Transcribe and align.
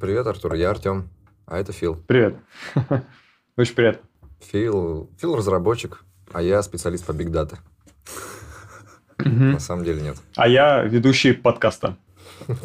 Привет, 0.00 0.26
Артур, 0.26 0.54
я 0.54 0.70
Артем, 0.70 1.10
а 1.44 1.58
это 1.58 1.72
Фил. 1.72 1.94
Привет. 1.94 2.34
Очень 3.58 3.74
приятно. 3.74 4.08
Фил, 4.40 5.10
Фил 5.18 5.36
разработчик, 5.36 6.02
а 6.32 6.40
я 6.40 6.62
специалист 6.62 7.04
по 7.04 7.12
Big 7.12 7.26
Data. 7.26 7.58
На 9.18 9.60
самом 9.60 9.84
деле 9.84 10.00
нет. 10.00 10.16
А 10.36 10.48
я 10.48 10.82
ведущий 10.82 11.32
подкаста. 11.32 11.98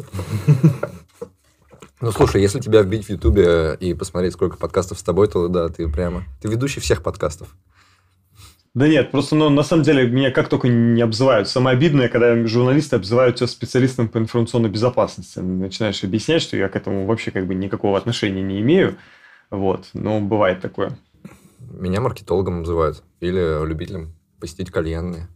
Ну, 2.02 2.12
слушай, 2.12 2.42
если 2.42 2.60
тебя 2.60 2.82
вбить 2.82 3.06
в 3.06 3.08
Ютубе 3.08 3.74
и 3.80 3.94
посмотреть, 3.94 4.34
сколько 4.34 4.58
подкастов 4.58 4.98
с 4.98 5.02
тобой, 5.02 5.28
то 5.28 5.48
да, 5.48 5.70
ты 5.70 5.88
прямо... 5.88 6.24
Ты 6.42 6.48
ведущий 6.48 6.78
всех 6.78 7.02
подкастов. 7.02 7.56
Да 8.76 8.86
нет, 8.88 9.10
просто 9.10 9.36
ну, 9.36 9.48
на 9.48 9.62
самом 9.62 9.84
деле 9.84 10.06
меня 10.06 10.30
как 10.30 10.50
только 10.50 10.68
не 10.68 11.00
обзывают. 11.00 11.48
Самое 11.48 11.74
обидное, 11.74 12.10
когда 12.10 12.46
журналисты 12.46 12.96
обзывают 12.96 13.36
тебя 13.36 13.46
специалистом 13.46 14.06
по 14.06 14.18
информационной 14.18 14.68
безопасности. 14.68 15.38
Начинаешь 15.38 16.04
объяснять, 16.04 16.42
что 16.42 16.58
я 16.58 16.68
к 16.68 16.76
этому 16.76 17.06
вообще 17.06 17.30
как 17.30 17.46
бы 17.46 17.54
никакого 17.54 17.96
отношения 17.96 18.42
не 18.42 18.60
имею. 18.60 18.98
Вот, 19.48 19.86
но 19.94 20.20
бывает 20.20 20.60
такое. 20.60 20.98
Меня 21.58 22.02
маркетологом 22.02 22.58
называют. 22.58 23.02
Или 23.20 23.66
любителем 23.66 24.12
посетить 24.40 24.70
кальянные. 24.70 25.28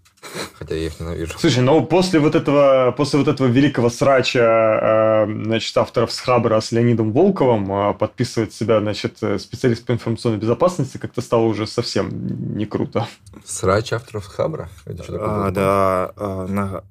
Хотя 0.58 0.74
я 0.74 0.86
их 0.86 1.00
ненавижу. 1.00 1.38
Слушай, 1.38 1.62
ну 1.62 1.84
после 1.84 2.20
вот 2.20 2.34
этого, 2.34 2.92
после 2.96 3.18
вот 3.18 3.28
этого 3.28 3.48
великого 3.48 3.90
срача, 3.90 5.26
э, 5.26 5.44
значит, 5.44 5.76
авторов 5.76 6.12
с 6.12 6.20
Хабра 6.20 6.60
с 6.60 6.72
Леонидом 6.72 7.12
Волковым 7.12 7.72
э, 7.72 7.94
подписывать 7.94 8.52
себя, 8.52 8.80
значит, 8.80 9.18
специалист 9.38 9.84
по 9.84 9.92
информационной 9.92 10.38
безопасности 10.38 10.98
как-то 10.98 11.20
стало 11.20 11.44
уже 11.44 11.66
совсем 11.66 12.56
не 12.56 12.66
круто. 12.66 13.06
Срач 13.44 13.92
авторов 13.92 14.24
с 14.24 14.28
Хабра? 14.28 14.68
Это 14.84 15.02
что 15.02 15.12
такое? 15.12 15.46
А, 15.46 15.50
да, 15.50 16.12
а, 16.16 16.46
на, 16.46 16.82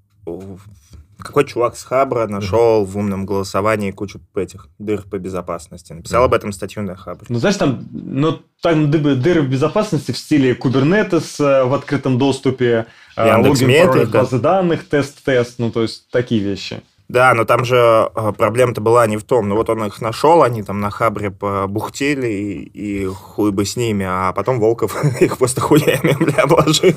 какой 1.20 1.46
чувак 1.46 1.76
с 1.76 1.84
Хабра 1.84 2.28
нашел 2.28 2.82
mm-hmm. 2.82 2.86
в 2.86 2.98
умном 2.98 3.26
голосовании 3.26 3.92
кучу 3.92 4.22
этих 4.36 4.70
дыр 4.80 5.04
по 5.04 5.20
безопасности. 5.20 5.92
Написал 5.92 6.24
mm-hmm. 6.24 6.26
об 6.26 6.34
этом 6.34 6.52
статью 6.54 6.84
на 6.84 6.96
Хабре. 6.96 7.26
Ну, 7.30 7.40
знаешь, 7.40 7.58
там, 7.58 7.86
ну, 7.92 8.40
там 8.62 8.90
дыры 8.90 9.42
в 9.42 9.50
безопасности 9.50 10.12
в 10.12 10.18
стиле 10.18 10.54
Kubernetes 10.54 11.44
э, 11.44 11.66
в 11.66 11.74
открытом 11.74 12.18
доступе, 12.18 12.66
э, 12.66 12.86
Яндекс 13.26 13.62
логин, 13.62 13.88
пароль, 13.88 14.08
базы 14.08 14.40
данных, 14.40 14.88
тест-тест, 14.88 15.56
ну, 15.60 15.72
то 15.72 15.82
есть 15.82 16.10
такие 16.10 16.42
вещи. 16.42 16.82
Да, 17.10 17.34
но 17.34 17.44
там 17.44 17.66
же 17.66 17.76
э, 17.76 18.34
проблема-то 18.38 18.82
была 18.82 19.08
не 19.08 19.18
в 19.18 19.24
том. 19.24 19.50
Ну 19.50 19.56
вот 19.56 19.68
он 19.72 19.84
их 19.84 20.00
нашел, 20.00 20.44
они 20.44 20.62
там 20.62 20.80
на 20.80 20.92
хабре 20.92 21.32
побухтели, 21.32 22.28
и, 22.28 22.62
и 22.62 23.06
хуй 23.08 23.52
бы 23.52 23.66
с 23.66 23.76
ними, 23.76 24.06
а 24.08 24.32
потом 24.32 24.60
Волков 24.60 24.96
их 25.20 25.40
просто 25.40 25.60
хуями, 25.60 26.16
бля, 26.24 26.44
обложил. 26.44 26.94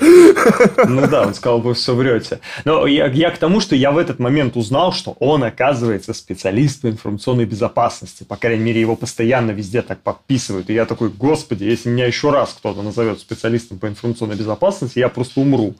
Ну 0.00 1.06
да, 1.06 1.26
он 1.26 1.34
сказал, 1.34 1.60
вы 1.60 1.74
все 1.74 1.94
врете. 1.94 2.40
Но 2.64 2.86
я, 2.86 3.06
я 3.06 3.30
к 3.30 3.38
тому, 3.38 3.60
что 3.60 3.76
я 3.76 3.92
в 3.92 3.98
этот 3.98 4.18
момент 4.18 4.56
узнал, 4.56 4.92
что 4.92 5.16
он, 5.20 5.44
оказывается, 5.44 6.14
специалист 6.14 6.82
по 6.82 6.88
информационной 6.88 7.44
безопасности. 7.44 8.24
По 8.24 8.36
крайней 8.36 8.64
мере, 8.64 8.80
его 8.80 8.96
постоянно 8.96 9.50
везде 9.50 9.82
так 9.82 10.00
подписывают. 10.00 10.70
И 10.70 10.74
я 10.74 10.86
такой, 10.86 11.10
господи, 11.10 11.64
если 11.64 11.90
меня 11.90 12.06
еще 12.06 12.30
раз 12.30 12.54
кто-то 12.58 12.82
назовет 12.82 13.20
специалистом 13.20 13.78
по 13.78 13.86
информационной 13.86 14.36
безопасности, 14.36 14.98
я 14.98 15.08
просто 15.08 15.40
умру. 15.40 15.74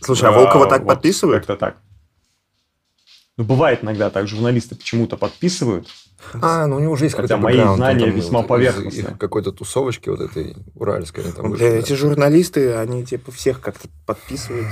Слушай, 0.00 0.30
а 0.30 0.32
Волкова 0.32 0.68
так 0.68 0.80
вот 0.82 0.88
подписывают? 0.88 1.46
Как-то 1.46 1.56
так. 1.56 1.76
Ну, 3.38 3.44
бывает 3.44 3.82
иногда 3.82 4.10
так, 4.10 4.28
журналисты 4.28 4.74
почему-то 4.74 5.16
подписывают. 5.16 5.88
А, 6.34 6.66
ну 6.66 6.76
у 6.76 6.80
него 6.80 6.92
уже 6.92 7.06
есть 7.06 7.16
Хотя 7.16 7.36
мои 7.36 7.56
знания 7.56 8.06
там, 8.06 8.14
весьма 8.14 8.40
вот, 8.40 8.48
поверхностные. 8.48 9.16
Какой-то 9.18 9.52
тусовочки 9.52 10.08
вот 10.10 10.20
этой 10.20 10.54
уральской. 10.74 11.24
Там 11.32 11.50
вышли, 11.50 11.64
да, 11.64 11.70
эти 11.70 11.94
журналисты, 11.94 12.74
они 12.74 13.04
типа 13.04 13.32
всех 13.32 13.60
как-то 13.60 13.88
подписывают. 14.06 14.68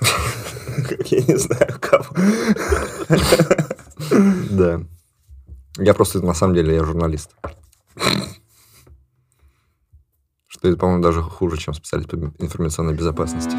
Я 1.06 1.22
не 1.22 1.36
знаю, 1.36 1.78
кого. 1.80 2.06
Да. 4.50 4.80
Я 5.78 5.94
просто, 5.94 6.20
на 6.20 6.34
самом 6.34 6.54
деле, 6.54 6.74
я 6.74 6.84
журналист. 6.84 7.30
Что 10.48 10.68
это, 10.68 10.76
по-моему, 10.76 11.02
даже 11.02 11.22
хуже, 11.22 11.58
чем 11.58 11.74
специалист 11.74 12.10
по 12.10 12.16
информационной 12.16 12.94
безопасности. 12.94 13.56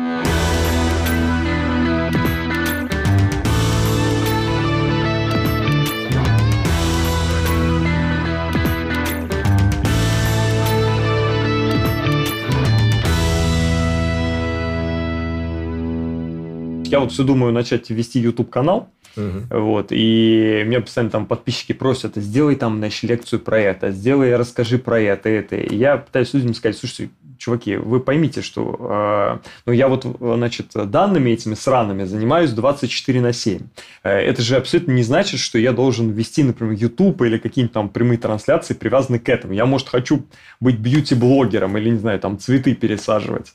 Я 16.92 17.00
вот 17.00 17.12
все 17.12 17.24
думаю 17.24 17.54
начать 17.54 17.90
вести 17.90 18.20
YouTube 18.20 18.50
канал, 18.50 18.90
Угу. 19.18 19.60
Вот, 19.60 19.88
и 19.90 20.64
меня 20.66 20.80
постоянно 20.80 21.12
там 21.12 21.26
подписчики 21.26 21.74
просят, 21.74 22.16
сделай 22.16 22.56
там, 22.56 22.78
значит, 22.78 23.04
лекцию 23.04 23.42
про 23.42 23.60
это, 23.60 23.92
сделай, 23.92 24.36
расскажи 24.38 24.78
про 24.78 25.02
это, 25.02 25.28
это. 25.28 25.58
И 25.58 25.76
я 25.76 25.98
пытаюсь 25.98 26.34
людям 26.34 26.54
сказать, 26.54 26.78
слушайте, 26.78 27.12
чуваки, 27.38 27.76
вы 27.76 28.00
поймите, 28.00 28.42
что 28.42 29.40
э, 29.44 29.50
ну, 29.66 29.74
я 29.74 29.88
вот, 29.88 30.06
значит, 30.20 30.68
данными 30.74 31.32
этими 31.32 31.56
сраными 31.56 32.04
занимаюсь 32.04 32.52
24 32.52 33.20
на 33.20 33.34
7. 33.34 33.60
Э, 34.04 34.12
это 34.12 34.42
же 34.42 34.56
абсолютно 34.56 34.92
не 34.92 35.04
значит, 35.04 35.40
что 35.40 35.58
я 35.58 35.74
должен 35.74 36.12
вести, 36.12 36.44
например, 36.44 36.74
YouTube 36.74 37.22
или 37.24 37.38
какие-нибудь 37.38 37.74
там 37.74 37.90
прямые 37.90 38.20
трансляции, 38.20 38.76
привязанные 38.76 39.20
к 39.20 39.28
этому. 39.28 39.54
Я, 39.54 39.66
может, 39.66 39.90
хочу 39.90 40.24
быть 40.60 40.78
бьюти-блогером 40.78 41.78
или, 41.78 41.90
не 41.90 41.98
знаю, 41.98 42.20
там 42.20 42.40
цветы 42.40 42.76
пересаживать. 42.76 43.54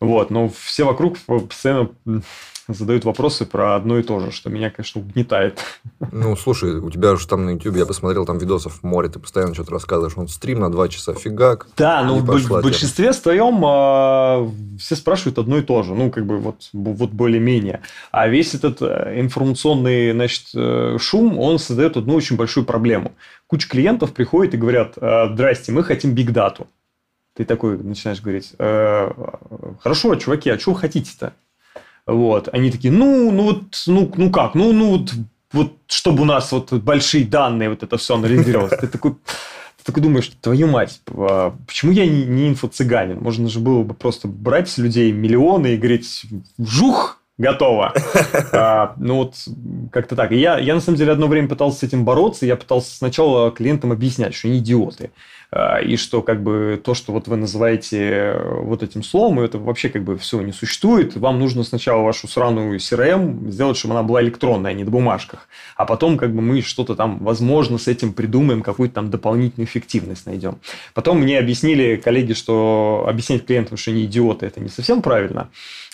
Вот, 0.00 0.30
но 0.30 0.48
все 0.48 0.84
вокруг 0.84 1.18
постоянно 1.18 1.90
задают 2.68 3.04
вопросы 3.04 3.46
про 3.46 3.76
одно 3.76 3.98
и 3.98 4.02
то 4.02 4.20
же, 4.20 4.30
что 4.30 4.50
меня, 4.50 4.70
конечно, 4.70 5.00
угнетает. 5.00 5.58
Ну, 6.12 6.36
слушай, 6.36 6.78
у 6.78 6.90
тебя 6.90 7.16
же 7.16 7.26
там 7.26 7.46
на 7.46 7.50
YouTube, 7.50 7.76
я 7.76 7.86
посмотрел, 7.86 8.26
там 8.26 8.38
видосов 8.38 8.80
в 8.80 8.82
море, 8.82 9.08
ты 9.08 9.18
постоянно 9.18 9.54
что-то 9.54 9.72
рассказываешь, 9.72 10.16
он 10.16 10.28
стрим 10.28 10.60
на 10.60 10.70
два 10.70 10.88
часа, 10.88 11.14
фигак. 11.14 11.68
Да, 11.76 12.02
ну, 12.04 12.18
в 12.18 12.62
большинстве 12.62 13.12
своем 13.12 13.64
э, 13.64 14.78
все 14.78 14.96
спрашивают 14.96 15.38
одно 15.38 15.58
и 15.58 15.62
то 15.62 15.82
же, 15.82 15.94
ну, 15.94 16.10
как 16.10 16.26
бы 16.26 16.38
вот, 16.38 16.68
вот 16.72 17.10
более-менее. 17.10 17.80
А 18.10 18.28
весь 18.28 18.54
этот 18.54 18.82
э, 18.82 19.14
информационный, 19.18 20.12
значит, 20.12 20.48
э, 20.54 20.98
шум, 21.00 21.38
он 21.38 21.58
создает 21.58 21.96
одну 21.96 22.14
очень 22.14 22.36
большую 22.36 22.66
проблему. 22.66 23.12
Куча 23.46 23.68
клиентов 23.68 24.12
приходит 24.12 24.54
и 24.54 24.58
говорят, 24.58 24.94
«Э, 24.96 25.32
здрасте, 25.32 25.72
мы 25.72 25.82
хотим 25.82 26.12
биг-дату. 26.12 26.66
Ты 27.34 27.44
такой 27.44 27.78
начинаешь 27.78 28.20
говорить, 28.20 28.52
хорошо, 28.58 30.16
чуваки, 30.16 30.50
а 30.50 30.58
вы 30.66 30.74
хотите-то? 30.74 31.34
Вот. 32.08 32.48
Они 32.52 32.70
такие, 32.70 32.92
ну, 32.92 33.30
ну 33.30 33.42
вот, 33.44 33.84
ну, 33.86 34.10
ну 34.16 34.30
как, 34.30 34.54
ну, 34.54 34.72
ну 34.72 34.96
вот, 34.96 35.12
вот, 35.52 35.72
чтобы 35.86 36.22
у 36.22 36.24
нас 36.24 36.50
вот 36.52 36.72
большие 36.72 37.26
данные, 37.26 37.68
вот 37.68 37.82
это 37.82 37.98
все 37.98 38.14
анализировалось. 38.14 38.78
Ты 38.80 38.86
такой, 38.86 39.12
ты 39.12 39.84
такой 39.84 40.02
думаешь, 40.02 40.32
твою 40.40 40.68
мать, 40.68 41.02
а 41.06 41.54
почему 41.66 41.92
я 41.92 42.06
не, 42.06 42.24
не 42.24 42.48
инфо-цыганин? 42.48 43.20
Можно 43.20 43.50
же 43.50 43.60
было 43.60 43.82
бы 43.82 43.92
просто 43.92 44.26
брать 44.26 44.70
с 44.70 44.78
людей 44.78 45.12
миллионы 45.12 45.74
и 45.74 45.76
говорить, 45.76 46.24
жух, 46.58 47.20
готово. 47.36 47.92
А, 48.52 48.94
ну 48.96 49.16
вот 49.16 49.34
как-то 49.92 50.16
так. 50.16 50.32
И 50.32 50.36
я, 50.36 50.58
я 50.58 50.74
на 50.74 50.80
самом 50.80 50.96
деле 50.96 51.12
одно 51.12 51.26
время 51.26 51.48
пытался 51.48 51.80
с 51.80 51.82
этим 51.82 52.04
бороться. 52.06 52.46
Я 52.46 52.56
пытался 52.56 52.94
сначала 52.94 53.50
клиентам 53.50 53.92
объяснять, 53.92 54.34
что 54.34 54.48
они 54.48 54.58
идиоты. 54.58 55.10
А, 55.50 55.78
и 55.78 55.96
что 55.96 56.20
как 56.20 56.42
бы 56.42 56.80
то, 56.82 56.92
что 56.92 57.12
вот 57.12 57.26
вы 57.26 57.36
называете 57.36 57.98
э, 58.10 58.60
вот 58.60 58.82
этим 58.82 59.02
словом, 59.02 59.40
это 59.40 59.58
вообще 59.58 59.88
как 59.88 60.04
бы 60.04 60.18
все 60.18 60.42
не 60.42 60.52
существует. 60.52 61.16
Вам 61.16 61.38
нужно 61.38 61.64
сначала 61.64 62.02
вашу 62.02 62.28
сраную 62.28 62.78
CRM 62.78 63.50
сделать, 63.50 63.78
чтобы 63.78 63.94
она 63.94 64.02
была 64.02 64.22
электронная, 64.22 64.72
а 64.72 64.74
не 64.74 64.84
на 64.84 64.90
бумажках. 64.90 65.48
А 65.76 65.86
потом 65.86 66.18
как 66.18 66.34
бы 66.34 66.42
мы 66.42 66.60
что-то 66.60 66.94
там, 66.94 67.18
возможно, 67.20 67.78
с 67.78 67.88
этим 67.88 68.12
придумаем, 68.12 68.62
какую-то 68.62 68.96
там 68.96 69.10
дополнительную 69.10 69.66
эффективность 69.66 70.26
найдем. 70.26 70.58
Потом 70.92 71.20
мне 71.20 71.38
объяснили 71.38 71.96
коллеги, 71.96 72.34
что 72.34 73.06
объяснять 73.08 73.46
клиентам, 73.46 73.78
что 73.78 73.90
они 73.90 74.04
идиоты, 74.04 74.44
это 74.44 74.60
не 74.60 74.68
совсем 74.68 75.00
правильно. 75.00 75.48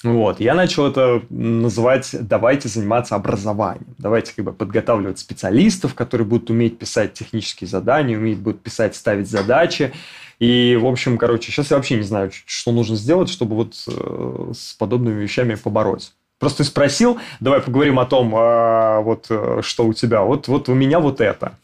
Вот. 0.04 0.38
Я 0.38 0.54
начал 0.54 0.86
это 0.86 1.22
называть 1.30 2.10
«давайте 2.12 2.68
заниматься 2.68 3.14
образованием». 3.14 3.94
Давайте 3.96 4.34
как 4.36 4.44
бы 4.44 4.52
подготавливать 4.52 5.18
специалистов, 5.18 5.94
которые 5.94 6.26
будут 6.26 6.50
уметь 6.50 6.78
писать 6.78 7.14
технические 7.14 7.68
задания, 7.68 8.18
уметь 8.18 8.38
будут 8.38 8.60
писать, 8.60 8.94
ставить 8.94 9.28
задачи. 9.44 9.92
И, 10.38 10.76
в 10.80 10.86
общем, 10.86 11.16
короче, 11.16 11.52
сейчас 11.52 11.70
я 11.70 11.76
вообще 11.76 11.96
не 11.96 12.02
знаю, 12.02 12.30
что 12.46 12.72
нужно 12.72 12.96
сделать, 12.96 13.28
чтобы 13.30 13.54
вот 13.56 13.74
э, 13.86 14.52
с 14.52 14.74
подобными 14.74 15.22
вещами 15.22 15.54
побороть. 15.54 16.12
Просто 16.38 16.64
спросил, 16.64 17.18
давай 17.40 17.60
поговорим 17.60 17.98
о 18.00 18.06
том, 18.06 18.34
а, 18.36 19.00
вот 19.00 19.26
э, 19.30 19.60
что 19.62 19.86
у 19.86 19.92
тебя. 19.92 20.22
Вот, 20.22 20.48
вот 20.48 20.68
у 20.68 20.74
меня 20.74 20.98
вот 20.98 21.20
это. 21.20 21.56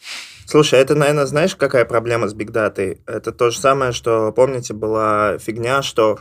Слушай, 0.47 0.81
это, 0.81 0.95
наверное, 0.95 1.27
знаешь, 1.27 1.55
какая 1.55 1.85
проблема 1.85 2.29
с 2.29 2.35
бигдатой? 2.35 3.01
Это 3.07 3.33
то 3.33 3.51
же 3.51 3.59
самое, 3.59 3.93
что, 3.93 4.33
помните, 4.33 4.73
была 4.73 5.39
фигня, 5.39 5.83
что 5.83 6.19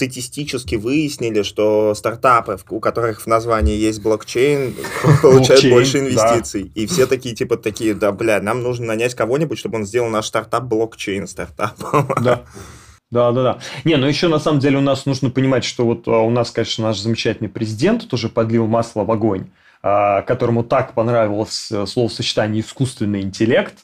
статистически 0.00 0.76
выяснили, 0.76 1.42
что 1.42 1.94
стартапы, 1.94 2.58
у 2.70 2.80
которых 2.80 3.20
в 3.20 3.26
названии 3.26 3.76
есть 3.76 4.00
блокчейн, 4.00 4.74
получают 5.22 5.68
больше 5.68 5.98
инвестиций. 5.98 6.72
И 6.74 6.86
все 6.86 7.06
такие, 7.06 7.34
типа, 7.34 7.58
такие, 7.58 7.92
да, 7.92 8.10
бля, 8.10 8.40
нам 8.40 8.62
нужно 8.62 8.86
нанять 8.86 9.14
кого-нибудь, 9.14 9.58
чтобы 9.58 9.76
он 9.76 9.84
сделал 9.84 10.08
наш 10.08 10.26
стартап 10.26 10.64
блокчейн 10.64 11.26
стартапом. 11.26 12.08
Да. 12.20 12.42
Да, 13.10 13.32
да, 13.32 13.42
да. 13.42 13.58
Не, 13.84 13.96
ну 13.96 14.06
еще 14.06 14.28
на 14.28 14.38
самом 14.38 14.60
деле 14.60 14.78
у 14.78 14.80
нас 14.80 15.04
нужно 15.04 15.30
понимать, 15.30 15.64
что 15.64 15.84
вот 15.84 16.06
а, 16.06 16.20
у 16.20 16.30
нас, 16.30 16.52
конечно, 16.52 16.84
наш 16.84 17.00
замечательный 17.00 17.48
президент 17.48 18.08
тоже 18.08 18.28
подлил 18.28 18.66
масло 18.66 19.04
в 19.04 19.10
огонь. 19.10 19.50
которому 19.82 20.62
так 20.62 20.94
понравилось 20.94 21.72
словосочетание 21.86 22.62
«искусственный 22.62 23.22
интеллект», 23.22 23.74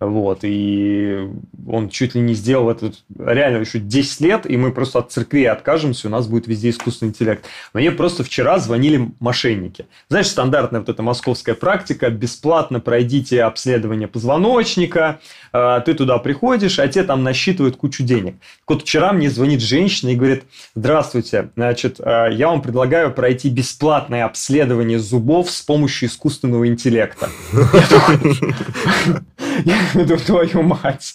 вот, 0.00 0.40
и 0.42 1.28
он 1.66 1.88
чуть 1.88 2.14
ли 2.14 2.20
не 2.20 2.34
сделал 2.34 2.70
это 2.70 2.92
реально 3.18 3.58
еще 3.58 3.80
10 3.80 4.20
лет, 4.20 4.48
и 4.48 4.56
мы 4.56 4.72
просто 4.72 5.00
от 5.00 5.10
церкви 5.10 5.44
откажемся, 5.44 6.06
у 6.06 6.10
нас 6.10 6.28
будет 6.28 6.46
везде 6.46 6.70
искусственный 6.70 7.10
интеллект. 7.10 7.44
Мне 7.72 7.90
просто 7.90 8.22
вчера 8.22 8.58
звонили 8.58 9.10
мошенники. 9.18 9.86
Знаешь, 10.08 10.28
стандартная 10.28 10.80
вот 10.80 10.88
эта 10.88 11.02
московская 11.02 11.54
практика, 11.54 12.10
бесплатно 12.10 12.78
пройдите 12.78 13.42
обследование 13.42 14.06
позвоночника, 14.06 15.18
а, 15.52 15.80
ты 15.80 15.94
туда 15.94 16.18
приходишь, 16.18 16.78
а 16.78 16.86
те 16.86 17.02
там 17.02 17.24
насчитывают 17.24 17.76
кучу 17.76 18.04
денег. 18.04 18.34
Так 18.34 18.68
вот, 18.76 18.82
вчера 18.82 19.12
мне 19.12 19.28
звонит 19.30 19.60
женщина 19.60 20.10
и 20.10 20.16
говорит, 20.16 20.44
здравствуйте, 20.76 21.50
значит, 21.56 22.00
а, 22.00 22.28
я 22.28 22.48
вам 22.48 22.62
предлагаю 22.62 23.12
пройти 23.12 23.50
бесплатное 23.50 24.24
обследование 24.24 25.00
зубов 25.00 25.50
с 25.50 25.60
помощью 25.60 26.08
искусственного 26.08 26.68
интеллекта. 26.68 27.28
Я 29.64 29.76
думаю, 29.94 30.18
твою 30.18 30.62
мать. 30.62 31.14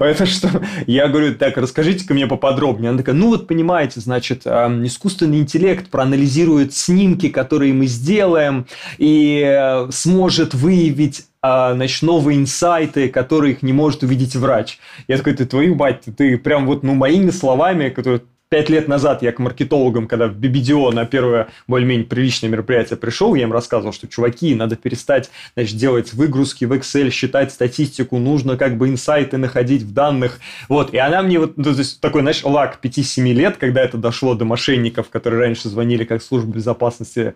Это 0.00 0.26
что? 0.26 0.62
Я 0.86 1.08
говорю, 1.08 1.34
так, 1.34 1.56
расскажите-ка 1.56 2.14
мне 2.14 2.26
поподробнее. 2.26 2.90
Она 2.90 2.98
такая, 2.98 3.14
ну 3.14 3.28
вот 3.28 3.46
понимаете, 3.46 4.00
значит, 4.00 4.46
искусственный 4.46 5.38
интеллект 5.38 5.88
проанализирует 5.88 6.74
снимки, 6.74 7.28
которые 7.28 7.72
мы 7.72 7.86
сделаем, 7.86 8.66
и 8.98 9.42
э, 9.44 9.90
сможет 9.90 10.54
выявить 10.54 11.26
а, 11.44 11.74
значит, 11.74 12.02
новые 12.02 12.38
инсайты, 12.38 13.08
которые 13.08 13.54
их 13.54 13.62
не 13.62 13.72
может 13.72 14.04
увидеть 14.04 14.36
врач. 14.36 14.78
Я 15.08 15.16
такой, 15.18 15.34
ты 15.34 15.44
твою 15.44 15.74
мать, 15.74 16.04
ты 16.16 16.38
прям 16.38 16.66
вот, 16.66 16.84
ну, 16.84 16.94
моими 16.94 17.30
словами, 17.30 17.88
которые 17.88 18.22
Пять 18.52 18.68
лет 18.68 18.86
назад 18.86 19.22
я 19.22 19.32
к 19.32 19.38
маркетологам, 19.38 20.06
когда 20.06 20.26
в 20.28 20.36
BBDO 20.36 20.92
на 20.92 21.06
первое 21.06 21.48
более-менее 21.66 22.04
приличное 22.04 22.50
мероприятие 22.50 22.98
пришел, 22.98 23.34
я 23.34 23.44
им 23.44 23.52
рассказывал, 23.54 23.94
что, 23.94 24.08
чуваки, 24.08 24.54
надо 24.54 24.76
перестать 24.76 25.30
значит, 25.56 25.78
делать 25.78 26.12
выгрузки 26.12 26.66
в 26.66 26.74
Excel, 26.74 27.08
считать 27.08 27.50
статистику, 27.50 28.18
нужно 28.18 28.58
как 28.58 28.76
бы 28.76 28.90
инсайты 28.90 29.38
находить 29.38 29.80
в 29.84 29.94
данных. 29.94 30.38
Вот, 30.68 30.92
и 30.92 30.98
она 30.98 31.22
мне 31.22 31.38
вот, 31.38 31.56
ну, 31.56 31.64
то 31.64 31.70
есть 31.70 32.02
такой, 32.02 32.20
знаешь, 32.20 32.44
лак 32.44 32.78
5-7 32.82 33.32
лет, 33.32 33.56
когда 33.56 33.80
это 33.80 33.96
дошло 33.96 34.34
до 34.34 34.44
мошенников, 34.44 35.08
которые 35.08 35.40
раньше 35.40 35.70
звонили 35.70 36.04
как 36.04 36.22
служба 36.22 36.52
безопасности 36.52 37.32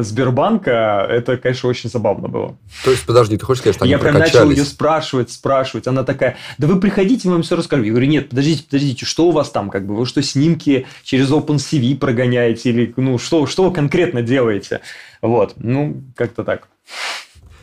Сбербанка, 0.00 1.04
это, 1.10 1.36
конечно, 1.36 1.68
очень 1.68 1.90
забавно 1.90 2.28
было. 2.28 2.56
То 2.84 2.92
есть, 2.92 3.04
подожди, 3.04 3.36
ты 3.36 3.44
хочешь 3.44 3.62
сказать, 3.62 3.74
что 3.74 3.84
они 3.84 3.90
Я 3.90 3.98
прям 3.98 4.14
начал 4.14 4.48
ее 4.48 4.64
спрашивать, 4.64 5.32
спрашивать. 5.32 5.88
Она 5.88 6.04
такая, 6.04 6.36
да 6.56 6.68
вы 6.68 6.78
приходите, 6.78 7.26
мы 7.26 7.34
вам 7.34 7.42
все 7.42 7.56
расскажем. 7.56 7.84
Я 7.84 7.90
говорю, 7.90 8.06
нет, 8.06 8.28
подождите, 8.28 8.62
подождите, 8.62 9.04
что 9.04 9.26
у 9.26 9.32
вас 9.32 9.50
там, 9.50 9.70
как 9.70 9.86
бы, 9.86 9.96
вы 9.96 10.06
что, 10.06 10.22
снимки 10.22 10.86
через 11.02 11.30
OpenCV 11.32 11.96
прогоняете 11.96 12.70
или, 12.70 12.94
ну, 12.96 13.18
что, 13.18 13.46
что 13.46 13.64
вы 13.64 13.72
конкретно 13.72 14.22
делаете? 14.22 14.82
Вот, 15.20 15.54
ну, 15.56 16.00
как-то 16.14 16.44
так. 16.44 16.68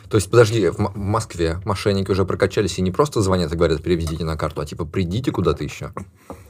То 0.08 0.16
есть, 0.16 0.30
подожди, 0.30 0.68
в 0.68 0.96
Москве 0.96 1.58
мошенники 1.64 2.10
уже 2.10 2.24
прокачались 2.24 2.78
и 2.78 2.82
не 2.82 2.90
просто 2.90 3.20
звонят 3.20 3.52
и 3.52 3.56
говорят, 3.56 3.82
переведите 3.82 4.24
на 4.24 4.36
карту, 4.36 4.60
а 4.60 4.66
типа 4.66 4.84
придите 4.84 5.32
куда-то 5.32 5.64
еще. 5.64 5.92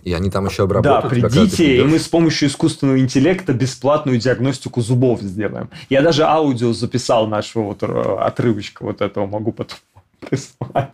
И 0.03 0.13
они 0.13 0.31
там 0.31 0.47
еще 0.47 0.65
обработают. 0.65 1.23
Да, 1.23 1.29
придите, 1.29 1.79
и 1.79 1.83
мы 1.83 1.99
с 1.99 2.09
помощью 2.09 2.49
искусственного 2.49 2.99
интеллекта 2.99 3.53
бесплатную 3.53 4.19
диагностику 4.19 4.81
зубов 4.81 5.21
сделаем. 5.23 5.71
Я 5.89 6.03
даже 6.03 6.25
аудио 6.25 6.73
записал 6.73 7.27
нашего 7.27 7.65
вот 7.65 7.83
э, 7.83 8.17
отрывочка 8.21 8.85
вот 8.85 9.01
этого, 9.01 9.27
могу 9.27 9.53
потом 9.53 9.79
прислать. 10.29 10.91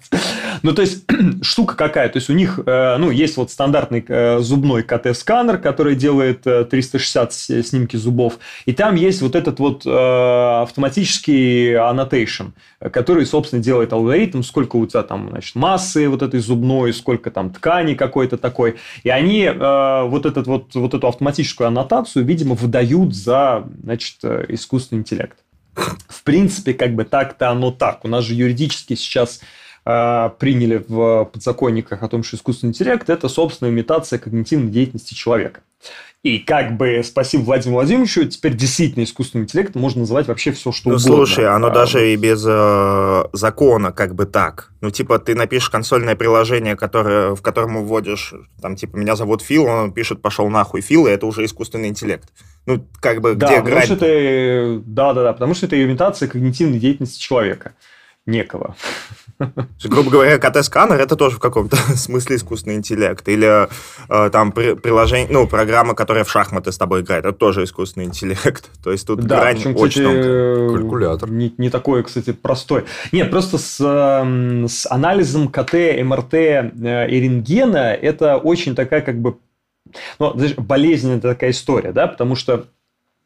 Ну, 0.63 0.73
то 0.73 0.83
есть, 0.83 1.05
штука 1.43 1.77
какая? 1.77 2.09
То 2.09 2.19
есть, 2.19 2.31
у 2.31 2.33
них, 2.33 2.61
э, 2.65 2.97
ну, 2.99 3.11
есть 3.11 3.37
вот 3.37 3.51
стандартный 3.51 4.05
э, 4.07 4.39
зубной 4.41 4.83
КТ-сканер, 4.83 5.59
который 5.59 5.97
делает 5.97 6.43
360 6.43 7.33
э, 7.51 7.63
снимки 7.63 7.97
зубов, 7.97 8.39
и 8.67 8.73
там 8.73 8.95
есть 8.95 9.23
вот 9.23 9.35
этот 9.35 9.59
вот 9.59 9.87
автоматический 9.87 11.75
annotation, 11.75 12.53
который, 12.81 13.27
собственно, 13.27 13.63
делает 13.63 13.93
алгоритм, 13.93 14.43
сколько 14.43 14.77
у 14.77 14.87
тебя 14.87 15.03
там, 15.03 15.31
значит, 15.31 15.55
массы 15.57 16.09
вот 16.09 16.23
этой 16.23 16.41
зубной, 16.41 16.93
сколько 16.93 17.31
там 17.31 17.51
ткани 17.51 17.95
какой-то 17.95 18.37
такой, 18.37 18.77
и 19.03 19.09
они 19.09 19.49
вот, 19.49 20.27
этот 20.27 20.47
вот, 20.47 20.75
вот 20.75 20.95
эту 20.95 21.09
автоматическую 21.09 21.67
аннотацию, 21.67 22.25
видимо, 22.25 22.55
выдают 22.55 23.15
за, 23.15 23.65
значит, 23.83 24.25
искусственный 24.49 25.01
интеллект 25.01 25.37
в 25.75 26.23
принципе, 26.25 26.75
как 26.75 26.95
бы 26.95 27.05
так-то 27.05 27.51
оно 27.51 27.71
так. 27.71 28.05
У 28.05 28.09
нас 28.09 28.25
же 28.25 28.35
юридически 28.35 28.95
сейчас 28.95 29.41
э, 29.85 30.31
приняли 30.39 30.85
в 30.87 31.25
подзаконниках 31.33 32.03
о 32.03 32.09
том, 32.09 32.23
что 32.23 32.37
искусственный 32.37 32.71
интеллект– 32.71 33.09
это, 33.11 33.29
собственно, 33.29 33.69
имитация 33.69 34.19
когнитивной 34.19 34.71
деятельности 34.71 35.15
человека. 35.15 35.61
И 36.23 36.39
как 36.39 36.77
бы 36.77 37.03
спасибо 37.05 37.43
Владимиру 37.43 37.79
Владимировичу, 37.79 38.25
теперь 38.27 38.55
действительно 38.55 39.03
искусственный 39.03 39.43
интеллект 39.43 39.75
можно 39.75 40.03
называть 40.03 40.29
вообще 40.29 40.53
все, 40.53 40.71
что 40.71 40.91
ну, 40.91 40.95
угодно. 40.95 41.17
Слушай, 41.17 41.49
оно 41.49 41.67
а, 41.67 41.71
даже 41.71 42.13
и 42.13 42.17
без 42.17 42.45
э, 42.47 43.25
закона 43.33 43.91
как 43.91 44.15
бы 44.15 44.25
так. 44.27 44.71
Ну, 44.81 44.93
типа, 44.93 45.19
ты 45.19 45.35
напишешь 45.35 45.69
консольное 45.69 46.15
приложение, 46.15 46.77
которое, 46.77 47.35
в 47.35 47.43
котором 47.43 47.85
вводишь, 47.85 48.35
там, 48.61 48.77
типа, 48.77 48.97
меня 48.97 49.17
зовут 49.17 49.43
Фил, 49.43 49.65
он 49.65 49.93
пишет, 49.93 50.23
пошел 50.23 50.49
нахуй 50.49 50.81
Фил, 50.81 51.09
и 51.09 51.11
это 51.11 51.27
уже 51.27 51.45
искусственный 51.45 51.89
интеллект. 51.89 52.29
Ну, 52.67 52.87
как 53.01 53.21
бы, 53.21 53.35
да, 53.35 53.47
где 53.47 53.57
потому 53.57 53.75
грань? 53.75 53.87
Что 53.87 53.95
это, 53.95 54.83
да, 54.87 55.13
да, 55.15 55.23
да, 55.25 55.33
потому 55.33 55.55
что 55.55 55.67
это 55.67 55.83
имитация 55.83 56.29
когнитивной 56.29 56.79
деятельности 56.79 57.21
человека 57.21 57.75
некого. 58.25 58.77
Грубо 59.85 60.11
говоря, 60.11 60.39
КТ-сканер 60.39 61.01
это 61.01 61.17
тоже 61.17 61.37
в 61.37 61.41
каком-то 61.41 61.77
смысле 61.97 62.37
искусственный 62.37 62.77
интеллект. 62.77 63.29
Или 63.29 63.69
э, 64.09 64.31
там 64.31 64.53
при, 64.53 64.75
приложение, 64.75 65.29
ну, 65.31 65.49
программа, 65.49 65.95
которая 65.95 66.25
в 66.25 66.31
шахматы 66.31 66.71
с 66.71 66.79
тобой 66.79 67.01
играет, 67.01 67.25
это 67.25 67.37
тоже 67.37 67.65
искусственный 67.65 68.07
интеллент. 68.07 68.71
То 68.85 68.93
есть 68.93 69.07
тут 69.07 69.21
да, 69.21 69.41
грань 69.41 69.57
причем, 69.57 69.77
очень 69.77 70.05
тонкая. 70.05 70.69
Калькулятор. 70.69 71.31
Не, 71.31 71.55
не 71.59 71.71
такой, 71.71 72.05
кстати, 72.05 72.33
простой. 72.33 72.85
Нет, 73.11 73.31
просто 73.31 73.59
с, 73.59 73.81
эм, 73.81 74.69
с 74.69 74.87
анализом 74.91 75.49
КТ, 75.49 75.75
МРТ 76.03 76.35
э, 76.35 77.09
и 77.11 77.21
рентгена 77.21 77.95
это 77.95 78.37
очень 78.37 78.75
такая 78.75 79.01
как 79.01 79.21
бы 79.21 79.39
ну, 80.19 80.33
знаешь, 80.35 80.55
болезненная 80.57 81.21
такая 81.21 81.51
история, 81.51 81.93
да, 81.93 82.07
потому 82.07 82.35
что 82.35 82.67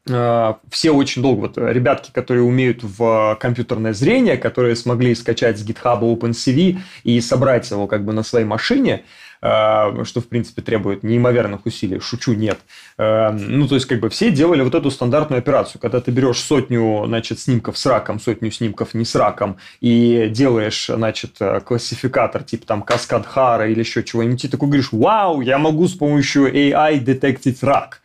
Э, 0.09 0.55
все 0.71 0.93
очень 0.93 1.23
долго, 1.23 1.41
вот 1.41 1.59
ребятки, 1.59 2.11
которые 2.13 2.45
умеют 2.45 2.83
в 2.83 3.37
компьютерное 3.41 3.93
зрение, 3.93 4.37
которые 4.37 4.77
смогли 4.77 5.15
скачать 5.15 5.59
с 5.59 5.67
GitHub 5.67 6.01
OpenCV 6.01 6.79
и 7.03 7.21
собрать 7.21 7.71
его 7.71 7.87
как 7.87 8.05
бы 8.05 8.13
на 8.13 8.23
своей 8.23 8.47
машине, 8.47 9.05
что, 9.41 10.21
в 10.21 10.29
принципе, 10.29 10.63
требует 10.63 11.03
неимоверных 11.03 11.67
усилий, 11.67 12.01
шучу, 12.01 12.33
нет. 12.35 12.59
Э, 12.99 13.31
ну, 13.31 13.69
то 13.69 13.75
есть, 13.75 13.87
как 13.87 14.01
бы 14.01 14.09
все 14.09 14.31
делали 14.31 14.63
вот 14.63 14.75
эту 14.75 14.91
стандартную 14.91 15.39
операцию, 15.39 15.81
когда 15.81 16.01
ты 16.01 16.11
берешь 16.11 16.39
сотню, 16.39 17.05
значит, 17.07 17.39
снимков 17.39 17.79
с 17.79 17.87
раком, 17.87 18.19
сотню 18.19 18.51
снимков 18.51 18.95
не 18.95 19.05
с 19.05 19.15
раком, 19.15 19.59
и 19.81 20.29
делаешь, 20.31 20.87
значит, 20.87 21.39
классификатор, 21.65 22.43
типа 22.43 22.67
там 22.67 22.83
каскад 22.83 23.27
Хара 23.27 23.69
или 23.69 23.81
еще 23.81 24.03
чего-нибудь, 24.03 24.45
и 24.45 24.49
такой 24.49 24.69
говоришь, 24.69 24.93
вау, 24.93 25.41
я 25.41 25.59
могу 25.59 25.87
с 25.87 25.95
помощью 25.95 26.53
AI 26.53 27.01
детектить 27.01 27.63
рак. 27.63 28.01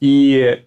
И 0.00 0.62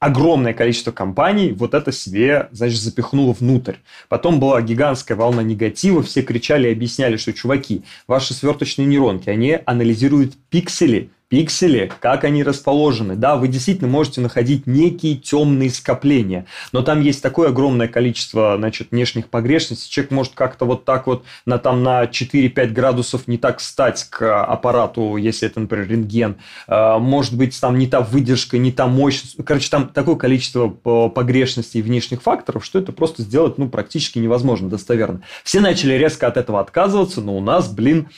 огромное 0.00 0.54
количество 0.54 0.90
компаний 0.90 1.52
вот 1.52 1.74
это 1.74 1.92
себе, 1.92 2.48
значит, 2.50 2.80
запихнуло 2.80 3.32
внутрь. 3.38 3.76
Потом 4.08 4.40
была 4.40 4.60
гигантская 4.62 5.16
волна 5.16 5.42
негатива, 5.42 6.02
все 6.02 6.22
кричали 6.22 6.68
и 6.68 6.72
объясняли, 6.72 7.16
что, 7.16 7.32
чуваки, 7.32 7.84
ваши 8.08 8.34
сверточные 8.34 8.86
нейронки, 8.86 9.28
они 9.28 9.58
анализируют 9.64 10.34
пиксели, 10.48 11.10
пиксели, 11.30 11.90
как 12.00 12.24
они 12.24 12.42
расположены. 12.42 13.14
Да, 13.14 13.36
вы 13.36 13.46
действительно 13.46 13.88
можете 13.88 14.20
находить 14.20 14.66
некие 14.66 15.14
темные 15.14 15.70
скопления, 15.70 16.44
но 16.72 16.82
там 16.82 17.00
есть 17.00 17.22
такое 17.22 17.50
огромное 17.50 17.86
количество, 17.86 18.56
значит, 18.58 18.88
внешних 18.90 19.28
погрешностей. 19.28 19.88
Человек 19.88 20.10
может 20.10 20.34
как-то 20.34 20.64
вот 20.64 20.84
так 20.84 21.06
вот 21.06 21.24
на, 21.46 21.58
там, 21.58 21.84
на 21.84 22.04
4-5 22.04 22.66
градусов 22.70 23.28
не 23.28 23.38
так 23.38 23.60
встать 23.60 24.04
к 24.10 24.42
аппарату, 24.42 25.16
если 25.16 25.48
это, 25.48 25.60
например, 25.60 25.88
рентген. 25.88 26.36
А, 26.66 26.98
может 26.98 27.36
быть, 27.36 27.58
там 27.60 27.78
не 27.78 27.86
та 27.86 28.00
выдержка, 28.00 28.58
не 28.58 28.72
та 28.72 28.88
мощность. 28.88 29.36
Короче, 29.44 29.70
там 29.70 29.88
такое 29.88 30.16
количество 30.16 30.68
погрешностей 30.68 31.80
внешних 31.80 32.22
факторов, 32.22 32.64
что 32.64 32.80
это 32.80 32.90
просто 32.90 33.22
сделать, 33.22 33.56
ну, 33.56 33.68
практически 33.68 34.18
невозможно 34.18 34.68
достоверно. 34.68 35.22
Все 35.44 35.60
начали 35.60 35.94
резко 35.94 36.26
от 36.26 36.36
этого 36.36 36.58
отказываться, 36.58 37.20
но 37.20 37.36
у 37.36 37.40
нас, 37.40 37.72
блин, 37.72 38.08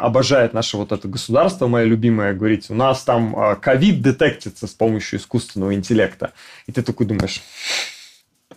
обожает 0.00 0.52
наше 0.52 0.76
вот 0.76 0.92
это 0.92 1.08
государство, 1.08 1.66
мое 1.66 1.84
любимое, 1.84 2.34
говорить, 2.34 2.70
у 2.70 2.74
нас 2.74 3.02
там 3.02 3.34
а, 3.36 3.56
ковид 3.56 4.02
детектится 4.02 4.66
с 4.66 4.72
помощью 4.72 5.18
искусственного 5.18 5.74
интеллекта. 5.74 6.32
И 6.66 6.72
ты 6.72 6.82
такой 6.82 7.06
думаешь, 7.06 7.42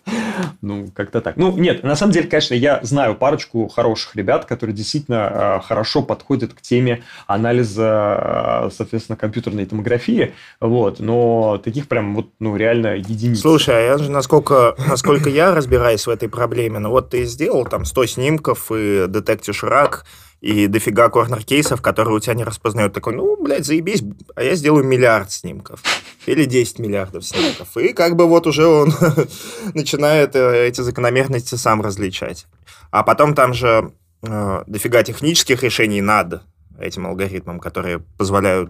Ну, 0.62 0.90
как-то 0.94 1.22
так. 1.22 1.38
Ну, 1.38 1.56
нет, 1.58 1.84
на 1.84 1.96
самом 1.96 2.14
деле, 2.14 2.28
конечно, 2.28 2.54
я 2.54 2.80
знаю 2.84 3.16
парочку 3.16 3.68
хороших 3.68 4.16
ребят, 4.16 4.46
которые 4.46 4.76
действительно 4.76 5.60
э, 5.62 5.68
хорошо 5.68 6.02
подходят 6.02 6.54
к 6.54 6.62
теме 6.62 7.04
анализа, 7.28 8.66
э, 8.66 8.70
соответственно, 8.76 9.16
компьютерной 9.16 9.66
томографии, 9.66 10.34
вот, 10.60 11.00
но 11.00 11.60
таких 11.64 11.88
прям 11.88 12.16
вот, 12.16 12.30
ну, 12.40 12.56
реально 12.56 12.96
единицы. 12.96 13.42
Слушай, 13.42 13.78
а 13.78 13.82
я 13.82 13.98
же, 13.98 14.12
насколько, 14.12 14.76
насколько 14.88 15.30
я 15.30 15.54
разбираюсь 15.54 16.06
в 16.06 16.10
этой 16.10 16.30
проблеме, 16.30 16.80
ну, 16.80 16.90
вот 16.90 17.12
ты 17.12 17.26
сделал 17.26 17.66
там 17.66 17.86
100 17.86 18.06
снимков 18.08 18.72
и 18.72 19.06
детектишь 19.08 19.64
рак, 19.64 20.06
и 20.42 20.68
дофига 20.68 21.10
корнер-кейсов, 21.10 21.82
которые 21.82 22.16
у 22.16 22.20
тебя 22.20 22.34
не 22.34 22.44
распознают. 22.44 22.94
Такой, 22.94 23.14
ну, 23.14 23.36
блядь, 23.42 23.66
заебись, 23.66 24.04
а 24.36 24.44
я 24.44 24.56
сделаю 24.56 24.84
миллиард 24.84 25.32
снимков. 25.32 25.84
Или 26.26 26.46
10 26.46 26.80
миллиардов 26.80 27.26
снимков. 27.26 27.76
И 27.78 27.94
как 27.94 28.16
бы 28.16 28.28
вот 28.28 28.48
уже 28.48 28.66
он 28.66 28.94
начинает 29.74 30.36
э, 30.36 30.68
эти 30.68 30.82
закономерности 30.82 31.56
сам 31.56 31.82
различать. 31.82 32.46
А 32.92 33.04
потом 33.04 33.34
там 33.34 33.54
же 33.54 33.92
э, 34.22 34.64
дофига 34.68 35.04
технических 35.04 35.64
решений 35.64 36.02
над 36.02 36.44
этим 36.80 37.08
алгоритмом, 37.08 37.60
которые 37.60 38.00
позволяют 38.18 38.70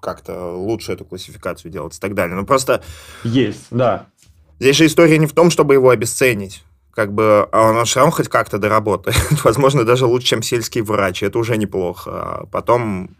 как-то 0.00 0.54
лучше 0.56 0.92
эту 0.92 1.04
классификацию 1.04 1.70
делать 1.70 1.96
и 1.96 2.00
так 2.00 2.14
далее. 2.14 2.34
Ну, 2.34 2.46
просто... 2.46 2.82
Есть, 3.24 3.66
да. 3.70 4.06
Здесь 4.58 4.76
же 4.76 4.86
история 4.86 5.18
не 5.18 5.26
в 5.26 5.32
том, 5.32 5.50
чтобы 5.50 5.74
его 5.74 5.90
обесценить 5.90 6.64
как 6.94 7.12
бы 7.12 7.48
а 7.52 7.70
он 7.70 7.84
все 7.84 8.00
равно 8.00 8.12
хоть 8.12 8.28
как-то 8.28 8.58
доработает. 8.58 9.16
Возможно, 9.44 9.84
даже 9.84 10.06
лучше, 10.06 10.28
чем 10.28 10.42
сельский 10.42 10.80
врач. 10.80 11.22
Это 11.22 11.38
уже 11.38 11.56
неплохо. 11.56 12.10
А 12.10 12.46
потом 12.50 13.10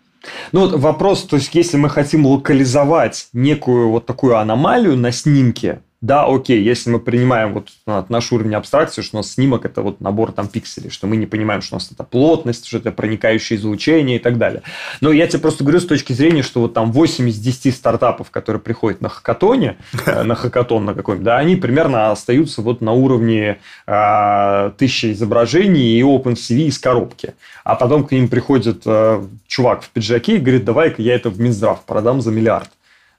ну 0.52 0.60
вот 0.60 0.78
вопрос, 0.78 1.24
то 1.24 1.36
есть 1.36 1.54
если 1.54 1.76
мы 1.76 1.88
хотим 1.88 2.26
локализовать 2.26 3.28
некую 3.32 3.90
вот 3.90 4.06
такую 4.06 4.36
аномалию 4.36 4.96
на 4.96 5.12
снимке, 5.12 5.80
да, 6.02 6.24
окей, 6.24 6.62
если 6.62 6.88
мы 6.88 6.98
принимаем 6.98 7.52
вот 7.52 8.08
наш 8.08 8.32
уровень 8.32 8.54
абстракции, 8.54 9.02
что 9.02 9.18
у 9.18 9.20
нас 9.20 9.32
снимок 9.32 9.66
это 9.66 9.82
вот 9.82 10.00
набор 10.00 10.32
там 10.32 10.48
пикселей, 10.48 10.88
что 10.88 11.06
мы 11.06 11.16
не 11.16 11.26
понимаем, 11.26 11.60
что 11.60 11.74
у 11.74 11.78
нас 11.78 11.90
это 11.92 12.04
плотность, 12.04 12.66
что 12.66 12.78
это 12.78 12.90
проникающее 12.90 13.58
излучение 13.58 14.16
и 14.16 14.18
так 14.18 14.38
далее. 14.38 14.62
Но 15.02 15.12
я 15.12 15.26
тебе 15.26 15.40
просто 15.40 15.62
говорю 15.62 15.78
с 15.78 15.86
точки 15.86 16.14
зрения, 16.14 16.42
что 16.42 16.62
вот 16.62 16.72
там 16.72 16.90
8 16.90 17.28
из 17.28 17.38
10 17.38 17.74
стартапов, 17.74 18.30
которые 18.30 18.62
приходят 18.62 19.02
на 19.02 19.10
хакатоне, 19.10 19.76
э, 20.06 20.22
на 20.22 20.34
хакатон 20.34 20.86
на 20.86 20.94
какой-нибудь, 20.94 21.24
да, 21.24 21.36
они 21.36 21.56
примерно 21.56 22.10
остаются 22.12 22.62
вот 22.62 22.80
на 22.80 22.92
уровне 22.92 23.58
э, 23.86 24.70
тысячи 24.78 25.12
изображений 25.12 25.98
и 25.98 26.02
OpenCV 26.02 26.62
из 26.62 26.78
коробки. 26.78 27.34
А 27.62 27.74
потом 27.74 28.06
к 28.06 28.12
ним 28.12 28.28
приходит 28.28 28.84
э, 28.86 29.22
чувак 29.46 29.82
в 29.82 29.90
пиджаке 29.90 30.36
и 30.36 30.38
говорит, 30.38 30.64
давай-ка 30.64 31.02
я 31.02 31.14
это 31.14 31.28
в 31.28 31.38
Минздрав 31.38 31.84
продам 31.84 32.22
за 32.22 32.30
миллиард. 32.30 32.70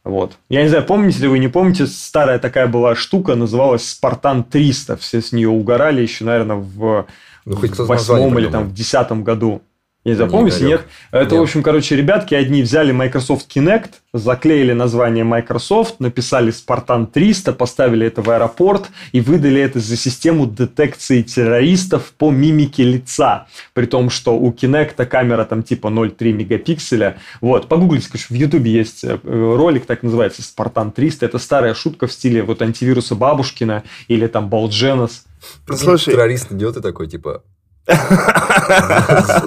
Вот. 0.04 0.34
Я 0.50 0.64
не 0.64 0.70
знаю, 0.70 0.86
помните 0.86 1.20
ли 1.22 1.28
вы, 1.28 1.40
не 1.40 1.48
помните, 1.48 1.86
старая 1.86 2.40
такая 2.40 2.68
была 2.68 2.96
штука, 2.96 3.36
называлась 3.36 3.88
Спартан 3.88 4.44
300. 4.44 4.98
Все 4.98 5.22
с 5.22 5.32
нее 5.32 5.50
угорали 5.50 6.02
еще, 6.02 6.26
наверное, 6.26 6.56
в 6.56 7.06
ну, 7.46 7.58
восьмом 7.86 8.38
или 8.40 8.50
там 8.50 8.70
в 8.70 8.74
десятом 8.74 9.24
году. 9.24 9.62
Не 10.04 10.16
запомните, 10.16 10.66
нет? 10.66 10.88
Это, 11.12 11.36
нет. 11.36 11.40
в 11.42 11.44
общем, 11.44 11.62
короче, 11.62 11.96
ребятки 11.96 12.34
одни 12.34 12.64
взяли 12.64 12.92
Microsoft 12.92 13.56
Kinect, 13.56 13.92
заклеили 14.14 14.74
название 14.74 15.24
Microsoft, 15.24 16.00
написали 16.00 16.52
Spartan 16.52 17.06
300, 17.06 17.54
поставили 17.54 18.08
это 18.08 18.24
в 18.24 18.30
аэропорт 18.32 18.90
и 19.12 19.22
выдали 19.22 19.62
это 19.62 19.80
за 19.80 19.96
систему 19.96 20.48
детекции 20.48 21.22
террористов 21.22 22.14
по 22.18 22.32
мимике 22.32 22.84
лица. 22.84 23.48
При 23.74 23.86
том, 23.86 24.10
что 24.10 24.36
у 24.36 24.52
Kinect 24.52 25.06
камера 25.06 25.46
там 25.46 25.62
типа 25.62 25.90
0,3 25.90 26.32
мегапикселя. 26.32 27.18
Вот, 27.40 27.68
погуглите, 27.68 28.10
конечно, 28.10 28.36
в 28.36 28.40
Ютубе 28.40 28.72
есть 28.72 29.04
э, 29.04 29.20
ролик, 29.24 29.86
так 29.86 30.02
называется, 30.02 30.42
Spartan 30.42 30.92
300. 30.92 31.28
Это 31.28 31.38
старая 31.38 31.76
шутка 31.76 32.08
в 32.08 32.12
стиле 32.12 32.42
вот 32.42 32.64
антивируса 32.64 33.14
Бабушкина 33.14 33.84
или 34.08 34.26
там 34.26 34.50
Балдженос. 34.50 35.26
Слушай, 35.72 36.14
террорист 36.14 36.52
идет 36.52 36.78
и 36.78 36.82
такой, 36.82 37.08
типа, 37.08 37.44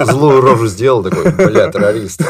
Злую 0.00 0.40
рожу 0.40 0.66
сделал 0.66 1.02
такой, 1.02 1.30
бля, 1.30 1.70
террорист. 1.70 2.22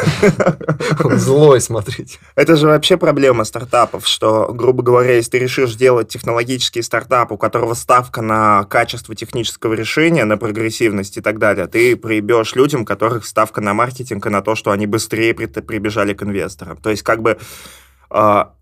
Он 1.02 1.18
злой, 1.18 1.60
смотрите. 1.60 2.18
Это 2.34 2.56
же 2.56 2.66
вообще 2.66 2.96
проблема 2.96 3.44
стартапов, 3.44 4.06
что, 4.06 4.52
грубо 4.52 4.82
говоря, 4.82 5.14
если 5.14 5.32
ты 5.32 5.38
решишь 5.38 5.74
делать 5.74 6.08
технологический 6.08 6.82
стартап, 6.82 7.32
у 7.32 7.38
которого 7.38 7.74
ставка 7.74 8.20
на 8.22 8.64
качество 8.64 9.14
технического 9.14 9.72
решения, 9.74 10.24
на 10.24 10.36
прогрессивность 10.36 11.16
и 11.16 11.20
так 11.20 11.38
далее, 11.38 11.66
ты 11.66 11.96
проебешь 11.96 12.54
людям, 12.54 12.82
у 12.82 12.84
которых 12.84 13.24
ставка 13.24 13.60
на 13.60 13.72
маркетинг 13.72 14.26
и 14.26 14.30
на 14.30 14.42
то, 14.42 14.54
что 14.54 14.70
они 14.72 14.86
быстрее 14.86 15.34
прибежали 15.34 16.12
к 16.12 16.22
инвесторам. 16.22 16.76
То 16.76 16.90
есть, 16.90 17.02
как 17.02 17.22
бы 17.22 17.38
а, 18.10 18.52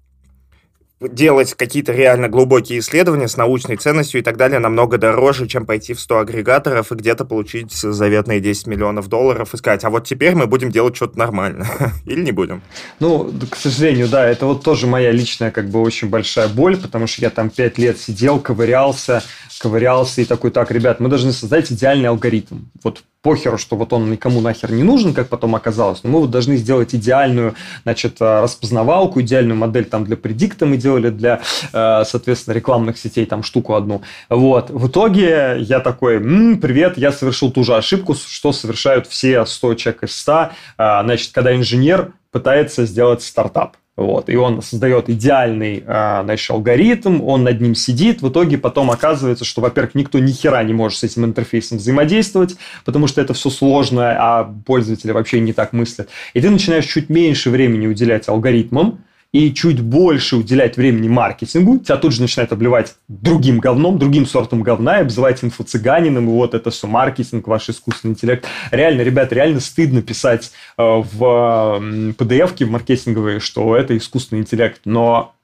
делать 1.09 1.55
какие-то 1.55 1.93
реально 1.93 2.29
глубокие 2.29 2.79
исследования 2.79 3.29
с 3.29 3.37
научной 3.37 3.77
ценностью 3.77 4.21
и 4.21 4.25
так 4.25 4.37
далее 4.37 4.59
намного 4.59 4.99
дороже, 4.99 5.47
чем 5.47 5.67
пойти 5.67 5.95
в 5.95 6.01
100 6.01 6.19
агрегаторов 6.19 6.93
и 6.93 6.95
где-то 6.95 7.25
получить 7.25 7.73
заветные 7.73 8.41
10 8.41 8.67
миллионов 8.67 9.09
долларов 9.09 9.55
и 9.55 9.57
сказать, 9.57 9.85
а 9.85 9.91
вот 9.91 10.07
теперь 10.07 10.35
мы 10.35 10.47
будем 10.47 10.71
делать 10.71 10.97
что-то 10.97 11.19
нормально. 11.19 11.67
Или 12.07 12.23
не 12.23 12.33
будем? 12.33 12.63
Ну, 13.01 13.33
к 13.51 13.57
сожалению, 13.57 14.09
да, 14.09 14.27
это 14.27 14.47
вот 14.47 14.63
тоже 14.63 14.87
моя 14.87 15.11
личная 15.11 15.51
как 15.51 15.69
бы 15.69 15.81
очень 15.81 16.09
большая 16.09 16.49
боль, 16.49 16.77
потому 16.77 17.07
что 17.07 17.23
я 17.23 17.31
там 17.31 17.51
5 17.51 17.79
лет 17.79 17.99
сидел, 17.99 18.39
ковырялся, 18.41 19.23
ковырялся 19.61 20.21
и 20.21 20.25
такой, 20.25 20.51
так, 20.51 20.71
ребят, 20.71 21.01
мы 21.01 21.09
должны 21.09 21.33
создать 21.33 21.71
идеальный 21.71 22.09
алгоритм. 22.09 22.61
Вот 22.83 23.03
похеру, 23.23 23.57
что 23.57 23.77
вот 23.77 23.93
он 23.93 24.11
никому 24.11 24.41
нахер 24.41 24.73
не 24.73 24.83
нужен, 24.83 25.15
как 25.15 25.29
потом 25.29 25.55
оказалось, 25.55 26.03
но 26.03 26.11
мы 26.11 26.21
вот 26.21 26.31
должны 26.31 26.57
сделать 26.57 26.95
идеальную, 26.95 27.55
значит, 27.85 28.17
э, 28.21 28.41
распознавалку, 28.43 29.21
идеальную 29.21 29.57
модель 29.57 29.85
там 29.85 30.05
для 30.05 30.17
предикта 30.17 30.67
мы 30.67 30.77
делали 30.77 31.11
для, 31.11 31.41
э, 31.73 32.03
соответственно, 32.05 32.55
рекламных 32.55 32.99
сетей, 32.99 33.25
там 33.27 33.43
штуку 33.43 33.75
одну. 33.75 34.03
Вот. 34.29 34.71
В 34.71 34.89
итоге 34.89 35.57
я 35.61 35.81
такой, 35.81 36.17
М, 36.17 36.61
привет, 36.61 36.99
я 36.99 37.13
совершил 37.13 37.51
ту 37.53 37.63
же 37.65 37.77
ошибку, 37.77 38.15
что 38.15 38.53
совершают 38.53 39.07
все 39.07 39.47
100 39.47 39.75
человек 39.75 40.03
из 40.03 40.17
100. 40.17 40.51
Э, 40.79 41.03
значит, 41.05 41.33
когда 41.33 41.55
инженер 41.55 42.13
пытается 42.33 42.87
сделать 42.87 43.23
стартап. 43.23 43.77
Вот, 43.95 44.31
и 44.31 44.37
он 44.37 44.63
создает 44.63 45.11
идеальный 45.11 45.85
а, 45.87 46.23
значит, 46.25 46.51
алгоритм, 46.51 47.21
он 47.21 47.45
над 47.45 47.61
ним 47.61 47.75
сидит, 47.75 48.23
в 48.23 48.31
итоге 48.31 48.57
потом 48.57 48.91
оказывается, 48.91 49.45
что, 49.45 49.61
во-первых, 49.61 49.95
никто 49.95 50.19
ни 50.19 50.33
хера 50.33 50.63
не 50.63 50.73
может 50.73 50.99
с 50.99 51.05
этим 51.05 51.27
интерфейсом 51.27 51.77
взаимодействовать, 51.77 52.57
потому 52.87 53.07
что 53.07 53.21
это 53.21 53.35
все 53.35 53.51
сложно, 53.51 54.17
а 54.19 54.45
пользователи 54.65 55.13
вообще 55.13 55.41
не 55.41 55.53
так 55.53 55.75
мыслят. 55.75 56.09
И 56.33 56.41
ты 56.41 56.49
начинаешь 56.49 56.87
чуть 56.87 57.11
меньше 57.11 57.51
времени 57.51 57.87
уделять 57.87 58.31
алгоритмам, 58.31 59.05
и 59.33 59.53
чуть 59.55 59.81
больше 59.81 60.37
уделять 60.37 60.77
времени 60.77 61.09
маркетингу, 61.09 61.79
тебя 61.79 61.97
тут 61.97 62.13
же 62.13 62.21
начинают 62.21 62.53
обливать 62.53 62.97
другим 63.09 63.61
говном, 63.61 63.99
другим 63.99 64.27
сортом 64.27 64.63
говна, 64.63 64.99
и 64.99 65.03
обзывать 65.03 65.43
инфо-цыганином, 65.43 66.25
и 66.25 66.33
вот 66.33 66.55
это 66.55 66.71
все 66.71 66.87
маркетинг, 66.87 67.49
ваш 67.49 67.71
искусственный 67.71 68.13
интеллект. 68.13 68.47
Реально, 68.71 69.01
ребят, 69.01 69.33
реально 69.33 69.61
стыдно 69.61 70.03
писать 70.03 70.53
э, 70.77 70.83
в 70.83 72.13
PDF-ке 72.19 72.67
в 72.67 72.71
маркетинговые, 72.71 73.41
что 73.41 73.75
это 73.75 73.97
искусственный 73.97 74.43
интеллект, 74.43 74.83
но 74.85 75.35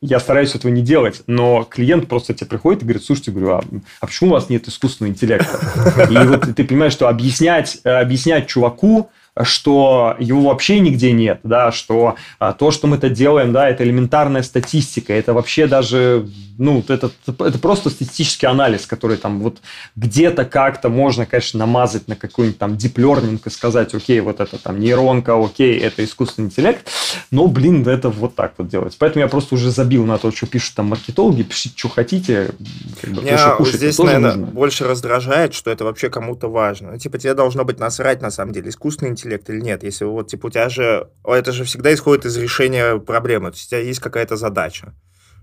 я 0.00 0.20
стараюсь 0.20 0.54
этого 0.54 0.70
не 0.70 0.82
делать, 0.82 1.22
но 1.26 1.64
клиент 1.64 2.06
просто 2.08 2.32
тебе 2.32 2.46
приходит 2.46 2.82
и 2.82 2.84
говорит, 2.84 3.02
слушайте, 3.02 3.32
говорю, 3.32 3.50
а, 3.50 3.64
а 4.00 4.06
почему 4.06 4.30
у 4.30 4.32
вас 4.34 4.48
нет 4.48 4.68
искусственного 4.68 5.12
интеллекта? 5.12 6.08
И 6.08 6.16
вот 6.24 6.54
ты 6.54 6.62
понимаешь, 6.62 6.92
что 6.92 7.08
объяснять, 7.08 7.80
э, 7.82 7.90
объяснять 7.90 8.46
чуваку, 8.46 9.10
что 9.44 10.16
его 10.18 10.42
вообще 10.42 10.80
нигде 10.80 11.12
нет, 11.12 11.40
да, 11.42 11.72
что 11.72 12.16
а, 12.38 12.52
то, 12.52 12.70
что 12.70 12.86
мы 12.86 12.96
это 12.96 13.08
делаем, 13.08 13.52
да, 13.52 13.68
это 13.68 13.84
элементарная 13.84 14.42
статистика, 14.42 15.12
это 15.12 15.32
вообще 15.32 15.66
даже, 15.66 16.28
ну, 16.58 16.82
это, 16.88 17.10
это 17.26 17.58
просто 17.58 17.90
статистический 17.90 18.46
анализ, 18.48 18.86
который 18.86 19.16
там 19.16 19.40
вот 19.40 19.58
где-то 19.96 20.44
как-то 20.44 20.88
можно, 20.88 21.26
конечно, 21.26 21.58
намазать 21.58 22.08
на 22.08 22.16
какой-нибудь 22.16 22.58
там 22.58 22.72
deep 22.72 22.94
learning 22.94 23.40
и 23.44 23.50
сказать, 23.50 23.94
окей, 23.94 24.20
вот 24.20 24.40
это 24.40 24.58
там 24.58 24.80
нейронка, 24.80 25.42
окей, 25.42 25.78
это 25.78 26.04
искусственный 26.04 26.46
интеллект, 26.46 26.88
но, 27.30 27.46
блин, 27.46 27.86
это 27.86 28.08
вот 28.08 28.34
так 28.34 28.54
вот 28.58 28.68
делать. 28.68 28.96
Поэтому 28.98 29.22
я 29.22 29.28
просто 29.28 29.54
уже 29.54 29.70
забил 29.70 30.04
на 30.04 30.18
то, 30.18 30.30
что 30.32 30.46
пишут 30.46 30.74
там 30.74 30.86
маркетологи, 30.86 31.42
пишите, 31.42 31.74
что 31.76 31.88
хотите. 31.88 32.50
Как 33.00 33.10
бы, 33.10 33.22
Меня 33.22 33.56
здесь, 33.60 33.98
наверное, 33.98 34.34
нужно. 34.34 34.46
больше 34.46 34.84
раздражает, 34.84 35.54
что 35.54 35.70
это 35.70 35.84
вообще 35.84 36.10
кому-то 36.10 36.48
важно. 36.48 36.98
Типа 36.98 37.18
тебе 37.18 37.34
должно 37.34 37.64
быть 37.64 37.78
насрать, 37.78 38.20
на 38.22 38.30
самом 38.30 38.52
деле, 38.52 38.70
искусственный 38.70 39.12
интеллект 39.12 39.27
интеллект 39.28 39.50
или 39.50 39.60
нет. 39.60 39.82
Если 39.82 40.04
вот, 40.04 40.28
типа, 40.28 40.46
у 40.46 40.50
тебя 40.50 40.68
же... 40.68 41.08
Это 41.24 41.52
же 41.52 41.64
всегда 41.64 41.92
исходит 41.92 42.24
из 42.24 42.36
решения 42.36 42.98
проблемы. 42.98 43.50
То 43.50 43.56
есть 43.56 43.66
у 43.66 43.70
тебя 43.70 43.80
есть 43.80 44.00
какая-то 44.00 44.36
задача. 44.36 44.94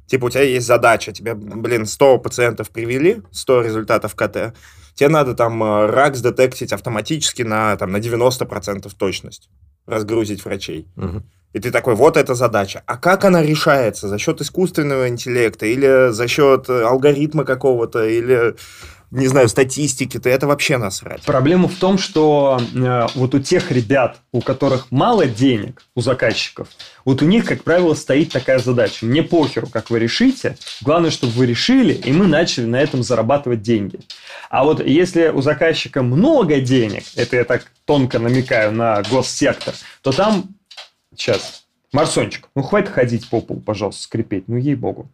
Типа, 0.08 0.26
у 0.26 0.30
тебя 0.30 0.44
есть 0.44 0.68
задача, 0.68 1.12
тебе, 1.12 1.34
блин, 1.34 1.86
100 1.86 2.20
пациентов 2.20 2.70
привели, 2.70 3.24
100 3.32 3.62
результатов 3.64 4.14
КТ, 4.14 4.54
тебе 4.94 5.10
надо 5.10 5.34
там 5.34 5.64
э, 5.64 5.88
рак 5.88 6.16
сдетектить 6.16 6.72
автоматически 6.74 7.42
на, 7.42 7.76
там, 7.76 7.92
на 7.92 7.98
90% 7.98 8.92
точность, 8.96 9.50
разгрузить 9.88 10.46
врачей. 10.46 10.88
Угу. 10.96 11.24
И 11.54 11.60
ты 11.60 11.72
такой, 11.72 11.96
вот 11.96 12.18
эта 12.18 12.36
задача. 12.36 12.84
А 12.86 12.98
как 12.98 13.26
она 13.26 13.42
решается? 13.42 14.08
За 14.08 14.20
счет 14.20 14.42
искусственного 14.42 15.08
интеллекта 15.08 15.66
или 15.66 16.12
за 16.12 16.28
счет 16.28 16.70
алгоритма 16.70 17.44
какого-то, 17.44 18.06
или 18.06 18.56
не 19.12 19.28
знаю, 19.28 19.48
статистики, 19.50 20.20
то 20.20 20.30
это 20.30 20.48
вообще 20.48 20.78
насрать. 20.78 21.24
Проблема 21.24 21.68
в 21.68 21.76
том, 21.76 21.98
что 21.98 22.60
э, 22.74 23.08
вот 23.16 23.36
у 23.36 23.40
тех 23.40 23.72
ребят, 23.72 24.18
у 24.32 24.42
которых 24.42 24.92
мало 24.92 25.26
денег, 25.26 25.84
у 25.96 26.02
заказчиков, 26.02 26.68
вот 27.06 27.22
у 27.22 27.26
них, 27.26 27.46
как 27.46 27.64
правило, 27.64 27.94
стоит 27.94 28.32
такая 28.32 28.60
задача. 28.60 29.06
Мне 29.06 29.24
похеру, 29.24 29.68
как 29.68 29.90
вы 29.90 30.00
решите, 30.00 30.58
главное, 30.82 31.12
чтобы 31.12 31.34
вы 31.34 31.46
решили, 31.46 31.94
и 31.94 32.12
мы 32.12 32.28
начали 32.28 32.66
на 32.66 32.78
этом 32.82 33.04
зарабатывать 33.04 33.62
деньги. 33.62 34.00
А 34.50 34.64
вот 34.64 34.86
если 34.86 35.30
у 35.30 35.42
заказчика 35.42 36.02
много 36.02 36.60
денег, 36.60 37.04
это 37.16 37.38
я 37.38 37.44
так 37.46 37.72
тонко 37.86 38.20
намекаю 38.20 38.72
на 38.72 39.02
госсектор, 39.04 39.74
то 40.02 40.12
там... 40.12 40.46
Сейчас. 41.16 41.66
Марсончик, 41.94 42.50
ну 42.56 42.62
хватит 42.62 42.90
ходить 42.90 43.30
по 43.30 43.40
полу, 43.40 43.62
пожалуйста, 43.62 44.04
скрипеть. 44.04 44.50
Ну, 44.50 44.58
ей-богу. 44.58 45.10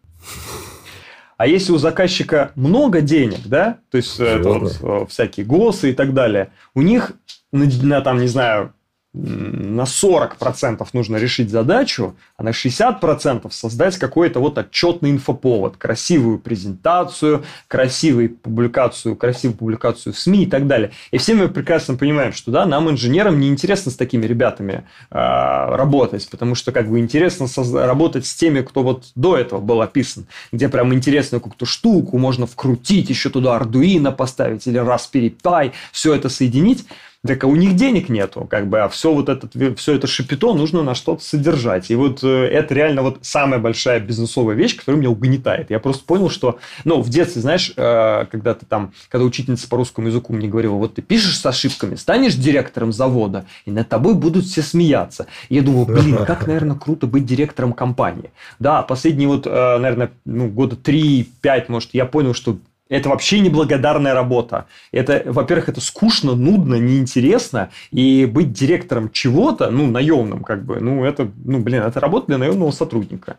А 1.42 1.48
если 1.48 1.72
у 1.72 1.80
заказчика 1.80 2.52
много 2.54 3.02
денег, 3.02 3.40
да, 3.46 3.80
то 3.90 3.98
есть 3.98 4.20
это 4.20 4.48
вот, 4.48 4.78
э, 4.80 5.06
всякие 5.10 5.44
ГОСы 5.44 5.90
и 5.90 5.94
так 5.94 6.14
далее, 6.14 6.52
у 6.76 6.84
них 6.84 7.14
на, 7.52 7.66
на 7.82 8.02
там, 8.02 8.20
не 8.20 8.28
знаю, 8.28 8.76
на 9.14 9.82
40% 9.82 10.88
нужно 10.94 11.18
решить 11.18 11.50
задачу, 11.50 12.16
а 12.38 12.44
на 12.44 12.50
60% 12.50 13.52
создать 13.52 13.98
какой-то 13.98 14.40
вот 14.40 14.58
отчетный 14.58 15.12
инфоповод, 15.12 15.76
красивую 15.76 16.40
презентацию, 16.40 17.44
красивую 17.68 18.30
публикацию, 18.30 19.18
красивую 19.18 19.58
публикацию 19.58 20.14
в 20.14 20.20
СМИ 20.20 20.44
и 20.44 20.46
так 20.46 20.66
далее. 20.66 20.92
И 21.12 21.18
все 21.18 21.34
мы 21.34 21.50
прекрасно 21.50 21.96
понимаем, 21.96 22.32
что 22.32 22.52
да, 22.52 22.66
нам, 22.66 22.90
инженерам, 22.90 23.40
не 23.40 23.50
интересно 23.50 23.92
с 23.92 23.96
такими 23.96 24.26
ребятами 24.26 24.86
э, 25.10 25.16
работать, 25.16 26.30
потому 26.30 26.56
что 26.56 26.72
как 26.72 26.90
бы 26.90 27.00
интересно 27.00 27.48
работать 27.86 28.26
с 28.26 28.34
теми, 28.34 28.62
кто 28.62 28.82
вот 28.82 29.08
до 29.16 29.38
этого 29.38 29.60
был 29.60 29.82
описан, 29.82 30.26
где 30.54 30.70
прям 30.70 30.94
интересную 30.94 31.42
какую-то 31.42 31.66
штуку 31.66 32.18
можно 32.18 32.48
вкрутить, 32.48 33.10
еще 33.10 33.30
туда 33.30 33.60
Arduino 33.60 34.16
поставить 34.16 34.68
или 34.68 34.80
Raspberry 34.80 35.36
Pi, 35.44 35.74
все 35.92 36.14
это 36.14 36.30
соединить. 36.30 36.86
Так 37.24 37.44
а 37.44 37.48
у 37.48 37.56
них 37.56 37.76
денег 37.76 38.10
нету, 38.10 38.48
как 38.50 38.68
бы, 38.68 38.82
а 38.82 38.90
все 38.90 39.14
вот 39.14 39.30
этот, 39.30 39.54
все 39.78 39.94
это 39.94 40.08
шипито 40.08 40.56
нужно 40.56 40.82
на 40.82 40.96
что-то 40.96 41.24
содержать. 41.24 41.92
И 41.92 41.96
вот 41.96 42.24
э, 42.24 42.48
это 42.48 42.74
реально 42.74 43.04
вот 43.04 43.20
самая 43.22 43.60
большая 43.60 44.00
бизнесовая 44.00 44.56
вещь, 44.56 44.76
которая 44.76 45.00
меня 45.00 45.12
угнетает. 45.12 45.70
Я 45.70 45.80
просто 45.80 46.04
понял, 46.04 46.32
что, 46.32 46.58
ну, 46.84 47.00
в 47.00 47.10
детстве, 47.10 47.44
знаешь, 47.44 47.74
э, 47.78 48.26
когда 48.32 48.56
ты 48.56 48.66
там, 48.66 48.94
когда 49.08 49.24
учительница 49.24 49.70
по 49.70 49.78
русскому 49.78 50.08
языку 50.08 50.34
мне 50.34 50.48
говорила, 50.48 50.74
вот 50.74 50.96
ты 50.96 51.04
пишешь 51.04 51.38
с 51.38 51.46
ошибками, 51.46 51.94
станешь 51.94 52.34
директором 52.34 52.92
завода, 52.92 53.46
и 53.66 53.72
над 53.72 53.88
тобой 53.88 54.16
будут 54.16 54.46
все 54.46 54.64
смеяться. 54.64 55.28
И 55.50 55.56
я 55.56 55.62
думал, 55.62 55.86
блин, 55.86 56.18
как, 56.26 56.48
наверное, 56.48 56.76
круто 56.76 57.06
быть 57.06 57.28
директором 57.28 57.74
компании. 57.74 58.32
Да, 58.58 58.82
последние 58.82 59.28
вот, 59.28 59.46
э, 59.46 59.78
наверное, 59.78 60.10
ну, 60.26 60.48
года 60.48 60.76
3-5, 60.76 61.66
может, 61.68 61.92
я 61.94 62.08
понял, 62.08 62.34
что 62.34 62.58
это 62.92 63.08
вообще 63.08 63.40
неблагодарная 63.40 64.14
работа. 64.14 64.68
Это, 64.92 65.24
во-первых, 65.26 65.70
это 65.70 65.80
скучно, 65.80 66.36
нудно, 66.36 66.76
неинтересно. 66.76 67.72
И 67.92 68.26
быть 68.26 68.52
директором 68.52 69.10
чего-то, 69.12 69.72
ну, 69.72 69.88
наемным, 69.88 70.44
как 70.44 70.66
бы, 70.66 70.82
ну, 70.82 71.06
это, 71.06 71.32
ну, 71.46 71.62
блин, 71.62 71.84
это 71.84 72.02
работа 72.02 72.28
для 72.28 72.38
наемного 72.38 72.72
сотрудника. 72.72 73.38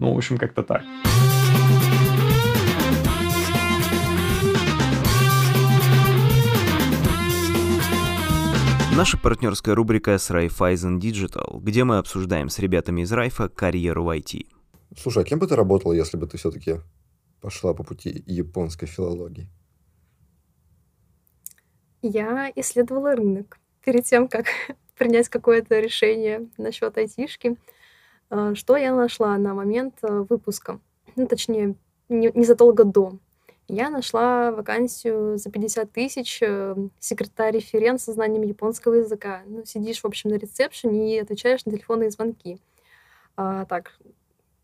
Ну, 0.00 0.12
в 0.14 0.18
общем, 0.18 0.36
как-то 0.36 0.64
так. 0.64 0.82
Наша 8.96 9.16
партнерская 9.16 9.76
рубрика 9.76 10.18
с 10.18 10.28
Raiffeisen 10.28 10.98
Digital, 10.98 11.60
где 11.60 11.84
мы 11.84 11.98
обсуждаем 11.98 12.48
с 12.48 12.58
ребятами 12.58 13.02
из 13.02 13.12
Райфа 13.12 13.48
карьеру 13.48 14.02
в 14.02 14.08
IT. 14.08 14.46
Слушай, 15.00 15.22
а 15.22 15.24
кем 15.24 15.38
бы 15.38 15.46
ты 15.46 15.54
работал, 15.54 15.92
если 15.92 16.16
бы 16.16 16.26
ты 16.26 16.36
все-таки 16.36 16.78
пошла 17.40 17.74
по 17.74 17.84
пути 17.84 18.22
японской 18.26 18.86
филологии? 18.86 19.48
Я 22.02 22.52
исследовала 22.54 23.16
рынок 23.16 23.58
перед 23.84 24.04
тем, 24.04 24.28
как 24.28 24.46
принять 24.96 25.28
какое-то 25.28 25.80
решение 25.80 26.48
насчет 26.56 26.96
айтишки. 26.96 27.56
А, 28.30 28.54
что 28.54 28.76
я 28.76 28.94
нашла 28.94 29.36
на 29.38 29.54
момент 29.54 29.98
а, 30.02 30.22
выпуска? 30.22 30.80
Ну, 31.16 31.26
точнее, 31.26 31.74
не, 32.08 32.30
незадолго 32.34 32.84
до. 32.84 33.18
Я 33.70 33.90
нашла 33.90 34.50
вакансию 34.50 35.36
за 35.36 35.50
50 35.50 35.92
тысяч 35.92 36.38
э, 36.40 36.74
секретарь-референт 37.00 38.00
со 38.00 38.14
знанием 38.14 38.42
японского 38.42 38.94
языка. 38.94 39.42
Ну, 39.46 39.66
сидишь, 39.66 40.00
в 40.00 40.06
общем, 40.06 40.30
на 40.30 40.36
ресепшене 40.36 41.16
и 41.16 41.20
отвечаешь 41.20 41.66
на 41.66 41.72
телефонные 41.72 42.10
звонки. 42.10 42.58
А, 43.36 43.66
так, 43.66 43.98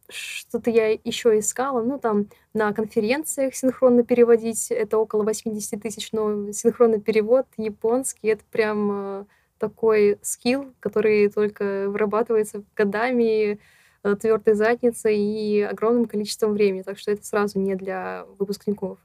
что-то 0.08 0.70
я 0.70 0.90
еще 0.90 1.38
искала, 1.38 1.82
ну, 1.82 1.98
там, 1.98 2.26
на 2.52 2.72
конференциях 2.72 3.54
синхронно 3.54 4.02
переводить, 4.02 4.70
это 4.70 4.98
около 4.98 5.22
80 5.22 5.80
тысяч, 5.82 6.10
но 6.12 6.52
синхронный 6.52 7.00
перевод 7.00 7.46
японский, 7.56 8.28
это 8.28 8.44
прям 8.50 8.90
э, 8.92 9.24
такой 9.58 10.18
скилл, 10.22 10.74
который 10.80 11.28
только 11.30 11.86
вырабатывается 11.88 12.62
годами, 12.76 13.58
э, 14.02 14.16
твердой 14.16 14.54
задницей 14.54 15.16
и 15.16 15.62
огромным 15.62 16.06
количеством 16.06 16.52
времени, 16.52 16.82
так 16.82 16.98
что 16.98 17.10
это 17.10 17.24
сразу 17.24 17.58
не 17.58 17.74
для 17.74 18.26
выпускников. 18.38 18.98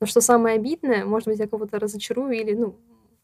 Но 0.00 0.06
что 0.06 0.20
самое 0.20 0.56
обидное, 0.56 1.04
может 1.04 1.28
быть, 1.28 1.38
я 1.38 1.46
кого-то 1.46 1.78
разочарую, 1.78 2.32
или, 2.32 2.54
ну, 2.54 2.76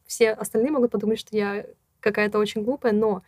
все 0.06 0.30
остальные 0.30 0.70
могут 0.70 0.92
подумать, 0.92 1.18
что 1.18 1.36
я 1.36 1.66
какая-то 2.00 2.38
очень 2.38 2.62
глупая, 2.62 2.92
но 2.92 3.22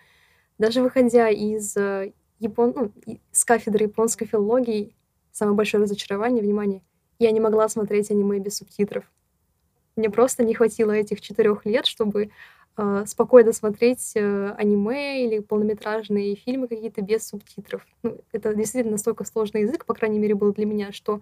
даже 0.58 0.82
выходя 0.82 1.28
из 1.28 1.76
э, 1.76 2.12
япон... 2.38 2.74
ну, 3.06 3.18
с 3.32 3.44
кафедры 3.44 3.84
японской 3.84 4.26
филологии 4.26 4.94
самое 5.32 5.56
большое 5.56 5.82
разочарование, 5.82 6.42
внимание, 6.42 6.82
я 7.18 7.30
не 7.30 7.40
могла 7.40 7.68
смотреть 7.68 8.10
аниме 8.10 8.38
без 8.38 8.56
субтитров. 8.56 9.04
Мне 9.96 10.10
просто 10.10 10.44
не 10.44 10.54
хватило 10.54 10.92
этих 10.92 11.20
четырех 11.20 11.64
лет, 11.66 11.86
чтобы 11.86 12.30
э, 12.76 13.04
спокойно 13.06 13.52
смотреть 13.52 14.12
э, 14.14 14.54
аниме 14.56 15.24
или 15.24 15.40
полнометражные 15.40 16.36
фильмы 16.36 16.68
какие-то 16.68 17.02
без 17.02 17.26
субтитров. 17.26 17.86
Ну, 18.02 18.20
это 18.32 18.54
действительно 18.54 18.92
настолько 18.92 19.24
сложный 19.24 19.62
язык, 19.62 19.84
по 19.84 19.94
крайней 19.94 20.18
мере, 20.18 20.34
был 20.34 20.52
для 20.52 20.66
меня, 20.66 20.92
что 20.92 21.20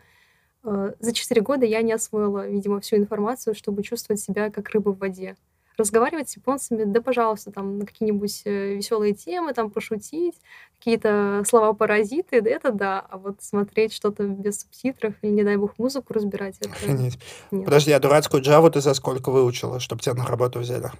э, 0.64 0.92
за 0.98 1.12
четыре 1.12 1.40
года 1.40 1.64
я 1.64 1.80
не 1.80 1.92
освоила, 1.92 2.46
видимо, 2.46 2.80
всю 2.80 2.96
информацию, 2.96 3.54
чтобы 3.54 3.82
чувствовать 3.82 4.20
себя 4.20 4.50
как 4.50 4.68
рыба 4.70 4.90
в 4.90 4.98
воде 4.98 5.36
разговаривать 5.76 6.30
с 6.30 6.36
японцами, 6.36 6.84
да, 6.84 7.00
пожалуйста, 7.00 7.50
там, 7.50 7.78
на 7.78 7.86
какие-нибудь 7.86 8.42
э, 8.44 8.74
веселые 8.74 9.14
темы, 9.14 9.52
там, 9.52 9.70
пошутить, 9.70 10.36
какие-то 10.78 11.42
слова-паразиты, 11.46 12.40
да, 12.40 12.50
это 12.50 12.72
да, 12.72 13.00
а 13.08 13.18
вот 13.18 13.42
смотреть 13.42 13.92
что-то 13.92 14.24
без 14.24 14.60
субтитров 14.60 15.14
или, 15.22 15.30
не 15.30 15.44
дай 15.44 15.56
бог, 15.56 15.78
музыку 15.78 16.14
разбирать, 16.14 16.56
это... 16.60 16.70
Охренеть. 16.70 17.18
Нет. 17.50 17.64
Подожди, 17.64 17.92
а 17.92 17.98
дурацкую 17.98 18.42
Java 18.42 18.70
ты 18.70 18.80
за 18.80 18.94
сколько 18.94 19.30
выучила, 19.30 19.80
чтобы 19.80 20.02
тебя 20.02 20.14
на 20.14 20.26
работу 20.26 20.60
взяли? 20.60 20.90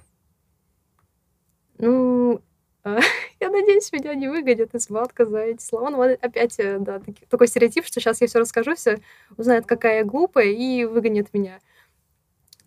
Ну, 1.79 2.41
я 3.39 3.49
надеюсь, 3.49 3.91
меня 3.91 4.15
не 4.15 4.27
выгонят 4.27 4.73
из 4.75 4.89
матка 4.89 5.25
за 5.25 5.39
эти 5.39 5.61
слова. 5.61 5.89
Ну, 5.89 6.01
опять, 6.01 6.59
э, 6.59 6.77
да, 6.79 7.01
такой 7.29 7.47
стереотип, 7.47 7.85
что 7.85 7.99
сейчас 7.99 8.21
я 8.21 8.27
все 8.27 8.39
расскажу, 8.39 8.75
все 8.75 8.99
узнают, 9.37 9.65
какая 9.65 9.99
я 9.99 10.03
глупая, 10.03 10.47
и 10.47 10.85
выгонят 10.85 11.33
меня. 11.33 11.59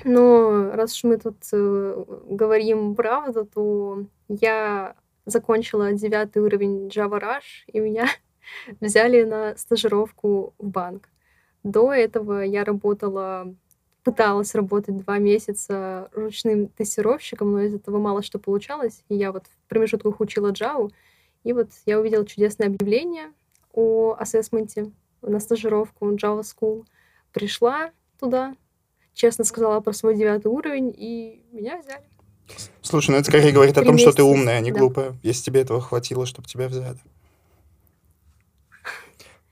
Но 0.04 0.70
раз 0.72 0.94
уж 0.96 1.04
мы 1.04 1.18
тут 1.18 1.36
э, 1.52 2.04
говорим 2.26 2.94
правду, 2.94 3.44
то 3.44 4.04
я 4.28 4.94
закончила 5.26 5.92
девятый 5.92 6.42
уровень 6.42 6.88
Java 6.88 7.20
Rush, 7.20 7.64
и 7.66 7.80
меня 7.80 8.08
взяли 8.80 9.24
на 9.24 9.56
стажировку 9.56 10.54
в 10.58 10.66
банк. 10.68 11.08
До 11.62 11.92
этого 11.92 12.40
я 12.40 12.64
работала, 12.64 13.54
пыталась 14.02 14.54
работать 14.54 14.96
два 14.96 15.18
месяца 15.18 16.08
ручным 16.14 16.68
тестировщиком, 16.68 17.52
но 17.52 17.60
из 17.60 17.74
этого 17.74 17.98
мало 17.98 18.22
что 18.22 18.38
получалось. 18.38 19.04
И 19.08 19.14
я 19.14 19.32
вот 19.32 19.46
в 19.46 19.68
промежутках 19.68 20.20
учила 20.20 20.52
Java, 20.52 20.90
и 21.44 21.52
вот 21.52 21.68
я 21.86 21.98
увидела 22.00 22.26
чудесное 22.26 22.68
объявление 22.68 23.32
о 23.72 24.16
ассессменте 24.18 24.90
на 25.22 25.40
стажировку 25.40 26.10
Java 26.12 26.42
School. 26.42 26.84
Пришла 27.32 27.90
туда, 28.18 28.56
честно 29.14 29.44
сказала 29.44 29.80
про 29.80 29.92
свой 29.92 30.16
девятый 30.16 30.50
уровень, 30.50 30.94
и 30.96 31.42
меня 31.52 31.78
взяли. 31.78 32.02
Слушай, 32.82 33.12
ну 33.12 33.16
это 33.18 33.30
скорее 33.30 33.52
говорит 33.52 33.78
о 33.78 33.84
том, 33.84 33.98
что 33.98 34.12
ты 34.12 34.22
умная, 34.22 34.58
а 34.58 34.60
не 34.60 34.72
да. 34.72 34.78
глупая, 34.78 35.16
если 35.22 35.44
тебе 35.44 35.60
этого 35.60 35.80
хватило, 35.80 36.26
чтобы 36.26 36.48
тебя 36.48 36.68
взяли. 36.68 36.98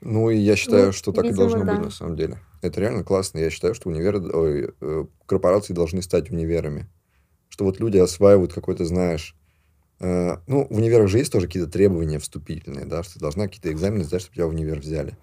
Ну, 0.00 0.30
и 0.30 0.36
я 0.36 0.54
считаю, 0.56 0.86
ну, 0.86 0.92
что 0.92 1.12
так 1.12 1.24
видимо, 1.24 1.36
и 1.36 1.48
должно 1.48 1.64
да. 1.64 1.74
быть 1.74 1.84
на 1.86 1.90
самом 1.90 2.16
деле. 2.16 2.38
Это 2.62 2.80
реально 2.80 3.02
классно. 3.02 3.38
Я 3.38 3.50
считаю, 3.50 3.74
что 3.74 3.88
универы, 3.88 4.20
ой, 4.20 4.74
э, 4.80 5.04
корпорации 5.26 5.74
должны 5.74 6.02
стать 6.02 6.30
универами. 6.30 6.88
Что 7.48 7.64
вот 7.64 7.80
люди 7.80 7.98
осваивают 7.98 8.52
какой-то, 8.52 8.84
знаешь... 8.84 9.34
Э, 10.00 10.36
ну, 10.46 10.68
в 10.70 10.76
универах 10.76 11.08
же 11.08 11.18
есть 11.18 11.32
тоже 11.32 11.46
какие-то 11.46 11.70
требования 11.70 12.20
вступительные, 12.20 12.84
да, 12.84 13.02
что 13.02 13.14
ты 13.14 13.20
должна 13.20 13.46
какие-то 13.46 13.72
экзамены 13.72 14.04
сдать, 14.04 14.20
чтобы 14.20 14.36
тебя 14.36 14.46
в 14.46 14.50
универ 14.50 14.78
взяли. 14.78 15.16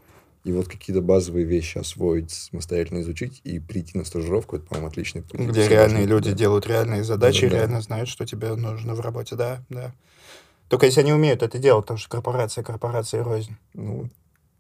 И 0.46 0.52
вот 0.52 0.68
какие-то 0.68 1.02
базовые 1.02 1.44
вещи 1.44 1.80
освоить, 1.80 2.30
самостоятельно 2.30 3.02
изучить 3.02 3.42
и 3.44 3.60
прийти 3.60 3.98
на 3.98 4.06
стажировку, 4.06 4.58
это, 4.58 4.68
по-моему, 4.68 4.90
отличный 4.90 5.24
путь. 5.24 5.40
Где 5.40 5.62
Все 5.62 5.72
реальные 5.72 6.06
люди 6.06 6.30
да. 6.30 6.38
делают 6.38 6.68
реальные 6.68 7.04
задачи, 7.04 7.48
да, 7.48 7.58
реально 7.58 7.78
да. 7.78 7.82
знают, 7.82 8.10
что 8.10 8.28
тебе 8.28 8.54
нужно 8.54 8.94
в 8.94 9.00
работе, 9.00 9.36
да, 9.36 9.64
да. 9.70 9.92
Только 10.68 10.86
если 10.86 11.02
они 11.02 11.14
умеют 11.14 11.42
это 11.42 11.58
делать, 11.58 11.86
потому 11.86 11.98
что 11.98 12.10
корпорация, 12.10 12.64
корпорация 12.64 13.24
рознь. 13.24 13.56
Ну, 13.74 14.08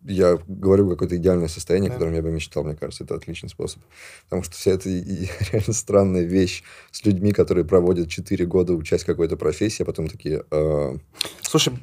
я 0.01 0.39
говорю 0.47 0.89
какое-то 0.89 1.17
идеальное 1.17 1.49
состояние, 1.49 1.89
да. 1.89 1.95
которым 1.95 2.15
я 2.15 2.23
бы 2.23 2.31
мечтал, 2.31 2.63
мне 2.63 2.75
кажется, 2.75 3.03
это 3.03 3.13
отличный 3.13 3.49
способ. 3.49 3.83
Потому 4.23 4.41
что 4.41 4.55
вся 4.55 4.71
эта 4.71 4.89
реально 5.51 5.73
странная 5.73 6.23
вещь 6.23 6.63
с 6.91 7.05
людьми, 7.05 7.31
которые 7.31 7.63
проводят 7.63 8.09
4 8.09 8.43
года 8.47 8.73
учась 8.73 9.03
какой-то 9.03 9.37
профессии, 9.37 9.83
а 9.83 9.85
потом 9.85 10.07
такие... 10.07 10.43
Э, 10.49 10.95
Слушай, 11.41 11.73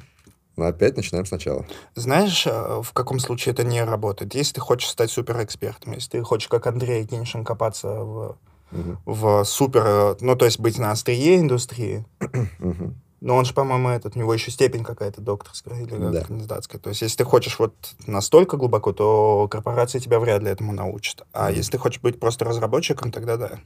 ну, 0.55 0.65
опять 0.65 0.95
начинаем 0.95 1.25
сначала. 1.25 1.65
Знаешь, 1.95 2.45
э, 2.45 2.81
в 2.83 2.93
каком 2.93 3.19
случае 3.19 3.53
это 3.53 3.63
не 3.63 3.83
работает? 3.83 4.35
Если 4.35 4.53
ты 4.53 4.61
хочешь 4.61 4.89
стать 4.89 5.11
суперэкспертом, 5.11 5.93
если 5.93 6.11
ты 6.11 6.23
хочешь, 6.23 6.47
как 6.47 6.67
Андрей 6.67 7.03
Геншин, 7.03 7.43
копаться 7.43 7.87
в, 7.87 8.37
угу. 8.71 8.97
в 9.05 9.43
супер... 9.45 9.83
Э, 9.85 10.15
ну, 10.21 10.35
то 10.35 10.45
есть 10.45 10.59
быть 10.59 10.77
на 10.77 10.91
острие 10.91 11.39
индустрии, 11.39 12.05
угу. 12.59 12.93
Но 13.23 13.37
он 13.37 13.45
же, 13.45 13.53
по-моему, 13.53 13.87
этот, 13.87 14.17
у 14.17 14.19
него 14.19 14.33
еще 14.33 14.51
степень 14.51 14.83
какая-то 14.83 15.21
докторская 15.21 15.79
или 15.79 15.95
да. 15.95 16.25
кандидатская. 16.25 16.81
То 16.81 16.89
есть, 16.89 17.03
если 17.03 17.19
ты 17.19 17.23
хочешь 17.23 17.57
вот 17.57 17.73
настолько 18.05 18.57
глубоко, 18.57 18.91
то 18.91 19.47
корпорация 19.49 20.01
тебя 20.01 20.19
вряд 20.19 20.43
ли 20.43 20.49
этому 20.49 20.73
научит. 20.73 21.21
А 21.31 21.49
mm-hmm. 21.49 21.55
если 21.55 21.71
ты 21.71 21.77
хочешь 21.77 22.01
быть 22.01 22.19
просто 22.19 22.43
разработчиком, 22.43 23.13
тогда 23.13 23.37
да. 23.37 23.59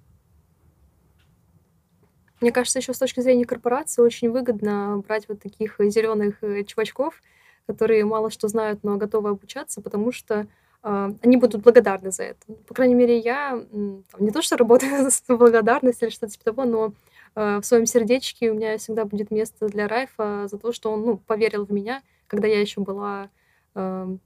Мне 2.42 2.52
кажется, 2.52 2.80
еще 2.80 2.94
с 2.94 3.00
точки 3.00 3.20
зрения 3.20 3.46
корпорации 3.46 4.02
очень 4.02 4.30
выгодно 4.30 5.04
брать 5.08 5.28
вот 5.28 5.42
таких 5.42 5.76
зеленых 5.80 6.44
э, 6.44 6.64
чувачков, 6.64 7.22
которые 7.66 8.06
мало 8.06 8.30
что 8.30 8.48
знают, 8.48 8.84
но 8.84 8.98
готовы 8.98 9.30
обучаться, 9.30 9.82
потому 9.82 10.12
что 10.12 10.48
э, 10.84 11.10
они 11.22 11.38
будут 11.38 11.62
благодарны 11.62 12.12
за 12.12 12.24
это. 12.24 12.40
По 12.68 12.74
крайней 12.74 12.96
мере, 12.96 13.18
я 13.18 13.64
там, 13.72 14.04
не 14.20 14.32
то, 14.32 14.42
что 14.42 14.58
работаю 14.58 15.10
с 15.12 15.24
благодарностью 15.28 16.08
или 16.08 16.14
что-то 16.14 16.34
типа 16.34 16.46
того, 16.46 16.66
но 16.66 16.94
Э, 17.38 17.60
в 17.62 17.66
своем 17.66 17.86
сердечке 17.86 18.50
у 18.50 18.56
меня 18.56 18.80
всегда 18.80 19.06
будет 19.06 19.30
место 19.30 19.68
для 19.68 19.88
Райфа 19.88 20.48
за 20.50 20.58
то, 20.58 20.72
что 20.72 20.92
он 20.92 21.06
ну, 21.06 21.18
поверил 21.18 21.66
в 21.66 21.72
меня, 21.72 22.02
когда 22.26 22.48
я 22.48 22.60
еще 22.60 22.82
была, 22.82 23.30
эм, 23.76 24.20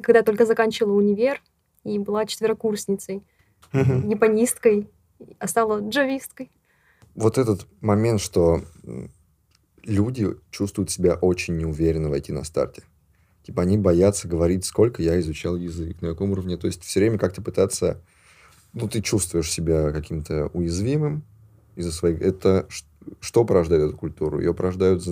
когда 0.00 0.20
я 0.20 0.24
только 0.24 0.46
заканчивала 0.46 0.92
универ 0.92 1.42
и 1.82 1.98
была 1.98 2.26
четверокурсницей, 2.26 3.24
японисткой, 3.72 4.88
а 5.40 5.48
стала 5.48 5.80
джависткой. 5.80 6.52
Вот 7.14 7.38
этот 7.38 7.66
момент, 7.80 8.20
что 8.20 8.62
люди 9.84 10.28
чувствуют 10.50 10.90
себя 10.90 11.14
очень 11.14 11.56
неуверенно 11.56 12.08
войти 12.08 12.32
на 12.32 12.44
старте. 12.44 12.82
Типа 13.42 13.62
они 13.62 13.78
боятся 13.78 14.28
говорить, 14.28 14.64
сколько 14.64 15.02
я 15.02 15.18
изучал 15.20 15.56
язык, 15.56 16.00
на 16.02 16.10
каком 16.10 16.30
уровне. 16.32 16.56
То 16.56 16.66
есть 16.66 16.82
все 16.82 17.00
время 17.00 17.18
как-то 17.18 17.42
пытаться... 17.42 18.00
Ну, 18.72 18.88
ты 18.88 19.02
чувствуешь 19.02 19.50
себя 19.50 19.90
каким-то 19.90 20.46
уязвимым, 20.52 21.24
из-за 21.74 21.92
своих... 21.92 22.20
Это 22.20 22.68
что 23.20 23.44
порождает 23.44 23.82
эту 23.82 23.96
культуру? 23.96 24.38
Ее 24.38 24.54
порождают 24.54 25.02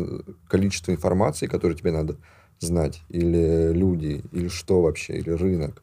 количество 0.48 0.92
информации, 0.92 1.46
которую 1.46 1.76
тебе 1.76 1.90
надо 1.90 2.16
знать, 2.60 3.02
или 3.08 3.72
люди, 3.72 4.22
или 4.32 4.48
что 4.48 4.82
вообще, 4.82 5.18
или 5.18 5.30
рынок. 5.30 5.82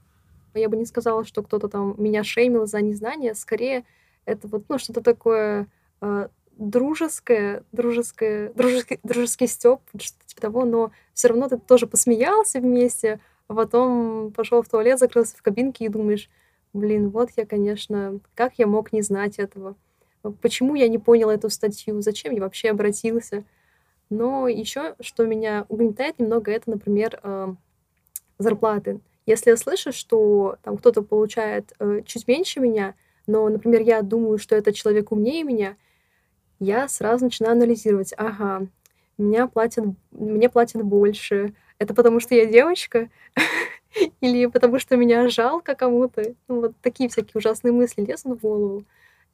Я 0.53 0.69
бы 0.69 0.77
не 0.77 0.85
сказала, 0.85 1.25
что 1.25 1.43
кто-то 1.43 1.67
там 1.67 1.95
меня 1.97 2.23
шеймил 2.23 2.65
за 2.65 2.81
незнание. 2.81 3.35
Скорее, 3.35 3.83
это 4.25 4.47
вот 4.47 4.65
ну, 4.69 4.77
что-то 4.77 5.01
такое 5.01 5.67
дружеское, 6.57 7.63
дружеское, 7.71 8.51
дружеский, 8.53 8.99
дружеский 9.03 9.47
степ, 9.47 9.81
что-то 9.99 10.25
типа 10.25 10.41
того, 10.41 10.65
но 10.65 10.91
все 11.13 11.29
равно 11.29 11.49
ты 11.49 11.57
тоже 11.57 11.87
посмеялся 11.87 12.59
вместе, 12.59 13.19
а 13.47 13.53
потом 13.53 14.31
пошел 14.31 14.61
в 14.61 14.69
туалет, 14.69 14.99
закрылся 14.99 15.35
в 15.37 15.41
кабинке 15.41 15.85
и 15.85 15.89
думаешь, 15.89 16.29
блин, 16.73 17.09
вот 17.09 17.29
я, 17.35 17.45
конечно, 17.45 18.19
как 18.35 18.53
я 18.57 18.67
мог 18.67 18.93
не 18.93 19.01
знать 19.01 19.39
этого 19.39 19.75
почему 20.41 20.75
я 20.75 20.87
не 20.87 20.97
понял 20.97 21.29
эту 21.29 21.49
статью, 21.49 22.01
зачем 22.01 22.33
я 22.33 22.41
вообще 22.41 22.69
обратился. 22.69 23.43
Но 24.09 24.47
еще, 24.47 24.95
что 24.99 25.25
меня 25.25 25.65
угнетает 25.69 26.19
немного, 26.19 26.51
это, 26.51 26.69
например, 26.69 27.19
э, 27.23 27.55
зарплаты. 28.37 28.99
Если 29.25 29.49
я 29.49 29.57
слышу, 29.57 29.91
что 29.91 30.57
там 30.61 30.77
кто-то 30.77 31.01
получает 31.01 31.73
э, 31.79 32.01
чуть 32.05 32.27
меньше 32.27 32.59
меня, 32.59 32.93
но, 33.25 33.49
например, 33.49 33.81
я 33.81 34.01
думаю, 34.03 34.37
что 34.37 34.55
этот 34.55 34.75
человек 34.75 35.11
умнее 35.11 35.43
меня, 35.43 35.75
я 36.65 36.87
сразу 36.87 37.25
начинаю 37.25 37.53
анализировать. 37.53 38.13
Ага, 38.17 38.67
меня 39.17 39.47
платят, 39.47 39.85
мне 40.11 40.49
платят 40.49 40.83
больше. 40.83 41.53
Это 41.79 41.93
потому, 41.93 42.19
что 42.19 42.35
я 42.35 42.45
девочка? 42.45 43.09
Или 44.21 44.47
потому, 44.47 44.79
что 44.79 44.97
меня 44.97 45.29
жалко 45.29 45.75
кому-то? 45.75 46.35
Ну, 46.47 46.61
вот 46.61 46.73
такие 46.81 47.09
всякие 47.09 47.33
ужасные 47.35 47.71
мысли 47.71 48.01
лезут 48.01 48.37
в 48.37 48.41
голову 48.41 48.85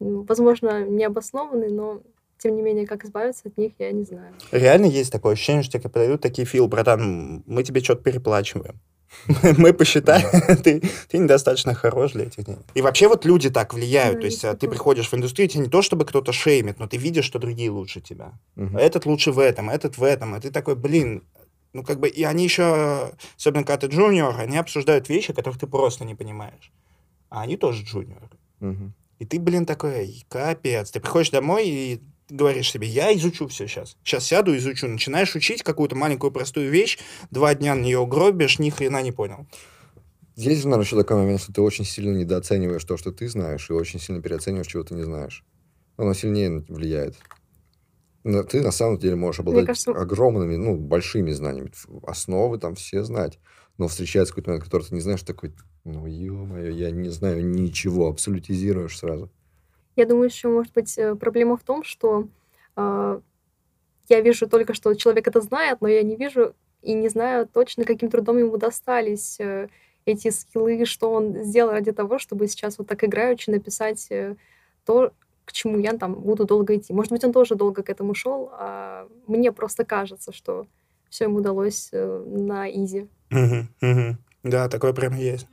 возможно, 0.01 0.83
необоснованный, 0.83 1.69
но 1.69 2.01
тем 2.41 2.55
не 2.55 2.61
менее, 2.61 2.87
как 2.87 3.05
избавиться 3.05 3.49
от 3.49 3.57
них, 3.57 3.73
я 3.77 3.91
не 3.91 4.03
знаю. 4.03 4.33
Реально 4.51 4.87
есть 4.87 5.11
такое 5.11 5.33
ощущение, 5.33 5.63
что 5.63 5.77
тебе 5.77 5.89
подают 5.89 6.21
такие 6.21 6.45
фил, 6.45 6.67
братан, 6.67 7.43
мы 7.45 7.63
тебе 7.63 7.81
что-то 7.81 8.03
переплачиваем. 8.03 8.79
Мы 9.57 9.73
посчитали, 9.73 10.23
ты, 10.63 10.81
ты 11.09 11.17
недостаточно 11.17 11.73
хорош 11.73 12.13
для 12.13 12.23
этих 12.27 12.45
денег. 12.45 12.61
И 12.75 12.81
вообще 12.81 13.09
вот 13.09 13.25
люди 13.25 13.49
так 13.49 13.73
влияют. 13.73 14.21
То 14.21 14.25
есть 14.25 14.45
а, 14.45 14.55
ты 14.55 14.69
приходишь 14.69 15.09
в 15.09 15.13
индустрию, 15.13 15.49
тебе 15.49 15.63
не 15.63 15.69
то, 15.69 15.81
чтобы 15.81 16.05
кто-то 16.05 16.31
шеймит, 16.31 16.79
но 16.79 16.87
ты 16.87 16.95
видишь, 16.95 17.25
что 17.25 17.37
другие 17.37 17.69
лучше 17.69 17.99
тебя. 17.99 18.31
Этот 18.55 19.05
лучше 19.05 19.33
в 19.33 19.39
этом, 19.39 19.69
этот 19.69 19.97
в 19.97 20.03
этом. 20.03 20.37
И 20.37 20.39
ты 20.39 20.49
такой, 20.49 20.75
блин, 20.75 21.23
ну 21.73 21.83
как 21.83 21.99
бы, 21.99 22.07
и 22.07 22.23
они 22.23 22.45
еще, 22.45 23.11
особенно 23.37 23.65
когда 23.65 23.85
ты 23.85 23.93
джуниор, 23.93 24.39
они 24.39 24.57
обсуждают 24.57 25.09
вещи, 25.09 25.33
которых 25.33 25.59
ты 25.59 25.67
просто 25.67 26.05
не 26.05 26.15
понимаешь. 26.15 26.71
А 27.29 27.41
они 27.41 27.57
тоже 27.57 27.83
джуниоры. 27.83 28.29
И 29.19 29.25
ты, 29.25 29.39
блин, 29.39 29.67
такой, 29.67 30.25
капец. 30.29 30.89
Ты 30.89 30.99
приходишь 30.99 31.29
домой 31.29 31.67
и 31.67 32.01
говоришь 32.31 32.71
себе, 32.71 32.87
я 32.87 33.13
изучу 33.15 33.47
все 33.47 33.67
сейчас. 33.67 33.97
Сейчас 34.03 34.25
сяду, 34.25 34.55
изучу. 34.57 34.87
Начинаешь 34.87 35.35
учить 35.35 35.63
какую-то 35.63 35.95
маленькую 35.95 36.31
простую 36.31 36.71
вещь, 36.71 36.97
два 37.29 37.53
дня 37.53 37.75
на 37.75 37.81
нее 37.81 37.99
угробишь, 37.99 38.59
ни 38.59 38.69
хрена 38.69 39.01
не 39.01 39.11
понял. 39.11 39.45
Здесь, 40.35 40.63
наверное, 40.63 40.85
еще 40.85 40.95
такой 40.95 41.17
момент, 41.17 41.41
что 41.41 41.53
ты 41.53 41.61
очень 41.61 41.85
сильно 41.85 42.17
недооцениваешь 42.17 42.83
то, 42.85 42.97
что 42.97 43.11
ты 43.11 43.27
знаешь, 43.27 43.69
и 43.69 43.73
очень 43.73 43.99
сильно 43.99 44.21
переоцениваешь, 44.21 44.67
чего 44.67 44.83
ты 44.83 44.95
не 44.95 45.03
знаешь. 45.03 45.43
Оно 45.97 46.13
сильнее 46.13 46.63
влияет. 46.67 47.17
Но 48.23 48.43
ты 48.43 48.61
на 48.61 48.71
самом 48.71 48.97
деле 48.97 49.15
можешь 49.15 49.41
обладать 49.41 49.65
кажется... 49.65 49.91
огромными, 49.91 50.55
ну, 50.55 50.77
большими 50.77 51.31
знаниями. 51.31 51.71
Основы 52.03 52.59
там 52.59 52.75
все 52.75 53.03
знать. 53.03 53.39
Но 53.77 53.87
встречается 53.87 54.33
какой-то 54.33 54.51
момент, 54.51 54.63
который 54.63 54.83
ты 54.83 54.95
не 54.95 55.01
знаешь, 55.01 55.23
такой, 55.23 55.53
ну, 55.83 56.05
ё-моё, 56.05 56.71
я 56.71 56.91
не 56.91 57.09
знаю 57.09 57.45
ничего, 57.45 58.07
абсолютизируешь 58.07 58.97
сразу. 58.97 59.31
Я 59.95 60.05
думаю, 60.05 60.25
еще 60.25 60.47
может 60.47 60.73
быть 60.73 60.97
э, 60.97 61.15
проблема 61.15 61.57
в 61.57 61.63
том, 61.63 61.83
что 61.83 62.27
э, 62.75 63.19
я 64.09 64.21
вижу 64.21 64.47
только, 64.47 64.73
что 64.73 64.93
человек 64.93 65.27
это 65.27 65.41
знает, 65.41 65.81
но 65.81 65.87
я 65.87 66.03
не 66.03 66.15
вижу 66.15 66.53
и 66.81 66.93
не 66.93 67.09
знаю 67.09 67.47
точно, 67.47 67.85
каким 67.85 68.09
трудом 68.09 68.37
ему 68.37 68.57
достались 68.57 69.39
э, 69.39 69.67
эти 70.05 70.29
скиллы, 70.29 70.85
что 70.85 71.11
он 71.11 71.43
сделал 71.43 71.71
ради 71.71 71.91
того, 71.91 72.19
чтобы 72.19 72.47
сейчас 72.47 72.77
вот 72.77 72.87
так 72.87 73.03
играючи 73.03 73.49
написать 73.49 74.07
э, 74.09 74.35
то, 74.85 75.13
к 75.45 75.51
чему 75.51 75.77
я 75.77 75.93
там 75.93 76.15
буду 76.15 76.45
долго 76.45 76.75
идти. 76.75 76.93
Может 76.93 77.11
быть, 77.11 77.23
он 77.23 77.33
тоже 77.33 77.55
долго 77.55 77.83
к 77.83 77.89
этому 77.89 78.13
шел, 78.13 78.49
а 78.53 79.07
мне 79.27 79.51
просто 79.51 79.85
кажется, 79.85 80.31
что 80.31 80.67
все 81.09 81.25
ему 81.25 81.37
удалось 81.37 81.89
э, 81.91 82.23
на 82.25 82.69
изи. 82.69 83.07
Да, 84.43 84.69
такое 84.69 84.93
прям 84.93 85.15
есть. 85.15 85.47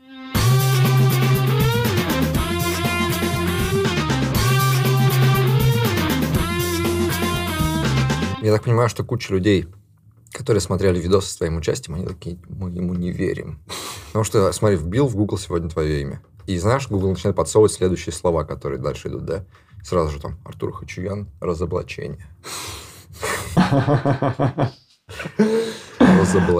Я 8.40 8.52
так 8.52 8.62
понимаю, 8.62 8.88
что 8.88 9.02
куча 9.02 9.34
людей, 9.34 9.66
которые 10.32 10.60
смотрели 10.60 11.00
видосы 11.00 11.30
с 11.30 11.36
твоим 11.36 11.56
участием, 11.56 11.96
они 11.96 12.06
такие, 12.06 12.38
мы 12.48 12.70
ему 12.70 12.94
не 12.94 13.10
верим. 13.10 13.58
Потому 14.08 14.24
что, 14.24 14.52
смотри, 14.52 14.76
вбил 14.76 15.08
в 15.08 15.16
Google 15.16 15.38
сегодня 15.38 15.68
твое 15.68 16.02
имя. 16.02 16.22
И 16.46 16.56
знаешь, 16.58 16.88
Google 16.88 17.10
начинает 17.10 17.36
подсовывать 17.36 17.72
следующие 17.72 18.12
слова, 18.12 18.44
которые 18.44 18.80
дальше 18.80 19.08
идут, 19.08 19.24
да? 19.24 19.44
Сразу 19.82 20.10
же 20.12 20.20
там 20.20 20.38
Артур 20.44 20.72
Хачуян, 20.72 21.28
разоблачение. 21.40 22.26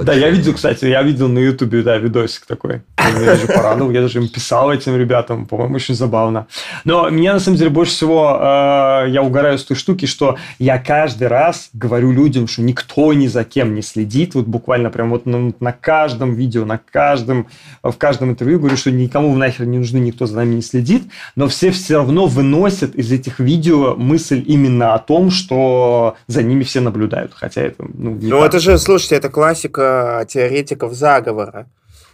Да, 0.05 0.15
я 0.15 0.31
видел, 0.31 0.55
кстати, 0.55 0.87
я 0.87 1.03
видел 1.03 1.29
на 1.29 1.39
Ютубе, 1.39 1.83
да, 1.83 1.99
видосик 1.99 2.47
такой. 2.47 2.83
Меня 3.15 3.27
даже 3.27 3.47
порадовал, 3.47 3.91
я 3.91 4.01
даже 4.01 4.19
им 4.19 4.29
писал 4.29 4.73
этим 4.73 4.97
ребятам, 4.97 5.47
по-моему, 5.47 5.77
очень 5.77 5.95
забавно. 5.95 6.47
Но 6.85 7.09
меня, 7.11 7.35
на 7.35 7.41
самом 7.41 7.57
деле, 7.59 7.71
больше 7.71 7.93
всего, 7.93 8.39
э, 8.41 9.11
я 9.11 9.23
угораю 9.23 9.59
с 9.59 9.65
той 9.65 9.77
штуки, 9.77 10.07
что 10.07 10.37
я 10.59 10.79
каждый 10.79 11.29
раз 11.29 11.71
говорю 11.73 12.13
людям, 12.13 12.47
что 12.49 12.63
никто 12.63 13.13
ни 13.13 13.27
за 13.27 13.45
кем 13.45 13.75
не 13.75 13.83
следит, 13.83 14.35
вот 14.35 14.47
буквально 14.47 14.91
прям 14.91 15.11
вот 15.11 15.27
на, 15.27 15.53
на 15.61 15.73
каждом 15.73 16.35
видео, 16.35 16.65
на 16.65 16.79
каждом, 16.79 17.49
в 17.83 17.93
каждом 17.93 18.31
интервью 18.31 18.59
говорю, 18.59 18.77
что 18.77 18.91
никому 18.91 19.35
нахер 19.35 19.67
не 19.67 19.79
нужны, 19.79 19.99
никто 19.99 20.27
за 20.27 20.37
нами 20.37 20.57
не 20.57 20.63
следит, 20.63 21.05
но 21.37 21.49
все 21.49 21.71
все 21.71 21.97
равно 21.97 22.27
выносят 22.27 22.95
из 22.95 23.11
этих 23.13 23.41
видео 23.41 23.95
мысль 23.97 24.43
именно 24.47 24.95
о 24.95 24.99
том, 24.99 25.31
что 25.31 26.17
за 26.27 26.43
ними 26.43 26.63
все 26.63 26.81
наблюдают, 26.81 27.33
хотя 27.35 27.63
это, 27.63 27.85
ну, 27.95 28.19
Ну, 28.21 28.39
так. 28.39 28.49
это 28.49 28.59
же, 28.61 28.79
слушайте, 28.79 29.17
это 29.17 29.29
классика 29.29 30.27
теоретиков 30.29 30.93
заговора, 30.95 31.67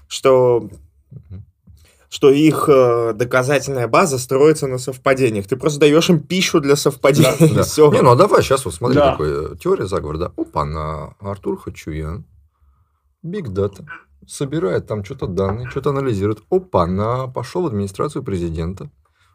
что 0.08 0.68
что 2.14 2.30
их 2.30 2.68
э, 2.68 3.12
доказательная 3.12 3.88
база 3.88 4.18
строится 4.20 4.68
на 4.68 4.78
совпадениях. 4.78 5.48
Ты 5.48 5.56
просто 5.56 5.80
даешь 5.80 6.08
им 6.10 6.20
пищу 6.20 6.60
для 6.60 6.76
совпадений. 6.76 7.48
Да, 7.48 7.54
да. 7.56 7.62
Все. 7.64 7.90
Не, 7.92 8.02
ну 8.02 8.12
а 8.12 8.14
давай 8.14 8.40
сейчас 8.40 8.64
вот 8.64 8.74
смотри, 8.74 8.98
да. 8.98 9.10
такой 9.10 9.54
э, 9.54 9.56
теория 9.60 9.86
заговора, 9.86 10.18
да. 10.18 10.32
Опа, 10.36 10.64
на 10.64 11.14
Артур 11.18 11.60
Хачуян, 11.60 12.24
Биг 13.24 13.48
Дата. 13.48 13.84
собирает 14.28 14.86
там 14.86 15.04
что-то 15.04 15.26
данные, 15.26 15.68
что-то 15.68 15.90
анализирует. 15.90 16.38
Опа, 16.50 16.86
на 16.86 17.26
пошел 17.26 17.62
в 17.62 17.66
администрацию 17.66 18.22
президента. 18.22 18.90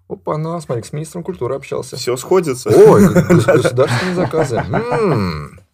Опа, 0.07 0.37
на, 0.37 0.61
смотри, 0.61 0.81
с 0.81 0.93
министром 0.93 1.23
культуры 1.23 1.55
общался. 1.55 1.97
Все 1.97 2.15
сходится. 2.15 2.69
Ой, 2.69 3.13
государственные 3.13 4.15
заказы. 4.15 4.63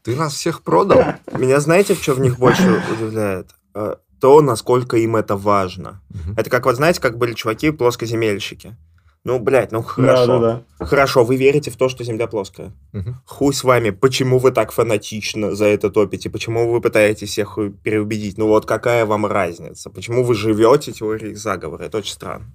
Ты 0.01 0.15
нас 0.15 0.33
всех 0.33 0.63
продал. 0.63 1.03
Меня 1.37 1.59
знаете, 1.59 1.93
что 1.93 2.15
в 2.15 2.19
них 2.19 2.39
больше 2.39 2.83
удивляет? 2.91 3.51
Э, 4.25 4.27
то, 4.27 4.41
насколько 4.41 4.97
им 4.97 5.15
это 5.15 5.35
важно. 5.35 6.01
Это 6.35 6.49
как, 6.49 6.65
вот 6.65 6.75
знаете, 6.75 6.99
как 6.99 7.19
были 7.19 7.33
чуваки 7.33 7.69
плоскоземельщики. 7.69 8.75
Ну, 9.23 9.39
блядь, 9.39 9.71
ну 9.71 9.83
хорошо. 9.83 10.25
Да, 10.25 10.39
да, 10.39 10.63
да. 10.79 10.85
Хорошо, 10.85 11.23
вы 11.23 11.35
верите 11.35 11.69
в 11.69 11.77
то, 11.77 11.89
что 11.89 12.03
Земля 12.03 12.25
плоская. 12.25 12.73
Угу. 12.93 13.15
Хуй 13.25 13.53
с 13.53 13.63
вами. 13.63 13.91
Почему 13.91 14.39
вы 14.39 14.51
так 14.51 14.71
фанатично 14.71 15.53
за 15.53 15.65
это 15.65 15.91
топите? 15.91 16.31
Почему 16.31 16.71
вы 16.71 16.81
пытаетесь 16.81 17.29
всех 17.29 17.59
переубедить? 17.83 18.39
Ну 18.39 18.47
вот 18.47 18.65
какая 18.65 19.05
вам 19.05 19.27
разница? 19.27 19.91
Почему 19.91 20.23
вы 20.23 20.33
живете 20.33 20.91
теорией 20.91 21.35
заговора? 21.35 21.83
Это 21.83 21.99
очень 21.99 22.13
странно. 22.13 22.51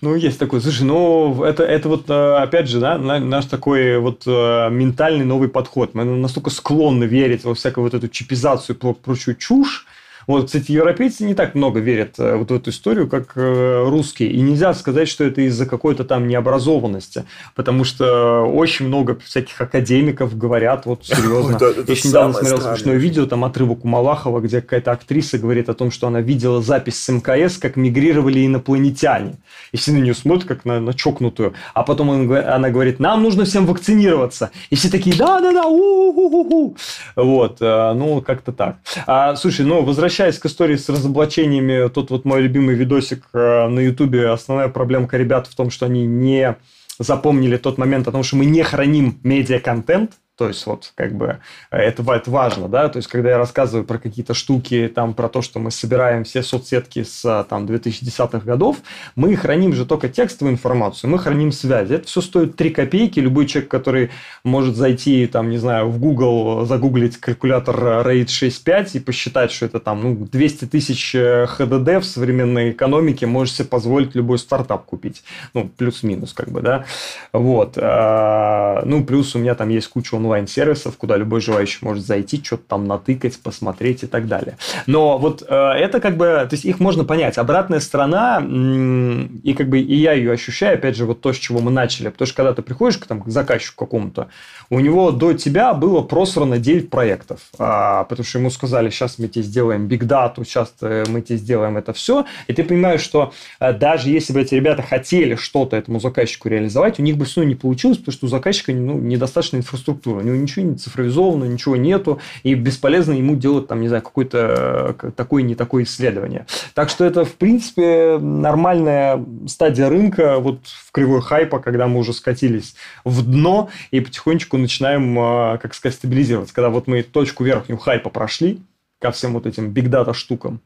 Ну, 0.00 0.14
есть 0.14 0.38
такой. 0.38 0.62
Слушай, 0.62 0.84
ну, 0.84 1.44
это, 1.44 1.62
это 1.62 1.88
вот, 1.88 2.08
э, 2.08 2.34
опять 2.36 2.68
же, 2.68 2.80
да, 2.80 2.96
наш 2.96 3.44
такой 3.44 3.98
вот 3.98 4.22
э, 4.26 4.70
ментальный 4.70 5.26
новый 5.26 5.48
подход. 5.48 5.94
Мы 5.94 6.04
настолько 6.04 6.48
склонны 6.48 7.04
верить 7.04 7.44
во 7.44 7.54
всякую 7.54 7.84
вот 7.84 7.92
эту 7.92 8.08
чипизацию 8.08 8.76
и 8.76 8.92
прочую 8.94 9.36
чушь, 9.36 9.86
вот, 10.26 10.46
кстати, 10.46 10.72
европейцы 10.72 11.24
не 11.24 11.34
так 11.34 11.54
много 11.54 11.80
верят 11.80 12.14
э, 12.18 12.36
вот 12.36 12.50
в 12.50 12.54
эту 12.54 12.70
историю, 12.70 13.08
как 13.08 13.32
э, 13.36 13.84
русские. 13.88 14.30
И 14.30 14.40
нельзя 14.40 14.72
сказать, 14.74 15.08
что 15.08 15.24
это 15.24 15.40
из-за 15.42 15.66
какой-то 15.66 16.04
там 16.04 16.28
необразованности, 16.28 17.24
потому 17.54 17.84
что 17.84 18.42
очень 18.44 18.86
много 18.86 19.18
всяких 19.18 19.60
академиков 19.60 20.36
говорят, 20.36 20.86
вот 20.86 21.04
серьезно. 21.04 21.58
Я 21.86 21.94
недавно 21.94 22.34
смотрел 22.34 22.60
смешное 22.60 22.96
видео, 22.96 23.26
там 23.26 23.44
отрывок 23.44 23.84
у 23.84 23.88
Малахова, 23.88 24.40
где 24.40 24.60
какая-то 24.60 24.92
актриса 24.92 25.38
говорит 25.38 25.68
о 25.68 25.74
том, 25.74 25.90
что 25.90 26.06
она 26.06 26.20
видела 26.20 26.62
запись 26.62 27.02
с 27.02 27.08
МКС, 27.08 27.58
как 27.58 27.76
мигрировали 27.76 28.46
инопланетяне. 28.46 29.34
И 29.72 29.76
все 29.76 29.92
на 29.92 29.98
нее 29.98 30.14
смотрят, 30.14 30.44
как 30.44 30.64
на, 30.64 30.80
на 30.80 30.94
чокнутую. 30.94 31.54
А 31.74 31.82
потом 31.82 32.08
он, 32.10 32.32
она 32.32 32.70
говорит, 32.70 33.00
нам 33.00 33.22
нужно 33.22 33.44
всем 33.44 33.66
вакцинироваться. 33.66 34.50
И 34.70 34.76
все 34.76 34.90
такие, 34.90 35.16
да-да-да, 35.16 35.66
у-у-у-у. 35.66 36.76
Вот, 37.16 37.56
э, 37.60 37.92
ну, 37.94 38.20
как-то 38.20 38.52
так. 38.52 38.76
А, 39.06 39.34
слушай, 39.36 39.64
ну, 39.64 39.82
возвращаясь 39.82 40.09
возвращаясь 40.10 40.40
к 40.40 40.46
истории 40.46 40.74
с 40.74 40.88
разоблачениями, 40.88 41.88
тот 41.88 42.10
вот 42.10 42.24
мой 42.24 42.42
любимый 42.42 42.74
видосик 42.74 43.28
э, 43.32 43.68
на 43.68 43.78
Ютубе, 43.78 44.30
основная 44.30 44.66
проблемка 44.66 45.16
ребят 45.16 45.46
в 45.46 45.54
том, 45.54 45.70
что 45.70 45.86
они 45.86 46.04
не 46.04 46.56
запомнили 46.98 47.56
тот 47.56 47.78
момент 47.78 48.08
о 48.08 48.10
том, 48.10 48.24
что 48.24 48.34
мы 48.34 48.44
не 48.44 48.64
храним 48.64 49.20
медиа-контент, 49.22 50.14
то 50.40 50.48
есть, 50.48 50.64
вот, 50.64 50.92
как 50.94 51.12
бы, 51.12 51.36
это, 51.70 52.02
это 52.14 52.30
важно, 52.30 52.66
да, 52.66 52.88
то 52.88 52.96
есть, 52.96 53.10
когда 53.10 53.28
я 53.28 53.36
рассказываю 53.36 53.84
про 53.84 53.98
какие-то 53.98 54.32
штуки, 54.32 54.90
там, 54.94 55.12
про 55.12 55.28
то, 55.28 55.42
что 55.42 55.58
мы 55.58 55.70
собираем 55.70 56.24
все 56.24 56.42
соцсетки 56.42 57.02
с, 57.02 57.44
там, 57.50 57.66
2010-х 57.66 58.38
годов, 58.38 58.78
мы 59.16 59.36
храним 59.36 59.74
же 59.74 59.84
только 59.84 60.08
текстовую 60.08 60.54
информацию, 60.54 61.10
мы 61.10 61.18
храним 61.18 61.52
связи. 61.52 61.92
Это 61.92 62.06
все 62.06 62.22
стоит 62.22 62.56
3 62.56 62.70
копейки. 62.70 63.20
Любой 63.20 63.44
человек, 63.44 63.70
который 63.70 64.10
может 64.42 64.76
зайти, 64.76 65.26
там, 65.26 65.50
не 65.50 65.58
знаю, 65.58 65.90
в 65.90 65.98
Google, 65.98 66.64
загуглить 66.64 67.18
калькулятор 67.18 67.76
RAID 68.06 68.28
6.5 68.28 68.92
и 68.94 69.00
посчитать, 69.00 69.52
что 69.52 69.66
это, 69.66 69.78
там, 69.78 70.02
ну, 70.02 70.14
200 70.24 70.64
тысяч 70.68 71.14
HDD 71.14 72.00
в 72.00 72.04
современной 72.06 72.70
экономике, 72.70 73.26
может 73.26 73.56
себе 73.56 73.68
позволить 73.68 74.14
любой 74.14 74.38
стартап 74.38 74.86
купить. 74.86 75.22
Ну, 75.52 75.68
плюс-минус, 75.68 76.32
как 76.32 76.50
бы, 76.50 76.62
да. 76.62 76.86
Вот. 77.34 77.76
А, 77.76 78.82
ну, 78.86 79.04
плюс 79.04 79.34
у 79.34 79.38
меня 79.38 79.54
там 79.54 79.68
есть 79.68 79.88
куча 79.88 80.14
онлайн 80.14 80.29
онлайн-сервисов, 80.30 80.96
куда 80.96 81.16
любой 81.16 81.40
желающий 81.40 81.78
может 81.82 82.06
зайти, 82.06 82.42
что-то 82.42 82.62
там 82.68 82.86
натыкать, 82.86 83.38
посмотреть 83.40 84.04
и 84.04 84.06
так 84.06 84.28
далее. 84.28 84.56
Но 84.86 85.18
вот 85.18 85.42
э, 85.46 85.54
это 85.54 86.00
как 86.00 86.16
бы, 86.16 86.26
то 86.26 86.50
есть 86.52 86.64
их 86.64 86.78
можно 86.78 87.04
понять. 87.04 87.36
Обратная 87.36 87.80
сторона, 87.80 88.38
и 88.40 89.54
как 89.54 89.68
бы 89.68 89.80
и 89.80 89.96
я 89.96 90.12
ее 90.12 90.32
ощущаю, 90.32 90.74
опять 90.74 90.96
же, 90.96 91.04
вот 91.04 91.20
то, 91.20 91.32
с 91.32 91.36
чего 91.36 91.60
мы 91.60 91.70
начали. 91.70 92.08
Потому 92.08 92.26
что 92.26 92.36
когда 92.36 92.52
ты 92.54 92.62
приходишь 92.62 92.98
к, 92.98 93.06
там, 93.06 93.22
к 93.22 93.28
заказчику 93.28 93.84
какому-то, 93.84 94.28
у 94.70 94.78
него 94.78 95.10
до 95.10 95.32
тебя 95.32 95.74
было 95.74 96.02
просрано 96.02 96.58
9 96.58 96.90
проектов. 96.90 97.40
А, 97.58 98.04
потому 98.04 98.24
что 98.24 98.38
ему 98.38 98.50
сказали, 98.50 98.90
сейчас 98.90 99.18
мы 99.18 99.28
тебе 99.28 99.42
сделаем 99.42 99.88
биг 99.88 100.04
дату, 100.04 100.44
сейчас 100.44 100.74
мы 100.80 101.22
тебе 101.22 101.38
сделаем 101.38 101.76
это 101.76 101.92
все. 101.92 102.24
И 102.46 102.52
ты 102.52 102.62
понимаешь, 102.62 103.00
что 103.00 103.32
а, 103.58 103.72
даже 103.72 104.10
если 104.10 104.32
бы 104.32 104.40
эти 104.40 104.54
ребята 104.54 104.82
хотели 104.82 105.34
что-то 105.34 105.76
этому 105.76 105.98
заказчику 105.98 106.48
реализовать, 106.48 107.00
у 107.00 107.02
них 107.02 107.16
бы 107.16 107.24
все 107.24 107.42
не 107.42 107.56
получилось, 107.56 107.98
потому 107.98 108.12
что 108.12 108.26
у 108.26 108.28
заказчика 108.28 108.72
ну, 108.72 108.98
недостаточно 108.98 109.56
инфраструктуры 109.56 110.19
у 110.20 110.22
него 110.24 110.36
ничего 110.36 110.64
не 110.64 110.76
цифровизовано, 110.76 111.44
ничего 111.44 111.76
нету, 111.76 112.20
и 112.42 112.54
бесполезно 112.54 113.12
ему 113.12 113.36
делать, 113.36 113.68
там, 113.68 113.80
не 113.80 113.88
знаю, 113.88 114.02
какое-то 114.02 114.96
э, 115.00 115.10
такое 115.16 115.42
не 115.42 115.54
такое 115.54 115.84
исследование. 115.84 116.46
Так 116.74 116.88
что 116.88 117.04
это, 117.04 117.24
в 117.24 117.34
принципе, 117.34 118.18
нормальная 118.18 119.24
стадия 119.46 119.88
рынка, 119.88 120.38
вот 120.38 120.60
в 120.66 120.92
кривой 120.92 121.22
хайпа, 121.22 121.58
когда 121.58 121.86
мы 121.86 122.00
уже 122.00 122.12
скатились 122.12 122.74
в 123.04 123.24
дно 123.24 123.70
и 123.90 124.00
потихонечку 124.00 124.56
начинаем, 124.56 125.18
э, 125.18 125.58
как 125.58 125.74
сказать, 125.74 125.96
стабилизироваться. 125.96 126.54
Когда 126.54 126.70
вот 126.70 126.86
мы 126.86 127.02
точку 127.02 127.44
верхнюю 127.44 127.78
хайпа 127.78 128.10
прошли 128.10 128.62
ко 129.00 129.10
всем 129.10 129.32
вот 129.32 129.46
этим 129.46 129.70
бигдата 129.70 130.12
штукам. 130.14 130.60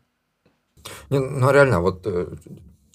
Не, 1.11 1.19
ну, 1.21 1.51
реально, 1.51 1.81
вот 1.81 2.03
э, 2.05 2.27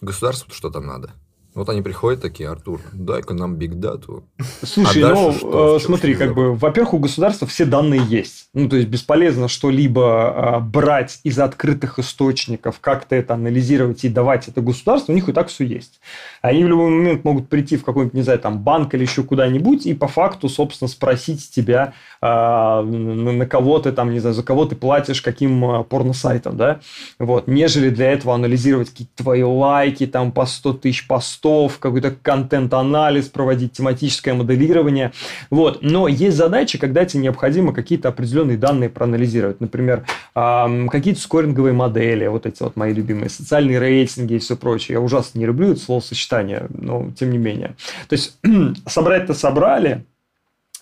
государству 0.02 0.54
что 0.54 0.69
там 0.69 0.86
надо? 0.86 1.12
Вот 1.55 1.67
они 1.69 1.81
приходят 1.81 2.21
такие, 2.21 2.47
Артур, 2.47 2.79
дай-ка 2.93 3.33
нам 3.33 3.55
бигдату. 3.55 4.23
Слушай, 4.62 5.03
а 5.03 5.09
ну, 5.09 5.33
что? 5.33 5.77
Э, 5.77 5.79
смотри, 5.79 6.13
как 6.13 6.35
бы, 6.35 6.55
во-первых, 6.55 6.93
у 6.93 6.99
государства 6.99 7.47
все 7.47 7.65
данные 7.65 8.01
есть. 8.07 8.49
Ну, 8.53 8.69
то 8.69 8.75
есть, 8.75 8.88
бесполезно 8.88 9.47
что-либо 9.47 10.59
э, 10.59 10.59
брать 10.59 11.19
из 11.23 11.39
открытых 11.39 11.97
источников, 11.97 12.79
как-то 12.79 13.15
это 13.15 13.33
анализировать 13.33 14.03
и 14.03 14.09
давать 14.09 14.47
это 14.47 14.62
государству, 14.62 15.12
у 15.12 15.15
них 15.15 15.27
и 15.27 15.33
так 15.33 15.47
все 15.47 15.65
есть. 15.65 15.99
Они 16.41 16.63
в 16.63 16.67
любой 16.67 16.91
момент 16.91 17.23
могут 17.23 17.49
прийти 17.49 17.77
в 17.77 17.83
какой-нибудь, 17.83 18.13
не 18.13 18.21
знаю, 18.21 18.39
там, 18.39 18.59
банк 18.59 18.93
или 18.93 19.01
еще 19.01 19.23
куда-нибудь 19.23 19.88
и 19.88 19.95
по 19.95 20.07
факту, 20.07 20.49
собственно, 20.49 20.88
спросить 20.88 21.49
тебя, 21.49 21.93
на 22.21 23.45
кого 23.45 23.79
ты 23.79 23.91
там, 23.91 24.12
не 24.12 24.19
знаю, 24.19 24.36
за 24.36 24.43
кого 24.43 24.65
ты 24.65 24.75
платишь, 24.75 25.21
каким 25.21 25.63
э, 25.63 25.84
порносайтом, 25.84 26.58
да, 26.58 26.79
вот, 27.17 27.47
нежели 27.47 27.89
для 27.89 28.12
этого 28.12 28.36
анализировать 28.36 28.89
какие-то 28.89 29.23
твои 29.23 29.43
лайки, 29.43 30.05
там, 30.05 30.32
по 30.32 30.45
100 30.45 30.73
тысяч 30.73 31.08
постов, 31.08 31.79
какой-то 31.79 32.12
контент-анализ 32.12 33.29
проводить, 33.29 33.73
тематическое 33.73 34.34
моделирование. 34.34 35.12
Вот. 35.49 35.79
Но 35.82 36.08
есть 36.08 36.38
задачи, 36.38 36.77
когда 36.77 37.05
тебе 37.05 37.23
необходимо 37.23 37.73
какие-то 37.73 38.10
определенные 38.10 38.58
данные 38.58 38.89
проанализировать. 38.89 39.62
Например, 39.62 40.05
какие-то 40.34 41.19
скоринговые 41.19 41.73
модели, 41.73 42.27
вот 42.27 42.45
эти 42.45 42.62
вот 42.63 42.75
мои 42.75 42.93
любимые, 42.93 43.29
социальные 43.29 43.79
рейтинги 43.79 44.34
и 44.34 44.39
все 44.39 44.55
прочее. 44.55 44.95
Я 44.95 45.01
ужасно 45.01 45.39
не 45.39 45.45
люблю 45.45 45.71
это 45.71 45.79
словосочетание, 45.79 46.67
но 46.69 47.12
тем 47.17 47.32
не 47.32 47.38
менее. 47.38 47.75
То 48.08 48.13
есть, 48.13 48.38
собрать-то 48.88 49.34
собрали, 49.34 50.05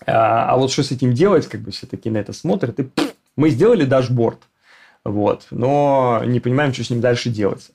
а, 0.08 0.50
а 0.50 0.56
вот 0.56 0.70
что 0.70 0.82
с 0.82 0.90
этим 0.90 1.12
делать, 1.12 1.46
как 1.46 1.60
бы 1.60 1.70
все 1.70 1.86
таки 1.86 2.10
на 2.10 2.18
это 2.18 2.32
смотрят, 2.32 2.78
и 2.80 2.90
мы 3.36 3.50
сделали 3.50 3.84
дашборд, 3.84 4.38
вот, 5.04 5.46
но 5.50 6.22
не 6.26 6.40
понимаем, 6.40 6.72
что 6.72 6.84
с 6.84 6.90
ним 6.90 7.00
дальше 7.00 7.30
делать. 7.30 7.70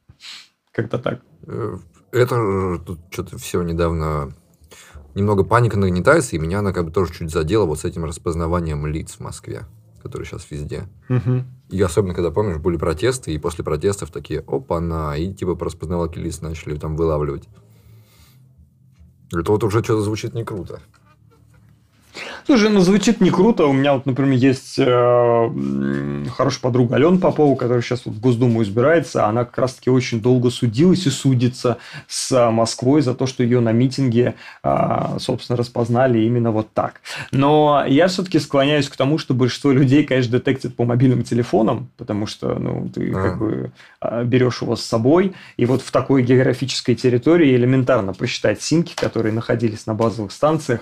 Как-то 0.72 0.98
так. 0.98 1.20
Э, 1.46 1.78
это 2.12 2.78
тут 2.84 3.00
что-то 3.10 3.38
все 3.38 3.62
недавно 3.62 4.32
немного 5.14 5.44
паника 5.44 5.78
нагнетается, 5.78 6.36
и 6.36 6.38
меня 6.38 6.60
она 6.60 6.72
как 6.72 6.86
бы 6.86 6.90
тоже 6.90 7.12
чуть 7.12 7.30
задела 7.30 7.66
вот 7.66 7.80
с 7.80 7.84
этим 7.84 8.04
распознаванием 8.04 8.86
лиц 8.86 9.16
в 9.16 9.20
Москве, 9.20 9.64
который 10.02 10.26
сейчас 10.26 10.50
везде. 10.50 10.88
Угу. 11.08 11.44
И 11.70 11.80
особенно, 11.82 12.14
когда, 12.14 12.30
помнишь, 12.30 12.58
были 12.58 12.76
протесты, 12.76 13.32
и 13.32 13.38
после 13.38 13.64
протестов 13.64 14.10
такие, 14.10 14.40
опа-на, 14.40 15.16
и 15.16 15.32
типа 15.32 15.54
по 15.54 15.66
распознавалке 15.66 16.20
лиц 16.20 16.40
начали 16.40 16.76
там 16.76 16.96
вылавливать. 16.96 17.48
Это 19.32 19.52
вот 19.52 19.62
уже 19.62 19.82
что-то 19.82 20.02
звучит 20.02 20.34
не 20.34 20.44
круто. 20.44 20.80
Слушай, 22.50 22.70
ну 22.70 22.80
звучит 22.80 23.20
не 23.20 23.30
круто. 23.30 23.66
У 23.66 23.72
меня 23.72 23.94
вот, 23.94 24.06
например, 24.06 24.36
есть 24.36 24.74
э, 24.76 26.24
хорошая 26.36 26.60
подруга 26.60 26.96
Алена 26.96 27.16
Попова, 27.16 27.54
которая 27.54 27.80
сейчас 27.80 28.04
вот 28.04 28.16
в 28.16 28.20
Госдуму 28.20 28.64
избирается. 28.64 29.26
Она 29.26 29.44
как 29.44 29.56
раз-таки 29.58 29.88
очень 29.88 30.20
долго 30.20 30.50
судилась 30.50 31.06
и 31.06 31.10
судится 31.10 31.78
с 32.08 32.50
Москвой 32.50 33.02
за 33.02 33.14
то, 33.14 33.28
что 33.28 33.44
ее 33.44 33.60
на 33.60 33.70
митинге, 33.70 34.34
э, 34.64 35.16
собственно, 35.20 35.56
распознали 35.56 36.18
именно 36.24 36.50
вот 36.50 36.72
так. 36.74 37.02
Но 37.30 37.84
я 37.86 38.08
все-таки 38.08 38.40
склоняюсь 38.40 38.88
к 38.88 38.96
тому, 38.96 39.18
что 39.18 39.32
большинство 39.32 39.70
людей, 39.70 40.02
конечно, 40.02 40.32
детектят 40.32 40.74
по 40.74 40.84
мобильным 40.84 41.22
телефонам, 41.22 41.88
потому 41.98 42.26
что, 42.26 42.58
ну, 42.58 42.90
ты 42.92 43.12
а. 43.12 43.14
как 43.14 43.38
бы 43.38 43.70
э, 44.02 44.24
берешь 44.24 44.60
его 44.62 44.74
с 44.74 44.82
собой, 44.82 45.34
и 45.56 45.66
вот 45.66 45.82
в 45.82 45.92
такой 45.92 46.24
географической 46.24 46.96
территории 46.96 47.54
элементарно 47.54 48.12
посчитать 48.12 48.60
симки, 48.60 48.96
которые 48.96 49.32
находились 49.32 49.86
на 49.86 49.94
базовых 49.94 50.32
станциях, 50.32 50.80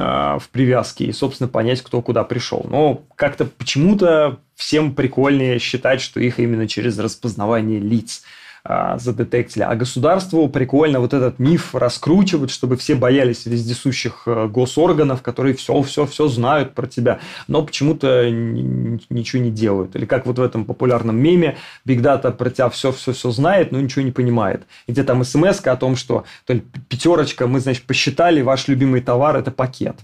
в 0.00 0.48
привязке 0.50 1.04
и, 1.04 1.12
собственно, 1.12 1.48
понять, 1.48 1.82
кто 1.82 2.00
куда 2.02 2.24
пришел. 2.24 2.66
Но 2.68 3.02
как-то 3.16 3.44
почему-то 3.44 4.40
всем 4.54 4.94
прикольнее 4.94 5.58
считать, 5.58 6.00
что 6.00 6.20
их 6.20 6.38
именно 6.38 6.68
через 6.68 6.98
распознавание 6.98 7.80
лиц 7.80 8.22
задетектили. 8.64 9.62
А 9.62 9.74
государству 9.74 10.48
прикольно 10.48 11.00
вот 11.00 11.14
этот 11.14 11.38
миф 11.38 11.74
раскручивать, 11.74 12.50
чтобы 12.50 12.76
все 12.76 12.94
боялись 12.94 13.46
вездесущих 13.46 14.24
э, 14.26 14.48
госорганов, 14.48 15.22
которые 15.22 15.54
все-все-все 15.54 16.28
знают 16.28 16.74
про 16.74 16.86
тебя, 16.86 17.20
но 17.48 17.62
почему-то 17.64 18.28
ничего 18.30 19.42
не 19.42 19.50
делают. 19.50 19.96
Или 19.96 20.04
как 20.04 20.26
вот 20.26 20.38
в 20.38 20.42
этом 20.42 20.64
популярном 20.64 21.16
меме, 21.16 21.56
Big 21.86 22.00
Data 22.00 22.30
про 22.32 22.50
тебя 22.50 22.68
все-все-все 22.68 23.30
знает, 23.30 23.72
но 23.72 23.80
ничего 23.80 24.02
не 24.02 24.12
понимает. 24.12 24.62
И 24.86 24.92
где 24.92 25.04
там 25.04 25.24
смс 25.24 25.60
о 25.64 25.76
том, 25.76 25.96
что 25.96 26.24
то 26.46 26.52
ли 26.52 26.62
пятерочка, 26.88 27.46
мы, 27.46 27.60
значит, 27.60 27.84
посчитали, 27.84 28.42
ваш 28.42 28.68
любимый 28.68 29.00
товар– 29.00 29.36
это 29.38 29.50
пакет. 29.50 29.96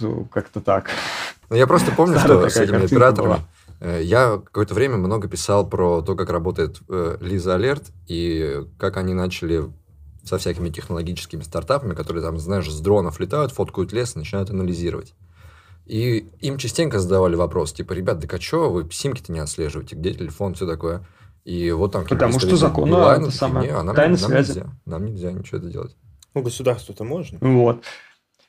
Ну, 0.00 0.24
как-то 0.32 0.60
так. 0.60 0.90
Ну, 1.50 1.56
я 1.56 1.66
просто 1.66 1.92
помню, 1.92 2.18
что 2.18 2.48
с 2.48 2.56
этими 2.56 2.84
операторами 2.84 3.40
Э, 3.61 3.61
я 3.84 4.40
какое-то 4.44 4.74
время 4.74 4.96
много 4.96 5.28
писал 5.28 5.68
про 5.68 6.02
то, 6.02 6.14
как 6.14 6.30
работает 6.30 6.80
э, 6.88 7.16
Лиза 7.20 7.54
Алерт 7.54 7.90
и 8.06 8.62
как 8.78 8.96
они 8.96 9.14
начали 9.14 9.64
со 10.24 10.38
всякими 10.38 10.70
технологическими 10.70 11.42
стартапами, 11.42 11.94
которые 11.94 12.22
там, 12.22 12.38
знаешь, 12.38 12.70
с 12.70 12.80
дронов 12.80 13.18
летают, 13.18 13.52
фоткают 13.52 13.92
лес, 13.92 14.14
начинают 14.14 14.50
анализировать. 14.50 15.14
И 15.84 16.28
им 16.40 16.58
частенько 16.58 17.00
задавали 17.00 17.34
вопрос, 17.34 17.72
типа, 17.72 17.92
ребят, 17.92 18.20
да 18.20 18.40
что, 18.40 18.70
вы 18.70 18.88
симки-то 18.90 19.32
не 19.32 19.40
отслеживаете, 19.40 19.96
где 19.96 20.14
телефон, 20.14 20.54
все 20.54 20.66
такое. 20.66 21.04
И 21.44 21.72
вот 21.72 21.90
там... 21.92 22.04
Потому 22.06 22.38
что 22.38 22.56
закон, 22.56 22.88
ну, 22.88 23.00
это 23.00 23.32
самое, 23.32 23.72
а 23.72 23.82
нам, 23.82 23.96
тайна 23.96 24.16
нам 24.16 24.30
связи. 24.30 24.50
Нельзя, 24.50 24.66
нам 24.86 25.04
нельзя 25.06 25.32
ничего 25.32 25.58
это 25.58 25.66
делать. 25.66 25.96
Ну, 26.34 26.42
государству-то 26.42 27.02
можно. 27.02 27.38
Вот. 27.40 27.82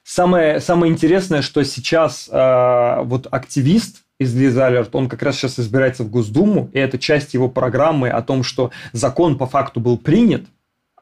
Самое, 0.03 0.59
самое 0.59 0.93
интересное, 0.93 1.41
что 1.41 1.63
сейчас 1.63 2.29
э, 2.31 3.03
вот 3.03 3.27
активист, 3.31 4.02
из 4.23 4.35
Лиза 4.35 4.87
он 4.91 5.09
как 5.09 5.21
раз 5.21 5.35
сейчас 5.35 5.59
избирается 5.59 6.03
в 6.03 6.09
Госдуму, 6.09 6.69
и 6.73 6.79
это 6.79 6.97
часть 6.97 7.33
его 7.33 7.49
программы 7.49 8.09
о 8.09 8.21
том, 8.21 8.43
что 8.43 8.71
закон 8.91 9.37
по 9.37 9.45
факту 9.45 9.79
был 9.79 9.97
принят, 9.97 10.45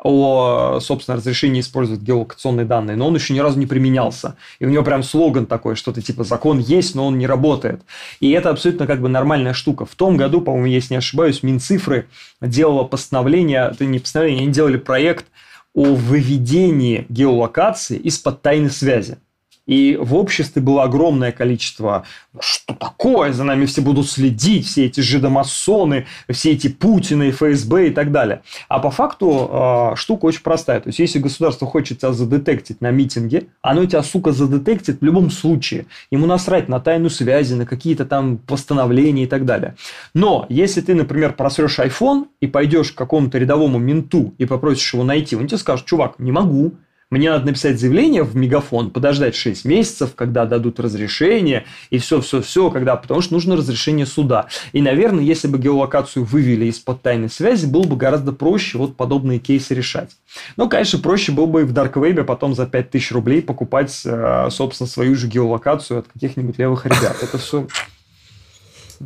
о, 0.03 0.79
собственно, 0.81 1.17
разрешении 1.17 1.62
использовать 1.62 2.01
геолокационные 2.01 2.65
данные, 2.65 2.97
но 2.97 3.07
он 3.07 3.15
еще 3.15 3.34
ни 3.34 3.39
разу 3.39 3.60
не 3.60 3.67
применялся. 3.67 4.36
И 4.60 4.65
у 4.65 4.69
него 4.69 4.84
прям 4.84 5.03
слоган 5.03 5.45
такой, 5.45 5.75
что-то 5.75 6.01
типа 6.01 6.23
«закон 6.23 6.60
есть, 6.60 6.95
но 6.95 7.05
он 7.05 7.17
не 7.17 7.27
работает». 7.27 7.84
И 8.19 8.31
это 8.31 8.49
абсолютно 8.49 8.88
как 8.88 8.99
бы 8.99 9.10
нормальная 9.10 9.53
штука. 9.53 9.86
В 9.86 9.95
том 9.95 10.17
году, 10.17 10.41
по-моему, 10.41 10.67
если 10.67 10.95
не 10.95 10.97
ошибаюсь, 10.97 11.43
Минцифры 11.43 12.07
делала 12.41 12.84
постановление, 12.84 13.69
это 13.71 13.86
не 13.86 13.99
постановление, 13.99 14.43
они 14.43 14.51
делали 14.51 14.77
проект 14.77 15.25
о 15.73 15.86
выведении 15.93 17.05
геолокации 17.10 17.97
из-под 17.97 18.41
тайны 18.41 18.69
связи. 18.69 19.17
И 19.71 19.95
в 19.95 20.15
обществе 20.15 20.62
было 20.62 20.84
огромное 20.84 21.31
количество, 21.31 22.03
что 22.41 22.73
такое, 22.73 23.31
за 23.31 23.45
нами 23.45 23.65
все 23.65 23.81
будут 23.81 24.10
следить, 24.10 24.67
все 24.67 24.88
эти 24.88 24.99
жидомасоны, 24.99 26.07
все 26.29 26.51
эти 26.51 26.67
Путины, 26.67 27.31
ФСБ 27.31 27.88
и 27.88 27.91
так 27.91 28.12
далее. 28.12 28.41
А 28.67 28.79
по 28.79 28.91
факту 28.91 29.49
э, 29.49 29.95
штука 29.95 30.25
очень 30.25 30.41
простая. 30.41 30.81
То 30.81 30.89
есть, 30.89 30.99
если 30.99 31.19
государство 31.19 31.65
хочет 31.67 31.99
тебя 31.99 32.12
задетектить 32.12 32.81
на 32.81 32.91
митинге, 32.91 33.45
оно 33.62 33.86
тебя, 33.86 34.03
сука, 34.03 34.34
задетектит 34.34 34.99
в 34.99 35.05
любом 35.05 35.31
случае. 35.31 35.86
Ему 36.12 36.25
насрать 36.25 36.67
на 36.67 36.81
тайну 36.81 37.10
связи, 37.10 37.53
на 37.53 37.65
какие-то 37.65 38.03
там 38.03 38.39
постановления 38.39 39.23
и 39.23 39.27
так 39.27 39.45
далее. 39.45 39.75
Но 40.13 40.47
если 40.49 40.81
ты, 40.81 40.95
например, 40.95 41.31
просрешь 41.31 41.79
iPhone 41.79 42.25
и 42.41 42.47
пойдешь 42.47 42.91
к 42.91 42.95
какому-то 42.95 43.38
рядовому 43.38 43.79
менту 43.79 44.34
и 44.38 44.43
попросишь 44.43 44.93
его 44.93 45.05
найти, 45.05 45.38
он 45.38 45.47
тебе 45.47 45.57
скажет, 45.57 45.86
чувак, 45.86 46.19
не 46.19 46.34
могу, 46.34 46.73
мне 47.12 47.30
надо 47.30 47.47
написать 47.47 47.78
заявление 47.78 48.24
в 48.24 48.38
мегафон, 48.38 48.89
подождать 48.89 49.36
6 49.36 49.65
месяцев, 49.65 50.15
когда 50.15 50.45
дадут 50.45 50.80
разрешение, 50.80 51.65
и 51.89 51.97
все-все-все, 51.97 52.71
когда, 52.71 52.95
потому 52.95 53.19
что 53.21 53.34
нужно 53.34 53.58
разрешение 53.58 54.06
суда. 54.06 54.47
И, 54.71 54.82
наверное, 54.82 55.24
если 55.24 55.50
бы 55.50 55.60
геолокацию 55.60 56.24
вывели 56.24 56.65
из-под 56.67 57.02
тайной 57.02 57.30
связи, 57.30 57.65
было 57.65 57.84
бы 57.84 57.97
гораздо 57.97 58.32
проще 58.32 58.78
вот 58.78 58.95
подобные 58.95 59.39
кейсы 59.39 59.76
решать. 59.76 60.12
Ну, 60.56 60.69
конечно, 60.69 61.00
проще 61.00 61.34
было 61.34 61.47
бы 61.47 61.62
и 61.62 61.65
в 61.65 61.74
Web 61.74 62.24
потом 62.24 62.56
за 62.56 62.65
5000 62.65 63.12
рублей 63.12 63.41
покупать, 63.41 64.02
э, 64.06 64.47
собственно, 64.50 64.88
свою 64.88 65.15
же 65.15 65.28
геолокацию 65.28 66.00
от 66.00 66.08
каких-нибудь 66.08 66.58
левых 66.58 66.86
ребят. 66.86 67.17
Это 67.21 67.38
все 67.38 67.67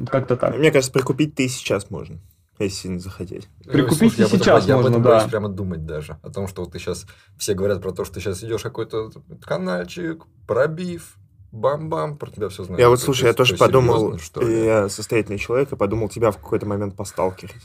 как-то 0.09 0.35
так. 0.35 0.55
Мне 0.55 0.71
кажется, 0.71 0.91
прикупить 0.91 1.33
ты 1.33 1.47
сейчас 1.47 1.89
можно 1.89 2.19
если 2.63 2.77
сильно 2.77 2.99
захотеть. 2.99 3.47
Прикупить 3.65 4.13
Слушай, 4.13 4.25
и 4.25 4.37
сейчас 4.37 4.67
я 4.67 4.77
можно, 4.77 4.99
да. 4.99 5.27
прямо 5.27 5.49
думать 5.49 5.85
даже 5.85 6.17
о 6.21 6.29
том, 6.29 6.47
что 6.47 6.63
вот 6.63 6.71
ты 6.71 6.79
сейчас, 6.79 7.05
все 7.37 7.53
говорят 7.53 7.81
про 7.81 7.91
то, 7.91 8.05
что 8.05 8.15
ты 8.15 8.21
сейчас 8.21 8.43
идешь 8.43 8.61
какой-то 8.61 9.11
каналчик, 9.43 10.23
пробив, 10.47 11.17
бам-бам, 11.51 12.17
про 12.17 12.29
тебя 12.29 12.49
все 12.49 12.63
знают. 12.63 12.79
Я 12.79 12.89
вот, 12.89 13.01
слушай, 13.01 13.25
я 13.25 13.33
тоже 13.33 13.57
подумал, 13.57 14.17
серьезно, 14.17 14.51
я 14.51 14.89
состоятельный 14.89 15.39
человек, 15.39 15.71
и 15.71 15.75
подумал 15.75 16.09
тебя 16.09 16.31
в 16.31 16.37
какой-то 16.37 16.65
момент 16.65 16.95
посталкивать. 16.95 17.55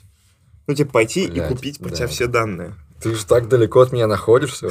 Ну, 0.67 0.75
типа, 0.75 0.93
пойти 0.93 1.27
Блядь, 1.27 1.51
и 1.51 1.55
купить 1.55 1.79
про 1.79 1.89
да. 1.89 1.97
тебя 1.97 2.07
все 2.07 2.27
данные. 2.27 2.75
Ты 3.03 3.15
же 3.15 3.25
так 3.25 3.49
далеко 3.49 3.81
от 3.81 3.93
меня 3.93 4.07
находишься 4.07 4.69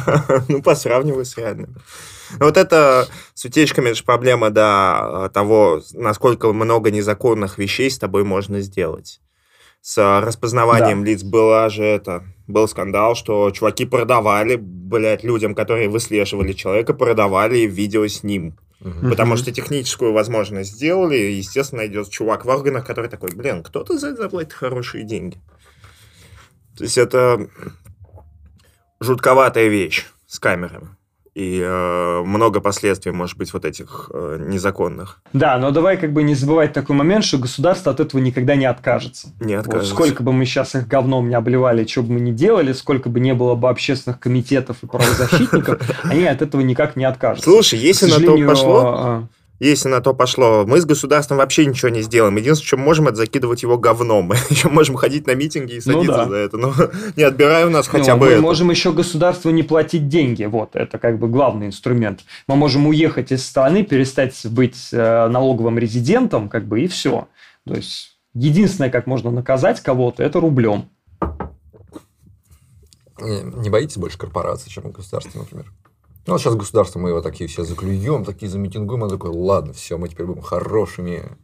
Ну, 0.48 0.62
посравнивай 0.62 1.24
с 1.24 1.36
реальным. 1.36 1.76
Вот 2.38 2.56
это 2.56 3.08
с 3.34 3.44
утечками, 3.44 3.88
это 3.88 3.96
же 3.96 4.04
проблема, 4.04 4.50
да, 4.50 5.28
того, 5.34 5.82
насколько 5.92 6.52
много 6.52 6.90
незаконных 6.90 7.58
вещей 7.58 7.90
с 7.90 7.98
тобой 7.98 8.24
можно 8.24 8.60
сделать 8.60 9.20
с 9.82 10.20
распознаванием 10.20 11.04
да. 11.04 11.10
лиц 11.10 11.24
была 11.24 11.68
же 11.68 11.82
это, 11.82 12.24
был 12.46 12.68
скандал, 12.68 13.16
что 13.16 13.50
чуваки 13.50 13.84
продавали, 13.84 14.56
блядь, 14.56 15.24
людям, 15.24 15.56
которые 15.56 15.88
выслеживали 15.88 16.52
человека, 16.52 16.94
продавали 16.94 17.66
видео 17.66 18.06
с 18.06 18.22
ним. 18.22 18.56
Угу. 18.80 19.10
Потому 19.10 19.36
что 19.36 19.52
техническую 19.52 20.12
возможность 20.12 20.72
сделали, 20.72 21.16
и, 21.16 21.32
естественно, 21.34 21.86
идет 21.86 22.10
чувак 22.10 22.44
в 22.44 22.48
органах, 22.48 22.86
который 22.86 23.10
такой, 23.10 23.30
блин, 23.34 23.62
кто-то 23.62 23.98
за 23.98 24.08
это 24.08 24.22
заплатит 24.22 24.52
хорошие 24.52 25.04
деньги. 25.04 25.38
То 26.76 26.84
есть 26.84 26.96
это 26.96 27.48
жутковатая 29.00 29.66
вещь 29.66 30.06
с 30.26 30.38
камерами 30.38 30.96
и 31.34 31.60
э, 31.64 32.22
много 32.24 32.60
последствий, 32.60 33.10
может 33.10 33.38
быть, 33.38 33.52
вот 33.54 33.64
этих 33.64 34.10
э, 34.12 34.44
незаконных. 34.46 35.20
Да, 35.32 35.56
но 35.58 35.70
давай 35.70 35.96
как 35.96 36.12
бы 36.12 36.22
не 36.22 36.34
забывать 36.34 36.74
такой 36.74 36.94
момент, 36.94 37.24
что 37.24 37.38
государство 37.38 37.90
от 37.90 38.00
этого 38.00 38.20
никогда 38.20 38.54
не 38.54 38.66
откажется. 38.66 39.28
Не 39.40 39.54
откажется. 39.54 39.94
Вот 39.94 40.02
сколько 40.02 40.22
бы 40.22 40.32
мы 40.32 40.44
сейчас 40.44 40.74
их 40.74 40.86
говном 40.86 41.30
не 41.30 41.34
обливали, 41.34 41.86
что 41.86 42.02
бы 42.02 42.14
мы 42.14 42.20
ни 42.20 42.32
делали, 42.32 42.72
сколько 42.72 43.08
бы 43.08 43.18
не 43.20 43.32
было 43.32 43.54
бы 43.54 43.70
общественных 43.70 44.20
комитетов 44.20 44.82
и 44.82 44.86
правозащитников, 44.86 45.80
они 46.04 46.26
от 46.26 46.42
этого 46.42 46.60
никак 46.60 46.96
не 46.96 47.04
откажутся. 47.04 47.50
Слушай, 47.50 47.78
если 47.78 48.10
на 48.10 48.20
то 48.20 48.36
пошло, 48.46 48.82
а, 48.84 49.26
если 49.60 49.88
на 49.88 50.00
то 50.00 50.12
пошло. 50.12 50.64
Мы 50.66 50.80
с 50.80 50.84
государством 50.84 51.38
вообще 51.38 51.66
ничего 51.66 51.88
не 51.88 52.02
сделаем. 52.02 52.36
Единственное, 52.36 52.66
что 52.66 52.76
мы 52.76 52.84
можем, 52.84 53.08
это 53.08 53.16
закидывать 53.16 53.62
его 53.62 53.78
говном. 53.78 54.26
Мы 54.28 54.36
еще 54.50 54.68
можем 54.68 54.96
ходить 54.96 55.26
на 55.26 55.34
митинги 55.34 55.74
и 55.74 55.82
ну 55.84 55.92
садиться 55.92 56.12
ну, 56.12 56.24
да. 56.24 56.28
за 56.28 56.36
это. 56.36 56.56
Но 56.56 56.74
не 57.16 57.22
отбирай 57.22 57.64
у 57.64 57.70
нас 57.70 57.86
ну, 57.86 57.98
хотя 57.98 58.16
бы 58.16 58.26
Мы 58.26 58.32
это. 58.32 58.42
можем 58.42 58.70
еще 58.70 58.92
государству 58.92 59.50
не 59.50 59.62
платить 59.62 60.08
деньги. 60.08 60.44
Вот, 60.44 60.74
это 60.74 60.98
как 60.98 61.18
бы 61.18 61.28
главный 61.28 61.66
инструмент. 61.66 62.20
Мы 62.48 62.56
можем 62.56 62.86
уехать 62.86 63.30
из 63.30 63.46
страны, 63.46 63.84
перестать 63.84 64.46
быть 64.46 64.88
э, 64.92 65.28
налоговым 65.28 65.78
резидентом, 65.78 66.48
как 66.48 66.66
бы, 66.66 66.80
и 66.80 66.88
все. 66.88 67.28
То 67.66 67.74
есть, 67.74 68.18
единственное, 68.34 68.90
как 68.90 69.06
можно 69.06 69.30
наказать 69.30 69.80
кого-то, 69.80 70.22
это 70.22 70.40
рублем. 70.40 70.88
Не, 73.20 73.42
не 73.42 73.70
боитесь 73.70 73.98
больше 73.98 74.18
корпораций, 74.18 74.70
чем 74.70 74.90
государства, 74.90 75.38
например? 75.38 75.66
Ну, 76.26 76.34
вот 76.34 76.40
сейчас 76.40 76.54
государство 76.54 77.00
мы 77.00 77.08
его 77.08 77.20
такие 77.20 77.48
все 77.48 77.64
заклюем, 77.64 78.24
такие 78.24 78.48
замитингуем, 78.48 79.04
а 79.04 79.08
такой, 79.08 79.30
ладно, 79.30 79.72
все, 79.72 79.98
мы 79.98 80.08
теперь 80.08 80.26
будем 80.26 80.42
хорошими. 80.42 81.36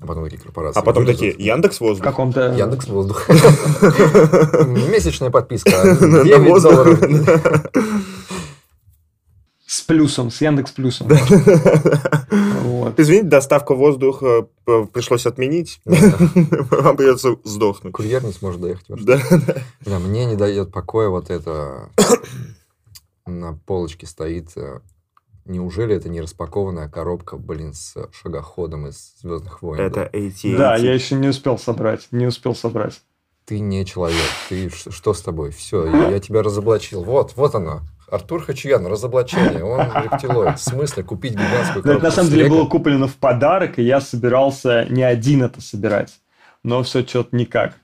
А 0.00 0.06
потом 0.06 0.24
такие 0.24 0.42
корпорации. 0.42 0.80
А 0.80 0.82
потом 0.82 1.06
такие, 1.06 1.34
Яндекс 1.38 1.80
Воздух. 1.80 2.04
Каком-то... 2.04 2.52
Яндекс 2.54 2.88
Воздух. 2.88 3.28
Месячная 4.88 5.30
подписка. 5.30 5.70
9 6.00 6.62
долларов. 6.62 7.70
С 9.66 9.80
плюсом, 9.80 10.30
с 10.30 10.40
Яндекс 10.40 10.70
Плюсом. 10.70 11.08
вот. 12.62 13.00
Извините, 13.00 13.26
доставку 13.26 13.74
воздуха 13.74 14.46
пришлось 14.92 15.26
отменить. 15.26 15.80
Вам 15.84 16.96
придется 16.96 17.36
сдохнуть. 17.42 17.92
Курьер 17.92 18.24
не 18.24 18.32
сможет 18.32 18.60
доехать. 18.60 18.86
Да. 19.04 19.18
Мне 19.98 20.26
не 20.26 20.36
дает 20.36 20.70
покоя 20.70 21.08
вот 21.08 21.28
это 21.28 21.90
на 23.26 23.54
полочке 23.54 24.06
стоит. 24.06 24.56
Э, 24.56 24.80
неужели 25.44 25.96
это 25.96 26.08
не 26.08 26.20
распакованная 26.20 26.88
коробка, 26.88 27.36
блин, 27.36 27.74
с 27.74 27.96
шагоходом 28.12 28.86
из 28.86 29.14
Звездных 29.20 29.62
войн? 29.62 29.80
Это 29.80 30.10
AT. 30.12 30.56
Да, 30.56 30.76
я 30.76 30.94
еще 30.94 31.14
не 31.14 31.28
успел 31.28 31.58
собрать. 31.58 32.08
Не 32.10 32.26
успел 32.26 32.54
собрать. 32.54 33.02
Ты 33.44 33.58
не 33.60 33.84
человек. 33.84 34.24
Ты 34.48 34.70
что 34.70 35.12
с 35.12 35.20
тобой? 35.20 35.50
Все, 35.50 35.84
я 36.10 36.18
тебя 36.18 36.42
разоблачил. 36.42 37.04
Вот, 37.04 37.36
вот 37.36 37.54
оно. 37.54 37.82
Артур 38.10 38.42
Хачуян, 38.42 38.86
разоблачение, 38.86 39.64
он 39.64 39.80
рептилоид. 39.80 40.58
В 40.58 40.62
смысле 40.62 41.02
купить 41.02 41.32
гигантскую 41.32 41.82
коробку? 41.82 41.88
Но 41.88 41.92
это 41.94 42.04
на 42.04 42.10
самом 42.10 42.30
деле 42.30 42.48
было 42.48 42.66
куплено 42.66 43.08
в 43.08 43.16
подарок, 43.16 43.78
и 43.78 43.82
я 43.82 44.00
собирался 44.00 44.86
не 44.88 45.02
один 45.02 45.42
это 45.42 45.60
собирать. 45.60 46.20
Но 46.62 46.82
все 46.82 47.04
что-то 47.04 47.36
никак. 47.36 47.74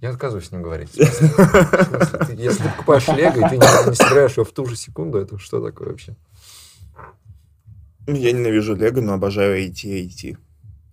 Я 0.00 0.10
отказываюсь 0.10 0.48
с 0.48 0.52
ним 0.52 0.62
говорить. 0.62 0.90
Если 0.94 2.62
ты 2.62 2.68
покупаешь 2.70 3.08
Лего, 3.08 3.46
и 3.46 3.48
ты 3.48 3.56
не 3.56 3.94
собираешь 3.94 4.32
его 4.32 4.44
в 4.44 4.52
ту 4.52 4.66
же 4.66 4.76
секунду, 4.76 5.18
это 5.18 5.38
что 5.38 5.64
такое 5.64 5.88
вообще? 5.88 6.16
Я 8.06 8.32
ненавижу 8.32 8.74
Лего, 8.74 9.00
но 9.00 9.14
обожаю 9.14 9.58
IT 9.66 9.84
IT. 9.84 10.36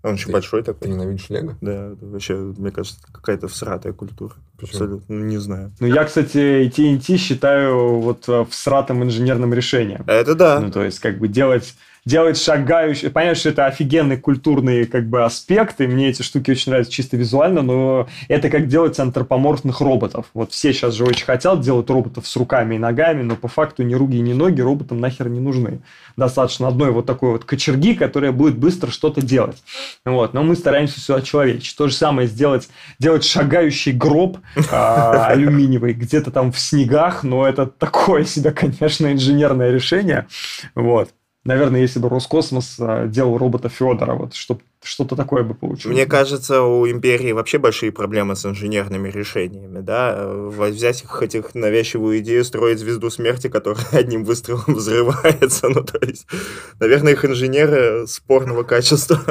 Он 0.04 0.14
очень 0.14 0.28
ты, 0.28 0.32
большой 0.34 0.64
такой. 0.64 0.88
Ты 0.88 0.94
ненавидишь 0.94 1.30
Лего? 1.30 1.58
Да, 1.62 1.96
вообще, 2.02 2.36
мне 2.36 2.72
кажется, 2.72 3.00
какая-то 3.12 3.48
всратая 3.48 3.94
культура. 3.94 4.34
Почему? 4.58 4.72
Абсолютно, 4.72 5.14
не 5.14 5.38
знаю. 5.38 5.72
Ну, 5.80 5.88
я, 5.88 6.04
кстати, 6.04 6.68
TNT 6.68 7.18
считаю 7.18 8.00
вот 8.00 8.28
э, 8.28 8.46
всратым 8.50 9.04
инженерным 9.04 9.54
решением. 9.54 10.04
Это 10.08 10.36
да. 10.36 10.60
Ну, 10.60 10.72
то 10.72 10.84
есть, 10.84 11.00
как 11.00 11.20
бы 11.20 11.30
делать 11.30 11.76
делать 12.06 12.38
шагающий... 12.38 13.10
Понятно, 13.10 13.36
что 13.36 13.50
это 13.50 13.66
офигенный 13.66 14.18
культурный 14.18 14.86
как 14.86 15.08
бы 15.08 15.24
аспект, 15.24 15.80
и 15.82 15.88
мне 15.88 16.10
эти 16.10 16.22
штуки 16.22 16.52
очень 16.52 16.72
нравятся 16.72 16.92
чисто 16.92 17.18
визуально, 17.18 17.62
но 17.62 18.08
это 18.28 18.50
как 18.50 18.68
делать 18.68 19.00
антропоморфных 19.00 19.80
роботов. 19.82 20.28
Вот 20.34 20.52
все 20.52 20.74
сейчас 20.74 20.94
же 20.96 21.06
очень 21.06 21.26
хотят 21.26 21.62
делать 21.62 21.90
роботов 21.90 22.28
с 22.28 22.36
руками 22.36 22.76
и 22.76 22.78
ногами, 22.78 23.24
но 23.24 23.36
по 23.36 23.48
факту 23.48 23.84
ни 23.84 23.94
руки, 23.96 24.20
ни 24.20 24.34
ноги 24.34 24.62
роботам 24.62 25.00
нахер 25.00 25.30
не 25.30 25.40
нужны. 25.40 25.82
Достаточно 26.18 26.68
одной 26.68 26.92
вот 26.92 27.06
такой 27.06 27.32
вот 27.32 27.46
кочерги, 27.46 27.94
которая 27.94 28.32
будет 28.32 28.58
быстро 28.58 28.92
что-то 28.92 29.22
делать. 29.22 29.64
Вот. 30.06 30.34
Но 30.34 30.44
мы 30.44 30.56
стараемся 30.56 31.00
все 31.00 31.16
очеловечить. 31.16 31.76
То 31.76 31.88
же 31.88 31.94
самое 31.94 32.28
сделать, 32.28 32.70
делать 33.00 33.24
шагающий 33.24 33.94
гроб 33.94 34.38
а, 34.72 35.28
алюминиевый 35.30 35.94
где-то 35.94 36.32
там 36.32 36.52
в 36.52 36.60
снегах, 36.60 37.24
но 37.24 37.48
это 37.48 37.66
такое 37.66 38.26
себе, 38.26 38.52
конечно, 38.52 39.12
инженерное 39.12 39.72
решение. 39.72 40.28
Вот. 40.76 41.10
Наверное, 41.46 41.82
если 41.82 42.00
бы 42.00 42.08
Роскосмос 42.08 42.78
э, 42.80 43.08
делал 43.10 43.38
робота 43.38 43.68
Федора, 43.68 44.14
вот 44.14 44.34
чтобы 44.34 44.62
что-то 44.82 45.18
такое 45.18 45.44
бы 45.44 45.54
получилось. 45.54 45.94
Мне 45.94 46.06
кажется, 46.06 46.62
у 46.62 46.90
империи 46.90 47.34
вообще 47.34 47.58
большие 47.58 47.92
проблемы 47.92 48.38
с 48.38 48.46
инженерными 48.46 49.10
решениями, 49.10 49.82
да, 49.82 50.26
взять 50.26 51.04
их, 51.04 51.22
этих 51.22 51.54
навязчивую 51.54 52.20
идею 52.20 52.46
строить 52.46 52.80
звезду 52.80 53.10
смерти, 53.10 53.50
которая 53.50 53.86
одним 53.92 54.24
выстрелом 54.24 54.64
взрывается, 54.68 55.68
ну, 55.70 55.84
то 55.84 56.00
есть, 56.06 56.28
наверное, 56.80 57.14
их 57.14 57.26
инженеры 57.26 58.08
спорного 58.08 58.64
качества. 58.64 59.22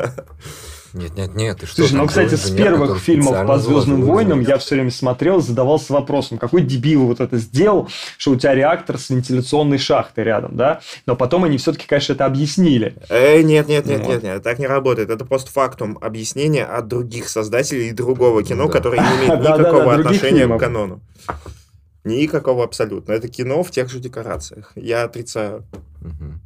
Нет, 0.95 1.17
нет, 1.17 1.35
нет. 1.35 1.59
Ты 1.59 1.67
что, 1.67 1.77
Слушай, 1.77 1.95
ну, 1.95 2.07
кстати, 2.07 2.35
с 2.35 2.51
первых 2.51 2.99
фильмов 2.99 3.47
по 3.47 3.59
Звездным 3.59 4.03
войнам 4.03 4.41
я 4.41 4.59
все 4.59 4.75
время 4.75 4.91
смотрел, 4.91 5.41
задавался 5.41 5.93
вопросом, 5.93 6.39
какой 6.39 6.63
дебил 6.63 7.07
вот 7.07 7.21
это 7.21 7.39
сделал, 7.39 7.89
что 8.19 8.33
у 8.33 8.37
тебя 8.37 8.55
реактор 8.55 8.99
с 8.99 9.11
вентиляционной 9.11 9.79
шахтой 9.79 10.25
рядом, 10.25 10.57
да? 10.57 10.81
Но 11.07 11.17
потом 11.17 11.45
они 11.45 11.59
все-таки, 11.59 11.87
конечно, 11.87 12.13
это 12.13 12.27
объяснили. 12.27 12.97
Э, 13.09 13.43
нет, 13.43 13.69
нет, 13.69 13.87
нет, 13.87 14.01
вот. 14.01 14.09
нет, 14.09 14.23
нет, 14.23 14.43
так 14.43 14.59
не 14.59 14.67
работает. 14.67 15.11
Это 15.11 15.25
постфактум 15.25 15.99
объяснения 16.01 16.65
от 16.65 16.89
других 16.89 17.29
создателей 17.29 17.93
другого 17.93 18.43
кино, 18.43 18.67
да. 18.67 18.73
которое 18.73 19.01
не 19.01 19.27
имеет 19.27 19.41
никакого 19.59 19.95
отношения 19.95 20.47
к 20.47 20.59
канону. 20.59 21.01
Никакого 22.05 22.65
абсолютно. 22.65 23.13
Это 23.13 23.29
кино 23.29 23.63
в 23.63 23.71
тех 23.71 23.89
же 23.89 24.01
декорациях. 24.01 24.73
Я 24.75 25.05
отрицаю. 25.05 25.65
Угу 26.01 26.41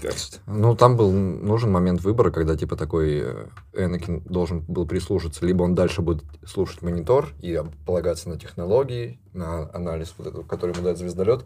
кажется. 0.00 0.40
Ну, 0.46 0.74
там 0.76 0.96
был 0.96 1.12
нужен 1.12 1.70
момент 1.70 2.02
выбора, 2.02 2.30
когда, 2.30 2.56
типа, 2.56 2.76
такой 2.76 3.20
э, 3.22 3.46
Энакин 3.74 4.20
должен 4.20 4.60
был 4.60 4.86
прислушаться. 4.86 5.44
Либо 5.44 5.62
он 5.62 5.74
дальше 5.74 6.02
будет 6.02 6.24
слушать 6.44 6.82
монитор 6.82 7.28
и 7.40 7.60
полагаться 7.84 8.28
на 8.28 8.38
технологии, 8.38 9.18
на 9.32 9.70
анализ, 9.72 10.14
вот 10.18 10.26
этот, 10.26 10.46
который 10.46 10.72
ему 10.72 10.82
дает 10.82 10.98
звездолет, 10.98 11.44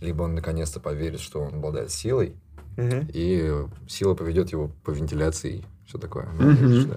либо 0.00 0.22
он 0.22 0.34
наконец-то 0.34 0.80
поверит, 0.80 1.20
что 1.20 1.40
он 1.40 1.54
обладает 1.54 1.90
силой, 1.90 2.36
угу. 2.76 3.06
и 3.12 3.64
сила 3.88 4.14
поведет 4.14 4.50
его 4.50 4.70
по 4.84 4.90
вентиляции 4.90 5.56
и 5.56 5.64
все 5.86 5.98
такое. 5.98 6.24
Угу. 6.24 6.88
Да. 6.88 6.96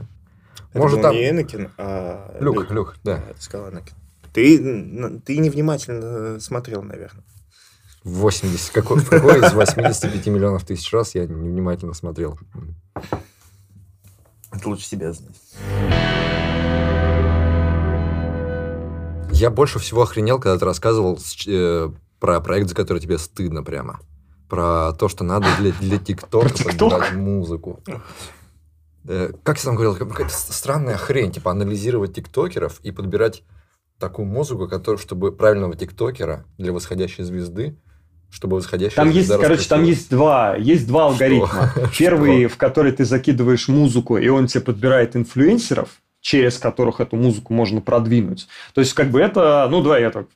Это 0.69 0.79
Может, 0.79 0.97
был 0.97 1.03
там... 1.03 1.15
не 1.15 1.29
Энакин, 1.29 1.69
а 1.77 2.37
Люк. 2.39 2.57
Люк, 2.57 2.71
Люк 2.71 2.95
да. 3.03 3.23
Ты 3.35 3.41
сказал 3.41 3.69
Энакин. 3.69 3.95
Ты, 4.33 5.19
ты 5.25 5.37
невнимательно 5.37 6.39
смотрел, 6.39 6.83
наверное. 6.83 7.23
80, 8.03 8.71
какой, 8.71 9.03
какой 9.03 9.39
из 9.39 9.53
85 9.53 10.27
миллионов 10.27 10.65
тысяч 10.65 10.91
раз 10.91 11.15
я 11.15 11.25
невнимательно 11.25 11.93
смотрел. 11.93 12.37
Это 14.51 14.69
лучше 14.69 14.85
себя 14.85 15.13
знать. 15.13 15.35
Я 19.31 19.49
больше 19.49 19.79
всего 19.79 20.03
охренел, 20.03 20.39
когда 20.39 20.57
ты 20.57 20.65
рассказывал 20.65 21.17
э, 21.47 21.89
про 22.19 22.41
проект, 22.41 22.69
за 22.69 22.75
который 22.75 22.99
тебе 22.99 23.17
стыдно 23.17 23.63
прямо. 23.63 23.99
Про 24.49 24.93
то, 24.93 25.07
что 25.07 25.23
надо 25.23 25.47
для, 25.57 25.71
для 25.71 25.97
ТикТока 25.97 26.49
подбирать 26.63 27.13
музыку. 27.13 27.79
Э, 29.05 29.31
как 29.43 29.57
я 29.57 29.63
там 29.63 29.75
говорил, 29.75 29.95
какая-то 29.95 30.33
странная 30.33 30.97
хрень, 30.97 31.31
типа 31.31 31.51
анализировать 31.51 32.13
тиктокеров 32.13 32.79
и 32.81 32.91
подбирать 32.91 33.43
такую 33.99 34.25
музыку, 34.25 34.67
которую, 34.67 34.99
чтобы 34.99 35.31
правильного 35.31 35.75
тиктокера 35.75 36.45
для 36.57 36.73
восходящей 36.73 37.23
звезды 37.23 37.77
чтобы 38.31 38.57
восходящая 38.57 38.95
Там 38.95 39.11
есть, 39.11 39.29
короче, 39.29 39.67
там 39.67 39.83
есть 39.83 40.09
два, 40.09 40.55
есть 40.55 40.87
два 40.87 41.05
алгоритма. 41.05 41.73
Первый, 41.97 42.47
в 42.47 42.57
который 42.57 42.91
ты 42.93 43.05
закидываешь 43.05 43.67
музыку, 43.67 44.17
и 44.17 44.27
он 44.29 44.47
тебе 44.47 44.61
подбирает 44.61 45.15
инфлюенсеров, 45.15 45.89
через 46.21 46.57
которых 46.57 46.99
эту 47.01 47.15
музыку 47.17 47.53
можно 47.53 47.81
продвинуть. 47.81 48.47
То 48.73 48.81
есть, 48.81 48.93
как 48.93 49.09
бы 49.09 49.19
это, 49.19 49.67
ну, 49.69 49.81
давай 49.81 50.01
я 50.01 50.11
так 50.11 50.27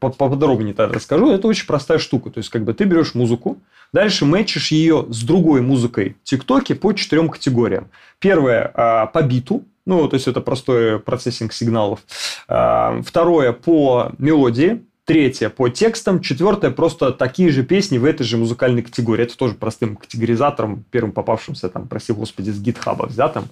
поподробнее 0.00 0.74
тогда 0.74 0.94
расскажу, 0.94 1.30
это 1.30 1.46
очень 1.46 1.66
простая 1.66 1.98
штука. 1.98 2.30
То 2.30 2.38
есть, 2.38 2.48
как 2.48 2.64
бы 2.64 2.74
ты 2.74 2.84
берешь 2.84 3.14
музыку, 3.14 3.58
дальше 3.92 4.24
мэчишь 4.24 4.72
ее 4.72 5.06
с 5.08 5.22
другой 5.22 5.60
музыкой 5.60 6.16
в 6.24 6.28
ТикТоке 6.28 6.74
по 6.74 6.92
четырем 6.92 7.28
категориям. 7.28 7.88
Первое 8.18 8.70
а, 8.74 9.06
по 9.06 9.22
биту, 9.22 9.64
ну, 9.86 10.08
то 10.08 10.14
есть, 10.14 10.26
это 10.26 10.40
простой 10.40 10.98
процессинг 10.98 11.52
сигналов. 11.52 12.00
А, 12.48 13.02
второе 13.02 13.52
по 13.52 14.12
мелодии, 14.18 14.82
Третье 15.06 15.50
по 15.50 15.68
текстам. 15.68 16.20
Четвертое 16.20 16.70
просто 16.70 17.12
такие 17.12 17.50
же 17.50 17.62
песни 17.62 17.98
в 17.98 18.06
этой 18.06 18.24
же 18.24 18.38
музыкальной 18.38 18.82
категории. 18.82 19.24
Это 19.24 19.36
тоже 19.36 19.54
простым 19.54 19.96
категоризатором, 19.96 20.82
первым 20.90 21.12
попавшимся, 21.12 21.68
там, 21.68 21.88
прости 21.88 22.14
господи, 22.14 22.48
с 22.50 22.58
гитхаба 22.58 23.04
взятым. 23.04 23.44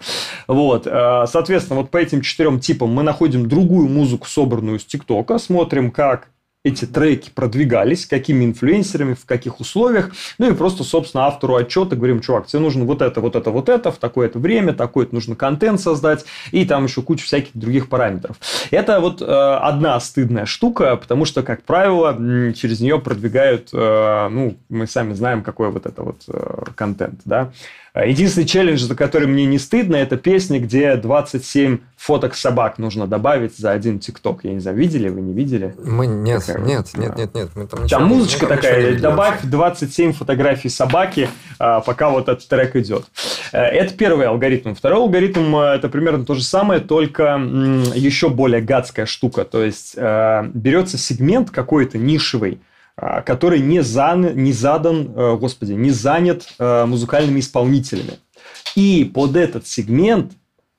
Вот. 0.48 0.86
Э, 0.86 1.26
соответственно, 1.26 1.80
вот 1.80 1.90
по 1.90 1.98
этим 1.98 2.22
четырем 2.22 2.58
типам 2.58 2.88
мы 2.88 3.02
находим 3.02 3.50
другую 3.50 3.88
музыку, 3.88 4.26
собранную 4.26 4.78
с 4.78 4.86
ТикТока, 4.86 5.38
смотрим, 5.38 5.90
как 5.90 6.30
эти 6.64 6.84
треки 6.84 7.30
продвигались, 7.34 8.06
какими 8.06 8.44
инфлюенсерами, 8.44 9.14
в 9.14 9.24
каких 9.26 9.58
условиях. 9.58 10.12
Ну 10.38 10.48
и 10.48 10.54
просто, 10.54 10.84
собственно, 10.84 11.26
автору 11.26 11.56
отчета 11.56 11.96
говорим, 11.96 12.20
чувак, 12.20 12.46
тебе 12.46 12.60
нужно 12.60 12.84
вот 12.84 13.02
это, 13.02 13.20
вот 13.20 13.34
это, 13.34 13.50
вот 13.50 13.68
это, 13.68 13.90
в 13.90 13.98
такое-то 13.98 14.38
время, 14.38 14.72
такой-то 14.72 15.12
нужно 15.12 15.34
контент 15.34 15.80
создать, 15.80 16.24
и 16.52 16.64
там 16.64 16.84
еще 16.84 17.02
куча 17.02 17.24
всяких 17.24 17.50
других 17.54 17.88
параметров. 17.88 18.36
Это 18.70 19.00
вот 19.00 19.20
э, 19.20 19.24
одна 19.24 19.98
стыдная 19.98 20.46
штука, 20.46 20.94
потому 20.94 21.24
что, 21.24 21.42
как 21.42 21.64
правило, 21.64 22.14
через 22.54 22.80
нее 22.80 23.00
продвигают, 23.00 23.70
э, 23.72 24.28
ну, 24.30 24.56
мы 24.68 24.86
сами 24.86 25.14
знаем, 25.14 25.42
какой 25.42 25.70
вот 25.70 25.86
это 25.86 26.02
вот 26.02 26.22
э, 26.28 26.64
контент, 26.76 27.20
да. 27.24 27.50
А 27.94 28.06
единственный 28.06 28.46
челлендж, 28.46 28.78
за 28.78 28.94
который 28.94 29.28
мне 29.28 29.44
не 29.44 29.58
стыдно, 29.58 29.96
это 29.96 30.16
песня, 30.16 30.58
где 30.58 30.96
27 30.96 31.78
фоток 31.96 32.34
собак 32.34 32.78
нужно 32.78 33.06
добавить 33.06 33.58
за 33.58 33.70
один 33.70 33.98
ТикТок. 33.98 34.44
Я 34.44 34.54
не 34.54 34.60
знаю, 34.60 34.78
видели 34.78 35.10
вы, 35.10 35.20
не 35.20 35.34
видели? 35.34 35.74
Мы 35.84 36.06
нет, 36.06 36.42
такая 36.46 36.64
нет, 36.64 36.88
вот, 36.94 37.02
нет, 37.02 37.16
нет, 37.18 37.34
нет. 37.34 37.50
Мы 37.54 37.66
там, 37.66 37.86
там 37.86 38.06
музычка 38.06 38.46
мы 38.46 38.56
такая, 38.56 38.98
добавь 38.98 39.40
27 39.42 40.14
фотографий 40.14 40.70
собаки, 40.70 41.28
а, 41.58 41.80
пока 41.80 42.08
вот 42.08 42.30
этот 42.30 42.48
трек 42.48 42.76
идет. 42.76 43.04
Э, 43.52 43.58
это 43.58 43.92
первый 43.92 44.26
алгоритм. 44.26 44.72
Второй 44.72 45.00
алгоритм 45.00 45.54
э, 45.56 45.74
это 45.74 45.90
примерно 45.90 46.24
то 46.24 46.32
же 46.34 46.42
самое, 46.42 46.80
только 46.80 47.38
еще 47.94 48.30
более 48.30 48.62
гадская 48.62 49.04
штука. 49.04 49.44
То 49.44 49.62
есть 49.62 49.92
э, 49.96 50.50
берется 50.54 50.96
сегмент 50.96 51.50
какой-то 51.50 51.98
нишевый, 51.98 52.58
который 52.96 53.60
не, 53.60 53.82
зан, 53.82 54.36
не 54.36 54.52
задан, 54.52 55.12
э, 55.14 55.36
господи, 55.36 55.72
не 55.72 55.90
занят 55.90 56.46
э, 56.58 56.84
музыкальными 56.86 57.40
исполнителями. 57.40 58.18
И 58.76 59.10
под 59.12 59.36
этот 59.36 59.66
сегмент 59.66 60.32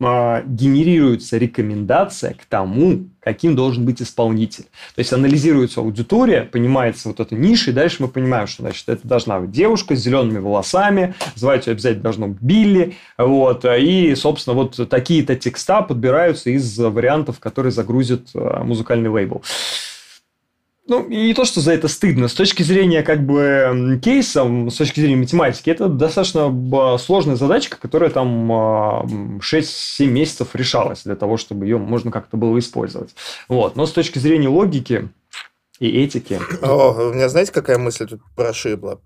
а, 0.05 0.41
генерируется 0.45 1.37
рекомендация 1.37 2.33
к 2.33 2.45
тому, 2.45 3.07
каким 3.19 3.55
должен 3.55 3.85
быть 3.85 4.01
исполнитель. 4.01 4.63
То 4.95 4.99
есть 4.99 5.13
анализируется 5.13 5.79
аудитория, 5.79 6.41
понимается 6.41 7.07
вот 7.07 7.19
эта 7.19 7.35
ниша, 7.35 7.71
и 7.71 7.73
дальше 7.73 7.97
мы 7.99 8.09
понимаем, 8.09 8.47
что 8.47 8.63
значит, 8.63 8.89
это 8.89 9.07
должна 9.07 9.39
быть 9.39 9.51
девушка 9.51 9.95
с 9.95 9.99
зелеными 9.99 10.39
волосами, 10.39 11.13
звать 11.35 11.67
ее 11.67 11.73
обязательно 11.73 12.03
должно 12.03 12.27
быть 12.29 12.41
Билли, 12.41 12.95
вот, 13.17 13.65
и, 13.65 14.13
собственно, 14.15 14.55
вот 14.55 14.89
такие-то 14.89 15.35
текста 15.35 15.81
подбираются 15.81 16.49
из 16.49 16.77
вариантов, 16.77 17.39
которые 17.39 17.71
загрузит 17.71 18.29
э, 18.33 18.63
музыкальный 18.63 19.09
лейбл. 19.09 19.41
Ну, 20.85 21.07
и 21.07 21.27
не 21.27 21.33
то, 21.33 21.45
что 21.45 21.61
за 21.61 21.71
это 21.71 21.87
стыдно. 21.87 22.27
С 22.27 22.33
точки 22.33 22.61
зрения 22.61 23.03
как 23.03 23.25
бы 23.25 23.99
кейса, 24.03 24.43
с 24.69 24.75
точки 24.75 24.99
зрения 24.99 25.15
математики, 25.15 25.69
это 25.69 25.87
достаточно 25.87 26.47
а, 26.73 26.97
сложная 26.97 27.37
задачка, 27.37 27.77
которая 27.79 28.09
там 28.09 28.51
6-7 28.51 29.41
а, 29.41 30.05
месяцев 30.05 30.49
решалась 30.55 31.03
для 31.03 31.15
того, 31.15 31.37
чтобы 31.37 31.65
ее 31.65 31.77
можно 31.77 32.11
как-то 32.11 32.35
было 32.35 32.59
использовать. 32.59 33.15
Вот. 33.47 33.77
Но 33.77 33.85
с 33.85 33.93
точки 33.93 34.19
зрения 34.19 34.49
логики 34.49 35.09
и 35.79 36.03
этики... 36.03 36.39
О, 36.61 37.09
у 37.09 37.13
меня 37.13 37.29
знаете, 37.29 37.53
какая 37.53 37.77
мысль 37.77 38.05
тут 38.05 38.21
прошибла? 38.35 38.99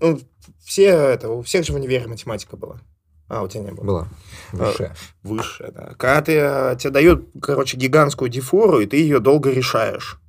Ну, 0.00 0.20
все 0.64 0.86
это, 0.86 1.30
у 1.30 1.42
всех 1.42 1.66
же 1.66 1.72
в 1.72 1.76
универе 1.76 2.06
математика 2.06 2.56
была. 2.56 2.80
А, 3.28 3.42
у 3.42 3.48
тебя 3.48 3.64
не 3.64 3.72
было? 3.72 3.84
Была. 3.84 4.08
Высшая. 4.52 4.94
Высшая, 5.24 5.72
да. 5.72 5.94
Когда 5.96 6.22
ты, 6.22 6.38
а, 6.38 6.76
тебе 6.76 6.90
дают, 6.90 7.28
короче, 7.40 7.76
гигантскую 7.76 8.28
дифуру, 8.28 8.78
и 8.80 8.86
ты 8.86 8.98
ее 8.98 9.18
долго 9.18 9.50
решаешь. 9.50 10.21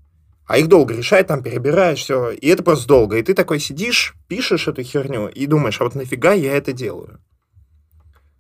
А 0.46 0.58
их 0.58 0.68
долго 0.68 0.94
решать, 0.94 1.28
там 1.28 1.42
перебираешь, 1.42 2.00
все. 2.00 2.32
И 2.32 2.48
это 2.48 2.64
просто 2.64 2.88
долго. 2.88 3.18
И 3.18 3.24
ты 3.24 3.34
такой 3.34 3.60
сидишь, 3.60 4.16
пишешь 4.28 4.68
эту 4.68 4.84
херню 4.84 5.28
и 5.28 5.46
думаешь, 5.46 5.80
а 5.80 5.86
вот 5.86 5.96
нафига 5.96 6.34
я 6.34 6.56
это 6.56 6.74
делаю? 6.74 7.20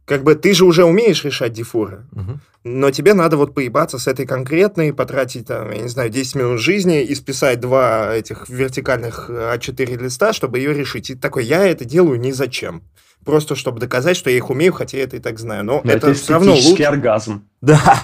как 0.05 0.23
бы 0.23 0.35
ты 0.35 0.53
же 0.53 0.65
уже 0.65 0.83
умеешь 0.83 1.23
решать 1.23 1.53
дифуры, 1.53 2.05
угу. 2.11 2.39
но 2.63 2.91
тебе 2.91 3.13
надо 3.13 3.37
вот 3.37 3.53
поебаться 3.53 3.97
с 3.97 4.07
этой 4.07 4.25
конкретной, 4.25 4.93
потратить, 4.93 5.47
там, 5.47 5.71
я 5.71 5.81
не 5.81 5.87
знаю, 5.87 6.09
10 6.09 6.35
минут 6.35 6.59
жизни 6.59 7.03
и 7.03 7.15
списать 7.15 7.59
два 7.59 8.13
этих 8.13 8.49
вертикальных 8.49 9.29
А4 9.29 9.97
листа, 10.01 10.33
чтобы 10.33 10.59
ее 10.59 10.73
решить. 10.73 11.09
И 11.09 11.15
такой, 11.15 11.45
я 11.45 11.65
это 11.65 11.85
делаю 11.85 12.19
ни 12.19 12.31
зачем. 12.31 12.83
Просто 13.23 13.55
чтобы 13.55 13.79
доказать, 13.79 14.17
что 14.17 14.29
я 14.29 14.35
их 14.35 14.49
умею, 14.49 14.73
хотя 14.73 14.97
я 14.97 15.05
это 15.05 15.15
и 15.15 15.19
так 15.19 15.39
знаю. 15.39 15.63
Но, 15.63 15.81
но 15.83 15.91
это, 15.91 16.09
это 16.09 16.19
все 16.19 16.33
равно 16.33 16.53
лучше. 16.53 16.83
оргазм. 16.83 17.47
Да. 17.61 18.03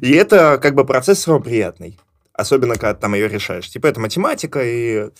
И 0.00 0.12
это 0.12 0.58
как 0.60 0.74
бы 0.74 0.86
процесс 0.86 1.18
все 1.18 1.32
равно 1.32 1.44
приятный. 1.44 1.98
Особенно, 2.34 2.74
когда 2.74 2.94
там 2.94 3.14
ее 3.14 3.28
решаешь. 3.28 3.70
Типа 3.70 3.86
это 3.86 4.00
математика 4.00 4.62
и... 4.62 5.10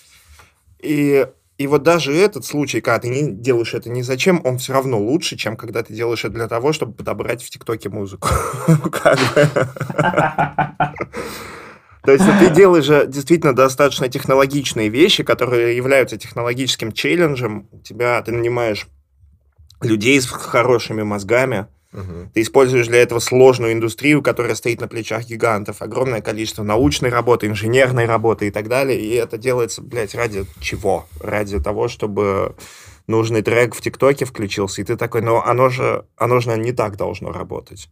И 0.81 1.27
и 1.57 1.69
вот 1.69 1.85
даже 1.85 2.13
этот 2.13 2.45
случай, 2.45 2.81
когда 2.81 2.99
ты 2.99 3.09
не 3.09 3.31
делаешь 3.31 3.75
это 3.75 3.89
ни 3.89 4.03
зачем, 4.03 4.41
он 4.45 4.59
все 4.59 4.73
равно 4.73 4.99
лучше, 4.99 5.37
чем 5.37 5.57
когда 5.57 5.85
ты 5.85 5.95
делаешь 5.95 6.25
это 6.25 6.35
для 6.35 6.49
того, 6.49 6.73
чтобы 6.73 6.95
подобрать 6.95 7.45
в 7.45 7.51
ТикТоке 7.51 7.89
музыку. 7.91 8.29
То 12.03 12.13
есть 12.13 12.25
ты 12.41 12.51
делаешь 12.51 12.85
же 12.85 13.07
действительно 13.07 13.55
достаточно 13.55 14.09
технологичные 14.09 14.89
вещи, 14.89 15.23
которые 15.23 15.77
являются 15.77 16.17
технологическим 16.19 16.91
челленджем. 16.91 17.69
У 17.71 17.79
тебя 17.79 18.21
ты 18.21 18.33
нанимаешь 18.33 18.89
людей 19.81 20.21
с 20.21 20.27
хорошими 20.27 21.03
мозгами, 21.03 21.69
Ты 22.33 22.43
используешь 22.43 22.89
для 22.89 23.03
этого 23.03 23.21
сложную 23.21 23.73
индустрию, 23.73 24.23
которая 24.23 24.55
стоит 24.55 24.81
на 24.81 24.89
плечах 24.89 25.27
гигантов, 25.27 25.81
огромное 25.81 26.21
количество 26.21 26.65
научной 26.65 27.11
работы, 27.11 27.47
инженерной 27.47 28.07
работы 28.07 28.49
и 28.49 28.51
так 28.51 28.69
далее. 28.69 29.01
И 29.01 29.15
это 29.15 29.39
делается, 29.39 29.81
блядь, 29.81 30.15
ради 30.15 30.45
чего? 30.61 31.07
Ради 31.21 31.61
того, 31.61 31.89
чтобы 31.89 32.57
нужный 33.07 33.43
трек 33.43 33.75
в 33.75 33.81
ТикТоке 33.81 34.25
включился, 34.25 34.81
и 34.81 34.85
ты 34.85 34.97
такой, 34.97 35.23
ну 35.23 35.41
оно 35.41 35.69
же, 35.69 36.05
оно 36.17 36.41
же 36.41 36.57
не 36.57 36.73
так 36.73 36.97
должно 36.97 37.31
работать. 37.31 37.89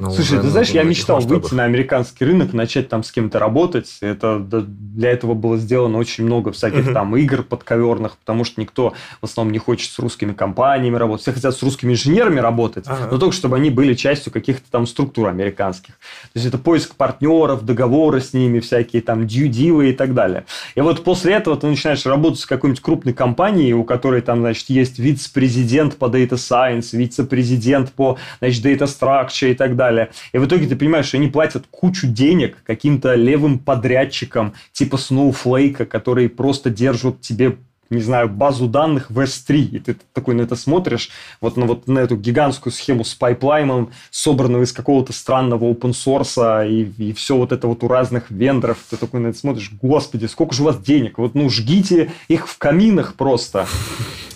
Ну, 0.00 0.12
Слушай, 0.12 0.40
ты 0.40 0.48
знаешь, 0.48 0.70
я 0.70 0.84
мечтал 0.84 1.16
масштабах. 1.16 1.42
выйти 1.42 1.54
на 1.54 1.64
американский 1.64 2.24
рынок, 2.24 2.52
начать 2.52 2.88
там 2.88 3.02
с 3.02 3.10
кем-то 3.10 3.40
работать. 3.40 3.98
Это 4.00 4.38
для 4.38 5.10
этого 5.10 5.34
было 5.34 5.56
сделано 5.56 5.98
очень 5.98 6.24
много 6.24 6.52
всяких 6.52 6.88
uh-huh. 6.88 6.92
там 6.92 7.16
игр 7.16 7.42
подковерных, 7.42 8.16
потому 8.18 8.44
что 8.44 8.60
никто 8.60 8.94
в 9.20 9.24
основном 9.24 9.52
не 9.52 9.58
хочет 9.58 9.90
с 9.90 9.98
русскими 9.98 10.32
компаниями 10.32 10.96
работать. 10.96 11.22
Все 11.22 11.32
хотят 11.32 11.56
с 11.56 11.62
русскими 11.64 11.94
инженерами 11.94 12.38
работать, 12.38 12.86
uh-huh. 12.86 13.08
но 13.10 13.18
только 13.18 13.34
чтобы 13.34 13.56
они 13.56 13.70
были 13.70 13.94
частью 13.94 14.32
каких-то 14.32 14.70
там 14.70 14.86
структур 14.86 15.28
американских. 15.28 15.94
То 15.94 16.36
есть 16.36 16.46
это 16.46 16.58
поиск 16.58 16.94
партнеров, 16.94 17.64
договоры 17.64 18.20
с 18.20 18.32
ними, 18.32 18.60
всякие 18.60 19.02
там 19.02 19.26
дью-дилы 19.26 19.90
и 19.90 19.92
так 19.92 20.14
далее. 20.14 20.44
И 20.76 20.80
вот 20.80 21.02
после 21.02 21.34
этого 21.34 21.56
ты 21.56 21.66
начинаешь 21.66 22.06
работать 22.06 22.38
с 22.38 22.46
какой-нибудь 22.46 22.82
крупной 22.82 23.14
компанией, 23.14 23.72
у 23.72 23.82
которой 23.82 24.20
там, 24.20 24.40
значит, 24.40 24.70
есть 24.70 25.00
вице-президент 25.00 25.96
по 25.96 26.04
Data 26.04 26.34
Science, 26.34 26.96
вице-президент 26.96 27.90
по, 27.92 28.16
значит, 28.38 28.64
Data 28.64 28.84
Structure 28.84 29.50
и 29.50 29.54
так 29.54 29.74
далее 29.74 29.87
далее. 29.88 30.10
И 30.32 30.38
в 30.38 30.46
итоге 30.46 30.66
ты 30.66 30.76
понимаешь, 30.76 31.06
что 31.06 31.16
они 31.16 31.28
платят 31.28 31.66
кучу 31.70 32.06
денег 32.06 32.58
каким-то 32.64 33.14
левым 33.14 33.58
подрядчикам, 33.58 34.54
типа 34.72 34.96
Snowflake, 34.96 35.86
которые 35.86 36.28
просто 36.28 36.70
держат 36.70 37.20
тебе 37.20 37.56
не 37.90 38.00
знаю, 38.00 38.28
базу 38.28 38.68
данных 38.68 39.10
в 39.10 39.18
S3, 39.18 39.56
и 39.56 39.78
ты 39.78 39.96
такой 40.12 40.34
на 40.34 40.42
это 40.42 40.56
смотришь, 40.56 41.10
вот 41.40 41.56
на, 41.56 41.66
вот 41.66 41.88
на 41.88 42.00
эту 42.00 42.16
гигантскую 42.16 42.72
схему 42.72 43.04
с 43.04 43.14
пайплайном, 43.14 43.92
собранную 44.10 44.64
из 44.64 44.72
какого-то 44.72 45.12
странного 45.12 45.64
open 45.64 45.92
source, 45.92 46.68
и, 46.68 46.92
и 46.98 47.12
все 47.12 47.36
вот 47.36 47.52
это 47.52 47.66
вот 47.66 47.82
у 47.82 47.88
разных 47.88 48.30
вендоров, 48.30 48.78
ты 48.90 48.96
такой 48.96 49.20
на 49.20 49.28
это 49.28 49.38
смотришь, 49.38 49.70
господи, 49.80 50.26
сколько 50.26 50.54
же 50.54 50.62
у 50.62 50.66
вас 50.66 50.78
денег, 50.78 51.18
вот 51.18 51.34
ну 51.34 51.48
жгите 51.48 52.12
их 52.28 52.48
в 52.48 52.58
каминах 52.58 53.14
просто. 53.14 53.66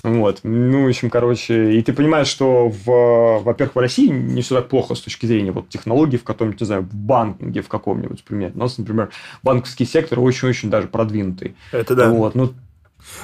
Вот. 0.02 0.40
Ну, 0.42 0.84
в 0.84 0.88
общем, 0.88 1.10
короче, 1.10 1.74
и 1.74 1.82
ты 1.82 1.92
понимаешь, 1.92 2.26
что, 2.26 2.68
в, 2.68 3.40
во-первых, 3.44 3.76
в 3.76 3.78
России 3.78 4.08
не 4.08 4.42
все 4.42 4.56
так 4.56 4.68
плохо 4.68 4.96
с 4.96 5.00
точки 5.00 5.26
зрения 5.26 5.52
вот, 5.52 5.68
технологий 5.68 6.16
в 6.16 6.24
каком-нибудь, 6.24 6.60
не 6.60 6.66
знаю, 6.66 6.82
в 6.82 6.94
банкинге 6.94 7.62
в 7.62 7.68
каком-нибудь, 7.68 8.18
например. 8.24 8.52
У 8.54 8.58
нас, 8.58 8.78
например, 8.78 9.10
банковский 9.44 9.84
сектор 9.84 10.18
очень-очень 10.18 10.70
даже 10.70 10.88
продвинутый. 10.88 11.54
Это 11.70 11.94
да. 11.94 12.10
Вот. 12.10 12.34
Ну, 12.34 12.52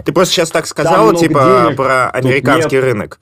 ты 0.04 0.12
просто 0.12 0.34
сейчас 0.34 0.50
так 0.50 0.66
сказал, 0.66 1.12
типа, 1.14 1.64
денег, 1.64 1.76
про 1.76 2.10
американский 2.10 2.78
рынок. 2.80 3.18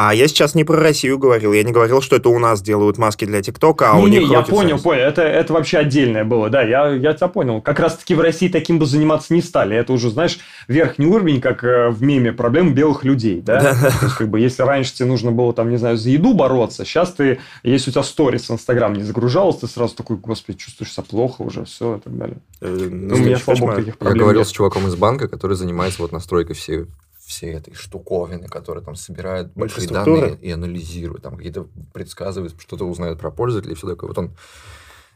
А 0.00 0.14
я 0.14 0.28
сейчас 0.28 0.54
не 0.54 0.62
про 0.62 0.76
Россию 0.76 1.18
говорил, 1.18 1.52
я 1.52 1.64
не 1.64 1.72
говорил, 1.72 2.00
что 2.00 2.14
это 2.14 2.28
у 2.28 2.38
нас 2.38 2.62
делают 2.62 2.98
маски 2.98 3.24
для 3.24 3.42
ТикТока, 3.42 3.90
а 3.90 3.96
не, 3.96 4.04
у 4.04 4.06
них... 4.06 4.20
Не, 4.20 4.26
я 4.28 4.42
понял, 4.42 4.78
понял, 4.78 5.02
это, 5.02 5.22
это 5.22 5.52
вообще 5.52 5.78
отдельное 5.78 6.22
было, 6.22 6.48
да, 6.48 6.62
я, 6.62 6.90
я 6.90 7.14
тебя 7.14 7.26
понял. 7.26 7.60
Как 7.60 7.80
раз-таки 7.80 8.14
в 8.14 8.20
России 8.20 8.46
таким 8.46 8.78
бы 8.78 8.86
заниматься 8.86 9.34
не 9.34 9.42
стали, 9.42 9.76
это 9.76 9.92
уже, 9.92 10.10
знаешь, 10.10 10.38
верхний 10.68 11.06
уровень, 11.06 11.40
как 11.40 11.64
э, 11.64 11.88
в 11.88 12.00
меме, 12.00 12.32
проблем 12.32 12.74
белых 12.74 13.02
людей, 13.02 13.40
да? 13.40 13.60
да. 13.60 13.90
То 13.90 14.04
есть, 14.04 14.14
как 14.14 14.28
бы, 14.28 14.38
если 14.38 14.62
раньше 14.62 14.94
тебе 14.94 15.08
нужно 15.08 15.32
было, 15.32 15.52
там, 15.52 15.68
не 15.68 15.78
знаю, 15.78 15.96
за 15.96 16.10
еду 16.10 16.32
бороться, 16.32 16.84
сейчас 16.84 17.14
ты, 17.14 17.40
если 17.64 17.90
у 17.90 17.92
тебя 17.92 18.04
сторис 18.04 18.48
в 18.48 18.52
Инстаграм 18.52 18.92
не 18.92 19.02
загружалось, 19.02 19.56
ты 19.56 19.66
сразу 19.66 19.96
такой, 19.96 20.16
господи, 20.18 20.58
чувствуешь 20.58 20.92
себя 20.92 21.02
плохо 21.10 21.42
уже, 21.42 21.64
все 21.64 21.96
и 21.96 22.00
так 22.00 22.16
далее. 22.16 22.36
Э, 22.60 22.88
ну, 22.88 23.16
у 23.16 23.18
меня, 23.18 23.36
слава 23.36 23.58
богу, 23.58 23.72
таких 23.72 23.98
проблем 23.98 24.16
Я 24.16 24.22
говорил 24.22 24.44
с 24.44 24.52
чуваком 24.52 24.86
из 24.86 24.94
банка, 24.94 25.26
который 25.26 25.56
занимается 25.56 26.00
вот 26.02 26.12
настройкой 26.12 26.54
всей 26.54 26.86
все 27.28 27.52
этой 27.52 27.74
штуковины, 27.74 28.48
которые 28.48 28.82
там 28.82 28.96
собирают 28.96 29.52
большие 29.54 29.86
данные 29.86 30.38
и 30.40 30.50
анализируют, 30.50 31.22
там 31.22 31.36
какие-то 31.36 31.66
предсказывают, 31.92 32.54
что-то 32.58 32.86
узнают 32.86 33.20
про 33.20 33.30
пользователей 33.30 33.74
и 33.74 33.76
все 33.76 33.86
такое. 33.86 34.08
Вот 34.08 34.18
он, 34.18 34.34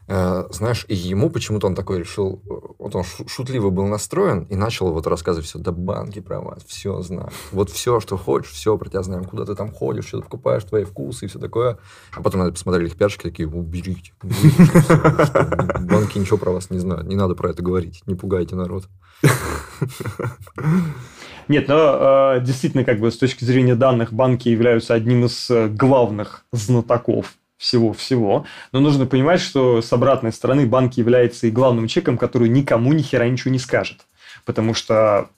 э, 0.07 0.43
знаешь, 0.51 0.85
и 0.87 0.93
ему 0.93 1.31
почему-то 1.31 1.65
он 1.65 1.73
такой 1.73 1.97
решил, 1.97 2.39
вот 2.77 2.95
он 2.95 3.03
шутливо 3.03 3.71
был 3.71 3.87
настроен 3.87 4.43
и 4.43 4.55
начал 4.55 4.93
вот 4.93 5.07
рассказывать 5.07 5.47
все, 5.47 5.57
да 5.57 5.71
банки 5.71 6.19
про 6.19 6.39
вас, 6.39 6.63
все 6.67 7.01
знают. 7.01 7.33
Вот 7.51 7.71
все, 7.71 7.99
что 7.99 8.15
хочешь, 8.15 8.51
все 8.51 8.77
про 8.77 8.89
тебя 8.89 9.01
знаем, 9.01 9.25
куда 9.25 9.45
ты 9.45 9.55
там 9.55 9.71
ходишь, 9.71 10.05
что 10.05 10.19
ты 10.19 10.23
покупаешь, 10.25 10.63
твои 10.65 10.83
вкусы 10.83 11.25
и 11.25 11.27
все 11.27 11.39
такое. 11.39 11.79
А 12.11 12.21
потом 12.21 12.41
надо 12.41 12.51
посмотрели 12.51 12.89
их 12.89 12.95
пиарщики 12.95 13.23
такие, 13.23 13.49
уберите, 13.49 14.13
банки 14.21 16.19
ничего 16.19 16.37
про 16.37 16.51
вас 16.51 16.69
не 16.69 16.77
знают, 16.77 17.07
не 17.07 17.15
надо 17.15 17.33
про 17.33 17.49
это 17.49 17.63
говорить, 17.63 18.03
не 18.05 18.13
пугайте 18.13 18.55
народ. 18.55 18.87
Нет, 21.47 21.67
но 21.67 22.35
э, 22.35 22.41
действительно, 22.41 22.83
как 22.83 22.99
бы 22.99 23.11
с 23.11 23.17
точки 23.17 23.43
зрения 23.43 23.75
данных, 23.75 24.13
банки 24.13 24.47
являются 24.49 24.93
одним 24.93 25.25
из 25.25 25.49
э, 25.49 25.67
главных 25.67 26.45
знатоков 26.51 27.35
всего-всего. 27.57 28.45
Но 28.71 28.79
нужно 28.79 29.05
понимать, 29.05 29.41
что 29.41 29.81
с 29.81 29.91
обратной 29.91 30.31
стороны 30.31 30.65
банк 30.65 30.93
является 30.93 31.47
и 31.47 31.51
главным 31.51 31.87
чеком, 31.87 32.17
который 32.17 32.49
никому 32.49 32.93
ни 32.93 33.01
хера 33.01 33.27
ничего 33.27 33.51
не 33.51 33.59
скажет. 33.59 34.05
Потому 34.45 34.73
что 34.73 35.29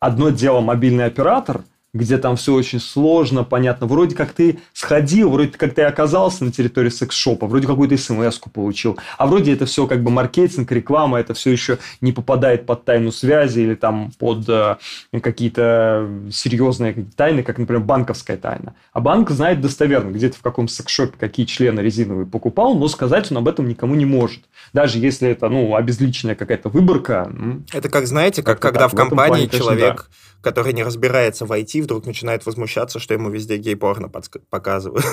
одно 0.00 0.30
дело 0.30 0.60
мобильный 0.60 1.06
оператор– 1.06 1.62
где 1.94 2.16
там 2.16 2.36
все 2.36 2.54
очень 2.54 2.80
сложно, 2.80 3.44
понятно. 3.44 3.86
Вроде 3.86 4.16
как 4.16 4.32
ты 4.32 4.60
сходил, 4.72 5.30
вроде 5.30 5.50
как 5.50 5.74
ты 5.74 5.82
оказался 5.82 6.44
на 6.44 6.50
территории 6.50 6.88
секс-шопа, 6.88 7.46
вроде 7.46 7.66
какую-то 7.66 7.96
смс-ку 7.98 8.48
получил, 8.48 8.98
а 9.18 9.26
вроде 9.26 9.52
это 9.52 9.66
все 9.66 9.86
как 9.86 10.02
бы 10.02 10.10
маркетинг, 10.10 10.72
реклама, 10.72 11.20
это 11.20 11.34
все 11.34 11.50
еще 11.50 11.78
не 12.00 12.12
попадает 12.12 12.64
под 12.64 12.84
тайну 12.84 13.12
связи 13.12 13.60
или 13.60 13.74
там 13.74 14.10
под 14.18 14.48
э, 14.48 14.76
какие-то 15.20 16.08
серьезные 16.30 17.06
тайны, 17.14 17.42
как, 17.42 17.58
например, 17.58 17.82
банковская 17.82 18.38
тайна. 18.38 18.74
А 18.92 19.00
банк 19.00 19.30
знает 19.30 19.60
достоверно, 19.60 20.10
где-то 20.12 20.38
в 20.38 20.42
каком 20.42 20.68
секс-шопе 20.68 21.18
какие 21.18 21.44
члены 21.44 21.80
резиновые 21.80 22.26
покупал, 22.26 22.74
но 22.74 22.88
сказать 22.88 23.30
он 23.30 23.38
об 23.38 23.48
этом 23.48 23.68
никому 23.68 23.94
не 23.94 24.06
может. 24.06 24.42
Даже 24.72 24.98
если 24.98 25.28
это, 25.28 25.50
ну, 25.50 25.76
обезличенная 25.76 26.36
какая-то 26.36 26.70
выборка. 26.70 27.30
Это 27.72 27.90
как, 27.90 28.06
знаете, 28.06 28.42
как, 28.42 28.60
как 28.60 28.72
когда 28.72 28.88
в 28.88 28.94
компании 28.94 29.46
плане, 29.46 29.48
человек... 29.48 29.78
Конечно, 29.80 30.08
да 30.08 30.31
который 30.42 30.72
не 30.72 30.82
разбирается 30.82 31.46
в 31.46 31.52
IT, 31.52 31.82
вдруг 31.82 32.04
начинает 32.04 32.44
возмущаться, 32.44 32.98
что 32.98 33.14
ему 33.14 33.30
везде 33.30 33.56
гей-порно 33.56 34.10
показывают. 34.50 35.04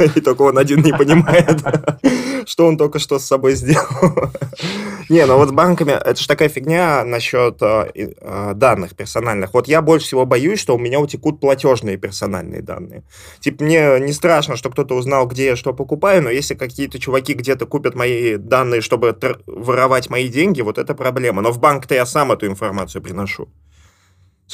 И 0.16 0.20
только 0.20 0.42
он 0.42 0.58
один 0.58 0.82
не 0.82 0.92
понимает, 0.92 1.62
что 2.46 2.66
он 2.66 2.76
только 2.76 2.98
что 2.98 3.18
с 3.18 3.24
собой 3.24 3.54
сделал. 3.54 4.30
Не, 5.10 5.26
ну 5.26 5.36
вот 5.36 5.50
с 5.50 5.52
банками, 5.52 5.90
это 5.92 6.18
же 6.18 6.26
такая 6.26 6.48
фигня 6.48 7.04
насчет 7.04 7.60
э, 7.60 7.90
э, 7.94 8.52
данных 8.54 8.96
персональных. 8.96 9.52
Вот 9.52 9.68
я 9.68 9.82
больше 9.82 10.06
всего 10.06 10.24
боюсь, 10.24 10.58
что 10.58 10.74
у 10.74 10.78
меня 10.78 10.98
утекут 10.98 11.40
платежные 11.40 11.98
персональные 11.98 12.62
данные. 12.62 13.02
Типа 13.40 13.64
мне 13.64 14.00
не 14.00 14.12
страшно, 14.14 14.56
что 14.56 14.70
кто-то 14.70 14.94
узнал, 14.94 15.26
где 15.26 15.44
я 15.44 15.56
что 15.56 15.74
покупаю, 15.74 16.22
но 16.22 16.30
если 16.30 16.54
какие-то 16.54 16.98
чуваки 16.98 17.34
где-то 17.34 17.66
купят 17.66 17.94
мои 17.94 18.36
данные, 18.36 18.80
чтобы 18.80 19.14
воровать 19.46 20.08
мои 20.08 20.28
деньги, 20.28 20.62
вот 20.62 20.78
это 20.78 20.94
проблема. 20.94 21.42
Но 21.42 21.52
в 21.52 21.58
банк-то 21.60 21.94
я 21.94 22.06
сам 22.06 22.32
эту 22.32 22.46
информацию 22.46 23.02
приношу 23.02 23.48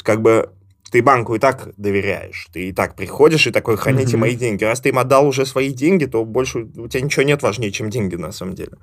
как 0.03 0.21
бы 0.21 0.49
ты 0.91 1.01
банку 1.01 1.35
и 1.35 1.39
так 1.39 1.69
доверяешь, 1.77 2.47
ты 2.51 2.69
и 2.69 2.73
так 2.73 2.95
приходишь 2.95 3.47
и 3.47 3.51
такой, 3.51 3.77
храните 3.77 4.17
mm-hmm. 4.17 4.19
мои 4.19 4.35
деньги. 4.35 4.63
Раз 4.63 4.81
ты 4.81 4.89
им 4.89 4.99
отдал 4.99 5.25
уже 5.25 5.45
свои 5.45 5.71
деньги, 5.71 6.05
то 6.05 6.25
больше 6.25 6.59
у 6.75 6.87
тебя 6.87 7.01
ничего 7.01 7.23
нет 7.23 7.41
важнее, 7.41 7.71
чем 7.71 7.89
деньги 7.89 8.15
на 8.15 8.31
самом 8.31 8.55
деле. 8.55 8.73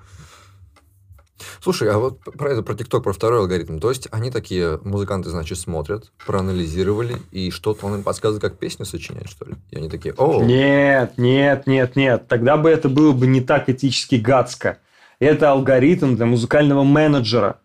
Слушай, 1.60 1.90
а 1.90 1.98
вот 1.98 2.20
про 2.20 2.52
это, 2.52 2.62
про 2.62 2.74
ТикТок, 2.74 3.04
про 3.04 3.12
второй 3.12 3.40
алгоритм. 3.40 3.78
То 3.78 3.90
есть, 3.90 4.08
они 4.10 4.30
такие, 4.30 4.78
музыканты, 4.84 5.30
значит, 5.30 5.58
смотрят, 5.58 6.12
проанализировали, 6.26 7.16
и 7.30 7.50
что-то 7.50 7.86
он 7.86 7.96
им 7.96 8.02
подсказывает, 8.02 8.42
как 8.42 8.58
песню 8.58 8.84
сочинять, 8.84 9.28
что 9.28 9.44
ли? 9.44 9.54
И 9.70 9.76
они 9.76 9.88
такие, 9.88 10.14
о 10.16 10.42
Нет, 10.42 11.14
нет, 11.16 11.66
нет, 11.66 11.96
нет. 11.96 12.28
Тогда 12.28 12.56
бы 12.56 12.70
это 12.70 12.88
было 12.88 13.12
бы 13.12 13.26
не 13.26 13.40
так 13.40 13.68
этически 13.68 14.16
гадско. 14.16 14.78
Это 15.18 15.50
алгоритм 15.50 16.14
для 16.14 16.26
музыкального 16.26 16.84
менеджера, 16.84 17.60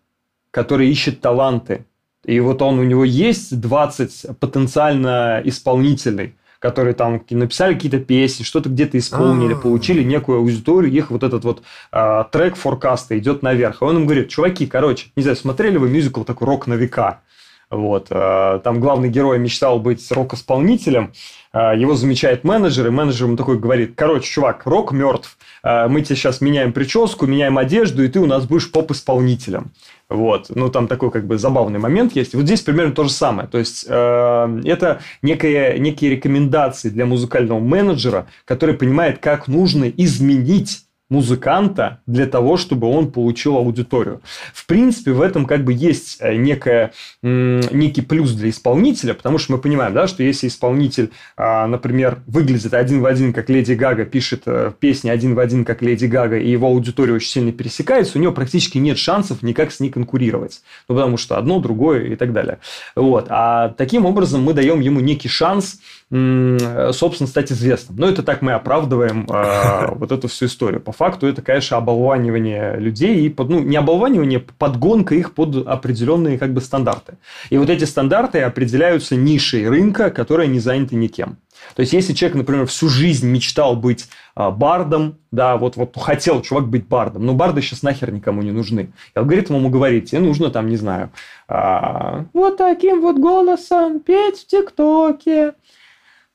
который 0.50 0.88
ищет 0.88 1.20
таланты. 1.20 1.86
И 2.24 2.40
вот 2.40 2.62
он, 2.62 2.78
у 2.78 2.84
него 2.84 3.04
есть 3.04 3.60
20 3.60 4.38
потенциально 4.38 5.40
исполнителей, 5.44 6.34
которые 6.64 6.94
там 6.94 7.22
написали 7.28 7.74
какие-то 7.74 7.98
песни, 7.98 8.42
что-то 8.42 8.70
где-то 8.70 8.96
исполнили, 8.96 9.52
А-а-а. 9.52 9.60
получили 9.60 10.02
некую 10.02 10.38
аудиторию, 10.38 10.90
их 10.90 11.10
вот 11.10 11.22
этот 11.22 11.44
вот 11.44 11.62
а, 11.92 12.24
трек 12.24 12.56
форкаста 12.56 13.18
идет 13.18 13.42
наверх. 13.42 13.82
И 13.82 13.84
он 13.84 13.98
им 13.98 14.06
говорит, 14.06 14.30
чуваки, 14.30 14.66
короче, 14.66 15.08
не 15.14 15.22
знаю, 15.22 15.36
смотрели 15.36 15.76
вы 15.76 15.90
мюзикл 15.90 16.22
такой 16.22 16.46
«Рок 16.46 16.66
на 16.66 16.72
века»? 16.72 17.20
Вот. 17.68 18.06
А, 18.10 18.60
там 18.60 18.80
главный 18.80 19.10
герой 19.10 19.38
мечтал 19.38 19.78
быть 19.78 20.10
рок-исполнителем, 20.10 21.12
а, 21.52 21.74
его 21.74 21.94
замечает 21.96 22.44
менеджер, 22.44 22.86
и 22.86 22.90
менеджер 22.90 23.26
ему 23.26 23.36
такой 23.36 23.58
говорит, 23.58 23.92
короче, 23.94 24.26
чувак, 24.26 24.62
рок 24.64 24.92
мертв, 24.92 25.36
мы 25.62 26.02
тебе 26.02 26.16
сейчас 26.16 26.40
меняем 26.40 26.72
прическу, 26.72 27.26
меняем 27.26 27.56
одежду, 27.58 28.04
и 28.04 28.08
ты 28.08 28.20
у 28.20 28.26
нас 28.26 28.46
будешь 28.46 28.70
поп-исполнителем. 28.70 29.70
Вот. 30.08 30.50
Ну, 30.54 30.68
там 30.68 30.86
такой 30.86 31.10
как 31.10 31.26
бы 31.26 31.38
забавный 31.38 31.78
момент 31.78 32.14
есть. 32.14 32.34
Вот 32.34 32.44
здесь 32.44 32.60
примерно 32.60 32.92
то 32.92 33.04
же 33.04 33.10
самое. 33.10 33.48
То 33.48 33.58
есть, 33.58 33.86
э, 33.88 34.60
это 34.64 35.00
некие, 35.22 35.78
некие 35.78 36.10
рекомендации 36.10 36.90
для 36.90 37.06
музыкального 37.06 37.58
менеджера, 37.60 38.28
который 38.44 38.74
понимает, 38.74 39.18
как 39.18 39.48
нужно 39.48 39.84
изменить 39.84 40.84
музыканта 41.10 42.00
для 42.06 42.26
того, 42.26 42.56
чтобы 42.56 42.88
он 42.88 43.12
получил 43.12 43.56
аудиторию. 43.56 44.22
В 44.52 44.66
принципе, 44.66 45.12
в 45.12 45.20
этом 45.20 45.44
как 45.44 45.64
бы 45.64 45.72
есть 45.72 46.16
э, 46.20 46.36
некая, 46.36 46.92
некий 47.22 48.00
плюс 48.00 48.32
для 48.32 48.48
исполнителя, 48.48 49.14
потому 49.14 49.38
что 49.38 49.52
мы 49.52 49.58
понимаем, 49.58 49.92
да, 49.92 50.06
что 50.06 50.22
если 50.22 50.48
исполнитель, 50.48 51.10
а, 51.36 51.66
например, 51.66 52.22
выглядит 52.26 52.72
один 52.72 53.00
в 53.00 53.06
один, 53.06 53.32
как 53.32 53.50
Леди 53.50 53.74
Гага, 53.74 54.06
пишет 54.06 54.42
э, 54.46 54.72
песни 54.78 55.10
один 55.10 55.34
в 55.34 55.38
один, 55.38 55.64
как 55.64 55.82
Леди 55.82 56.06
Гага, 56.06 56.38
и 56.38 56.50
его 56.50 56.68
аудитория 56.68 57.12
очень 57.12 57.28
сильно 57.28 57.52
пересекается, 57.52 58.18
у 58.18 58.22
него 58.22 58.32
практически 58.32 58.78
нет 58.78 58.98
шансов 58.98 59.42
никак 59.42 59.72
с 59.72 59.80
ней 59.80 59.90
конкурировать. 59.90 60.62
Ну, 60.88 60.94
потому 60.94 61.18
что 61.18 61.36
одно, 61.36 61.60
другое 61.60 62.06
и 62.06 62.16
так 62.16 62.32
далее. 62.32 62.58
Вот. 62.96 63.26
А 63.28 63.68
таким 63.76 64.06
образом 64.06 64.42
мы 64.42 64.54
даем 64.54 64.80
ему 64.80 65.00
некий 65.00 65.28
шанс 65.28 65.80
собственно, 66.10 67.26
стать 67.26 67.50
известным. 67.50 67.96
Но 67.96 68.08
это 68.08 68.22
так 68.22 68.42
мы 68.42 68.52
оправдываем 68.52 69.26
э, 69.28 69.94
вот 69.94 70.12
эту 70.12 70.28
всю 70.28 70.46
историю. 70.46 70.80
По 70.80 70.92
факту 70.92 71.26
это, 71.26 71.42
конечно, 71.42 71.76
оболванивание 71.76 72.76
людей 72.78 73.24
и 73.24 73.28
под, 73.28 73.48
ну, 73.48 73.60
не 73.60 73.76
оболванивание, 73.76 74.38
подгонка 74.38 75.14
их 75.14 75.34
под 75.34 75.66
определенные 75.66 76.38
как 76.38 76.52
бы 76.52 76.60
стандарты. 76.60 77.16
И 77.50 77.58
вот 77.58 77.70
эти 77.70 77.84
стандарты 77.84 78.40
определяются 78.42 79.16
нишей 79.16 79.68
рынка, 79.68 80.10
которая 80.10 80.46
не 80.46 80.60
занята 80.60 80.94
никем. 80.94 81.38
То 81.74 81.80
есть, 81.80 81.92
если 81.92 82.12
человек, 82.12 82.36
например, 82.36 82.66
всю 82.66 82.88
жизнь 82.88 83.28
мечтал 83.28 83.76
быть 83.76 84.08
а, 84.34 84.50
бардом, 84.50 85.18
да, 85.30 85.56
вот, 85.56 85.76
вот 85.76 85.96
хотел 85.96 86.42
чувак 86.42 86.68
быть 86.68 86.86
бардом, 86.86 87.26
но 87.26 87.32
барды 87.32 87.62
сейчас 87.62 87.82
нахер 87.82 88.12
никому 88.12 88.42
не 88.42 88.52
нужны. 88.52 88.92
И 89.14 89.18
алгоритм 89.18 89.56
ему 89.56 89.70
говорит, 89.70 90.10
тебе 90.10 90.20
нужно 90.20 90.50
там, 90.50 90.68
не 90.68 90.76
знаю, 90.76 91.10
а, 91.48 92.24
вот 92.32 92.56
таким 92.56 93.00
вот 93.00 93.18
голосом 93.18 94.00
петь 94.00 94.40
в 94.40 94.46
ТикТоке, 94.46 95.54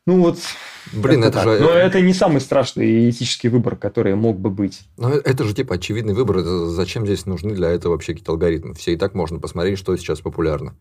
ну 0.10 0.22
вот. 0.22 0.40
Блин, 0.92 1.24
это, 1.24 1.40
это 1.40 1.58
же. 1.58 1.64
Но 1.64 1.70
это 1.70 2.02
не 2.02 2.16
самый 2.16 2.42
страшный 2.42 3.12
этический 3.12 3.48
выбор, 3.50 3.76
который 3.76 4.16
мог 4.16 4.40
бы 4.40 4.50
быть. 4.50 4.82
Но 4.98 5.12
это 5.12 5.44
же 5.44 5.54
типа 5.54 5.76
очевидный 5.76 6.16
выбор. 6.16 6.40
Зачем 6.40 7.06
здесь 7.06 7.28
нужны 7.28 7.54
для 7.54 7.70
этого 7.70 7.92
вообще 7.92 8.14
какие-то 8.14 8.32
алгоритмы? 8.32 8.74
Все 8.74 8.94
и 8.94 8.98
так 8.98 9.14
можно 9.14 9.40
посмотреть, 9.40 9.78
что 9.78 9.96
сейчас 9.98 10.22
популярно. 10.22 10.76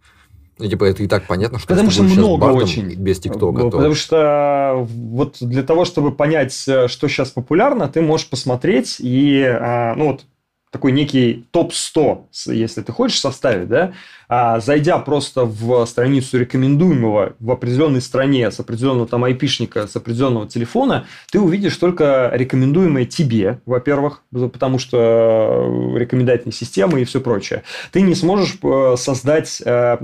И, 0.58 0.68
типа, 0.68 0.84
это 0.84 1.02
и 1.02 1.06
так 1.06 1.26
понятно, 1.26 1.58
что 1.58 1.68
Потому 1.68 1.90
что 1.90 2.02
много 2.04 2.44
очень. 2.46 2.94
Без 2.94 3.20
ТикТока. 3.20 3.64
Потому 3.64 3.90
то... 3.90 3.94
что 3.94 4.86
вот 4.88 5.36
для 5.40 5.62
того, 5.62 5.84
чтобы 5.84 6.10
понять, 6.10 6.52
что 6.52 6.86
сейчас 6.86 7.30
популярно, 7.30 7.86
ты 7.86 8.00
можешь 8.00 8.28
посмотреть 8.28 8.96
и, 8.98 9.42
а, 9.44 9.94
ну 9.94 10.12
вот, 10.12 10.22
такой 10.70 10.92
некий 10.92 11.46
топ-100, 11.50 12.24
если 12.46 12.82
ты 12.82 12.92
хочешь 12.92 13.20
составить, 13.20 13.68
да, 13.68 13.92
а, 14.28 14.60
зайдя 14.60 14.98
просто 14.98 15.44
в 15.44 15.86
страницу 15.86 16.38
рекомендуемого 16.38 17.34
в 17.40 17.50
определенной 17.50 18.02
стране 18.02 18.50
с 18.50 18.60
определенного 18.60 19.08
там 19.08 19.24
айпишника, 19.24 19.86
с 19.86 19.96
определенного 19.96 20.46
телефона, 20.46 21.06
ты 21.30 21.40
увидишь 21.40 21.76
только 21.76 22.30
рекомендуемое 22.34 23.06
тебе, 23.06 23.60
во-первых, 23.64 24.22
потому 24.30 24.78
что 24.78 25.94
рекомендательные 25.96 26.52
системы 26.52 27.00
и 27.00 27.04
все 27.04 27.20
прочее. 27.20 27.62
Ты 27.90 28.02
не 28.02 28.14
сможешь 28.14 28.58
э, 28.62 28.96
создать, 28.98 29.62
э, 29.64 29.96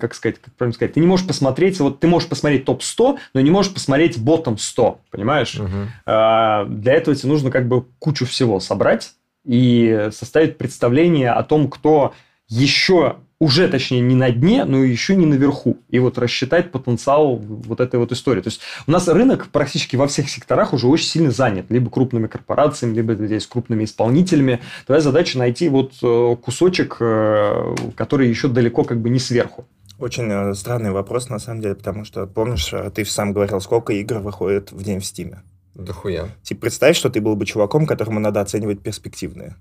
как 0.00 0.14
сказать, 0.14 0.40
как 0.40 0.54
правильно 0.54 0.74
сказать, 0.74 0.94
ты 0.94 1.00
не 1.00 1.06
можешь 1.06 1.26
посмотреть, 1.26 1.80
вот 1.80 1.98
ты 1.98 2.06
можешь 2.06 2.28
посмотреть 2.28 2.64
топ-100, 2.64 3.18
но 3.34 3.40
не 3.40 3.50
можешь 3.50 3.74
посмотреть 3.74 4.18
ботом 4.18 4.56
100, 4.56 5.00
понимаешь? 5.10 5.56
Угу. 5.56 5.68
Для 6.06 6.92
этого 6.92 7.16
тебе 7.16 7.30
нужно 7.30 7.50
как 7.50 7.66
бы 7.66 7.84
кучу 7.98 8.26
всего 8.26 8.60
собрать, 8.60 9.12
и 9.48 10.10
составить 10.12 10.58
представление 10.58 11.32
о 11.32 11.42
том, 11.42 11.68
кто 11.68 12.14
еще 12.48 13.16
уже, 13.40 13.68
точнее, 13.68 14.00
не 14.00 14.14
на 14.14 14.30
дне, 14.30 14.64
но 14.64 14.82
еще 14.82 15.14
не 15.14 15.26
наверху. 15.26 15.78
И 15.88 15.98
вот 15.98 16.18
рассчитать 16.18 16.72
потенциал 16.72 17.36
вот 17.36 17.80
этой 17.80 18.00
вот 18.00 18.10
истории. 18.10 18.40
То 18.40 18.48
есть, 18.48 18.60
у 18.86 18.90
нас 18.90 19.06
рынок 19.06 19.48
практически 19.52 19.96
во 19.96 20.08
всех 20.08 20.28
секторах 20.28 20.72
уже 20.72 20.88
очень 20.88 21.06
сильно 21.06 21.30
занят. 21.30 21.66
Либо 21.68 21.88
крупными 21.90 22.26
корпорациями, 22.26 22.94
либо 22.94 23.14
здесь 23.14 23.46
крупными 23.46 23.84
исполнителями. 23.84 24.60
Твоя 24.86 25.00
задача 25.00 25.38
найти 25.38 25.68
вот 25.68 25.92
э, 26.02 26.36
кусочек, 26.42 26.96
э, 27.00 27.76
который 27.96 28.28
еще 28.28 28.48
далеко 28.48 28.82
как 28.82 29.00
бы 29.00 29.08
не 29.08 29.20
сверху. 29.20 29.66
Очень 30.00 30.30
э, 30.30 30.54
странный 30.54 30.90
вопрос, 30.90 31.28
на 31.28 31.38
самом 31.38 31.60
деле, 31.60 31.76
потому 31.76 32.04
что, 32.04 32.26
помнишь, 32.26 32.72
ты 32.94 33.04
сам 33.04 33.32
говорил, 33.32 33.60
сколько 33.60 33.92
игр 33.92 34.18
выходит 34.18 34.72
в 34.72 34.82
день 34.82 34.98
в 34.98 35.04
Стиме? 35.04 35.42
Да 35.78 35.92
хуя. 35.92 36.28
Типа, 36.42 36.62
представь, 36.62 36.96
что 36.96 37.08
ты 37.08 37.20
был 37.20 37.36
бы 37.36 37.46
чуваком, 37.46 37.86
которому 37.86 38.18
надо 38.18 38.40
оценивать 38.40 38.82
перспективные. 38.82 39.54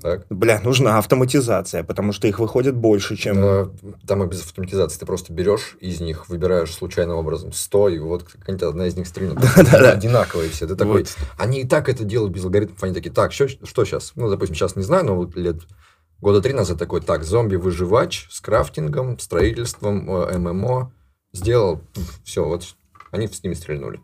Так. 0.00 0.26
Бля, 0.30 0.58
нужна 0.60 0.98
автоматизация, 0.98 1.84
потому 1.84 2.12
что 2.12 2.26
их 2.26 2.38
выходит 2.38 2.74
больше, 2.74 3.14
чем... 3.14 3.36
Да, 3.36 3.68
там 4.06 4.24
и 4.24 4.26
без 4.26 4.42
автоматизации. 4.42 4.98
Ты 4.98 5.06
просто 5.06 5.32
берешь 5.34 5.76
из 5.80 6.00
них, 6.00 6.30
выбираешь 6.30 6.72
случайным 6.72 7.18
образом 7.18 7.52
100, 7.52 7.88
и 7.90 7.98
вот 7.98 8.24
какая-нибудь 8.24 8.62
одна 8.62 8.86
из 8.86 8.96
них 8.96 9.06
стрельнет. 9.06 9.38
Одинаковые 9.56 10.48
все. 10.48 10.66
Ты 10.66 10.76
такой... 10.76 11.04
Они 11.38 11.60
и 11.60 11.68
так 11.68 11.90
это 11.90 12.04
делают 12.04 12.32
без 12.32 12.42
алгоритмов. 12.44 12.82
Они 12.82 12.94
такие, 12.94 13.12
так, 13.12 13.32
что, 13.32 13.46
что 13.48 13.84
сейчас? 13.84 14.12
Ну, 14.16 14.30
допустим, 14.30 14.56
сейчас 14.56 14.76
не 14.76 14.82
знаю, 14.82 15.04
но 15.04 15.14
вот 15.14 15.36
лет 15.36 15.60
года 16.20 16.40
три 16.40 16.54
назад 16.54 16.78
такой, 16.78 17.02
так, 17.02 17.22
зомби-выживач 17.22 18.28
с 18.30 18.40
крафтингом, 18.40 19.18
строительством, 19.18 20.10
э, 20.10 20.38
ММО. 20.38 20.90
Сделал, 21.32 21.82
все, 22.24 22.44
вот 22.44 22.64
они 23.12 23.28
с 23.28 23.42
ними 23.44 23.54
стрельнули 23.54 24.00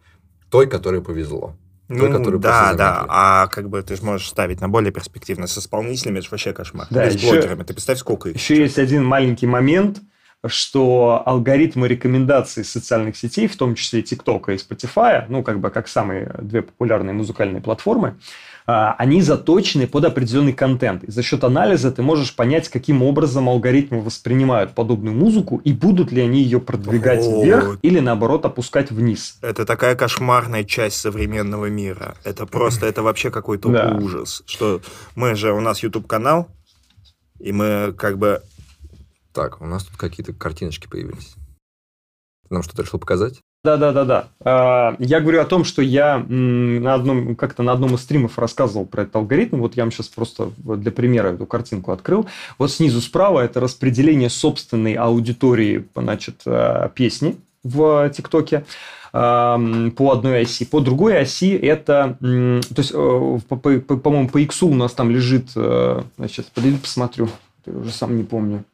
той, 0.50 0.66
которой 0.66 1.02
повезло. 1.02 1.54
Ну, 1.88 2.00
той, 2.00 2.12
которую 2.12 2.38
да, 2.40 2.74
да. 2.74 3.06
А 3.08 3.46
как 3.46 3.70
бы 3.70 3.82
ты 3.82 3.96
же 3.96 4.02
можешь 4.02 4.28
ставить 4.28 4.60
на 4.60 4.68
более 4.68 4.92
перспективно 4.92 5.46
с 5.46 5.56
исполнителями, 5.56 6.18
это 6.18 6.24
же 6.24 6.30
вообще 6.30 6.52
кошмар. 6.52 6.86
Да, 6.90 7.10
с 7.10 7.14
еще, 7.14 7.30
блогерами. 7.30 7.62
Ты 7.62 7.72
представь, 7.72 7.98
сколько 7.98 8.28
их. 8.28 8.36
Еще 8.36 8.56
есть 8.56 8.78
один 8.78 9.04
маленький 9.04 9.46
момент, 9.46 10.00
что 10.46 11.22
алгоритмы 11.24 11.88
рекомендаций 11.88 12.64
социальных 12.64 13.16
сетей, 13.16 13.48
в 13.48 13.56
том 13.56 13.74
числе 13.74 14.02
TikTok 14.02 14.54
и 14.54 14.56
Spotify, 14.56 15.24
ну, 15.28 15.42
как 15.42 15.60
бы 15.60 15.70
как 15.70 15.88
самые 15.88 16.34
две 16.40 16.62
популярные 16.62 17.14
музыкальные 17.14 17.62
платформы, 17.62 18.18
они 18.68 19.22
заточены 19.22 19.86
под 19.86 20.04
определенный 20.04 20.52
контент. 20.52 21.02
И 21.04 21.10
за 21.10 21.22
счет 21.22 21.42
анализа 21.42 21.90
ты 21.90 22.02
можешь 22.02 22.36
понять, 22.36 22.68
каким 22.68 23.02
образом 23.02 23.48
алгоритмы 23.48 24.02
воспринимают 24.02 24.74
подобную 24.74 25.16
музыку 25.16 25.62
и 25.64 25.72
будут 25.72 26.12
ли 26.12 26.20
они 26.20 26.42
ее 26.42 26.60
продвигать 26.60 27.24
О, 27.24 27.42
вверх 27.42 27.78
или 27.80 27.98
наоборот 27.98 28.44
опускать 28.44 28.90
вниз. 28.90 29.38
Это 29.40 29.64
такая 29.64 29.96
кошмарная 29.96 30.64
часть 30.64 31.00
современного 31.00 31.70
мира. 31.70 32.14
Это 32.24 32.44
просто, 32.44 32.84
это 32.84 33.02
вообще 33.02 33.30
какой-то 33.30 33.70
да. 33.70 33.98
ужас. 33.98 34.42
Что 34.44 34.82
мы 35.14 35.34
же, 35.34 35.54
у 35.54 35.60
нас 35.60 35.82
YouTube 35.82 36.06
канал, 36.06 36.48
и 37.38 37.52
мы 37.52 37.94
как 37.96 38.18
бы... 38.18 38.42
Так, 39.32 39.62
у 39.62 39.66
нас 39.66 39.84
тут 39.84 39.96
какие-то 39.96 40.34
картиночки 40.34 40.88
появились. 40.88 41.36
Ты 42.48 42.54
нам 42.54 42.62
что-то 42.62 42.82
решил 42.82 42.98
показать? 42.98 43.40
Да, 43.64 43.76
да, 43.76 43.92
да, 43.92 44.04
да. 44.04 44.96
Я 45.00 45.20
говорю 45.20 45.40
о 45.40 45.44
том, 45.44 45.64
что 45.64 45.82
я 45.82 46.18
на 46.28 46.94
одном, 46.94 47.34
как-то 47.34 47.64
на 47.64 47.72
одном 47.72 47.96
из 47.96 48.02
стримов 48.02 48.38
рассказывал 48.38 48.86
про 48.86 49.02
этот 49.02 49.16
алгоритм. 49.16 49.58
Вот 49.58 49.76
я 49.76 49.82
вам 49.82 49.90
сейчас 49.90 50.08
просто 50.08 50.52
для 50.56 50.92
примера 50.92 51.32
эту 51.32 51.44
картинку 51.44 51.90
открыл. 51.90 52.26
Вот 52.56 52.70
снизу 52.70 53.00
справа 53.00 53.40
это 53.40 53.58
распределение 53.58 54.30
собственной 54.30 54.94
аудитории, 54.94 55.84
значит, 55.96 56.42
а, 56.46 56.88
песни 56.88 57.36
в 57.64 58.08
ТикТоке 58.10 58.64
а, 59.12 59.60
по 59.96 60.12
одной 60.12 60.42
оси. 60.42 60.64
По 60.64 60.78
другой 60.78 61.18
оси 61.18 61.50
это, 61.50 62.16
то 62.20 62.60
есть, 62.76 62.92
э, 62.94 63.38
по-моему, 63.48 64.28
по 64.28 64.38
X 64.38 64.62
у 64.62 64.72
нас 64.72 64.92
там 64.92 65.10
лежит, 65.10 65.48
э, 65.56 66.02
значит, 66.16 66.46
подойду 66.54 66.78
посмотрю, 66.78 67.28
я 67.66 67.72
уже 67.72 67.90
сам 67.90 68.16
не 68.16 68.22
помню. 68.22 68.64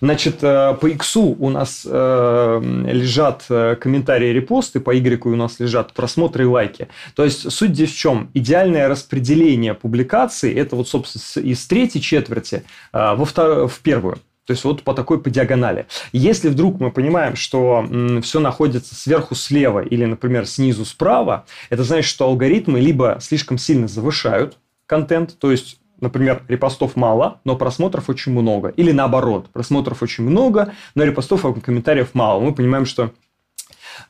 Значит, 0.00 0.38
э, 0.42 0.76
по 0.80 0.86
X 0.86 1.16
у 1.16 1.50
нас 1.50 1.86
э, 1.88 2.60
лежат 2.86 3.44
э, 3.48 3.76
комментарии, 3.76 4.28
репосты, 4.28 4.78
по 4.78 4.92
Y 4.92 5.20
у 5.26 5.36
нас 5.36 5.58
лежат 5.58 5.92
просмотры 5.92 6.44
и 6.44 6.46
лайки. 6.46 6.88
То 7.14 7.24
есть, 7.24 7.50
суть 7.50 7.70
здесь 7.70 7.92
в 7.92 7.98
чем? 7.98 8.30
Идеальное 8.34 8.88
распределение 8.88 9.74
публикаций– 9.74 10.52
это 10.54 10.76
вот, 10.76 10.88
собственно, 10.88 11.44
из 11.44 11.66
третьей 11.66 12.00
четверти 12.00 12.62
во 12.92 13.24
втор... 13.24 13.66
в 13.68 13.80
первую. 13.80 14.18
То 14.46 14.52
есть 14.52 14.64
вот 14.64 14.82
по 14.82 14.94
такой 14.94 15.20
по 15.20 15.28
диагонали. 15.28 15.86
Если 16.12 16.48
вдруг 16.48 16.80
мы 16.80 16.90
понимаем, 16.90 17.36
что 17.36 17.86
все 18.22 18.40
находится 18.40 18.94
сверху 18.94 19.34
слева 19.34 19.80
или, 19.80 20.06
например, 20.06 20.46
снизу 20.46 20.86
справа, 20.86 21.44
это 21.68 21.82
значит, 21.82 22.08
что 22.08 22.24
алгоритмы 22.24 22.80
либо 22.80 23.18
слишком 23.20 23.58
сильно 23.58 23.88
завышают 23.88 24.56
контент, 24.86 25.38
то 25.38 25.50
есть 25.50 25.78
например, 26.00 26.42
репостов 26.48 26.96
мало, 26.96 27.40
но 27.44 27.56
просмотров 27.56 28.08
очень 28.08 28.32
много. 28.32 28.68
Или 28.68 28.92
наоборот, 28.92 29.48
просмотров 29.50 30.02
очень 30.02 30.24
много, 30.24 30.72
но 30.94 31.04
репостов 31.04 31.44
и 31.44 31.60
комментариев 31.60 32.10
мало. 32.14 32.40
Мы 32.40 32.54
понимаем, 32.54 32.86
что 32.86 33.12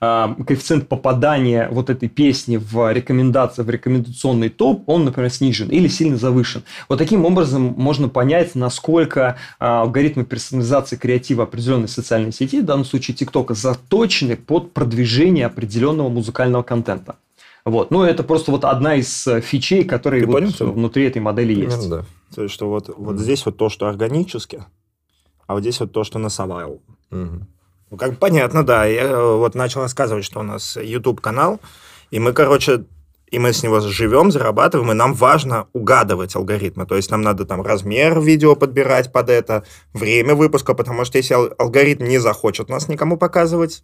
э, 0.00 0.34
коэффициент 0.46 0.88
попадания 0.88 1.68
вот 1.70 1.90
этой 1.90 2.08
песни 2.08 2.56
в 2.56 2.92
рекомендации, 2.92 3.62
в 3.62 3.70
рекомендационный 3.70 4.48
топ, 4.48 4.88
он, 4.88 5.04
например, 5.04 5.30
снижен 5.30 5.68
или 5.68 5.88
сильно 5.88 6.16
завышен. 6.16 6.62
Вот 6.88 6.98
таким 6.98 7.24
образом 7.24 7.74
можно 7.76 8.08
понять, 8.08 8.54
насколько 8.54 9.36
э, 9.58 9.64
алгоритмы 9.64 10.24
персонализации 10.24 10.96
креатива 10.96 11.44
определенной 11.44 11.88
социальной 11.88 12.32
сети, 12.32 12.60
в 12.60 12.64
данном 12.64 12.84
случае 12.84 13.16
ТикТока, 13.16 13.54
заточены 13.54 14.36
под 14.36 14.72
продвижение 14.72 15.46
определенного 15.46 16.08
музыкального 16.08 16.62
контента. 16.62 17.16
Вот. 17.64 17.90
Ну, 17.90 18.02
это 18.02 18.22
просто 18.22 18.50
вот 18.50 18.64
одна 18.64 18.94
из 18.94 19.26
э, 19.26 19.40
фичей, 19.40 19.84
которые 19.84 20.24
вот 20.26 20.32
понял, 20.32 20.72
внутри 20.72 21.04
этой 21.04 21.20
модели 21.20 21.54
Примерно, 21.54 21.74
есть. 21.74 21.90
Да. 21.90 22.04
То 22.34 22.42
есть, 22.42 22.54
что 22.54 22.68
вот, 22.68 22.90
вот 22.96 23.18
здесь 23.18 23.44
вот 23.46 23.56
то, 23.56 23.68
что 23.68 23.88
органически, 23.88 24.64
а 25.46 25.54
вот 25.54 25.60
здесь 25.60 25.80
вот 25.80 25.92
то, 25.92 26.04
что 26.04 26.18
насовал. 26.18 26.80
Угу. 27.10 27.46
Ну, 27.90 27.96
как 27.96 28.18
понятно, 28.18 28.64
да. 28.64 28.84
Я 28.84 29.02
э, 29.02 29.36
вот 29.36 29.54
начал 29.54 29.82
рассказывать, 29.82 30.24
что 30.24 30.40
у 30.40 30.42
нас 30.42 30.76
YouTube-канал, 30.76 31.60
и 32.10 32.18
мы, 32.18 32.32
короче, 32.32 32.84
и 33.30 33.38
мы 33.38 33.52
с 33.52 33.62
него 33.62 33.80
живем, 33.80 34.30
зарабатываем, 34.30 34.90
и 34.92 34.94
нам 34.94 35.14
важно 35.14 35.68
угадывать 35.72 36.34
алгоритмы. 36.36 36.86
То 36.86 36.96
есть 36.96 37.10
нам 37.10 37.22
надо 37.22 37.44
там 37.44 37.62
размер 37.62 38.20
видео 38.20 38.56
подбирать 38.56 39.12
под 39.12 39.30
это, 39.30 39.64
время 39.92 40.34
выпуска, 40.34 40.74
потому 40.74 41.04
что 41.04 41.18
если 41.18 41.34
алгоритм 41.34 42.04
не 42.04 42.18
захочет 42.18 42.68
нас 42.68 42.88
никому 42.88 43.16
показывать, 43.16 43.82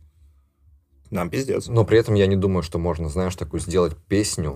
нам 1.15 1.31
пиздец. 1.31 1.69
Но 1.69 1.85
при 1.85 1.99
этом 1.99 2.15
я 2.15 2.27
не 2.27 2.37
думаю, 2.37 2.62
что 2.62 2.79
можно, 2.79 3.09
знаешь, 3.09 3.37
такую 3.37 3.61
сделать 3.61 3.97
песню, 4.09 4.55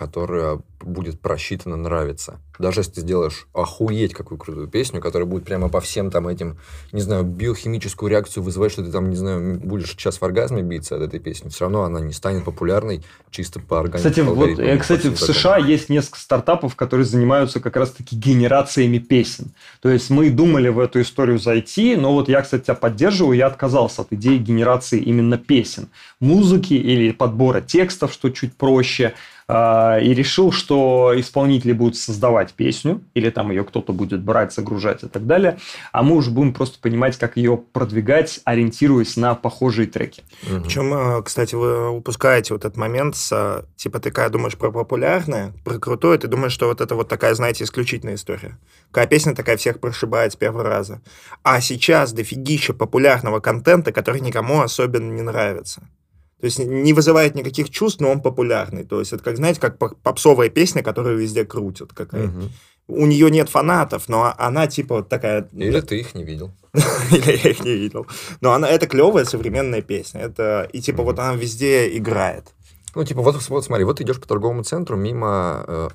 которая 0.00 0.60
будет 0.80 1.20
просчитана 1.20 1.76
нравиться. 1.76 2.40
Даже 2.58 2.80
если 2.80 2.92
ты 2.92 3.00
сделаешь 3.02 3.46
охуеть 3.52 4.14
какую 4.14 4.38
крутую 4.38 4.66
песню, 4.66 4.98
которая 4.98 5.28
будет 5.28 5.44
прямо 5.44 5.68
по 5.68 5.82
всем 5.82 6.10
там 6.10 6.26
этим, 6.26 6.56
не 6.92 7.02
знаю, 7.02 7.22
биохимическую 7.22 8.10
реакцию 8.10 8.42
вызывать, 8.42 8.72
что 8.72 8.82
ты 8.82 8.90
там, 8.90 9.10
не 9.10 9.16
знаю, 9.16 9.60
будешь 9.60 9.90
сейчас 9.90 10.16
в 10.16 10.22
оргазме 10.22 10.62
биться 10.62 10.96
от 10.96 11.02
этой 11.02 11.20
песни, 11.20 11.50
все 11.50 11.66
равно 11.66 11.82
она 11.82 12.00
не 12.00 12.14
станет 12.14 12.46
популярной 12.46 13.02
чисто 13.30 13.60
по 13.60 13.78
организму. 13.78 14.10
Кстати, 14.10 14.26
вот, 14.26 14.58
э, 14.58 14.78
кстати, 14.78 15.08
в 15.08 15.18
США 15.18 15.58
есть 15.58 15.90
несколько 15.90 16.18
стартапов, 16.18 16.76
которые 16.76 17.04
занимаются 17.04 17.60
как 17.60 17.76
раз-таки 17.76 18.16
генерациями 18.16 18.96
песен. 18.96 19.52
То 19.82 19.90
есть 19.90 20.08
мы 20.08 20.30
думали 20.30 20.70
в 20.70 20.78
эту 20.78 21.02
историю 21.02 21.38
зайти, 21.38 21.94
но 21.94 22.14
вот 22.14 22.30
я, 22.30 22.40
кстати, 22.40 22.64
тебя 22.64 22.74
поддерживаю, 22.74 23.36
я 23.36 23.48
отказался 23.48 24.00
от 24.00 24.14
идеи 24.14 24.38
генерации 24.38 24.98
именно 24.98 25.36
песен. 25.36 25.90
Музыки 26.20 26.72
или 26.72 27.12
подбора 27.12 27.60
текстов, 27.60 28.14
что 28.14 28.30
чуть 28.30 28.54
проще– 28.56 29.12
и 29.50 30.14
решил, 30.14 30.52
что 30.52 31.12
исполнители 31.16 31.72
будут 31.72 31.96
создавать 31.96 32.52
песню, 32.52 33.02
или 33.14 33.30
там 33.30 33.50
ее 33.50 33.64
кто-то 33.64 33.92
будет 33.92 34.22
брать, 34.22 34.52
загружать 34.52 35.02
и 35.02 35.08
так 35.08 35.26
далее, 35.26 35.58
а 35.92 36.02
мы 36.02 36.16
уже 36.16 36.30
будем 36.30 36.52
просто 36.52 36.78
понимать, 36.78 37.16
как 37.18 37.36
ее 37.36 37.56
продвигать, 37.56 38.40
ориентируясь 38.44 39.16
на 39.16 39.34
похожие 39.34 39.86
треки. 39.86 40.22
Угу. 40.42 40.62
Причем, 40.62 40.92
а, 40.94 41.22
кстати, 41.22 41.54
вы 41.54 41.90
упускаете 41.90 42.54
вот 42.54 42.64
этот 42.64 42.76
момент, 42.76 43.16
с, 43.16 43.32
а, 43.32 43.64
типа, 43.76 43.98
ты 44.00 44.10
когда 44.10 44.28
думаешь 44.28 44.56
про 44.56 44.70
популярное, 44.70 45.52
про 45.64 45.78
крутое, 45.78 46.18
ты 46.18 46.28
думаешь, 46.28 46.52
что 46.52 46.66
вот 46.66 46.80
это 46.80 46.94
вот 46.94 47.08
такая, 47.08 47.34
знаете, 47.34 47.64
исключительная 47.64 48.14
история. 48.14 48.58
Какая 48.90 49.06
песня 49.06 49.34
такая 49.34 49.56
всех 49.56 49.80
прошибает 49.80 50.32
с 50.32 50.36
первого 50.36 50.64
раза. 50.64 51.00
А 51.42 51.60
сейчас 51.60 52.12
дофигища 52.12 52.74
популярного 52.74 53.40
контента, 53.40 53.92
который 53.92 54.20
никому 54.20 54.60
особенно 54.60 55.12
не 55.12 55.22
нравится. 55.22 55.82
То 56.40 56.46
есть 56.46 56.58
не 56.58 56.92
вызывает 56.92 57.34
никаких 57.34 57.70
чувств, 57.70 58.00
но 58.00 58.10
он 58.10 58.22
популярный. 58.22 58.84
То 58.84 59.00
есть 59.00 59.12
это, 59.12 59.22
как, 59.22 59.36
знаете, 59.36 59.60
как 59.60 59.78
попсовая 59.78 60.48
песня, 60.48 60.82
которую 60.82 61.18
везде 61.18 61.44
крутят. 61.44 61.92
Какая. 61.92 62.28
Угу. 62.28 62.48
У 62.88 63.06
нее 63.06 63.30
нет 63.30 63.48
фанатов, 63.48 64.08
но 64.08 64.34
она 64.36 64.66
типа 64.66 64.96
вот 64.96 65.08
такая... 65.08 65.48
Или 65.52 65.80
ты 65.80 66.00
их 66.00 66.14
не 66.14 66.24
видел. 66.24 66.50
Или 67.10 67.38
я 67.44 67.50
их 67.50 67.64
не 67.64 67.74
видел. 67.74 68.06
Но 68.40 68.52
она, 68.52 68.68
это 68.68 68.86
клевая 68.86 69.24
современная 69.24 69.82
песня. 69.82 70.22
Это, 70.22 70.68
и 70.72 70.80
типа 70.80 71.02
вот 71.02 71.18
она 71.18 71.34
везде 71.34 71.96
играет. 71.96 72.46
Ну, 72.94 73.04
типа, 73.04 73.22
вот, 73.22 73.48
вот 73.48 73.64
смотри, 73.64 73.84
вот 73.84 74.00
идешь 74.00 74.20
по 74.20 74.26
торговому 74.26 74.64
центру 74.64 74.96
мимо 74.96 75.64
э, 75.68 75.88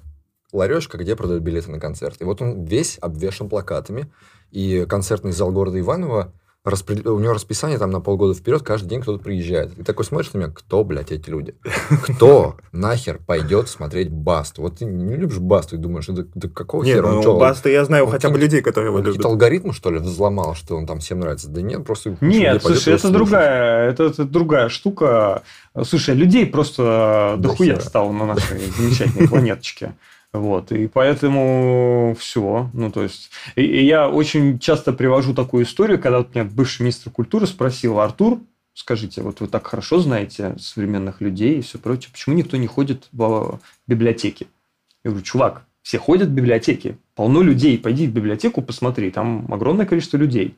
ларечка, 0.54 0.98
где 0.98 1.16
продают 1.16 1.44
билеты 1.44 1.72
на 1.72 1.80
концерт. 1.80 2.22
И 2.22 2.24
вот 2.24 2.42
он 2.42 2.64
весь 2.64 2.98
обвешен 3.02 3.50
плакатами. 3.50 4.12
И 4.52 4.86
концертный 4.88 5.34
зал 5.34 5.52
города 5.52 5.78
Иваново 5.80 6.34
распред... 6.66 7.06
у 7.06 7.20
него 7.20 7.34
расписание 7.34 7.78
там 7.78 7.92
на 7.92 8.02
полгода 8.02 8.34
вперед, 8.34 8.64
каждый 8.64 8.88
день 8.90 9.02
кто-то 9.02 9.24
приезжает. 9.24 9.78
И 9.78 9.84
такой 9.84 10.04
смотришь 10.04 10.34
на 10.34 10.40
меня, 10.40 10.50
кто, 10.50 10.84
блядь, 10.84 11.12
эти 11.12 11.30
люди? 11.30 11.56
Кто 12.04 12.58
нахер 12.72 13.20
пойдет 13.26 13.70
смотреть 13.70 14.10
Басту? 14.10 14.62
Вот 14.62 14.80
ты 14.80 14.86
не 14.86 15.16
любишь 15.16 15.38
Басту 15.38 15.76
и 15.76 15.80
думаешь, 15.80 16.08
да, 16.08 16.24
да 16.34 16.50
какого 16.50 16.84
нет, 16.84 16.98
хера? 16.98 17.12
Ну, 17.12 17.40
Баста 17.40 17.70
я 17.70 17.86
знаю 17.86 18.08
хотя 18.08 18.30
бы 18.30 18.40
людей, 18.40 18.62
которые 18.62 18.90
его 18.90 18.98
любят. 18.98 19.14
Какие-то 19.14 19.30
алгоритмы, 19.30 19.74
что 19.74 19.92
ли, 19.92 20.00
взломал, 20.00 20.56
что 20.56 20.76
он 20.76 20.86
там 20.86 21.00
всем 21.00 21.20
нравится? 21.20 21.48
Да 21.50 21.62
нет, 21.62 21.86
просто... 21.86 22.18
Нет, 22.20 22.62
слушай, 22.64 22.96
это 22.96 23.10
другая, 23.10 23.90
это, 23.90 24.06
это 24.06 24.26
другая 24.26 24.70
штука. 24.70 25.44
Слушай, 25.84 26.16
людей 26.16 26.46
просто 26.46 27.36
дохуя 27.40 27.80
стало 27.80 28.12
на 28.12 28.26
нашей 28.26 28.60
замечательной 28.78 29.28
планеточке. 29.28 29.94
Вот, 30.36 30.72
и 30.72 30.88
поэтому 30.88 32.16
все. 32.20 32.70
Ну, 32.74 32.92
то 32.92 33.04
есть, 33.04 33.32
и, 33.56 33.62
и 33.62 33.86
я 33.86 34.10
очень 34.10 34.60
часто 34.60 34.92
привожу 34.92 35.34
такую 35.34 35.64
историю, 35.64 36.00
когда 36.00 36.20
вот 36.20 36.36
меня 36.36 36.44
бывший 36.44 36.82
министр 36.82 37.10
культуры 37.10 37.48
спросил, 37.48 38.00
Артур, 38.00 38.40
скажите, 38.74 39.22
вот 39.22 39.40
вы 39.40 39.48
так 39.48 39.66
хорошо 39.66 40.00
знаете 40.00 40.56
современных 40.60 41.22
людей 41.22 41.60
и 41.60 41.62
все 41.62 41.80
прочее, 41.80 42.10
почему 42.12 42.36
никто 42.36 42.58
не 42.58 42.68
ходит 42.68 43.08
в 43.12 43.60
библиотеки? 43.88 44.48
Я 45.04 45.12
говорю, 45.12 45.26
чувак, 45.26 45.66
все 45.82 46.00
ходят 46.00 46.30
в 46.30 46.34
библиотеки, 46.34 46.98
полно 47.16 47.42
людей, 47.42 47.78
пойди 47.78 48.08
в 48.08 48.12
библиотеку, 48.12 48.62
посмотри, 48.62 49.12
там 49.12 49.48
огромное 49.54 49.86
количество 49.86 50.18
людей. 50.18 50.58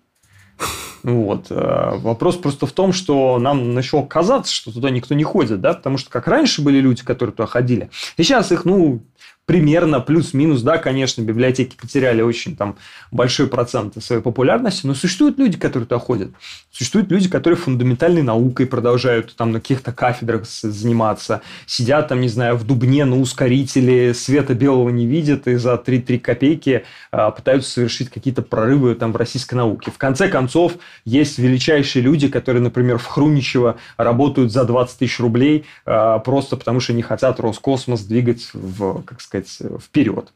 Вот. 1.04 1.48
Э, 1.52 1.98
вопрос 1.98 2.38
просто 2.38 2.66
в 2.66 2.72
том, 2.72 2.92
что 2.92 3.38
нам 3.38 3.74
начало 3.74 4.06
казаться, 4.06 4.52
что 4.52 4.72
туда 4.72 4.90
никто 4.90 5.14
не 5.14 5.24
ходит, 5.24 5.62
да, 5.62 5.74
потому 5.74 5.98
что 5.98 6.10
как 6.10 6.28
раньше 6.28 6.62
были 6.62 6.80
люди, 6.80 7.04
которые 7.04 7.34
туда 7.36 7.48
ходили, 7.48 7.90
и 8.18 8.24
сейчас 8.24 8.52
их, 8.52 8.66
ну, 8.66 9.04
примерно 9.48 10.02
плюс-минус, 10.02 10.62
да, 10.62 10.78
конечно, 10.78 11.22
библиотеки 11.22 11.78
потеряли 11.78 12.22
очень 12.22 12.58
там 12.58 12.76
большой 13.12 13.48
процент 13.48 14.04
своей 14.04 14.22
популярности, 14.22 14.86
но 14.86 14.94
существуют 14.94 15.40
люди, 15.40 15.58
которые 15.58 15.88
туда 15.88 16.00
ходят. 16.00 16.32
Существуют 16.70 17.10
люди, 17.10 17.30
которые 17.30 17.58
фундаментальной 17.58 18.24
наукой 18.24 18.68
продолжают 18.68 19.34
там 19.38 19.54
на 19.54 19.62
каких-то 19.62 19.94
кафедрах 19.94 20.46
заниматься, 20.46 21.42
сидят 21.66 22.10
там, 22.10 22.20
не 22.20 22.28
знаю, 22.28 22.58
в 22.58 22.66
Дубне 22.66 23.06
на 23.06 23.18
ускорителе, 23.18 24.14
света 24.14 24.54
белого 24.54 24.90
не 24.90 25.08
видят 25.08 25.48
и 25.48 25.56
за 25.56 25.76
3-3 25.76 26.20
копейки 26.20 26.84
а, 27.12 27.32
пытаются 27.32 27.72
совершить 27.72 28.10
какие-то 28.10 28.42
прорывы 28.42 28.96
там 28.96 29.14
в 29.14 29.16
российской 29.16 29.56
науке. 29.56 29.92
В 29.92 29.98
конце 29.98 30.28
концов, 30.28 30.74
есть 31.06 31.40
величайшие 31.40 32.04
люди, 32.04 32.28
которые, 32.28 32.62
например, 32.62 32.98
в 32.98 33.06
Хруничево 33.06 33.78
работают 33.96 34.52
за 34.52 34.66
20 34.66 35.00
тысяч 35.00 35.22
рублей 35.22 35.64
а, 35.86 36.20
просто 36.20 36.58
потому, 36.58 36.82
что 36.82 36.92
не 36.92 37.02
хотят 37.02 37.40
Роскосмос 37.40 38.02
двигать 38.02 38.50
в, 38.52 39.04
как 39.04 39.22
сказать, 39.22 39.37
сказать, 39.46 39.82
вперед. 39.82 40.34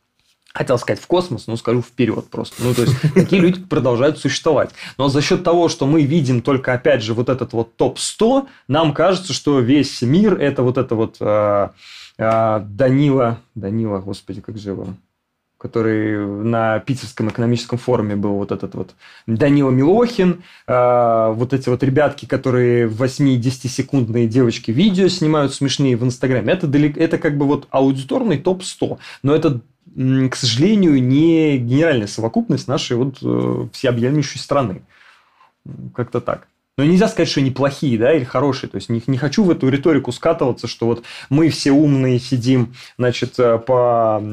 Хотел 0.54 0.78
сказать 0.78 1.02
в 1.02 1.08
космос, 1.08 1.48
но 1.48 1.56
скажу 1.56 1.82
вперед 1.82 2.30
просто. 2.30 2.62
Ну, 2.62 2.74
то 2.74 2.82
есть, 2.82 2.96
такие 3.14 3.42
люди 3.42 3.64
продолжают 3.64 4.20
существовать. 4.20 4.72
Но 4.98 5.08
за 5.08 5.22
счет 5.22 5.44
того, 5.44 5.70
что 5.70 5.86
мы 5.86 6.04
видим 6.04 6.42
только, 6.42 6.74
опять 6.74 7.02
же, 7.02 7.14
вот 7.14 7.30
этот 7.30 7.54
вот 7.54 7.78
топ-100, 7.78 8.48
нам 8.68 8.94
кажется, 8.94 9.32
что 9.32 9.60
весь 9.60 10.02
мир– 10.02 10.38
это 10.40 10.62
вот 10.62 10.78
это 10.78 10.96
вот 10.96 11.16
э, 11.22 11.70
э, 12.18 12.60
Данила, 12.66 13.40
Данила, 13.56 14.00
господи, 14.00 14.42
как 14.42 14.58
же 14.58 14.72
его, 14.72 14.88
который 15.62 16.26
на 16.26 16.80
Питерском 16.80 17.30
экономическом 17.30 17.78
форуме 17.78 18.16
был 18.16 18.34
вот 18.34 18.52
этот 18.52 18.74
вот 18.74 18.96
Данила 19.28 19.70
Милохин, 19.70 20.42
э, 20.66 21.34
вот 21.36 21.54
эти 21.54 21.70
вот 21.70 21.84
ребятки, 21.84 22.26
которые 22.26 22.88
8-10 22.88 23.68
секундные 23.70 24.28
девочки 24.28 24.72
видео 24.72 25.08
снимают 25.08 25.54
смешные 25.54 25.96
в 25.98 26.04
Инстаграме. 26.04 26.52
Это, 26.52 26.66
далеко, 26.66 27.00
это 27.00 27.20
как 27.20 27.38
бы 27.38 27.46
вот 27.46 27.68
аудиторный 27.70 28.40
топ-100. 28.40 28.98
Но 29.22 29.36
это, 29.36 29.62
к 29.96 30.36
сожалению, 30.36 31.02
не 31.02 31.60
генеральная 31.60 32.08
совокупность 32.08 32.68
нашей 32.68 32.98
вот 32.98 33.20
э, 33.22 33.68
всеобъемлющей 33.72 34.40
страны. 34.40 34.82
Как-то 35.94 36.22
так. 36.22 36.48
Но 36.78 36.86
нельзя 36.86 37.10
сказать, 37.10 37.30
что 37.30 37.42
они 37.42 37.52
плохие, 37.52 37.98
да, 37.98 38.14
или 38.14 38.24
хорошие. 38.24 38.70
То 38.70 38.78
есть 38.78 38.88
не, 38.90 39.04
не 39.06 39.18
хочу 39.18 39.44
в 39.44 39.52
эту 39.52 39.68
риторику 39.68 40.14
скатываться, 40.14 40.68
что 40.68 40.86
вот 40.86 41.04
мы 41.30 41.50
все 41.50 41.72
умные 41.72 42.18
сидим, 42.18 42.74
значит, 42.98 43.38
э, 43.40 43.58
по 43.58 44.24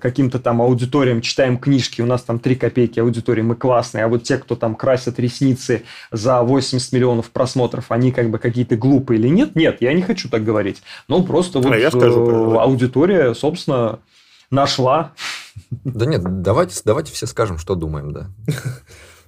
каким-то 0.00 0.38
там 0.38 0.62
аудиториям 0.62 1.20
читаем 1.20 1.58
книжки, 1.58 2.00
у 2.00 2.06
нас 2.06 2.22
там 2.22 2.38
3 2.38 2.54
копейки 2.54 3.00
аудитории, 3.00 3.42
мы 3.42 3.56
классные, 3.56 4.04
а 4.04 4.08
вот 4.08 4.22
те, 4.22 4.38
кто 4.38 4.54
там 4.54 4.76
красят 4.76 5.18
ресницы 5.18 5.82
за 6.12 6.40
80 6.42 6.92
миллионов 6.92 7.30
просмотров, 7.30 7.90
они 7.90 8.12
как 8.12 8.30
бы 8.30 8.38
какие-то 8.38 8.76
глупые 8.76 9.18
или 9.18 9.28
нет? 9.28 9.56
Нет, 9.56 9.78
я 9.80 9.92
не 9.92 10.02
хочу 10.02 10.28
так 10.28 10.44
говорить. 10.44 10.82
Но 11.08 11.22
просто 11.24 11.58
вот 11.58 11.72
а 11.72 11.76
я 11.76 11.90
скажу, 11.90 12.54
э, 12.54 12.58
аудитория, 12.58 13.34
собственно, 13.34 13.98
нашла. 14.52 15.12
Да 15.70 16.06
нет, 16.06 16.42
давайте, 16.42 16.80
давайте 16.84 17.12
все 17.12 17.26
скажем, 17.26 17.58
что 17.58 17.74
думаем, 17.74 18.12
да. 18.12 18.30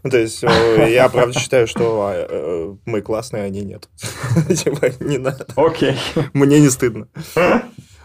Ну, 0.02 0.10
то 0.10 0.18
есть 0.18 0.42
э, 0.44 0.86
я 0.90 1.08
правда 1.08 1.38
считаю, 1.38 1.66
что 1.66 2.02
а, 2.02 2.26
э, 2.28 2.74
мы 2.86 3.00
классные, 3.02 3.44
а 3.44 3.46
они 3.46 3.62
нет. 3.62 3.88
Типа, 4.48 4.90
не 5.00 5.18
надо. 5.18 5.46
Окей. 5.56 5.96
Мне 6.32 6.60
не 6.60 6.70
стыдно. 6.70 7.08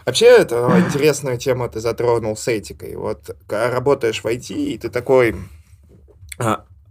Вообще, 0.04 0.26
это 0.26 0.72
интересная 0.86 1.36
тема 1.36 1.68
ты 1.68 1.80
затронул 1.80 2.36
с 2.36 2.46
этикой. 2.46 2.94
Вот, 2.96 3.36
работаешь 3.48 4.22
в 4.22 4.26
IT, 4.26 4.54
и 4.54 4.78
ты 4.78 4.88
такой... 4.88 5.34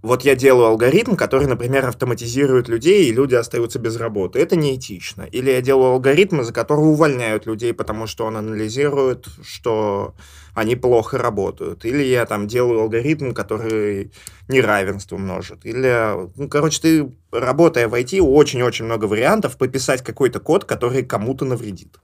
Вот 0.06 0.22
я 0.22 0.36
делаю 0.36 0.68
алгоритм, 0.68 1.16
который, 1.16 1.48
например, 1.48 1.88
автоматизирует 1.88 2.70
людей, 2.70 3.10
и 3.10 3.12
люди 3.12 3.34
остаются 3.34 3.80
без 3.80 3.98
работы. 3.98 4.38
Это 4.38 4.56
неэтично. 4.56 5.24
Или 5.24 5.50
я 5.50 5.62
делаю 5.62 5.94
алгоритм, 5.94 6.44
за 6.44 6.54
который 6.54 6.82
увольняют 6.82 7.48
людей, 7.48 7.74
потому 7.74 8.06
что 8.06 8.26
он 8.26 8.38
анализирует, 8.38 9.26
что 9.44 10.14
они 10.54 10.76
плохо 10.76 11.18
работают. 11.18 11.86
Или 11.86 12.04
я 12.04 12.28
там 12.28 12.48
делаю 12.48 12.82
алгоритм, 12.82 13.32
который 13.32 14.12
неравенство 14.48 15.18
множит. 15.18 15.66
Или, 15.66 16.30
ну, 16.36 16.50
короче, 16.50 16.82
ты, 16.82 17.12
работая 17.32 17.88
в 17.88 17.96
IT, 17.96 18.22
очень-очень 18.22 18.86
много 18.86 19.06
вариантов 19.06 19.58
пописать 19.58 20.04
какой-то 20.04 20.40
код, 20.40 20.66
который 20.66 21.02
кому-то 21.02 21.46
навредит. 21.46 21.98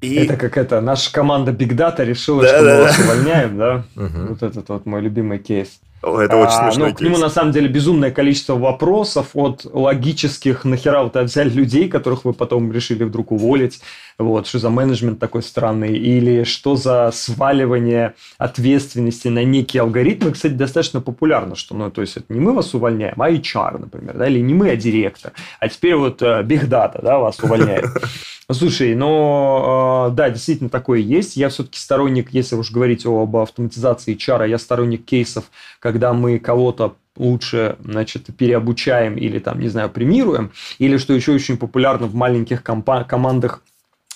И... 0.00 0.14
Это 0.14 0.38
как 0.38 0.56
это, 0.56 0.80
наша 0.80 1.12
команда 1.12 1.52
Big 1.52 1.72
Data 1.76 2.02
решила, 2.02 2.40
да, 2.42 2.48
что 2.48 2.64
да, 2.64 2.76
мы 2.76 2.82
вас 2.84 2.98
увольняем, 2.98 3.58
да? 3.58 3.84
Вот 3.96 4.42
этот 4.42 4.66
вот 4.70 4.86
мой 4.86 5.02
любимый 5.02 5.38
кейс. 5.38 5.78
Это 6.02 6.36
очень 6.36 6.56
а, 6.56 6.70
смешно. 6.70 6.86
Ну, 6.86 6.94
к 6.94 7.00
нему 7.02 7.18
на 7.18 7.28
самом 7.28 7.52
деле 7.52 7.68
безумное 7.68 8.10
количество 8.10 8.56
вопросов 8.56 9.30
от 9.34 9.66
логических, 9.66 10.64
нахера 10.64 11.02
вы 11.02 11.22
взяли 11.22 11.50
людей, 11.50 11.88
которых 11.88 12.24
вы 12.24 12.32
потом 12.32 12.72
решили 12.72 13.04
вдруг 13.04 13.32
уволить, 13.32 13.80
вот, 14.16 14.46
что 14.46 14.58
за 14.58 14.70
менеджмент 14.70 15.18
такой 15.18 15.42
странный, 15.42 15.96
или 15.96 16.44
что 16.44 16.76
за 16.76 17.10
сваливание 17.12 18.14
ответственности 18.38 19.28
на 19.28 19.44
некие 19.44 19.82
алгоритмы, 19.82 20.32
кстати, 20.32 20.52
достаточно 20.52 21.02
популярно, 21.02 21.54
что, 21.54 21.74
ну, 21.74 21.90
то 21.90 22.00
есть, 22.00 22.16
это 22.16 22.32
не 22.32 22.40
мы 22.40 22.54
вас 22.54 22.72
увольняем, 22.72 23.20
а 23.20 23.30
HR, 23.30 23.78
например, 23.78 24.16
да, 24.16 24.26
или 24.26 24.40
не 24.40 24.54
мы, 24.54 24.70
а 24.70 24.76
директор, 24.76 25.32
а 25.58 25.68
теперь 25.68 25.96
вот 25.96 26.22
uh, 26.22 26.42
Big 26.42 26.66
Data, 26.66 27.00
да, 27.02 27.18
вас 27.18 27.38
увольняет. 27.40 27.84
Слушай, 28.52 28.94
но 28.94 30.08
э, 30.10 30.14
да, 30.14 30.30
действительно 30.30 30.70
такое 30.70 31.00
есть. 31.00 31.36
Я 31.36 31.50
все-таки 31.50 31.78
сторонник, 31.78 32.30
если 32.32 32.56
уж 32.56 32.70
говорить 32.72 33.06
об 33.06 33.36
автоматизации 33.36 34.16
HR, 34.16 34.48
я 34.48 34.58
сторонник 34.58 35.04
кейсов, 35.04 35.44
когда 35.80 36.12
мы 36.12 36.38
кого-то 36.38 36.96
лучше, 37.16 37.76
значит, 37.84 38.28
переобучаем 38.36 39.16
или 39.16 39.40
там, 39.40 39.58
не 39.58 39.68
знаю, 39.68 39.90
премируем, 39.90 40.52
или, 40.78 40.96
что 40.96 41.12
еще 41.12 41.32
очень 41.32 41.56
популярно 41.56 42.06
в 42.06 42.14
маленьких 42.14 42.62
компа- 42.62 43.04
командах, 43.04 43.62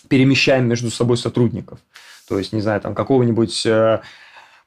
перемещаем 0.08 0.68
между 0.68 0.90
собой 0.90 1.16
сотрудников. 1.16 1.78
То 2.28 2.38
есть, 2.38 2.52
не 2.52 2.60
знаю, 2.60 2.80
там 2.80 2.94
какого-нибудь 2.94 3.66
э, 3.66 4.00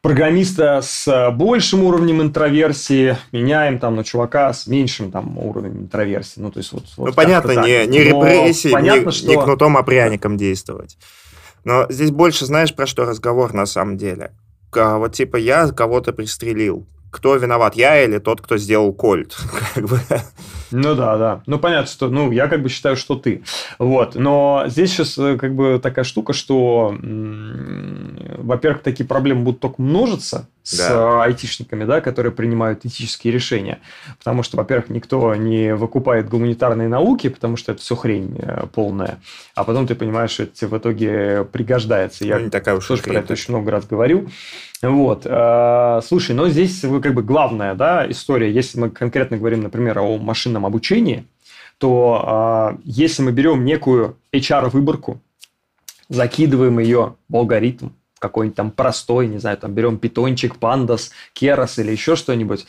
программиста 0.01 0.81
с 0.83 1.31
большим 1.31 1.83
уровнем 1.83 2.21
интроверсии 2.21 3.17
меняем 3.31 3.79
там 3.79 3.95
на 3.95 4.03
чувака 4.03 4.53
с 4.53 4.67
меньшим 4.67 5.11
там 5.11 5.37
уровнем 5.37 5.83
интроверсии. 5.83 6.39
Ну, 6.39 6.51
то 6.51 6.59
есть, 6.59 6.71
вот, 6.73 6.83
вот 6.97 7.07
ну, 7.09 7.13
понятно, 7.13 7.51
не, 7.65 7.85
не 7.87 7.99
репрессии, 7.99 8.69
понятно, 8.69 9.05
не, 9.05 9.11
что... 9.11 9.27
не 9.27 9.41
кнутом, 9.41 9.77
а 9.77 9.83
пряником 9.83 10.37
действовать. 10.37 10.97
Но 11.63 11.85
здесь 11.89 12.11
больше 12.11 12.45
знаешь, 12.45 12.73
про 12.73 12.85
что 12.85 13.05
разговор 13.05 13.53
на 13.53 13.65
самом 13.65 13.97
деле? 13.97 14.31
Вот 14.71 15.13
типа 15.13 15.37
я 15.37 15.67
кого-то 15.69 16.13
пристрелил 16.13 16.85
кто 17.17 17.35
виноват, 17.35 17.75
я 17.75 18.03
или 18.03 18.19
тот, 18.19 18.41
кто 18.41 18.57
сделал 18.57 18.93
кольт. 18.93 19.37
Ну 20.69 20.95
да, 20.95 21.17
да. 21.17 21.43
Ну 21.45 21.59
понятно, 21.59 21.89
что 21.89 22.09
ну 22.09 22.29
я 22.29 22.49
как 22.49 22.61
бы 22.61 22.67
считаю, 22.67 22.97
что 22.97 23.15
ты. 23.15 23.41
Вот. 23.79 24.15
Но 24.15 24.65
здесь 24.67 24.91
сейчас 24.91 25.17
э, 25.17 25.37
как 25.37 25.55
бы 25.55 25.79
такая 25.81 26.03
штука, 26.03 26.33
что, 26.33 26.93
во-первых, 26.99 28.83
такие 28.83 29.07
проблемы 29.07 29.43
будут 29.43 29.61
только 29.61 29.81
множиться 29.81 30.49
с 30.67 30.89
да. 30.89 31.23
айтишниками, 31.23 31.85
да, 31.85 32.01
которые 32.01 32.33
принимают 32.33 32.83
этические 32.83 33.31
решения. 33.31 33.79
Потому 34.19 34.43
что, 34.43 34.57
во-первых, 34.57 34.89
никто 34.89 35.33
не 35.33 35.73
выкупает 35.73 36.27
гуманитарные 36.27 36.89
науки, 36.89 37.29
потому 37.29 37.55
что 37.55 37.71
это 37.71 37.81
все 37.81 37.95
хрень 37.95 38.37
э, 38.37 38.65
полная. 38.73 39.19
А 39.55 39.63
потом 39.63 39.87
ты 39.87 39.95
понимаешь, 39.95 40.31
что 40.31 40.43
это 40.43 40.55
тебе 40.57 40.67
в 40.67 40.77
итоге 40.77 41.45
пригождается. 41.45 42.25
Я 42.25 42.39
ну, 42.39 42.49
такая 42.49 42.75
уж 42.75 42.85
тоже 42.85 43.01
хрень, 43.01 43.13
про 43.13 43.21
это 43.21 43.33
очень 43.33 43.53
много 43.53 43.71
раз 43.71 43.85
говорю. 43.85 44.27
Вот. 44.81 45.21
Э, 45.25 46.01
слушай, 46.05 46.35
но 46.35 46.49
здесь 46.49 46.81
как 46.81 47.13
бы 47.13 47.23
главная 47.23 47.73
да, 47.73 48.05
история, 48.09 48.51
если 48.51 48.77
мы 48.77 48.89
конкретно 48.89 49.37
говорим, 49.37 49.61
например, 49.61 49.99
о 49.99 50.17
машинном 50.17 50.65
обучении, 50.65 51.25
то 51.77 52.73
э, 52.75 52.81
если 52.83 53.21
мы 53.21 53.31
берем 53.31 53.63
некую 53.63 54.17
HR-выборку, 54.33 55.21
закидываем 56.09 56.79
ее 56.79 57.15
в 57.29 57.37
алгоритм, 57.37 57.89
какой-нибудь 58.19 58.55
там 58.55 58.71
простой, 58.71 59.27
не 59.27 59.39
знаю, 59.39 59.57
там 59.57 59.73
берем 59.73 59.97
питончик, 59.97 60.57
пандас, 60.57 61.11
керос 61.33 61.79
или 61.79 61.91
еще 61.91 62.15
что-нибудь, 62.15 62.65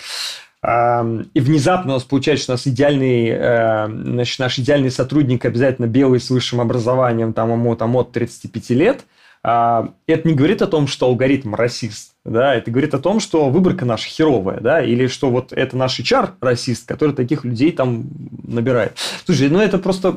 и 0.60 1.40
внезапно 1.40 1.92
у 1.92 1.94
нас 1.94 2.02
получается, 2.02 2.42
что 2.42 2.52
у 2.52 2.54
нас 2.54 2.66
идеальный, 2.66 3.28
э, 3.28 3.86
значит, 3.86 4.40
наш 4.40 4.58
идеальный 4.58 4.90
сотрудник 4.90 5.44
обязательно 5.44 5.86
белый 5.86 6.18
с 6.18 6.30
высшим 6.30 6.60
образованием, 6.60 7.32
там 7.32 7.52
ему 7.52 7.76
там 7.76 7.94
от 7.94 8.10
35 8.10 8.70
лет– 8.70 9.04
а, 9.42 9.94
это 10.06 10.26
не 10.26 10.34
говорит 10.34 10.62
о 10.62 10.66
том, 10.66 10.86
что 10.86 11.06
алгоритм 11.06 11.54
расист, 11.54 12.12
да, 12.24 12.54
это 12.54 12.70
говорит 12.70 12.94
о 12.94 12.98
том, 12.98 13.20
что 13.20 13.50
выборка 13.50 13.84
наша 13.84 14.08
херовая, 14.08 14.60
да, 14.60 14.82
или 14.82 15.06
что 15.06 15.30
вот 15.30 15.52
это 15.52 15.76
наш 15.76 16.00
HR 16.00 16.32
расист, 16.40 16.86
который 16.86 17.14
таких 17.14 17.44
людей 17.44 17.72
там 17.72 18.08
набирает. 18.42 18.98
Слушай, 19.24 19.48
ну 19.48 19.60
это 19.60 19.78
просто, 19.78 20.16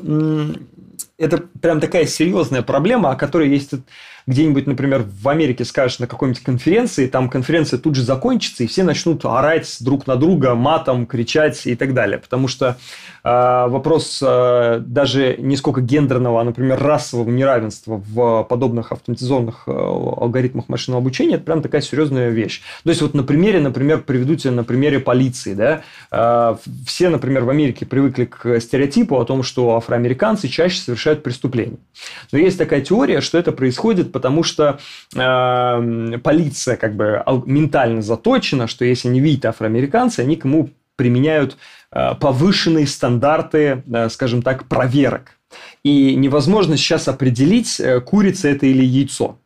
это 1.18 1.38
прям 1.62 1.80
такая 1.80 2.08
серьезная 2.08 2.64
проблема, 2.64 3.12
о 3.12 3.16
которой 3.16 3.50
есть 3.50 3.74
где-нибудь, 4.28 4.68
например, 4.68 5.06
в 5.06 5.28
Америке 5.30 5.66
скажешь 5.66 6.00
на 6.00 6.08
какой-нибудь 6.08 6.44
конференции, 6.44 7.08
там 7.08 7.30
конференция 7.30 7.80
тут 7.80 7.96
же 7.96 8.04
закончится, 8.04 8.64
и 8.64 8.68
все 8.68 8.84
начнут 8.84 9.26
орать 9.26 9.78
друг 9.80 10.08
на 10.08 10.16
друга, 10.16 10.56
матом, 10.56 11.06
кричать 11.06 11.66
и 11.66 11.76
так 11.76 11.94
далее. 11.94 12.18
Потому 12.18 12.48
что 12.48 12.78
э, 13.24 13.30
вопрос 13.68 14.20
э, 14.22 14.82
даже 14.86 15.36
не 15.38 15.58
сколько 15.58 15.82
гендерного, 15.82 16.42
а, 16.42 16.44
например, 16.44 16.82
расового 16.82 17.30
неравенства 17.30 18.02
в 18.06 18.44
подобных 18.44 18.92
автоматизованных 18.92 19.64
э, 19.68 19.72
алгоритмах 19.72 20.70
машинного 20.70 21.02
обучения, 21.02 21.36
это 21.36 21.44
прям 21.44 21.62
такая 21.62 21.82
серьезная 21.82 22.30
вещь. 22.30 22.62
То 22.84 22.90
есть, 22.90 23.02
вот 23.02 23.14
на 23.14 23.24
примере, 23.24 23.60
например, 23.60 24.02
приведу 24.02 24.36
тебе 24.36 24.52
на 24.52 24.64
примере 24.64 25.00
полиции. 25.00 25.54
Да? 25.54 25.82
Э, 26.12 26.56
все, 26.86 27.10
например, 27.10 27.44
в 27.44 27.50
Америке 27.50 27.86
привыкли 27.86 28.26
к 28.26 28.60
стереотипу 28.60 29.20
о 29.20 29.26
том, 29.26 29.44
что 29.44 29.76
афроамериканцы 29.76 30.48
чаще 30.48 30.80
совершают 30.80 31.24
преступления. 31.24 31.78
Но 32.32 32.40
есть 32.40 32.58
такая 32.58 32.82
теория, 32.82 33.22
что 33.22 33.38
это 33.38 33.52
происходит 33.52 34.12
потому 34.22 34.44
что 34.44 34.80
э, 35.16 36.18
полиция 36.20 36.78
как 36.78 36.96
бы 36.96 37.24
ментально 37.48 38.04
заточена, 38.04 38.68
что 38.68 38.86
если 38.86 39.10
они 39.10 39.20
видят 39.20 39.46
афроамериканцы, 39.46 40.20
они 40.20 40.36
кому 40.36 40.70
применяют 40.96 41.58
э, 41.92 42.14
повышенные 42.20 42.86
стандарты, 42.86 43.84
э, 43.92 44.10
скажем 44.10 44.44
так, 44.44 44.68
проверок. 44.68 45.38
И 45.84 46.16
невозможно 46.16 46.78
сейчас 46.78 47.08
определить, 47.08 47.80
э, 47.80 48.00
курица 48.02 48.50
это 48.50 48.68
или 48.68 48.86
яйцо. 48.86 49.40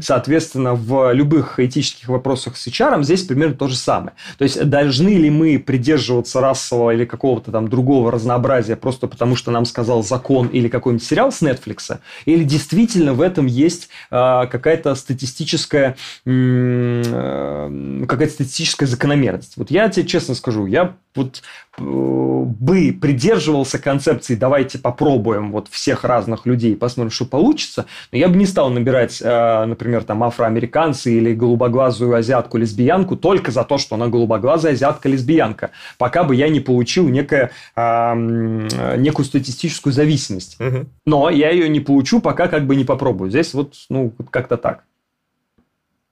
Соответственно, 0.00 0.74
в 0.74 1.12
любых 1.12 1.58
этических 1.58 2.08
вопросах 2.08 2.56
с 2.56 2.66
HR 2.66 3.02
здесь 3.02 3.22
примерно 3.22 3.54
то 3.54 3.68
же 3.68 3.76
самое. 3.76 4.12
То 4.38 4.44
есть, 4.44 4.68
должны 4.68 5.10
ли 5.10 5.30
мы 5.30 5.58
придерживаться 5.58 6.40
расового 6.40 6.92
или 6.92 7.04
какого-то 7.04 7.52
там 7.52 7.68
другого 7.68 8.10
разнообразия 8.10 8.76
просто 8.76 9.06
потому, 9.06 9.36
что 9.36 9.50
нам 9.50 9.64
сказал 9.64 10.02
закон 10.02 10.48
или 10.48 10.68
какой-нибудь 10.68 11.06
сериал 11.06 11.32
с 11.32 11.42
Netflix, 11.42 11.98
или 12.24 12.44
действительно 12.44 13.14
в 13.14 13.20
этом 13.20 13.46
есть 13.46 13.88
э, 14.10 14.46
какая-то 14.50 14.94
статистическая 14.94 15.96
э, 16.24 18.04
какая-то 18.08 18.32
статистическая 18.32 18.86
закономерность. 18.86 19.56
Вот 19.56 19.70
я 19.70 19.88
тебе 19.88 20.06
честно 20.06 20.34
скажу, 20.34 20.66
я 20.66 20.94
вот 21.14 21.42
э, 21.78 21.82
бы 21.82 22.96
придерживался 23.00 23.78
концепции 23.78 24.34
«давайте 24.34 24.78
попробуем 24.78 25.50
вот 25.50 25.68
всех 25.68 26.04
разных 26.04 26.46
людей, 26.46 26.76
посмотрим, 26.76 27.10
что 27.10 27.24
получится», 27.24 27.86
но 28.12 28.18
я 28.18 28.28
бы 28.28 28.36
не 28.36 28.46
стал 28.46 28.70
набирать, 28.70 29.20
э, 29.20 29.65
например, 29.66 30.04
там 30.04 30.22
афроамериканцы 30.24 31.12
или 31.12 31.34
голубоглазую 31.34 32.14
азиатку-лесбиянку 32.14 33.16
только 33.16 33.50
за 33.50 33.64
то, 33.64 33.78
что 33.78 33.96
она 33.96 34.08
голубоглазая 34.08 34.72
азиатка-лесбиянка, 34.72 35.70
пока 35.98 36.24
бы 36.24 36.34
я 36.34 36.48
не 36.48 36.60
получил 36.60 37.08
некое, 37.08 37.50
некую 37.76 39.24
статистическую 39.24 39.92
зависимость. 39.92 40.60
Угу. 40.60 40.86
Но 41.06 41.30
я 41.30 41.50
ее 41.50 41.68
не 41.68 41.80
получу, 41.80 42.20
пока 42.20 42.48
как 42.48 42.66
бы 42.66 42.76
не 42.76 42.84
попробую. 42.84 43.30
Здесь 43.30 43.54
вот, 43.54 43.74
ну, 43.88 44.12
как-то 44.30 44.56
так. 44.56 44.84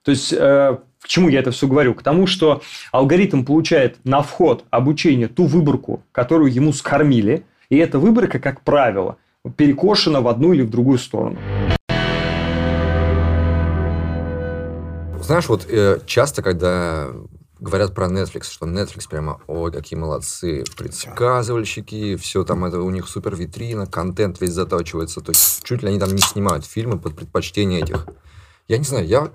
То 0.04 0.10
есть 0.10 0.32
э, 0.32 0.76
к 1.04 1.08
чему 1.08 1.28
я 1.28 1.40
это 1.40 1.50
все 1.50 1.66
говорю? 1.66 1.94
К 1.94 2.02
тому, 2.02 2.26
что 2.26 2.62
алгоритм 2.92 3.44
получает 3.44 3.96
на 4.04 4.22
вход 4.22 4.64
обучения 4.70 5.28
ту 5.28 5.44
выборку, 5.44 6.02
которую 6.12 6.52
ему 6.52 6.72
скормили, 6.72 7.44
и 7.70 7.76
эта 7.76 7.98
выборка, 7.98 8.38
как 8.38 8.60
правило, 8.62 9.16
перекошена 9.56 10.20
в 10.20 10.28
одну 10.28 10.52
или 10.52 10.62
в 10.62 10.70
другую 10.70 10.98
сторону. 10.98 11.38
Знаешь, 15.24 15.48
вот 15.48 15.66
э, 15.70 16.00
часто, 16.04 16.42
когда 16.42 17.08
говорят 17.58 17.94
про 17.94 18.08
Netflix, 18.08 18.50
что 18.50 18.66
Netflix 18.66 19.08
прямо, 19.08 19.40
ой, 19.46 19.72
какие 19.72 19.98
молодцы, 19.98 20.64
предсказывальщики, 20.76 22.16
все 22.16 22.44
там 22.44 22.66
это 22.66 22.80
у 22.80 22.90
них 22.90 23.08
супер 23.08 23.34
витрина, 23.34 23.86
контент 23.86 24.42
весь 24.42 24.52
затачивается, 24.52 25.22
то 25.22 25.30
есть 25.30 25.64
чуть 25.64 25.82
ли 25.82 25.88
они 25.88 25.98
там 25.98 26.10
не 26.10 26.20
снимают 26.20 26.66
фильмы 26.66 26.98
под 26.98 27.16
предпочтение 27.16 27.80
этих. 27.80 28.06
Я 28.68 28.76
не 28.76 28.84
знаю, 28.84 29.06
я 29.06 29.30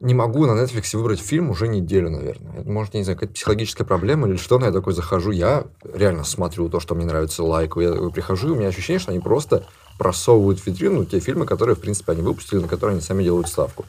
не 0.00 0.14
могу 0.14 0.46
на 0.46 0.52
Netflix 0.52 0.96
выбрать 0.96 1.20
фильм 1.20 1.50
уже 1.50 1.68
неделю, 1.68 2.08
наверное. 2.08 2.60
Это, 2.60 2.70
может, 2.70 2.94
я 2.94 3.00
не 3.00 3.04
знаю, 3.04 3.18
какая-то 3.18 3.34
психологическая 3.34 3.86
проблема 3.86 4.26
или 4.26 4.36
что, 4.36 4.58
но 4.58 4.64
я 4.64 4.72
такой 4.72 4.94
захожу, 4.94 5.32
я 5.32 5.66
реально 5.84 6.24
смотрю 6.24 6.70
то, 6.70 6.80
что 6.80 6.94
мне 6.94 7.04
нравится, 7.04 7.44
лайкаю. 7.44 8.06
Я 8.06 8.10
прихожу, 8.10 8.48
и 8.48 8.50
у 8.52 8.54
меня 8.54 8.68
ощущение, 8.68 9.00
что 9.00 9.10
они 9.10 9.20
просто 9.20 9.66
просовывают 9.98 10.60
в 10.60 10.66
витрину 10.66 11.04
те 11.04 11.20
фильмы, 11.20 11.44
которые, 11.44 11.76
в 11.76 11.80
принципе, 11.80 12.12
они 12.12 12.22
выпустили, 12.22 12.60
на 12.60 12.68
которые 12.68 12.94
они 12.94 13.02
сами 13.02 13.22
делают 13.22 13.48
ставку. 13.48 13.84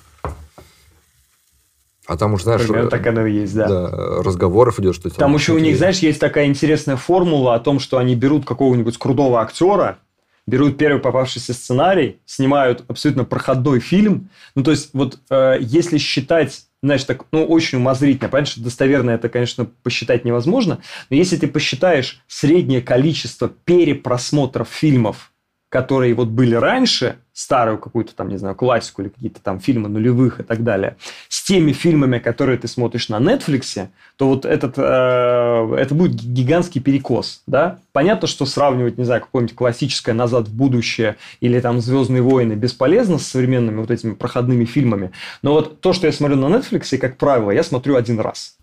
А 2.06 2.18
там 2.18 2.34
уже, 2.34 2.44
знаешь... 2.44 2.62
Примерно 2.62 2.90
так 2.90 3.06
оно 3.08 3.26
и 3.26 3.34
есть, 3.34 3.56
да. 3.56 3.68
да 3.68 4.22
разговоров 4.24 4.80
идет, 4.80 4.96
что... 4.96 5.10
Там, 5.10 5.18
там 5.18 5.36
еще 5.36 5.54
у 5.54 5.60
них, 5.60 5.78
знаешь, 5.78 6.00
есть 6.00 6.20
такая 6.20 6.46
интересная 6.46 6.98
формула 6.98 7.56
о 7.56 7.60
том, 7.60 7.80
что 7.80 7.98
они 7.98 8.16
берут 8.16 8.46
какого-нибудь 8.46 8.98
крутого 8.98 9.42
актера, 9.42 10.00
берут 10.46 10.78
первый 10.78 11.00
попавшийся 11.00 11.54
сценарий, 11.54 12.20
снимают 12.26 12.84
абсолютно 12.88 13.24
проходной 13.24 13.80
фильм. 13.80 14.30
Ну, 14.56 14.64
то 14.64 14.72
есть, 14.72 14.90
вот 14.94 15.20
э, 15.30 15.58
если 15.62 15.98
считать, 15.98 16.66
знаешь, 16.82 17.04
так, 17.06 17.26
ну, 17.32 17.46
очень 17.46 17.78
умозрительно, 17.78 18.30
понятно, 18.30 18.52
что 18.52 18.64
достоверно 18.64 19.12
это, 19.12 19.30
конечно, 19.30 19.66
посчитать 19.84 20.26
невозможно, 20.26 20.80
но 21.10 21.16
если 21.16 21.38
ты 21.38 21.48
посчитаешь 21.48 22.22
среднее 22.28 22.82
количество 22.82 23.48
перепросмотров 23.48 24.68
фильмов 24.68 25.33
которые 25.74 26.14
вот 26.14 26.28
были 26.28 26.54
раньше, 26.54 27.16
старую 27.34 27.80
какую-то 27.80 28.14
там, 28.14 28.30
не 28.30 28.38
знаю, 28.38 28.54
классику 28.54 29.02
или 29.02 29.10
какие-то 29.10 29.42
там 29.42 29.60
фильмы 29.60 29.90
нулевых 29.90 30.40
и 30.40 30.44
так 30.44 30.64
далее, 30.64 30.98
с 31.30 31.42
теми 31.42 31.72
фильмами, 31.72 32.20
которые 32.20 32.60
ты 32.60 32.68
смотришь 32.68 33.10
на 33.10 33.16
Netflix, 33.16 33.88
то 34.18 34.28
вот 34.28 34.46
этот, 34.46 34.76
э, 34.78 35.76
это 35.80 35.96
будет 35.96 36.22
гигантский 36.22 36.80
перекос, 36.80 37.42
да? 37.48 37.80
Понятно, 37.92 38.28
что 38.28 38.46
сравнивать, 38.46 39.00
не 39.00 39.04
знаю, 39.04 39.22
какое-нибудь 39.22 39.56
классическое 39.56 40.14
«Назад 40.14 40.48
в 40.48 40.54
будущее» 40.54 41.16
или 41.40 41.60
там 41.60 41.82
«Звездные 41.82 42.22
войны» 42.22 42.54
бесполезно 42.54 43.18
с 43.18 43.26
современными 43.26 43.80
вот 43.80 43.90
этими 43.90 44.14
проходными 44.14 44.66
фильмами, 44.66 45.12
но 45.42 45.54
вот 45.54 45.82
то, 45.82 45.94
что 45.94 46.06
я 46.06 46.14
смотрю 46.14 46.36
на 46.36 46.56
Netflix, 46.56 46.96
как 47.00 47.18
правило, 47.18 47.50
я 47.50 47.64
смотрю 47.64 47.96
один 47.96 48.20
раз. 48.20 48.58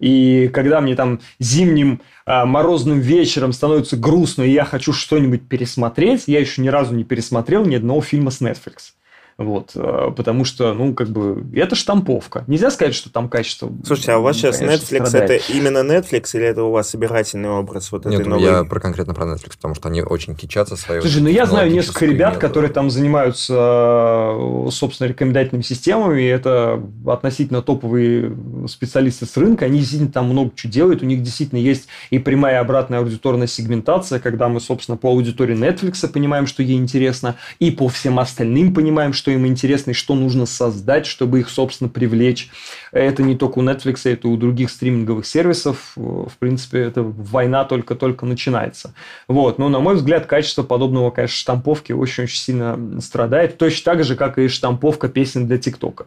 И 0.00 0.48
когда 0.52 0.80
мне 0.80 0.96
там 0.96 1.20
зимним 1.38 2.00
а, 2.26 2.44
морозным 2.44 3.00
вечером 3.00 3.52
становится 3.52 3.96
грустно, 3.96 4.42
и 4.42 4.50
я 4.50 4.64
хочу 4.64 4.92
что-нибудь 4.92 5.48
пересмотреть, 5.48 6.24
я 6.26 6.40
еще 6.40 6.62
ни 6.62 6.68
разу 6.68 6.94
не 6.94 7.04
пересмотрел 7.04 7.64
ни 7.64 7.74
одного 7.74 8.02
фильма 8.02 8.30
с 8.30 8.40
Netflix. 8.40 8.94
Вот, 9.36 9.72
э, 9.74 10.12
потому 10.16 10.44
что, 10.44 10.72
ну, 10.74 10.94
как 10.94 11.08
бы, 11.08 11.44
это 11.54 11.74
штамповка. 11.74 12.44
Нельзя 12.46 12.70
сказать, 12.70 12.94
что 12.94 13.10
там 13.10 13.28
качество. 13.28 13.70
Слушайте, 13.84 14.12
а 14.12 14.18
у 14.18 14.22
вас 14.22 14.36
сейчас 14.36 14.62
Netflix 14.62 15.06
страдает. 15.06 15.30
это 15.30 15.52
именно 15.52 15.78
Netflix 15.78 16.30
или 16.34 16.44
это 16.44 16.62
у 16.62 16.70
вас 16.70 16.90
собирательный 16.90 17.50
образ 17.50 17.90
вот 17.90 18.04
Нет, 18.04 18.20
этой 18.20 18.28
новой? 18.28 18.44
я 18.44 18.64
про 18.64 18.78
конкретно 18.78 19.12
про 19.12 19.24
Netflix, 19.24 19.56
потому 19.56 19.74
что 19.74 19.88
они 19.88 20.02
очень 20.02 20.36
кичатся 20.36 20.76
своей. 20.76 21.00
Слушай, 21.00 21.22
ну 21.22 21.28
я 21.28 21.46
знаю 21.46 21.70
несколько 21.70 22.06
ребят, 22.06 22.38
которые 22.38 22.70
там 22.70 22.90
занимаются, 22.90 23.54
э, 23.54 24.68
собственно, 24.70 25.08
рекомендательными 25.08 25.62
системами, 25.62 26.22
и 26.22 26.26
это 26.26 26.80
относительно 27.06 27.60
топовые 27.60 28.36
специалисты 28.68 29.26
с 29.26 29.36
рынка, 29.36 29.64
они 29.64 29.80
действительно 29.80 30.12
там 30.12 30.26
много 30.26 30.52
чего 30.54 30.72
делают, 30.72 31.02
у 31.02 31.06
них 31.06 31.22
действительно 31.22 31.58
есть 31.58 31.88
и 32.10 32.18
прямая 32.18 32.54
и 32.54 32.56
обратная 32.56 33.00
аудиторная 33.00 33.46
сегментация, 33.46 34.20
когда 34.20 34.48
мы, 34.48 34.60
собственно, 34.60 34.96
по 34.96 35.08
аудитории 35.08 35.56
Netflix 35.56 36.06
понимаем, 36.08 36.46
что 36.46 36.62
ей 36.62 36.76
интересно, 36.76 37.36
и 37.58 37.70
по 37.70 37.88
всем 37.88 38.18
остальным 38.18 38.72
понимаем, 38.72 39.12
что 39.12 39.23
что 39.24 39.30
им 39.30 39.46
интересно 39.46 39.92
и 39.92 39.94
что 39.94 40.14
нужно 40.14 40.44
создать, 40.44 41.06
чтобы 41.06 41.40
их, 41.40 41.48
собственно, 41.48 41.88
привлечь. 41.88 42.50
Это 42.92 43.22
не 43.22 43.34
только 43.34 43.58
у 43.58 43.62
Netflix, 43.62 44.00
это 44.04 44.28
у 44.28 44.36
других 44.36 44.68
стриминговых 44.68 45.24
сервисов. 45.24 45.92
В 45.96 46.32
принципе, 46.38 46.80
это 46.80 47.02
война 47.02 47.64
только-только 47.64 48.26
начинается. 48.26 48.92
Вот. 49.26 49.58
Но, 49.58 49.70
на 49.70 49.80
мой 49.80 49.94
взгляд, 49.94 50.26
качество 50.26 50.62
подобного, 50.62 51.10
конечно, 51.10 51.38
штамповки 51.38 51.92
очень-очень 51.92 52.36
сильно 52.36 53.00
страдает. 53.00 53.56
Точно 53.56 53.92
так 53.92 54.04
же, 54.04 54.14
как 54.14 54.36
и 54.36 54.46
штамповка 54.48 55.08
песен 55.08 55.46
для 55.46 55.56
ТикТока. 55.56 56.04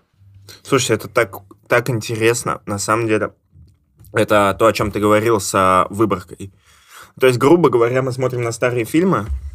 Слушай, 0.62 0.96
это 0.98 1.08
так, 1.08 1.40
так 1.68 1.90
интересно, 1.90 2.62
на 2.68 2.78
самом 2.78 3.08
деле. 3.08 3.32
Это 4.14 4.56
то, 4.60 4.68
о 4.68 4.74
чем 4.74 4.92
ты 4.92 5.00
говорил 5.00 5.40
с 5.40 5.88
выборкой. 5.90 6.52
То 7.20 7.26
есть, 7.26 7.40
грубо 7.40 7.72
говоря, 7.72 8.04
мы 8.04 8.12
смотрим 8.12 8.44
на 8.44 8.52
старые 8.52 8.86
фильмы, 8.86 9.26
а, 9.26 9.47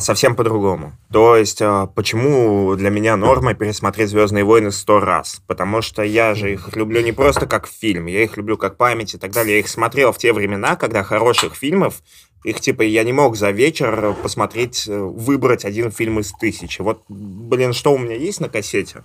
совсем 0.00 0.36
по-другому. 0.36 0.92
То 1.10 1.36
есть, 1.36 1.62
а, 1.62 1.86
почему 1.86 2.74
для 2.76 2.90
меня 2.90 3.16
норма 3.16 3.54
пересмотреть 3.54 4.10
«Звездные 4.10 4.44
войны» 4.44 4.70
сто 4.70 5.00
раз? 5.00 5.42
Потому 5.46 5.82
что 5.82 6.02
я 6.02 6.34
же 6.34 6.52
их 6.52 6.76
люблю 6.76 7.00
не 7.00 7.12
просто 7.12 7.46
как 7.46 7.66
фильм, 7.66 8.06
я 8.06 8.22
их 8.22 8.36
люблю 8.36 8.56
как 8.56 8.76
память 8.76 9.14
и 9.14 9.18
так 9.18 9.32
далее. 9.32 9.54
Я 9.54 9.60
их 9.60 9.68
смотрел 9.68 10.12
в 10.12 10.18
те 10.18 10.32
времена, 10.32 10.76
когда 10.76 11.02
хороших 11.02 11.54
фильмов, 11.54 12.02
их 12.44 12.60
типа 12.60 12.82
я 12.82 13.04
не 13.04 13.12
мог 13.12 13.36
за 13.36 13.50
вечер 13.50 14.14
посмотреть, 14.22 14.86
э, 14.88 14.98
выбрать 14.98 15.64
один 15.64 15.90
фильм 15.90 16.20
из 16.20 16.32
тысячи. 16.32 16.82
Вот, 16.82 17.02
блин, 17.08 17.72
что 17.72 17.94
у 17.94 17.98
меня 17.98 18.16
есть 18.16 18.40
на 18.40 18.48
кассете, 18.48 19.04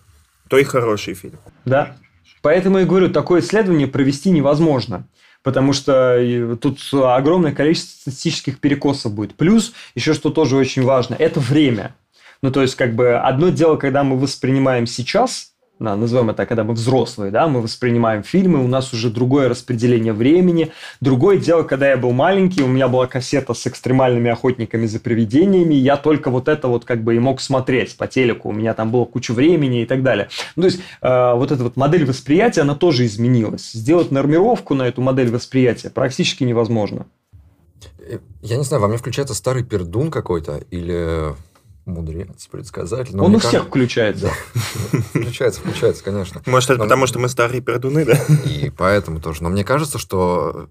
то 0.49 0.57
и 0.57 0.63
хороший 0.63 1.13
фильм. 1.13 1.39
Да, 1.65 1.97
Поэтому 2.41 2.79
я 2.79 2.85
говорю, 2.85 3.09
такое 3.09 3.41
исследование 3.41 3.87
провести 3.87 4.29
невозможно 4.29 5.07
потому 5.47 5.71
что 5.71 6.57
тут 6.61 6.79
огромное 6.91 7.53
количество 7.53 8.01
статистических 8.01 8.59
перекосов 8.59 9.13
будет. 9.13 9.33
Плюс, 9.35 9.71
еще 9.95 10.13
что 10.13 10.29
тоже 10.29 10.57
очень 10.57 10.83
важно, 10.83 11.15
это 11.17 11.39
время. 11.39 11.95
Ну, 12.41 12.51
то 12.51 12.61
есть, 12.61 12.75
как 12.75 12.95
бы, 12.95 13.15
одно 13.15 13.47
дело, 13.47 13.77
когда 13.77 14.03
мы 14.03 14.19
воспринимаем 14.19 14.85
сейчас, 14.85 15.53
да, 15.79 15.95
назовем 15.95 16.29
это, 16.29 16.45
когда 16.45 16.63
мы 16.63 16.73
взрослые, 16.73 17.31
да, 17.31 17.47
мы 17.47 17.61
воспринимаем 17.61 18.23
фильмы, 18.23 18.63
у 18.63 18.67
нас 18.67 18.93
уже 18.93 19.09
другое 19.09 19.49
распределение 19.49 20.13
времени. 20.13 20.71
Другое 21.01 21.37
дело, 21.37 21.63
когда 21.63 21.89
я 21.89 21.97
был 21.97 22.11
маленький, 22.11 22.63
у 22.63 22.67
меня 22.67 22.87
была 22.87 23.07
кассета 23.07 23.53
с 23.53 23.67
экстремальными 23.67 24.31
охотниками 24.31 24.85
за 24.85 24.99
привидениями, 24.99 25.75
я 25.75 25.97
только 25.97 26.31
вот 26.31 26.47
это 26.47 26.67
вот 26.67 26.85
как 26.85 27.03
бы 27.03 27.15
и 27.15 27.19
мог 27.19 27.41
смотреть 27.41 27.95
по 27.97 28.07
телеку, 28.07 28.49
у 28.49 28.53
меня 28.53 28.73
там 28.73 28.91
было 28.91 29.05
куча 29.05 29.33
времени 29.33 29.83
и 29.83 29.85
так 29.85 30.03
далее. 30.03 30.29
Ну, 30.55 30.63
то 30.63 30.67
есть, 30.67 30.79
э, 31.01 31.33
вот 31.35 31.51
эта 31.51 31.63
вот 31.63 31.77
модель 31.77 32.05
восприятия, 32.05 32.61
она 32.61 32.75
тоже 32.75 33.05
изменилась. 33.05 33.71
Сделать 33.71 34.11
нормировку 34.11 34.73
на 34.73 34.83
эту 34.83 35.01
модель 35.01 35.29
восприятия 35.31 35.89
практически 35.89 36.43
невозможно. 36.43 37.05
Я 38.41 38.57
не 38.57 38.63
знаю, 38.63 38.81
во 38.81 38.87
мне 38.87 38.97
включается 38.97 39.33
старый 39.33 39.63
пердун 39.63 40.11
какой-то 40.11 40.63
или 40.71 41.35
мудрец, 41.87 42.47
предсказатель. 42.47 43.15
Но 43.15 43.25
Он 43.25 43.35
у 43.35 43.39
всех 43.39 43.65
включается. 43.65 44.31
Да. 44.91 44.99
Включается, 45.09 45.61
включается, 45.61 46.03
конечно. 46.03 46.41
Может, 46.45 46.69
это 46.71 46.79
но... 46.79 46.85
потому, 46.85 47.07
что 47.07 47.19
мы 47.19 47.29
старые 47.29 47.61
пердуны, 47.61 48.05
да? 48.05 48.19
И 48.45 48.69
поэтому 48.69 49.19
тоже. 49.19 49.43
Но 49.43 49.49
мне 49.49 49.63
кажется, 49.63 49.97
что 49.97 50.69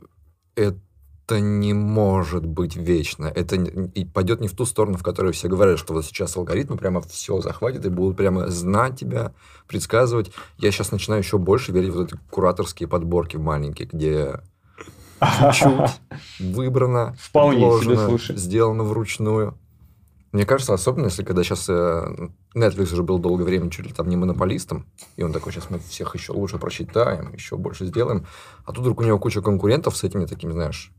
это 0.54 1.40
не 1.40 1.72
может 1.72 2.46
быть 2.46 2.76
вечно. 2.76 3.26
Это 3.26 3.56
и 3.56 4.04
пойдет 4.04 4.40
не 4.40 4.48
в 4.48 4.54
ту 4.54 4.64
сторону, 4.64 4.96
в 4.96 5.02
которой 5.02 5.32
все 5.32 5.48
говорят, 5.48 5.78
что 5.78 5.92
вот 5.92 6.04
сейчас 6.06 6.36
алгоритмы 6.36 6.76
прямо 6.76 7.00
все 7.00 7.40
захватят 7.40 7.84
и 7.84 7.88
будут 7.88 8.16
прямо 8.16 8.48
знать 8.48 8.98
тебя, 8.98 9.32
предсказывать. 9.66 10.30
Я 10.58 10.70
сейчас 10.70 10.92
начинаю 10.92 11.22
еще 11.22 11.38
больше 11.38 11.72
верить 11.72 11.90
в 11.90 12.00
эти 12.00 12.16
кураторские 12.30 12.88
подборки 12.88 13.36
маленькие, 13.36 13.88
где 13.90 14.40
чуть-чуть 15.20 16.00
выбрано, 16.38 17.16
Вполне 17.18 17.70
себе 17.80 17.96
слушай. 17.96 18.36
сделано 18.36 18.84
вручную. 18.84 19.58
Мне 20.36 20.44
кажется, 20.44 20.74
особенно 20.74 21.06
если 21.06 21.22
когда 21.22 21.42
сейчас 21.42 21.66
э, 21.70 22.28
Netflix 22.54 22.92
уже 22.92 23.02
был 23.02 23.18
долгое 23.18 23.44
время 23.44 23.70
чуть 23.70 23.86
ли 23.86 23.92
там 23.94 24.06
не 24.10 24.16
монополистом, 24.16 24.84
и 25.16 25.22
он 25.22 25.32
такой, 25.32 25.50
сейчас 25.50 25.70
мы 25.70 25.78
всех 25.78 26.14
еще 26.14 26.32
лучше 26.32 26.58
просчитаем, 26.58 27.32
еще 27.32 27.56
больше 27.56 27.86
сделаем, 27.86 28.26
а 28.66 28.72
тут 28.72 28.80
вдруг 28.80 29.00
у 29.00 29.02
него 29.02 29.18
куча 29.18 29.40
конкурентов 29.40 29.96
с 29.96 30.04
этими 30.04 30.26
такими, 30.26 30.52
знаешь, 30.52 30.92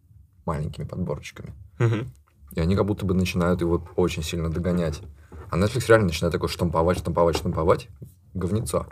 маленькими 0.48 0.86
подборчиками. 0.86 1.54
Угу. 1.80 1.96
И 2.56 2.60
они 2.60 2.76
как 2.76 2.88
будто 2.88 3.06
бы 3.06 3.14
начинают 3.14 3.62
его 3.62 3.88
очень 3.96 4.24
сильно 4.24 4.50
догонять. 4.50 5.02
А 5.52 5.58
Netflix 5.60 5.86
реально 5.88 6.08
начинает 6.08 6.34
такой 6.34 6.50
штамповать, 6.50 6.98
штамповать, 6.98 7.38
штамповать. 7.38 7.90
Говнецо. 8.34 8.88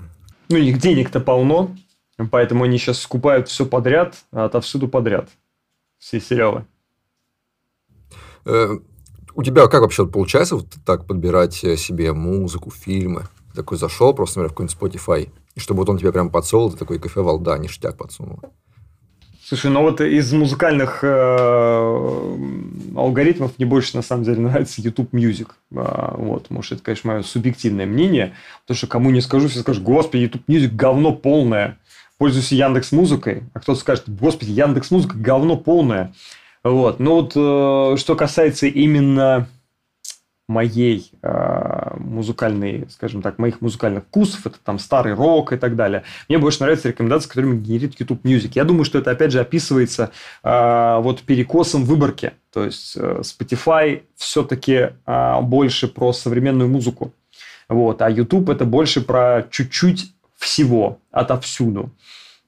Ну, 0.50 0.58
их 0.58 0.78
денег-то 0.78 1.22
полно, 1.22 1.76
поэтому 2.30 2.66
они 2.66 2.78
сейчас 2.78 3.00
скупают 3.00 3.48
все 3.48 3.66
подряд, 3.66 4.24
а 4.32 4.46
отовсюду 4.46 4.88
подряд. 4.90 5.28
Все 5.98 6.20
сериалы. 6.20 6.68
Э, 8.46 8.78
у 9.36 9.44
тебя 9.44 9.68
как 9.68 9.82
вообще 9.82 10.08
получается 10.08 10.56
вот 10.56 10.68
так 10.86 11.06
подбирать 11.06 11.64
э, 11.64 11.76
себе 11.78 12.14
музыку, 12.14 12.72
фильмы? 12.72 13.24
Ты 13.52 13.58
такой 13.58 13.78
зашел 13.78 14.14
просто, 14.14 14.40
например, 14.40 14.52
в 14.52 14.54
какой-нибудь 14.54 14.98
Spotify, 14.98 15.30
и 15.56 15.60
чтобы 15.60 15.80
вот 15.80 15.90
он 15.90 15.98
тебе 15.98 16.12
прям 16.12 16.30
подсол, 16.30 16.72
ты 16.72 16.78
такой 16.78 17.00
кофе 17.00 17.22
да, 17.40 17.58
ништяк 17.58 17.98
подсунул. 17.98 18.40
Слушай, 19.48 19.70
ну 19.70 19.84
вот 19.84 20.02
из 20.02 20.34
музыкальных 20.34 21.04
э, 21.04 22.38
алгоритмов 22.96 23.52
мне 23.60 23.68
больше 23.68 23.96
на 23.96 24.02
самом 24.02 24.24
деле 24.24 24.40
нравится 24.40 24.82
YouTube 24.82 25.14
Music. 25.14 25.50
А, 25.76 26.16
вот, 26.18 26.50
может, 26.50 26.72
это, 26.72 26.82
конечно, 26.82 27.12
мое 27.12 27.22
субъективное 27.22 27.86
мнение, 27.86 28.34
потому 28.64 28.76
что 28.76 28.88
кому 28.88 29.12
не 29.12 29.22
скажу, 29.22 29.48
все 29.48 29.60
скажут, 29.60 29.84
господи, 29.84 30.24
YouTube 30.24 30.50
Music 30.50 30.70
говно 30.70 31.14
полное. 31.14 31.78
Пользуйся 32.18 32.56
Яндекс 32.56 32.92
Музыкой, 32.92 33.44
а 33.54 33.60
кто-то 33.60 33.80
скажет, 33.80 34.06
господи, 34.08 34.50
Яндекс 34.50 34.90
Музыка 34.90 35.16
говно 35.16 35.58
полное. 35.58 36.16
Вот. 36.66 37.00
Но 37.00 37.22
вот 37.22 37.34
э, 37.36 37.96
что 37.98 38.16
касается 38.16 38.66
именно 38.66 39.48
моей 40.48 41.12
э, 41.22 41.96
музыкальной, 42.00 42.88
скажем 42.90 43.22
так, 43.22 43.38
моих 43.38 43.62
музыкальных 43.62 44.06
вкусов, 44.06 44.48
это 44.48 44.58
там 44.64 44.80
старый 44.80 45.14
рок 45.14 45.54
и 45.54 45.58
так 45.58 45.76
далее. 45.76 46.04
Мне 46.28 46.40
больше 46.40 46.62
нравятся 46.62 46.88
рекомендации, 46.88 47.30
которыми 47.30 47.60
генерит 47.60 48.00
YouTube 48.00 48.26
Music. 48.26 48.54
Я 48.56 48.64
думаю, 48.64 48.84
что 48.84 48.98
это 48.98 49.12
опять 49.12 49.32
же 49.32 49.40
описывается 49.40 50.12
э, 50.44 50.98
вот 51.02 51.22
перекосом 51.22 51.84
выборки. 51.84 52.34
То 52.52 52.66
есть 52.66 52.98
э, 52.98 53.22
Spotify 53.22 54.02
все-таки 54.16 54.90
э, 55.06 55.42
больше 55.42 55.88
про 55.88 56.14
современную 56.14 56.68
музыку. 56.68 57.14
Вот, 57.70 58.02
а 58.02 58.10
YouTube 58.10 58.50
это 58.50 58.66
больше 58.66 59.02
про 59.02 59.46
чуть-чуть 59.52 60.12
всего, 60.36 60.98
отовсюду. 61.12 61.92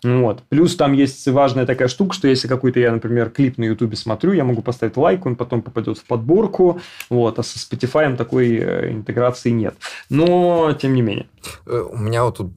Ну 0.03 0.21
вот. 0.21 0.43
Плюс 0.49 0.75
там 0.75 0.93
есть 0.93 1.27
важная 1.27 1.65
такая 1.65 1.87
штука, 1.87 2.13
что 2.13 2.27
если 2.27 2.47
какой-то 2.47 2.79
я, 2.79 2.91
например, 2.91 3.29
клип 3.29 3.57
на 3.57 3.63
Ютубе 3.63 3.97
смотрю, 3.97 4.33
я 4.33 4.43
могу 4.43 4.61
поставить 4.61 4.95
лайк, 4.95 5.25
он 5.25 5.35
потом 5.35 5.61
попадет 5.61 5.97
в 5.97 6.03
подборку, 6.03 6.79
вот, 7.09 7.39
а 7.39 7.43
со 7.43 7.57
Spotify 7.57 8.15
такой 8.15 8.57
э, 8.57 8.91
интеграции 8.91 9.49
нет. 9.49 9.75
Но, 10.09 10.73
тем 10.79 10.93
не 10.93 11.01
менее. 11.01 11.27
Э, 11.65 11.83
у 11.89 11.97
меня 11.97 12.25
вот 12.25 12.37
тут 12.37 12.51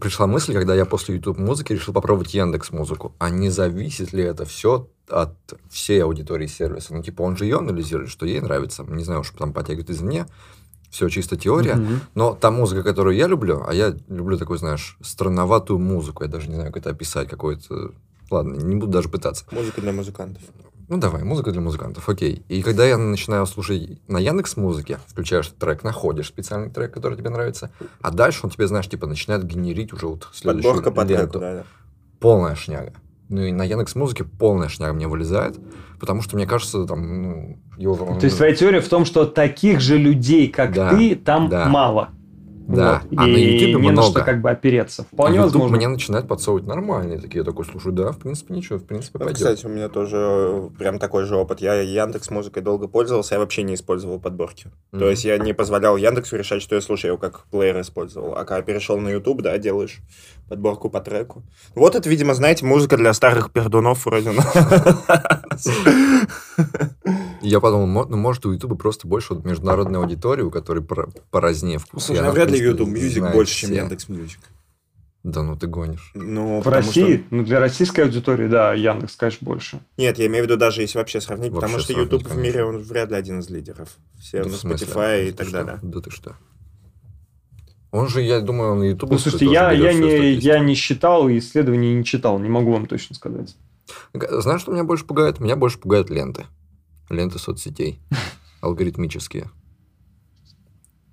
пришла 0.00 0.26
мысль, 0.26 0.52
когда 0.52 0.74
я 0.74 0.84
после 0.84 1.16
YouTube 1.16 1.38
музыки 1.38 1.72
решил 1.72 1.94
попробовать 1.94 2.34
Яндекс 2.34 2.70
музыку. 2.70 3.14
А 3.18 3.30
не 3.30 3.50
зависит 3.50 4.12
ли 4.12 4.22
это 4.22 4.44
все 4.44 4.88
от 5.08 5.36
всей 5.70 6.02
аудитории 6.02 6.46
сервиса? 6.46 6.94
Ну, 6.94 7.02
типа, 7.02 7.22
он 7.22 7.36
же 7.36 7.44
ее 7.44 7.58
анализирует, 7.58 8.10
что 8.10 8.26
ей 8.26 8.40
нравится. 8.40 8.84
Не 8.84 9.04
знаю, 9.04 9.20
уж 9.20 9.30
там 9.30 9.52
подтягивает 9.52 9.90
извне. 9.90 10.26
Все 10.92 11.08
чисто 11.08 11.38
теория. 11.38 11.76
Mm-hmm. 11.76 11.98
Но 12.14 12.34
та 12.34 12.50
музыка, 12.50 12.82
которую 12.82 13.16
я 13.16 13.26
люблю, 13.26 13.64
а 13.66 13.72
я 13.72 13.96
люблю 14.08 14.36
такую, 14.36 14.58
знаешь, 14.58 14.98
странноватую 15.00 15.78
музыку. 15.78 16.22
Я 16.22 16.28
даже 16.28 16.48
не 16.48 16.54
знаю, 16.54 16.70
как 16.70 16.82
это 16.82 16.90
описать. 16.90 17.30
Какой-то... 17.30 17.92
Ладно, 18.30 18.56
не 18.56 18.76
буду 18.76 18.92
даже 18.92 19.08
пытаться. 19.08 19.46
Музыка 19.52 19.80
для 19.80 19.92
музыкантов. 19.92 20.42
Ну 20.88 20.98
давай, 20.98 21.22
музыка 21.22 21.50
для 21.50 21.62
музыкантов, 21.62 22.06
окей. 22.10 22.44
И 22.48 22.62
когда 22.62 22.84
я 22.84 22.98
начинаю 22.98 23.46
слушать 23.46 24.06
на 24.06 24.18
Яндекс 24.18 24.58
музыке, 24.58 24.98
включаешь 25.06 25.48
трек, 25.58 25.82
находишь 25.82 26.26
специальный 26.26 26.68
трек, 26.68 26.92
который 26.92 27.16
тебе 27.16 27.30
нравится, 27.30 27.70
а 28.02 28.10
дальше 28.10 28.40
он 28.44 28.50
тебе, 28.50 28.66
знаешь, 28.66 28.86
типа 28.86 29.06
начинает 29.06 29.44
генерить 29.44 29.94
уже 29.94 30.06
вот 30.06 30.28
следующую 30.34 30.74
Подборка 30.74 30.94
по 30.94 31.06
треку, 31.06 31.38
да, 31.38 31.54
да. 31.54 31.64
Полная 32.20 32.54
шняга. 32.54 32.92
Ну 33.32 33.42
и 33.42 33.52
на 33.52 33.64
Яндекс 33.64 33.94
музыке 33.94 34.24
полная 34.24 34.68
шняга 34.68 34.92
мне 34.92 35.08
вылезает, 35.08 35.58
потому 35.98 36.22
что 36.22 36.36
мне 36.36 36.46
кажется, 36.46 36.84
там, 36.84 37.22
ну, 37.22 37.58
его... 37.78 37.96
То 38.18 38.24
есть 38.24 38.36
твоя 38.36 38.54
теория 38.54 38.80
в 38.80 38.88
том, 38.88 39.04
что 39.04 39.24
таких 39.24 39.80
же 39.80 39.96
людей, 39.96 40.48
как 40.48 40.74
да, 40.74 40.90
ты, 40.90 41.16
там 41.16 41.48
да. 41.48 41.66
мало. 41.68 42.10
Да, 42.68 43.02
вот. 43.10 43.18
а 43.18 43.28
и 43.28 43.32
на 43.32 43.36
YouTube 43.36 43.82
не 43.82 43.90
много. 43.90 43.94
на 43.94 44.02
что 44.02 44.22
как 44.22 44.40
бы 44.40 44.50
опереться. 44.50 45.04
Вполне 45.12 45.40
а 45.40 45.42
возможно. 45.42 45.74
меня 45.74 45.88
начинает 45.88 46.28
подсовывать 46.28 46.66
нормальные 46.66 47.18
такие. 47.18 47.38
Я 47.38 47.44
такой, 47.44 47.64
слушай, 47.64 47.92
да, 47.92 48.12
в 48.12 48.18
принципе, 48.18 48.54
ничего, 48.54 48.78
в 48.78 48.84
принципе, 48.84 49.18
ну, 49.18 49.24
пойдет. 49.24 49.38
Кстати, 49.38 49.66
у 49.66 49.68
меня 49.68 49.88
тоже 49.88 50.16
э, 50.18 50.68
прям 50.78 50.98
такой 50.98 51.24
же 51.24 51.36
опыт. 51.36 51.60
Я 51.60 51.80
Яндекс 51.80 52.30
музыкой 52.30 52.62
долго 52.62 52.88
пользовался, 52.88 53.34
я 53.34 53.40
вообще 53.40 53.62
не 53.62 53.74
использовал 53.74 54.20
подборки. 54.20 54.66
Mm-hmm. 54.66 54.98
То 54.98 55.10
есть 55.10 55.24
я 55.24 55.38
не 55.38 55.52
позволял 55.52 55.96
Яндексу 55.96 56.36
решать, 56.36 56.62
что 56.62 56.74
я 56.74 56.80
слушаю, 56.80 57.10
я 57.10 57.12
его 57.12 57.18
как 57.18 57.44
плеер 57.50 57.80
использовал. 57.80 58.36
А 58.36 58.44
когда 58.44 58.62
перешел 58.62 58.98
на 58.98 59.08
YouTube, 59.08 59.42
да, 59.42 59.58
делаешь 59.58 60.00
подборку 60.52 60.90
по 60.90 61.00
треку. 61.00 61.42
Вот 61.74 61.94
это, 61.94 62.10
видимо, 62.10 62.34
знаете, 62.34 62.66
музыка 62.66 62.98
для 62.98 63.14
старых 63.14 63.50
пердунов 63.52 64.04
вроде. 64.04 64.32
Я 67.40 67.58
подумал, 67.60 68.06
ну, 68.06 68.16
может, 68.18 68.44
у 68.44 68.52
Ютуба 68.52 68.76
просто 68.76 69.08
больше 69.08 69.32
международной 69.32 70.00
аудитории, 70.00 70.42
у 70.42 70.50
которой 70.50 70.86
поразнее 71.30 71.78
вкус. 71.78 72.04
Слушай, 72.04 72.20
навряд 72.20 72.50
ли 72.50 72.58
YouTube 72.58 72.90
Music 72.90 73.32
больше, 73.32 73.54
чем 73.54 73.72
Яндекс 73.72 74.10
Music. 74.10 74.40
Да 75.22 75.42
ну 75.42 75.56
ты 75.56 75.68
гонишь. 75.68 76.10
Ну, 76.14 76.60
в 76.60 76.68
России, 76.68 77.18
что... 77.18 77.26
ну 77.30 77.44
для 77.44 77.58
российской 77.58 78.00
аудитории, 78.02 78.48
да, 78.48 78.74
Яндекс, 78.74 79.16
конечно, 79.16 79.46
больше. 79.46 79.80
Нет, 79.96 80.18
я 80.18 80.26
имею 80.26 80.44
в 80.44 80.48
виду 80.48 80.58
даже 80.58 80.82
если 80.82 80.98
вообще 80.98 81.22
сравнить, 81.22 81.52
вообще 81.52 81.66
потому 81.66 81.82
что 81.82 81.92
YouTube 81.94 82.24
конечно. 82.24 82.40
в 82.40 82.44
мире, 82.44 82.64
он 82.64 82.78
вряд 82.78 83.10
ли 83.10 83.16
один 83.16 83.38
из 83.38 83.48
лидеров. 83.48 83.88
Все 84.20 84.42
да 84.42 84.50
на 84.50 84.54
Spotify 84.54 85.28
и 85.28 85.32
так 85.32 85.46
что? 85.46 85.64
далее. 85.64 85.78
Да 85.80 86.00
ты 86.00 86.10
что? 86.10 86.36
Он 87.92 88.08
же, 88.08 88.22
я 88.22 88.40
думаю, 88.40 88.74
на 88.74 88.84
YouTube... 88.84 89.10
Ну, 89.10 89.18
слушайте, 89.18 89.46
я, 89.46 89.70
я, 89.70 89.92
не, 89.92 90.32
я 90.32 90.58
не 90.60 90.74
считал, 90.74 91.28
исследований 91.28 91.94
не 91.94 92.04
читал, 92.04 92.38
не 92.38 92.48
могу 92.48 92.72
вам 92.72 92.86
точно 92.86 93.14
сказать. 93.14 93.54
Знаешь, 94.14 94.62
что 94.62 94.72
меня 94.72 94.84
больше 94.84 95.04
пугает? 95.04 95.40
Меня 95.40 95.56
больше 95.56 95.78
пугают 95.78 96.08
ленты. 96.08 96.46
Ленты 97.10 97.38
соцсетей. 97.38 98.00
Алгоритмические. 98.62 99.50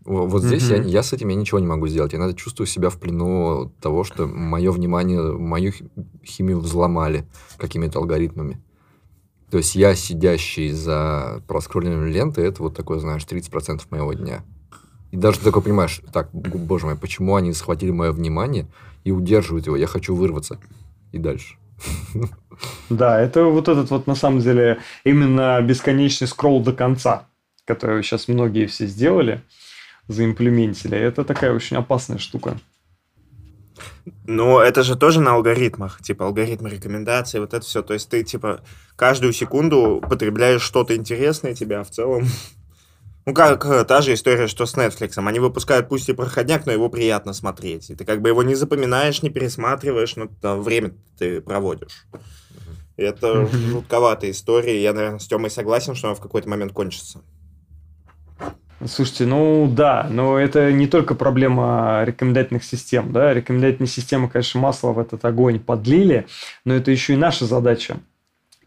Вот 0.05 0.41
здесь 0.41 0.63
mm-hmm. 0.63 0.83
я, 0.85 0.89
я 0.89 1.03
с 1.03 1.11
этим 1.11 1.27
я 1.27 1.35
ничего 1.35 1.59
не 1.59 1.67
могу 1.67 1.87
сделать. 1.87 2.13
Я 2.13 2.19
надо 2.19 2.33
чувствую 2.33 2.65
себя 2.65 2.89
в 2.89 2.97
плену 2.97 3.73
того, 3.81 4.05
что 4.05 4.25
мое 4.25 4.71
внимание, 4.71 5.21
мою 5.21 5.73
химию 6.25 6.59
взломали 6.59 7.27
какими-то 7.57 7.99
алгоритмами. 7.99 8.63
То 9.51 9.57
есть 9.57 9.75
я, 9.75 9.95
сидящий 9.95 10.71
за 10.71 11.43
проскроллением 11.47 12.05
ленты, 12.05 12.41
это 12.41 12.63
вот 12.63 12.75
такое, 12.75 12.99
знаешь, 12.99 13.23
30% 13.23 13.81
моего 13.89 14.13
дня. 14.13 14.45
И 15.11 15.17
даже 15.17 15.39
ты 15.39 15.45
такой 15.45 15.61
понимаешь, 15.61 16.01
так, 16.13 16.29
боже 16.31 16.85
мой, 16.85 16.95
почему 16.95 17.35
они 17.35 17.53
схватили 17.53 17.91
мое 17.91 18.11
внимание 18.11 18.67
и 19.03 19.11
удерживают 19.11 19.65
его? 19.65 19.75
Я 19.75 19.87
хочу 19.87 20.15
вырваться. 20.15 20.59
И 21.11 21.17
дальше. 21.17 21.55
Да, 22.89 23.19
это 23.19 23.45
вот 23.45 23.69
этот 23.69 23.89
вот 23.89 24.05
на 24.05 24.15
самом 24.15 24.39
деле 24.39 24.79
именно 25.03 25.61
бесконечный 25.61 26.27
скролл 26.27 26.61
до 26.61 26.73
конца, 26.73 27.27
который 27.65 28.03
сейчас 28.03 28.27
многие 28.27 28.65
все 28.65 28.85
сделали, 28.85 29.41
заимплементили. 30.07 30.97
Это 30.97 31.23
такая 31.23 31.53
очень 31.53 31.77
опасная 31.77 32.17
штука. 32.17 32.59
Ну, 34.25 34.59
это 34.59 34.83
же 34.83 34.95
тоже 34.97 35.21
на 35.21 35.35
алгоритмах, 35.35 36.01
типа 36.01 36.25
алгоритмы 36.25 36.69
рекомендаций, 36.69 37.39
вот 37.39 37.53
это 37.53 37.65
все. 37.65 37.81
То 37.81 37.93
есть 37.93 38.09
ты, 38.09 38.23
типа, 38.23 38.61
каждую 38.95 39.33
секунду 39.33 40.03
потребляешь 40.07 40.61
что-то 40.61 40.95
интересное 40.95 41.55
тебе, 41.55 41.77
а 41.77 41.83
в 41.83 41.89
целом 41.89 42.25
ну, 43.29 43.35
как 43.35 43.63
э, 43.67 43.83
та 43.85 44.01
же 44.01 44.15
история, 44.15 44.47
что 44.47 44.65
с 44.65 44.75
Netflix. 44.75 45.13
Они 45.17 45.39
выпускают 45.39 45.87
пусть 45.87 46.09
и 46.09 46.13
проходняк, 46.13 46.65
но 46.65 46.71
его 46.71 46.89
приятно 46.89 47.33
смотреть. 47.33 47.91
И 47.91 47.95
ты 47.95 48.03
как 48.03 48.23
бы 48.23 48.29
его 48.29 48.41
не 48.41 48.55
запоминаешь, 48.55 49.21
не 49.21 49.29
пересматриваешь, 49.29 50.15
но 50.15 50.29
там 50.41 50.63
время 50.63 50.93
ты 51.19 51.39
проводишь. 51.39 52.07
И 52.97 53.03
это 53.03 53.45
жутковатая 53.45 54.31
история. 54.31 54.81
Я, 54.81 54.93
наверное, 54.93 55.19
с 55.19 55.27
Тёмой 55.27 55.51
согласен, 55.51 55.93
что 55.93 56.07
она 56.07 56.15
в 56.15 56.21
какой-то 56.21 56.49
момент 56.49 56.73
кончится. 56.73 57.21
Слушайте, 58.83 59.27
ну 59.27 59.71
да, 59.71 60.07
но 60.09 60.39
это 60.39 60.71
не 60.71 60.87
только 60.87 61.13
проблема 61.13 62.01
рекомендательных 62.05 62.63
систем. 62.63 63.13
Да? 63.13 63.31
Рекомендательные 63.31 63.89
системы, 63.89 64.27
конечно, 64.27 64.59
масло 64.59 64.91
в 64.91 64.97
этот 64.97 65.23
огонь 65.23 65.59
подлили, 65.59 66.25
но 66.65 66.73
это 66.73 66.89
еще 66.89 67.13
и 67.13 67.17
наша 67.17 67.45
задача 67.45 67.97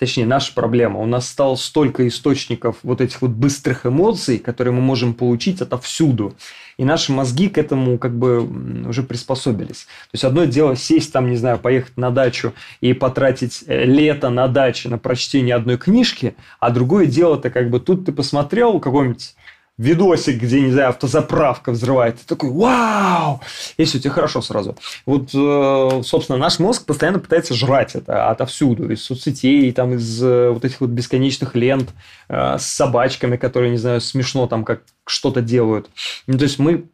точнее, 0.02 0.26
наша 0.26 0.52
проблема. 0.52 0.98
У 0.98 1.06
нас 1.06 1.28
стало 1.28 1.54
столько 1.54 2.08
источников 2.08 2.78
вот 2.82 3.00
этих 3.00 3.22
вот 3.22 3.30
быстрых 3.30 3.86
эмоций, 3.86 4.38
которые 4.38 4.74
мы 4.74 4.80
можем 4.80 5.14
получить 5.14 5.60
отовсюду. 5.60 6.34
И 6.76 6.84
наши 6.84 7.12
мозги 7.12 7.48
к 7.48 7.56
этому 7.56 7.98
как 7.98 8.18
бы 8.18 8.42
уже 8.88 9.04
приспособились. 9.04 9.84
То 9.84 10.14
есть, 10.14 10.24
одно 10.24 10.44
дело 10.44 10.74
сесть 10.74 11.12
там, 11.12 11.30
не 11.30 11.36
знаю, 11.36 11.60
поехать 11.60 11.96
на 11.96 12.10
дачу 12.10 12.52
и 12.80 12.94
потратить 12.94 13.62
э, 13.68 13.84
лето 13.84 14.28
на 14.30 14.48
даче 14.48 14.88
на 14.88 14.98
прочтение 14.98 15.54
одной 15.54 15.78
книжки, 15.78 16.34
а 16.58 16.70
другое 16.70 17.06
дело, 17.06 17.36
это 17.36 17.50
как 17.50 17.70
бы 17.70 17.78
тут 17.78 18.04
ты 18.04 18.10
посмотрел 18.10 18.80
какой-нибудь 18.80 19.36
видосик, 19.82 20.40
где, 20.40 20.60
не 20.60 20.70
знаю, 20.70 20.90
автозаправка 20.90 21.72
взрывает. 21.72 22.18
Ты 22.20 22.26
такой, 22.26 22.50
вау! 22.50 23.40
И 23.76 23.84
все, 23.84 23.98
тебе 23.98 24.10
хорошо 24.10 24.40
сразу. 24.40 24.76
Вот, 25.06 25.30
э, 25.34 26.02
собственно, 26.04 26.38
наш 26.38 26.58
мозг 26.58 26.86
постоянно 26.86 27.18
пытается 27.18 27.54
жрать 27.54 27.94
это 27.94 28.30
отовсюду. 28.30 28.90
Из 28.90 29.04
соцсетей, 29.04 29.72
там, 29.72 29.94
из 29.94 30.22
э, 30.22 30.50
вот 30.50 30.64
этих 30.64 30.80
вот 30.80 30.90
бесконечных 30.90 31.54
лент 31.54 31.90
э, 32.28 32.56
с 32.58 32.66
собачками, 32.66 33.36
которые, 33.36 33.70
не 33.70 33.78
знаю, 33.78 34.00
смешно 34.00 34.46
там 34.46 34.64
как 34.64 34.82
что-то 35.04 35.42
делают. 35.42 35.90
Ну, 36.26 36.38
то 36.38 36.44
есть, 36.44 36.58
мы 36.58 36.84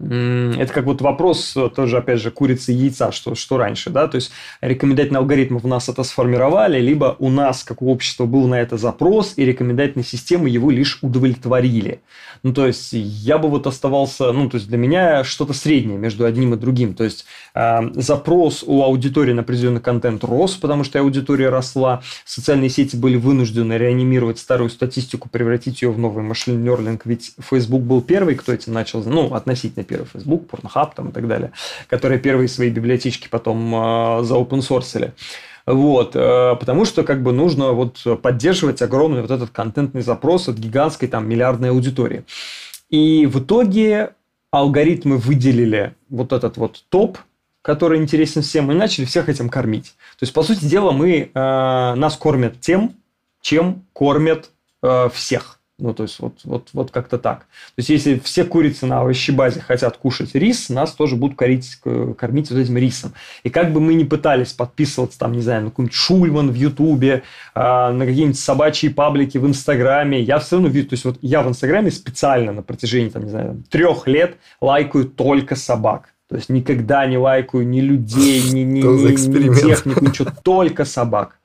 это 0.00 0.72
как 0.72 0.84
вот 0.84 1.00
вопрос 1.00 1.56
тоже, 1.74 1.98
опять 1.98 2.20
же, 2.20 2.30
курицы 2.30 2.72
и 2.72 2.76
яйца, 2.76 3.10
что, 3.10 3.34
что 3.34 3.58
раньше, 3.58 3.90
да, 3.90 4.06
то 4.06 4.14
есть 4.14 4.30
рекомендательные 4.60 5.18
алгоритмы 5.18 5.58
в 5.58 5.66
нас 5.66 5.88
это 5.88 6.04
сформировали, 6.04 6.80
либо 6.80 7.16
у 7.18 7.30
нас, 7.30 7.64
как 7.64 7.82
у 7.82 7.90
общества, 7.90 8.26
был 8.26 8.46
на 8.46 8.60
это 8.60 8.76
запрос, 8.76 9.34
и 9.36 9.44
рекомендательные 9.44 10.04
системы 10.04 10.48
его 10.48 10.70
лишь 10.70 10.98
удовлетворили. 11.02 12.00
Ну, 12.44 12.52
то 12.52 12.66
есть 12.66 12.90
я 12.92 13.38
бы 13.38 13.48
вот 13.48 13.66
оставался, 13.66 14.30
ну, 14.32 14.48
то 14.48 14.56
есть 14.56 14.68
для 14.68 14.78
меня 14.78 15.24
что-то 15.24 15.52
среднее 15.52 15.98
между 15.98 16.24
одним 16.24 16.54
и 16.54 16.56
другим, 16.56 16.94
то 16.94 17.02
есть 17.02 17.26
э, 17.54 17.80
запрос 17.94 18.62
у 18.64 18.82
аудитории 18.82 19.32
на 19.32 19.42
определенный 19.42 19.80
контент 19.80 20.22
рос, 20.22 20.54
потому 20.54 20.84
что 20.84 21.00
аудитория 21.00 21.48
росла, 21.48 22.02
социальные 22.24 22.70
сети 22.70 22.94
были 22.94 23.16
вынуждены 23.16 23.72
реанимировать 23.72 24.38
старую 24.38 24.70
статистику, 24.70 25.28
превратить 25.28 25.82
ее 25.82 25.90
в 25.90 25.98
новый 25.98 26.22
машин 26.22 26.64
learning, 26.64 27.00
ведь 27.04 27.32
Facebook 27.40 27.82
был 27.82 28.00
первый, 28.00 28.36
кто 28.36 28.52
этим 28.52 28.72
начал, 28.72 29.02
ну, 29.02 29.34
относительно 29.34 29.87
первый 29.88 30.06
Facebook, 30.06 30.48
Pornhub 30.50 30.90
там 30.94 31.08
и 31.08 31.12
так 31.12 31.26
далее, 31.26 31.52
которые 31.88 32.20
первые 32.20 32.48
свои 32.48 32.70
библиотечки 32.70 33.28
потом 33.28 33.74
э, 33.74 34.24
заопенсорсили. 34.24 35.14
Вот, 35.66 36.12
э, 36.14 36.56
потому 36.60 36.84
что 36.84 37.02
как 37.02 37.22
бы 37.22 37.32
нужно 37.32 37.72
вот 37.72 38.04
поддерживать 38.22 38.82
огромный 38.82 39.22
вот 39.22 39.30
этот 39.30 39.50
контентный 39.50 40.02
запрос 40.02 40.48
от 40.48 40.56
гигантской 40.56 41.08
там 41.08 41.28
миллиардной 41.28 41.70
аудитории. 41.70 42.24
И 42.90 43.26
в 43.26 43.40
итоге 43.40 44.12
алгоритмы 44.50 45.18
выделили 45.18 45.94
вот 46.08 46.32
этот 46.32 46.56
вот 46.56 46.84
топ, 46.88 47.18
который 47.62 48.00
интересен 48.00 48.42
всем, 48.42 48.70
и 48.72 48.74
начали 48.74 49.04
всех 49.04 49.28
этим 49.28 49.48
кормить. 49.48 49.94
То 50.18 50.22
есть, 50.22 50.32
по 50.32 50.42
сути 50.42 50.64
дела, 50.64 50.92
мы, 50.92 51.30
э, 51.32 51.94
нас 51.94 52.16
кормят 52.16 52.60
тем, 52.60 52.94
чем 53.40 53.84
кормят 53.92 54.50
э, 54.82 55.08
всех. 55.12 55.57
Ну, 55.80 55.94
то 55.94 56.02
есть, 56.02 56.18
вот, 56.18 56.40
вот, 56.42 56.70
вот 56.72 56.90
как-то 56.90 57.18
так. 57.18 57.40
То 57.40 57.78
есть, 57.78 57.90
если 57.90 58.18
все 58.18 58.44
курицы 58.44 58.84
на 58.84 59.00
овощебазе 59.00 59.60
хотят 59.60 59.96
кушать 59.96 60.34
рис, 60.34 60.70
нас 60.70 60.92
тоже 60.92 61.14
будут 61.14 61.38
кормить, 61.38 61.76
кормить 62.18 62.50
вот 62.50 62.58
этим 62.58 62.76
рисом. 62.76 63.12
И 63.44 63.50
как 63.50 63.72
бы 63.72 63.80
мы 63.80 63.94
ни 63.94 64.02
пытались 64.02 64.52
подписываться, 64.52 65.20
там, 65.20 65.32
не 65.32 65.40
знаю, 65.40 65.64
на 65.64 65.70
какой-нибудь 65.70 65.94
Шульман 65.94 66.50
в 66.50 66.54
Ютубе, 66.54 67.22
э, 67.54 67.60
на 67.60 68.06
какие-нибудь 68.06 68.38
собачьи 68.38 68.88
паблики 68.88 69.38
в 69.38 69.46
Инстаграме, 69.46 70.20
я 70.20 70.40
все 70.40 70.56
равно 70.56 70.68
вижу, 70.68 70.88
то 70.88 70.94
есть, 70.94 71.04
вот 71.04 71.18
я 71.22 71.42
в 71.42 71.48
Инстаграме 71.48 71.92
специально 71.92 72.50
на 72.50 72.62
протяжении, 72.62 73.10
там, 73.10 73.22
не 73.22 73.30
знаю, 73.30 73.62
трех 73.70 74.08
лет 74.08 74.36
лайкаю 74.60 75.04
только 75.04 75.54
собак 75.54 76.12
То 76.28 76.36
есть 76.36 76.50
никогда 76.50 77.06
не 77.06 77.16
лайкаю 77.16 77.66
ни 77.66 77.80
людей, 77.80 78.42
ни, 78.52 78.60
ни, 78.60 78.80
ни, 78.80 79.48
ни 79.48 79.60
технику, 79.60 80.04
ничего, 80.04 80.30
только 80.42 80.84
собак. 80.84 81.38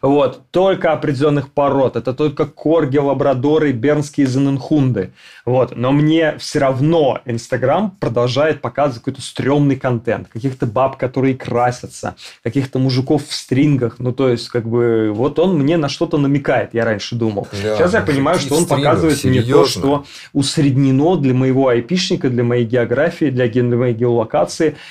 Вот, 0.00 0.42
только 0.52 0.92
определенных 0.92 1.50
пород. 1.50 1.96
Это 1.96 2.14
только 2.14 2.46
корги, 2.46 2.98
лабрадоры, 2.98 3.72
бернские 3.72 4.28
зененхунды. 4.28 5.10
Вот, 5.44 5.74
но 5.74 5.90
мне 5.90 6.38
все 6.38 6.60
равно 6.60 7.20
Инстаграм 7.24 7.90
продолжает 7.98 8.60
показывать 8.60 9.00
какой-то 9.00 9.22
стрёмный 9.22 9.74
контент. 9.74 10.28
Каких-то 10.28 10.66
баб, 10.66 10.96
которые 10.96 11.34
красятся, 11.34 12.14
каких-то 12.44 12.78
мужиков 12.78 13.26
в 13.26 13.34
стрингах. 13.34 13.96
Ну, 13.98 14.12
то 14.12 14.28
есть, 14.28 14.48
как 14.50 14.68
бы, 14.68 15.10
вот 15.12 15.40
он 15.40 15.58
мне 15.58 15.76
на 15.76 15.88
что-то 15.88 16.16
намекает, 16.16 16.74
я 16.74 16.84
раньше 16.84 17.16
думал. 17.16 17.48
Да, 17.50 17.76
Сейчас 17.76 17.94
я 17.94 18.02
понимаю, 18.02 18.38
что 18.38 18.54
он 18.54 18.66
показывает 18.66 19.18
серьезно? 19.18 19.42
мне 19.42 19.52
то, 19.52 19.66
что 19.66 20.04
усреднено 20.32 21.16
для 21.16 21.34
моего 21.34 21.66
айпишника, 21.66 22.30
для 22.30 22.44
моей 22.44 22.64
географии, 22.64 23.30
для, 23.30 23.48
для 23.48 23.64
моей 23.64 23.94
геолокации 23.94 24.27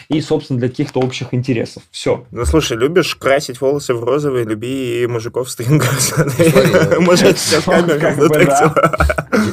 и, 0.10 0.22
собственно, 0.22 0.60
для 0.60 0.70
каких-то 0.70 1.00
общих 1.00 1.34
интересов. 1.34 1.84
Все. 1.92 2.26
Ну, 2.32 2.46
слушай, 2.46 2.78
любишь 2.78 3.16
красить 3.16 3.62
волосы 3.62 3.94
в 3.94 4.04
розовый, 4.04 4.44
люби 4.44 5.06
мужиков 5.08 5.48
в 5.48 5.52
стрингах. 5.52 5.92
Может, 7.00 7.38
сейчас 7.40 7.64
камера 7.64 8.74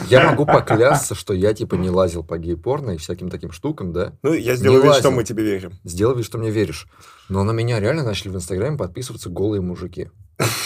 Я 0.09 0.31
могу 0.31 0.47
поклясться, 0.47 1.15
что 1.15 1.35
я, 1.35 1.55
типа, 1.55 1.74
не 1.74 1.90
лазил 1.90 2.24
по 2.24 2.39
гей-порно 2.39 2.93
и 2.93 2.97
всяким 2.97 3.28
таким 3.28 3.52
штукам, 3.52 3.93
да? 3.93 4.12
Ну, 4.23 4.32
я 4.32 4.56
сделал 4.56 4.82
вид, 4.82 4.94
что 4.94 5.11
мы 5.11 5.24
тебе 5.24 5.44
верим. 5.44 5.73
Сделал 5.85 6.15
вид, 6.15 6.27
что 6.27 6.39
мне 6.39 6.51
веришь. 6.51 6.86
Но 7.28 7.44
на 7.44 7.52
меня 7.52 7.81
реально 7.81 8.05
начали 8.05 8.28
в 8.28 8.36
Инстаграме 8.36 8.77
подписываться 8.77 9.31
голые 9.31 9.61
мужики. 9.61 10.11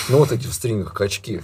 Ну, 0.09 0.19
вот 0.19 0.33
эти 0.33 0.47
в 0.47 0.53
стрингах 0.53 0.95
качки. 0.95 1.43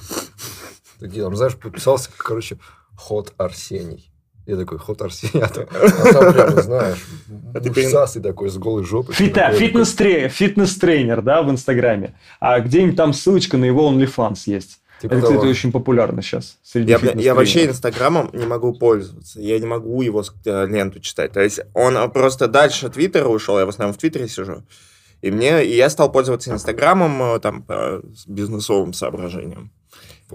Такие, 0.98 1.22
там, 1.22 1.36
знаешь, 1.36 1.56
подписался, 1.56 2.10
короче, 2.16 2.59
ход 2.96 3.32
Арсений. 3.36 4.10
Я 4.46 4.56
такой, 4.56 4.78
ход 4.78 5.00
Арсений, 5.00 5.42
а 5.42 5.48
там, 5.48 5.64
а 5.70 6.32
прямо, 6.32 6.62
знаешь, 6.62 7.06
ушастый 7.54 8.22
такой 8.22 8.50
с 8.50 8.58
голой 8.58 8.84
жопой. 8.84 9.14
Фита, 9.14 9.50
фитнес-тренер, 9.52 10.28
фитнес-тренер, 10.28 11.22
да, 11.22 11.42
в 11.42 11.50
Инстаграме. 11.50 12.14
А 12.40 12.60
где-нибудь 12.60 12.96
там 12.96 13.14
ссылочка 13.14 13.56
на 13.56 13.64
его 13.64 13.90
OnlyFans 13.90 14.40
есть. 14.46 14.80
Типа 15.00 15.14
это, 15.14 15.22
кстати, 15.22 15.46
очень 15.46 15.72
популярно 15.72 16.22
сейчас. 16.22 16.58
Среди 16.62 16.92
я, 16.92 16.98
я 17.14 17.34
вообще 17.34 17.66
Инстаграмом 17.66 18.30
не 18.32 18.46
могу 18.46 18.74
пользоваться. 18.74 19.40
Я 19.40 19.58
не 19.58 19.66
могу 19.66 20.00
его 20.02 20.22
э, 20.44 20.66
ленту 20.66 21.00
читать. 21.00 21.32
То 21.32 21.40
есть 21.40 21.60
он 21.74 22.10
просто 22.10 22.46
дальше 22.46 22.88
Твиттера 22.88 23.28
ушел. 23.28 23.58
Я 23.58 23.66
в 23.66 23.70
основном 23.70 23.94
в 23.94 23.98
Твиттере 23.98 24.28
сижу. 24.28 24.62
И 25.20 25.30
мне 25.30 25.64
и 25.64 25.74
я 25.74 25.90
стал 25.90 26.12
пользоваться 26.12 26.50
Инстаграмом 26.50 27.22
э, 27.22 27.40
там 27.40 27.62
по 27.62 28.02
бизнесовым 28.26 28.92
соображениям 28.92 29.72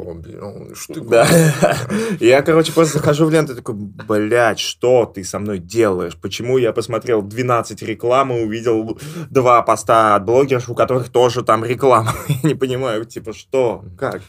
помби. 0.03 0.31
Ну, 0.39 0.75
что 0.75 1.01
да. 1.01 1.27
я, 2.19 2.41
короче, 2.41 2.71
просто 2.71 2.99
захожу 2.99 3.25
в 3.25 3.31
ленту 3.31 3.53
и 3.53 3.55
такой, 3.55 3.75
блядь, 3.75 4.59
что 4.59 5.05
ты 5.05 5.23
со 5.23 5.39
мной 5.39 5.59
делаешь? 5.59 6.15
Почему 6.15 6.57
я 6.57 6.71
посмотрел 6.73 7.21
12 7.21 7.81
рекламы, 7.83 8.43
увидел 8.43 8.99
два 9.29 9.61
поста 9.61 10.15
от 10.15 10.25
блогеров, 10.25 10.69
у 10.69 10.75
которых 10.75 11.09
тоже 11.09 11.43
там 11.43 11.65
реклама? 11.65 12.13
я 12.27 12.49
не 12.49 12.55
понимаю, 12.55 13.05
типа, 13.05 13.33
что? 13.33 13.83
Как? 13.97 14.21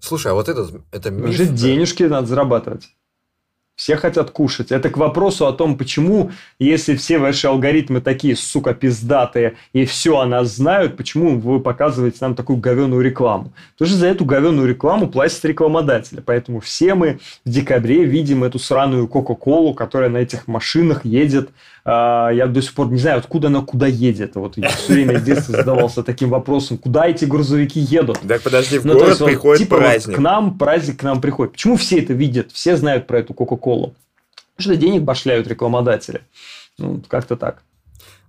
Слушай, 0.00 0.32
а 0.32 0.34
вот 0.34 0.48
этот, 0.48 0.72
это 0.92 1.10
миф... 1.10 1.34
Же 1.34 1.46
денежки 1.46 2.04
надо 2.04 2.26
зарабатывать. 2.26 2.88
Все 3.78 3.94
хотят 3.94 4.32
кушать. 4.32 4.72
Это 4.72 4.90
к 4.90 4.96
вопросу 4.96 5.46
о 5.46 5.52
том, 5.52 5.78
почему, 5.78 6.32
если 6.58 6.96
все 6.96 7.18
ваши 7.18 7.46
алгоритмы 7.46 8.00
такие, 8.00 8.34
сука, 8.34 8.74
пиздатые, 8.74 9.54
и 9.72 9.84
все 9.84 10.18
о 10.18 10.26
нас 10.26 10.56
знают, 10.56 10.96
почему 10.96 11.38
вы 11.38 11.60
показываете 11.60 12.18
нам 12.22 12.34
такую 12.34 12.58
говеную 12.58 13.00
рекламу? 13.02 13.52
Что 13.76 13.86
за 13.86 14.08
эту 14.08 14.24
говеную 14.24 14.66
рекламу 14.66 15.06
платят 15.06 15.44
рекламодатели. 15.44 16.18
Поэтому 16.18 16.58
все 16.58 16.96
мы 16.96 17.20
в 17.44 17.50
декабре 17.50 18.04
видим 18.04 18.42
эту 18.42 18.58
сраную 18.58 19.06
Кока-Колу, 19.06 19.74
которая 19.74 20.10
на 20.10 20.18
этих 20.18 20.48
машинах 20.48 21.04
едет 21.04 21.50
я 21.88 22.46
до 22.46 22.60
сих 22.60 22.74
пор 22.74 22.90
не 22.90 22.98
знаю, 22.98 23.18
откуда 23.18 23.48
она 23.48 23.62
куда 23.62 23.86
едет. 23.86 24.34
Вот 24.34 24.56
я 24.58 24.68
все 24.68 24.92
время 24.92 25.18
в 25.18 25.24
детстве 25.24 25.56
задавался 25.56 26.02
таким 26.02 26.30
вопросом, 26.30 26.76
куда 26.76 27.06
эти 27.06 27.24
грузовики 27.24 27.80
едут. 27.80 28.18
Так 28.26 28.42
подожди, 28.42 28.78
в 28.78 28.84
ну, 28.84 28.94
город 28.94 29.08
есть, 29.08 29.24
приходит 29.24 29.62
типа, 29.62 29.76
праздник. 29.78 30.06
Вот 30.08 30.16
к 30.16 30.18
нам 30.18 30.58
праздник 30.58 31.00
к 31.00 31.02
нам 31.02 31.20
приходит. 31.20 31.52
Почему 31.52 31.76
все 31.76 32.00
это 32.00 32.12
видят? 32.12 32.52
Все 32.52 32.76
знают 32.76 33.06
про 33.06 33.20
эту 33.20 33.32
Кока-Колу. 33.32 33.94
Потому 34.56 34.74
что 34.74 34.76
денег 34.76 35.02
башляют 35.02 35.46
рекламодатели. 35.46 36.22
Ну, 36.78 37.02
как-то 37.08 37.36
так. 37.36 37.62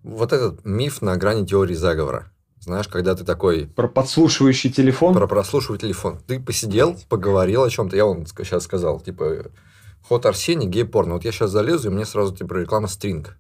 Вот 0.04 0.32
этот 0.32 0.64
миф 0.66 1.02
на 1.02 1.18
грани 1.18 1.46
теории 1.46 1.74
заговора. 1.74 2.32
Знаешь, 2.60 2.88
когда 2.88 3.16
ты 3.16 3.24
такой... 3.24 3.68
Про 3.68 3.88
подслушивающий 3.88 4.70
телефон? 4.70 5.14
Про 5.14 5.28
прослушивающий 5.28 5.88
телефон. 5.88 6.20
Ты 6.28 6.40
посидел, 6.40 6.98
поговорил 7.10 7.64
о 7.64 7.70
чем-то. 7.70 7.96
Я 7.96 8.06
вам 8.06 8.26
сейчас 8.26 8.64
сказал, 8.64 9.00
типа, 9.00 9.48
ход 10.04 10.26
Арсений, 10.26 10.68
гей-порно. 10.68 11.16
Вот 11.16 11.26
я 11.26 11.32
сейчас 11.32 11.52
залезу, 11.52 11.90
и 11.90 11.94
мне 11.94 12.06
сразу, 12.06 12.36
типа, 12.36 12.54
реклама 12.56 12.88
стринг. 12.88 13.38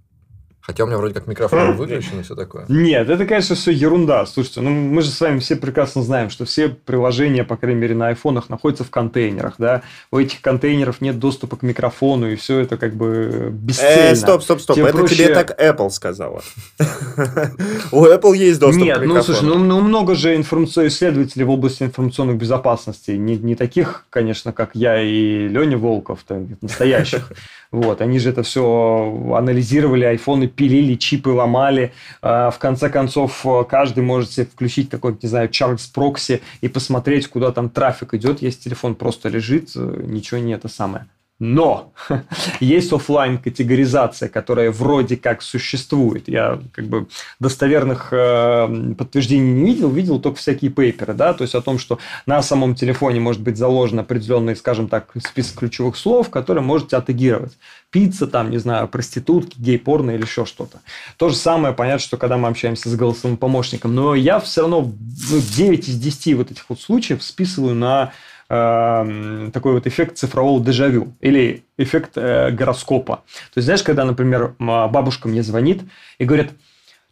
Хотя 0.69 0.83
у 0.83 0.85
меня 0.85 0.97
вроде 0.97 1.15
как 1.15 1.25
микрофон 1.25 1.75
выключен 1.77 2.19
и 2.19 2.21
все 2.21 2.35
такое. 2.35 2.65
Нет, 2.67 3.09
это, 3.09 3.25
конечно, 3.25 3.55
все 3.55 3.71
ерунда. 3.71 4.23
Слушайте, 4.27 4.61
ну 4.61 4.69
мы 4.69 5.01
же 5.01 5.09
с 5.09 5.19
вами 5.19 5.39
все 5.39 5.55
прекрасно 5.55 6.03
знаем, 6.03 6.29
что 6.29 6.45
все 6.45 6.69
приложения, 6.69 7.43
по 7.43 7.57
крайней 7.57 7.81
мере, 7.81 7.95
на 7.95 8.09
айфонах 8.09 8.49
находятся 8.49 8.83
в 8.83 8.91
контейнерах, 8.91 9.55
да. 9.57 9.81
У 10.11 10.19
этих 10.19 10.41
контейнеров 10.41 11.01
нет 11.01 11.17
доступа 11.17 11.57
к 11.57 11.63
микрофону, 11.63 12.29
и 12.29 12.35
все 12.35 12.59
это 12.59 12.77
как 12.77 12.93
бы 12.93 13.49
бесцельно. 13.51 14.11
Э, 14.11 14.15
стоп, 14.15 14.43
стоп, 14.43 14.61
стоп. 14.61 14.75
Тебе 14.75 14.89
это 14.89 14.97
проще... 14.99 15.15
тебе 15.15 15.33
так 15.33 15.59
Apple 15.59 15.89
сказала. 15.89 16.43
У 17.91 18.05
Apple 18.05 18.37
есть 18.37 18.59
доступ 18.59 18.83
Нет, 18.83 18.99
к 18.99 19.01
микрофону. 19.01 19.15
Нет, 19.15 19.15
ну, 19.15 19.23
слушай, 19.23 19.45
ну, 19.45 19.57
ну 19.57 19.81
много 19.81 20.13
же 20.13 20.35
информационных 20.35 20.93
исследователей 20.93 21.45
в 21.45 21.49
области 21.49 21.81
информационных 21.81 22.37
безопасности. 22.37 23.09
Не, 23.09 23.37
не 23.37 23.55
таких, 23.55 24.05
конечно, 24.11 24.53
как 24.53 24.75
я 24.75 25.01
и 25.01 25.47
Леня 25.47 25.79
Волков, 25.79 26.19
настоящих. 26.61 27.31
Вот, 27.71 28.01
они 28.01 28.17
же 28.17 28.31
это 28.31 28.41
все 28.41 29.33
анализировали, 29.35 30.03
айфоны 30.03 30.47
пилили, 30.47 30.95
чипы 30.95 31.29
ломали. 31.29 31.93
А, 32.21 32.49
в 32.49 32.57
конце 32.57 32.89
концов, 32.89 33.45
каждый 33.69 34.03
может 34.03 34.31
себе 34.31 34.47
включить 34.47 34.89
какой-то, 34.89 35.19
не 35.21 35.29
знаю, 35.29 35.49
Charles 35.49 35.87
Прокси 35.93 36.41
и 36.61 36.67
посмотреть, 36.67 37.27
куда 37.27 37.51
там 37.51 37.69
трафик 37.69 38.15
идет, 38.15 38.41
если 38.41 38.61
телефон 38.61 38.95
просто 38.95 39.29
лежит, 39.29 39.75
ничего 39.75 40.39
не 40.39 40.53
это 40.53 40.67
самое. 40.67 41.05
Но 41.39 41.93
есть 42.59 42.91
офлайн 42.91 43.37
категоризация, 43.37 44.27
которая 44.27 44.71
вроде 44.71 45.15
как 45.15 45.41
существует. 45.41 46.27
Я 46.27 46.59
как 46.73 46.85
бы 46.87 47.07
достоверных 47.39 48.09
э, 48.11 48.93
подтверждений 48.97 49.53
не 49.53 49.73
видел, 49.73 49.89
видел 49.89 50.19
только 50.19 50.37
всякие 50.37 50.69
пейперы, 50.69 51.13
да, 51.13 51.33
то 51.33 51.43
есть 51.43 51.55
о 51.55 51.61
том, 51.61 51.79
что 51.79 51.97
на 52.25 52.41
самом 52.41 52.75
телефоне 52.75 53.21
может 53.21 53.41
быть 53.41 53.57
заложен 53.57 53.99
определенный, 53.99 54.55
скажем 54.55 54.89
так, 54.89 55.11
список 55.25 55.59
ключевых 55.59 55.95
слов, 55.95 56.29
которые 56.29 56.63
можете 56.63 56.97
отагировать. 56.97 57.57
Пицца, 57.89 58.27
там, 58.27 58.49
не 58.51 58.57
знаю, 58.57 58.87
проститутки, 58.87 59.57
гей-порно 59.57 60.11
или 60.11 60.21
еще 60.21 60.45
что-то. 60.45 60.81
То 61.17 61.29
же 61.29 61.35
самое, 61.35 61.73
понятно, 61.73 61.99
что 61.99 62.17
когда 62.17 62.37
мы 62.37 62.49
общаемся 62.49 62.89
с 62.89 62.95
голосовым 62.95 63.37
помощником, 63.37 63.95
но 63.95 64.13
я 64.13 64.39
все 64.39 64.61
равно 64.61 64.81
ну, 64.81 65.39
9 65.39 65.87
из 65.87 65.97
10 65.97 66.33
вот 66.35 66.51
этих 66.51 66.65
вот 66.67 66.81
случаев 66.81 67.23
списываю 67.23 67.75
на 67.75 68.11
Эм, 68.51 69.51
такой 69.51 69.73
вот 69.73 69.85
эффект 69.85 70.17
цифрового 70.17 70.59
дежавю 70.59 71.13
или 71.21 71.65
эффект 71.77 72.13
э, 72.15 72.49
гороскопа. 72.49 73.17
То 73.53 73.57
есть, 73.57 73.65
знаешь, 73.65 73.83
когда, 73.83 74.05
например, 74.05 74.55
бабушка 74.57 75.27
мне 75.27 75.43
звонит 75.43 75.83
и 76.17 76.25
говорит, 76.25 76.49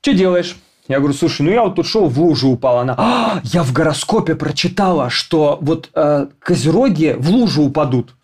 что 0.02 0.16
делаешь? 0.16 0.56
Я 0.88 0.98
говорю, 0.98 1.14
слушай, 1.14 1.44
ну 1.44 1.52
я 1.52 1.62
вот 1.64 1.76
тут 1.76 1.86
шел, 1.86 2.08
в 2.08 2.20
лужу 2.20 2.50
упал. 2.50 2.80
Она, 2.80 2.96
а, 2.98 3.42
я 3.44 3.62
в 3.62 3.72
гороскопе 3.72 4.34
прочитала, 4.34 5.12
что 5.12 5.60
вот 5.62 5.92
э, 5.94 6.26
козероги 6.40 7.16
в 7.16 7.30
лужу 7.30 7.64
упадут. 7.64 8.16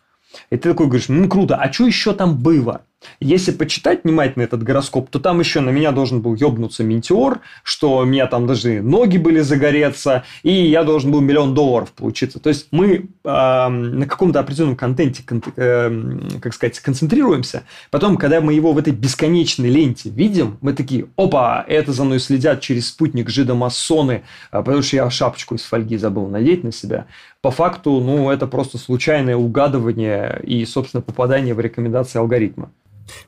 И 0.50 0.58
ты 0.58 0.70
такой 0.70 0.88
говоришь, 0.88 1.08
ну 1.08 1.30
круто, 1.30 1.56
а 1.56 1.72
что 1.72 1.86
еще 1.86 2.14
там 2.14 2.38
было? 2.38 2.82
Если 3.20 3.52
почитать 3.52 4.04
внимательно 4.04 4.44
этот 4.44 4.64
гороскоп, 4.64 5.10
то 5.10 5.20
там 5.20 5.40
еще 5.40 5.60
на 5.60 5.70
меня 5.70 5.92
должен 5.92 6.22
был 6.22 6.36
ёбнуться 6.36 6.84
метеор, 6.84 7.42
что 7.64 7.98
у 7.98 8.06
меня 8.06 8.28
там 8.28 8.48
даже 8.48 8.82
ноги 8.82 9.18
были 9.18 9.40
загореться, 9.40 10.24
и 10.44 10.52
я 10.52 10.84
должен 10.84 11.12
был 11.12 11.22
миллион 11.22 11.54
долларов 11.54 11.92
получиться. 11.92 12.40
То 12.40 12.50
есть 12.50 12.68
мы 12.72 13.10
э, 13.24 13.68
на 13.68 14.06
каком-то 14.06 14.40
определенном 14.40 14.76
контенте, 14.76 15.24
э, 15.56 16.20
как 16.42 16.54
сказать, 16.54 16.80
концентрируемся. 16.80 17.64
Потом, 17.92 18.18
когда 18.18 18.42
мы 18.42 18.54
его 18.54 18.74
в 18.74 18.78
этой 18.78 18.94
бесконечной 18.94 19.70
ленте 19.70 20.10
видим, 20.10 20.58
мы 20.62 20.74
такие, 20.74 21.08
опа, 21.16 21.64
это 21.68 21.92
за 21.92 22.04
мной 22.04 22.20
следят 22.20 22.62
через 22.62 22.88
спутник 22.90 23.30
жидомасоны, 23.30 24.24
а, 24.52 24.62
потому 24.62 24.82
что 24.82 24.96
я 24.96 25.10
шапочку 25.10 25.56
из 25.56 25.64
фольги 25.64 25.98
забыл 25.98 26.28
надеть 26.28 26.64
на 26.64 26.72
себя. 26.72 27.06
По 27.42 27.52
факту, 27.52 28.00
ну, 28.00 28.30
это 28.30 28.48
просто 28.48 28.78
случайное 28.78 29.36
угадывание 29.36 30.42
и, 30.44 30.66
собственно, 30.66 31.02
попадание 31.02 31.54
в 31.54 31.60
рекомендации 31.60 32.20
алгоритма. 32.20 32.72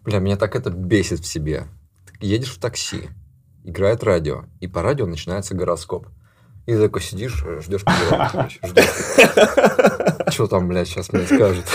Бля, 0.03 0.19
меня 0.19 0.37
так 0.37 0.55
это 0.55 0.69
бесит 0.69 1.19
в 1.19 1.25
себе. 1.25 1.67
Ты 2.19 2.27
едешь 2.27 2.53
в 2.53 2.59
такси, 2.59 3.09
играет 3.63 4.03
радио, 4.03 4.45
и 4.59 4.67
по 4.67 4.81
радио 4.81 5.05
начинается 5.05 5.55
гороскоп. 5.55 6.07
И 6.65 6.71
ты 6.71 6.81
такой 6.81 7.01
сидишь, 7.01 7.45
ждешь, 7.61 7.83
Что 10.33 10.47
там, 10.47 10.67
блядь, 10.67 10.87
сейчас 10.87 11.13
мне 11.13 11.25
скажут? 11.25 11.65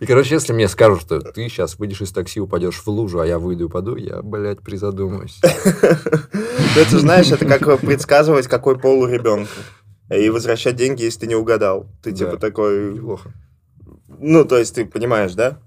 И, 0.00 0.06
короче, 0.06 0.34
если 0.34 0.54
мне 0.54 0.66
скажут, 0.66 1.02
что 1.02 1.20
ты 1.20 1.48
сейчас 1.48 1.78
выйдешь 1.78 2.00
из 2.00 2.10
такси, 2.10 2.40
упадешь 2.40 2.80
в 2.80 2.88
лужу, 2.88 3.20
а 3.20 3.26
я 3.26 3.38
выйду 3.38 3.64
и 3.64 3.66
упаду, 3.66 3.96
я, 3.96 4.22
блядь, 4.22 4.60
призадумаюсь. 4.60 5.40
Это, 5.42 6.98
знаешь, 6.98 7.30
это 7.30 7.44
как 7.44 7.80
предсказывать, 7.80 8.46
какой 8.46 8.78
пол 8.78 9.00
у 9.00 9.06
ребенка. 9.06 9.50
И 10.10 10.30
возвращать 10.30 10.76
деньги, 10.76 11.02
если 11.02 11.20
ты 11.20 11.26
не 11.26 11.34
угадал. 11.34 11.86
Ты 12.02 12.12
типа 12.12 12.38
такой... 12.38 12.98
Ну, 14.18 14.44
то 14.44 14.58
есть 14.58 14.74
ты 14.74 14.86
понимаешь, 14.86 15.34
да? 15.34 15.58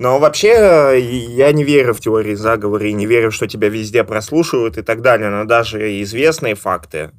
Но 0.00 0.18
вообще 0.18 0.98
я 0.98 1.52
не 1.52 1.62
верю 1.62 1.92
в 1.92 2.00
теории 2.00 2.34
заговора 2.34 2.88
и 2.88 2.94
не 2.94 3.04
верю, 3.04 3.30
что 3.30 3.46
тебя 3.46 3.68
везде 3.68 4.02
прослушивают 4.02 4.78
и 4.78 4.82
так 4.82 5.02
далее. 5.02 5.28
Но 5.28 5.44
даже 5.44 6.00
известные 6.00 6.54
факты, 6.54 7.10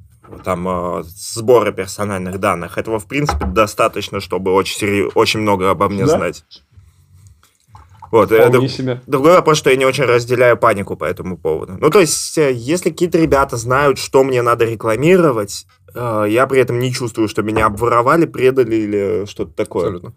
там 0.44 0.68
э, 0.68 1.04
сбора 1.06 1.72
персональных 1.74 2.40
данных, 2.40 2.80
этого 2.80 2.98
в 2.98 3.06
принципе 3.06 3.46
достаточно, 3.46 4.20
чтобы 4.20 4.52
очень, 4.52 4.80
сери... 4.80 5.12
очень 5.14 5.42
много 5.42 5.70
обо 5.70 5.90
мне 5.90 6.08
да? 6.08 6.18
знать. 6.18 6.44
Вот. 8.10 8.32
Это, 8.32 8.68
себе. 8.68 9.00
Другой 9.06 9.34
вопрос, 9.34 9.60
что 9.60 9.70
я 9.70 9.76
не 9.76 9.86
очень 9.86 10.06
разделяю 10.06 10.58
панику 10.58 10.96
по 10.96 11.04
этому 11.04 11.38
поводу. 11.38 11.78
Ну, 11.80 11.92
то 11.92 12.00
есть, 12.00 12.36
э, 12.40 12.52
если 12.52 12.90
какие-то 12.90 13.20
ребята 13.20 13.58
знают, 13.58 14.00
что 14.00 14.24
мне 14.24 14.42
надо 14.42 14.66
рекламировать, 14.66 15.68
э, 15.94 16.26
я 16.30 16.48
при 16.48 16.60
этом 16.60 16.80
не 16.80 16.92
чувствую, 16.92 17.28
что 17.28 17.44
меня 17.44 17.68
обворовали, 17.68 18.26
предали 18.26 18.76
или 18.76 19.26
что-то 19.30 19.54
такое. 19.54 19.84
Абсолютно. 19.84 20.14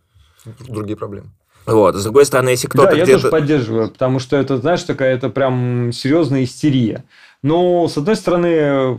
Другие 0.66 0.96
проблемы. 0.96 1.28
Вот. 1.66 1.96
С 1.96 2.02
другой 2.02 2.26
стороны, 2.26 2.50
если 2.50 2.66
кто-то 2.66 2.90
да, 2.90 2.96
я 2.96 3.06
тоже 3.06 3.28
поддерживаю, 3.28 3.90
потому 3.90 4.18
что 4.18 4.36
это, 4.36 4.58
знаешь, 4.58 4.82
такая 4.82 5.14
это 5.14 5.28
прям 5.28 5.92
серьезная 5.92 6.44
истерия. 6.44 7.04
Но, 7.42 7.88
с 7.88 7.96
одной 7.96 8.16
стороны, 8.16 8.98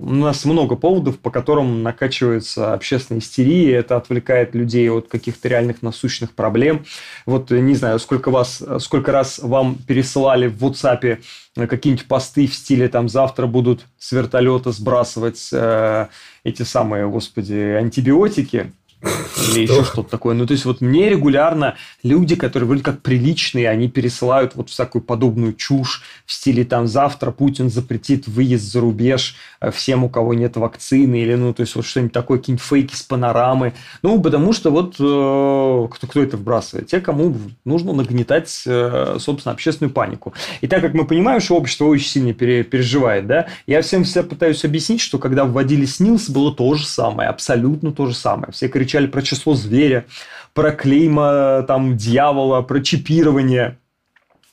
у 0.00 0.14
нас 0.14 0.44
много 0.44 0.76
поводов, 0.76 1.18
по 1.18 1.30
которым 1.30 1.82
накачивается 1.82 2.72
общественная 2.72 3.20
истерия, 3.20 3.74
это 3.74 3.96
отвлекает 3.96 4.54
людей 4.54 4.88
от 4.90 5.08
каких-то 5.08 5.48
реальных 5.48 5.82
насущных 5.82 6.32
проблем. 6.32 6.84
Вот 7.26 7.50
не 7.50 7.74
знаю, 7.74 7.98
сколько, 7.98 8.30
вас, 8.30 8.62
сколько 8.78 9.10
раз 9.10 9.40
вам 9.40 9.76
пересылали 9.76 10.46
в 10.46 10.62
WhatsApp 10.62 11.18
какие-нибудь 11.66 12.06
посты 12.06 12.46
в 12.46 12.54
стиле 12.54 12.88
там 12.88 13.08
завтра 13.08 13.46
будут 13.46 13.86
с 13.98 14.12
вертолета 14.12 14.70
сбрасывать 14.70 15.48
э, 15.52 16.06
эти 16.44 16.62
самые, 16.62 17.08
господи, 17.08 17.54
антибиотики, 17.54 18.72
или 19.02 19.62
еще 19.62 19.84
что-то 19.84 20.10
такое. 20.10 20.34
Ну, 20.34 20.46
то 20.46 20.52
есть, 20.52 20.64
вот 20.64 20.80
мне 20.80 21.08
регулярно 21.08 21.76
люди, 22.02 22.34
которые 22.34 22.66
вроде 22.66 22.82
как 22.82 23.00
приличные, 23.00 23.68
они 23.68 23.88
пересылают 23.88 24.56
вот 24.56 24.70
всякую 24.70 25.02
подобную 25.02 25.54
чушь 25.54 26.02
в 26.26 26.32
стиле 26.32 26.64
там 26.64 26.88
завтра 26.88 27.30
Путин 27.30 27.70
запретит 27.70 28.26
выезд 28.26 28.64
за 28.64 28.80
рубеж 28.80 29.36
э, 29.60 29.70
всем, 29.70 30.04
у 30.04 30.08
кого 30.08 30.34
нет 30.34 30.56
вакцины, 30.56 31.20
или 31.20 31.34
ну, 31.34 31.54
то 31.54 31.62
есть, 31.62 31.76
вот 31.76 31.86
что-нибудь 31.86 32.12
такое, 32.12 32.38
какие-нибудь 32.38 32.64
фейки 32.64 32.94
с 32.94 33.02
панорамы. 33.02 33.74
Ну, 34.02 34.20
потому 34.20 34.52
что 34.52 34.70
вот 34.70 34.94
э, 34.98 35.88
кто, 35.94 36.06
кто 36.06 36.22
это 36.22 36.36
вбрасывает? 36.36 36.88
Те, 36.88 37.00
кому 37.00 37.36
нужно 37.64 37.92
нагнетать, 37.92 38.62
э, 38.66 39.16
собственно, 39.20 39.52
общественную 39.52 39.92
панику. 39.92 40.34
И 40.60 40.66
так 40.66 40.82
как 40.82 40.94
мы 40.94 41.06
понимаем, 41.06 41.40
что 41.40 41.56
общество 41.56 41.84
очень 41.84 42.08
сильно 42.08 42.34
пере, 42.34 42.64
переживает, 42.64 43.26
да, 43.28 43.46
я 43.66 43.82
всем 43.82 44.02
все 44.02 44.24
пытаюсь 44.24 44.64
объяснить, 44.64 45.00
что 45.00 45.18
когда 45.18 45.44
вводили 45.44 45.84
СНИЛС, 45.84 46.30
было 46.30 46.52
то 46.52 46.74
же 46.74 46.84
самое, 46.84 47.28
абсолютно 47.28 47.92
то 47.92 48.06
же 48.06 48.14
самое. 48.14 48.52
Все 48.52 48.68
кричали 48.68 48.87
кричали 48.88 49.06
про 49.06 49.20
число 49.20 49.54
зверя, 49.54 50.06
про 50.54 50.72
клейма 50.72 51.62
там 51.68 51.96
дьявола, 51.98 52.62
про 52.62 52.80
чипирование. 52.80 53.78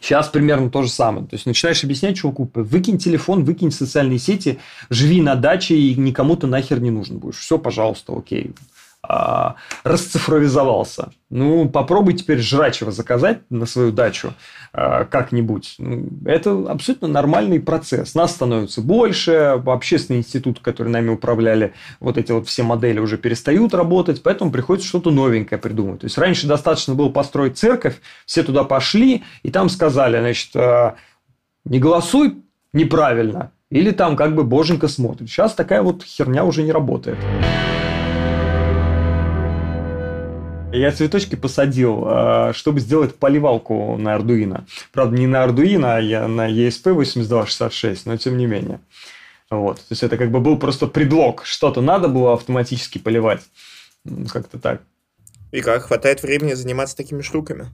Сейчас 0.02 0.28
примерно 0.28 0.70
то 0.70 0.84
же 0.84 0.90
самое. 0.90 1.26
То 1.26 1.36
есть 1.36 1.45
начинаешь 1.45 1.84
объяснять 1.84 2.18
чуваку, 2.18 2.52
выкинь 2.53 2.98
телефон, 2.98 3.45
выкинь 3.45 3.72
социальные 3.72 4.20
сети, 4.20 4.60
живи 4.90 5.22
на 5.22 5.36
даче 5.36 5.76
и 5.76 5.95
никому 5.95 6.36
ты 6.36 6.48
нахер 6.48 6.82
не 6.82 6.91
нужен 6.91 7.18
будешь. 7.18 7.38
Все, 7.38 7.57
пожалуйста, 7.57 8.14
окей. 8.14 8.52
А, 9.07 9.56
расцифровизовался. 9.84 11.10
Ну, 11.30 11.69
попробуй 11.69 12.14
теперь 12.14 12.40
жрачего 12.40 12.91
заказать 12.91 13.40
на 13.49 13.65
свою 13.65 13.91
дачу 13.91 14.34
а, 14.73 15.06
как-нибудь. 15.06 15.76
Ну, 15.77 16.10
это 16.26 16.52
абсолютно 16.69 17.07
нормальный 17.07 17.60
процесс. 17.60 18.15
Нас 18.15 18.32
становится 18.32 18.82
больше, 18.82 19.61
общественные 19.65 20.22
институты, 20.22 20.61
которые 20.61 20.91
нами 20.91 21.10
управляли, 21.10 21.73
вот 21.99 22.18
эти 22.18 22.32
вот 22.32 22.48
все 22.48 22.64
модели 22.64 22.99
уже 22.99 23.18
перестают 23.18 23.73
работать, 23.73 24.23
поэтому 24.23 24.52
приходится 24.52 24.88
что-то 24.88 25.11
новенькое 25.11 25.60
придумать. 25.60 26.02
То 26.02 26.06
есть, 26.06 26.18
раньше 26.18 26.48
достаточно 26.48 26.95
было 26.95 27.10
построить 27.10 27.57
церковь, 27.57 28.02
все 28.26 28.44
туда 28.44 28.64
пошли, 28.64 29.23
и 29.44 29.52
там 29.52 29.69
сказали, 29.69 30.19
значит, 30.19 30.56
а, 30.56 30.95
не 31.64 31.80
голосуй 31.80 32.38
неправильно, 32.73 33.52
или 33.69 33.91
там 33.91 34.15
как 34.15 34.36
бы 34.36 34.44
боженька 34.44 34.88
смотрит. 34.88 35.30
Сейчас 35.30 35.53
такая 35.53 35.82
вот 35.82 36.03
херня 36.03 36.45
уже 36.45 36.64
не 36.64 36.72
работает. 36.72 37.18
Я 40.76 40.91
цветочки 40.91 41.35
посадил, 41.35 42.03
а, 42.06 42.53
чтобы 42.53 42.80
сделать 42.80 43.15
поливалку 43.15 43.97
на 43.97 44.15
Arduino. 44.15 44.64
Правда, 44.91 45.18
не 45.18 45.27
на 45.27 45.45
Arduino, 45.45 45.95
а 45.95 45.99
я 45.99 46.27
на 46.27 46.49
ESP8266, 46.52 48.02
но 48.06 48.18
тем 48.18 48.38
не 48.38 48.45
менее. 48.45 48.80
Вот. 49.49 49.77
То 49.77 49.85
есть 49.91 50.03
это 50.03 50.18
как 50.18 50.31
бы 50.31 50.39
был 50.39 50.57
просто 50.57 50.88
предлог. 50.88 51.45
Что-то 51.45 51.81
надо 51.81 52.07
было 52.07 52.34
автоматически 52.34 52.97
поливать. 52.97 53.41
Как-то 54.31 54.60
так. 54.60 54.81
И 55.52 55.61
как? 55.61 55.84
Хватает 55.84 56.22
времени 56.22 56.53
заниматься 56.53 56.97
такими 56.97 57.22
штуками? 57.22 57.68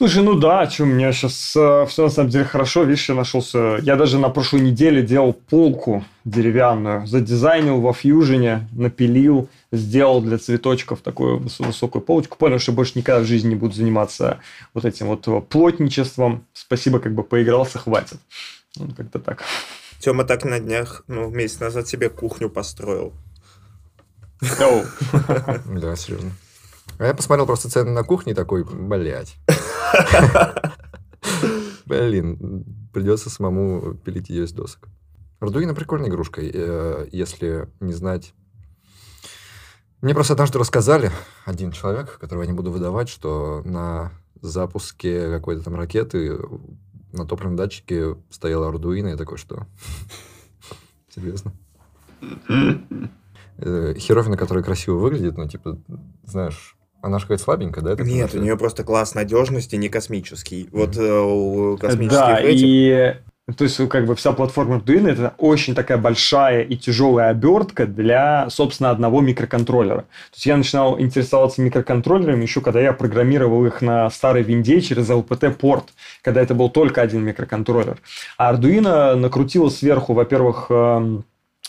Слушай, 0.00 0.22
ну 0.22 0.34
да, 0.34 0.64
что 0.70 0.84
у 0.84 0.86
меня 0.86 1.12
сейчас 1.12 1.54
э, 1.54 1.84
все 1.86 2.04
на 2.04 2.08
самом 2.08 2.30
деле 2.30 2.46
хорошо. 2.46 2.84
Видишь, 2.84 3.10
я 3.10 3.14
нашелся. 3.14 3.78
Я 3.82 3.96
даже 3.96 4.18
на 4.18 4.30
прошлой 4.30 4.62
неделе 4.62 5.02
делал 5.02 5.34
полку 5.34 6.06
деревянную. 6.24 7.06
Задизайнил 7.06 7.82
во 7.82 7.92
фьюжене, 7.92 8.66
напилил, 8.72 9.50
сделал 9.72 10.22
для 10.22 10.38
цветочков 10.38 11.02
такую 11.02 11.46
высокую 11.58 12.00
полочку. 12.00 12.38
Понял, 12.38 12.58
что 12.58 12.72
больше 12.72 12.92
никогда 12.94 13.20
в 13.20 13.26
жизни 13.26 13.50
не 13.50 13.56
буду 13.56 13.74
заниматься 13.74 14.38
вот 14.72 14.86
этим 14.86 15.08
вот 15.08 15.28
э, 15.28 15.42
плотничеством. 15.42 16.46
Спасибо, 16.54 16.98
как 16.98 17.14
бы 17.14 17.22
поигрался, 17.22 17.78
хватит. 17.78 18.16
Ну, 18.76 18.88
как-то 18.96 19.18
так. 19.18 19.44
Тема 19.98 20.24
так 20.24 20.46
на 20.46 20.60
днях, 20.60 21.04
ну, 21.08 21.28
месяц 21.28 21.60
назад 21.60 21.88
себе 21.88 22.08
кухню 22.08 22.48
построил. 22.48 23.12
Да, 25.66 25.94
серьезно. 25.94 26.30
А 27.00 27.06
я 27.06 27.14
посмотрел 27.14 27.46
просто 27.46 27.70
цены 27.70 27.92
на 27.92 28.04
кухне 28.04 28.34
такой, 28.34 28.62
блядь. 28.62 29.38
Блин, 31.86 32.66
придется 32.92 33.30
самому 33.30 33.94
пилить 33.94 34.28
ее 34.28 34.44
из 34.44 34.52
досок. 34.52 34.86
Ардуино 35.40 35.74
прикольная 35.74 36.10
игрушка, 36.10 36.42
э, 36.42 37.08
если 37.10 37.70
не 37.80 37.94
знать... 37.94 38.34
Мне 40.02 40.12
просто 40.12 40.34
однажды 40.34 40.58
рассказали 40.58 41.10
один 41.46 41.72
человек, 41.72 42.18
которого 42.18 42.42
я 42.42 42.48
не 42.50 42.54
буду 42.54 42.70
выдавать, 42.70 43.08
что 43.08 43.62
на 43.64 44.12
запуске 44.42 45.30
какой-то 45.30 45.62
там 45.62 45.76
ракеты 45.76 46.38
на 47.12 47.24
топливном 47.26 47.56
датчике 47.56 48.18
стояла 48.28 48.68
Ардуино, 48.68 49.08
и 49.08 49.16
такой, 49.16 49.38
что... 49.38 49.66
Серьезно? 51.08 51.54
Э, 53.56 53.94
херовина, 53.96 54.36
которая 54.36 54.62
красиво 54.62 54.98
выглядит, 54.98 55.38
ну, 55.38 55.48
типа, 55.48 55.78
знаешь, 56.24 56.76
она 57.02 57.18
же 57.18 57.24
какая-то 57.24 57.44
слабенькая, 57.44 57.82
да? 57.82 58.02
Нет, 58.02 58.34
у 58.34 58.38
нее 58.38 58.56
просто 58.56 58.84
класс 58.84 59.14
надежности 59.14 59.76
не 59.76 59.88
космический. 59.88 60.64
Mm-hmm. 60.64 60.68
Вот 60.72 60.96
э, 60.96 61.20
у 61.20 61.76
космических 61.76 62.18
Да, 62.18 62.40
этих... 62.40 62.62
и 62.62 63.14
то 63.56 63.64
есть, 63.64 63.88
как 63.88 64.06
бы 64.06 64.14
вся 64.14 64.32
платформа 64.32 64.76
Arduino 64.76 65.10
это 65.10 65.34
очень 65.38 65.74
такая 65.74 65.98
большая 65.98 66.62
и 66.62 66.76
тяжелая 66.76 67.30
обертка 67.30 67.86
для, 67.86 68.48
собственно, 68.50 68.90
одного 68.90 69.20
микроконтроллера. 69.20 70.02
То 70.02 70.34
есть, 70.34 70.46
я 70.46 70.56
начинал 70.56 71.00
интересоваться 71.00 71.60
микроконтроллерами 71.60 72.42
еще 72.42 72.60
когда 72.60 72.80
я 72.80 72.92
программировал 72.92 73.64
их 73.66 73.82
на 73.82 74.08
старой 74.10 74.42
винде 74.42 74.80
через 74.80 75.08
LPT-порт, 75.10 75.86
когда 76.22 76.40
это 76.40 76.54
был 76.54 76.70
только 76.70 77.02
один 77.02 77.24
микроконтроллер. 77.24 77.98
А 78.36 78.54
Arduino 78.54 79.14
накрутила 79.14 79.68
сверху, 79.68 80.12
во-первых, 80.12 80.66
эм, 80.70 81.24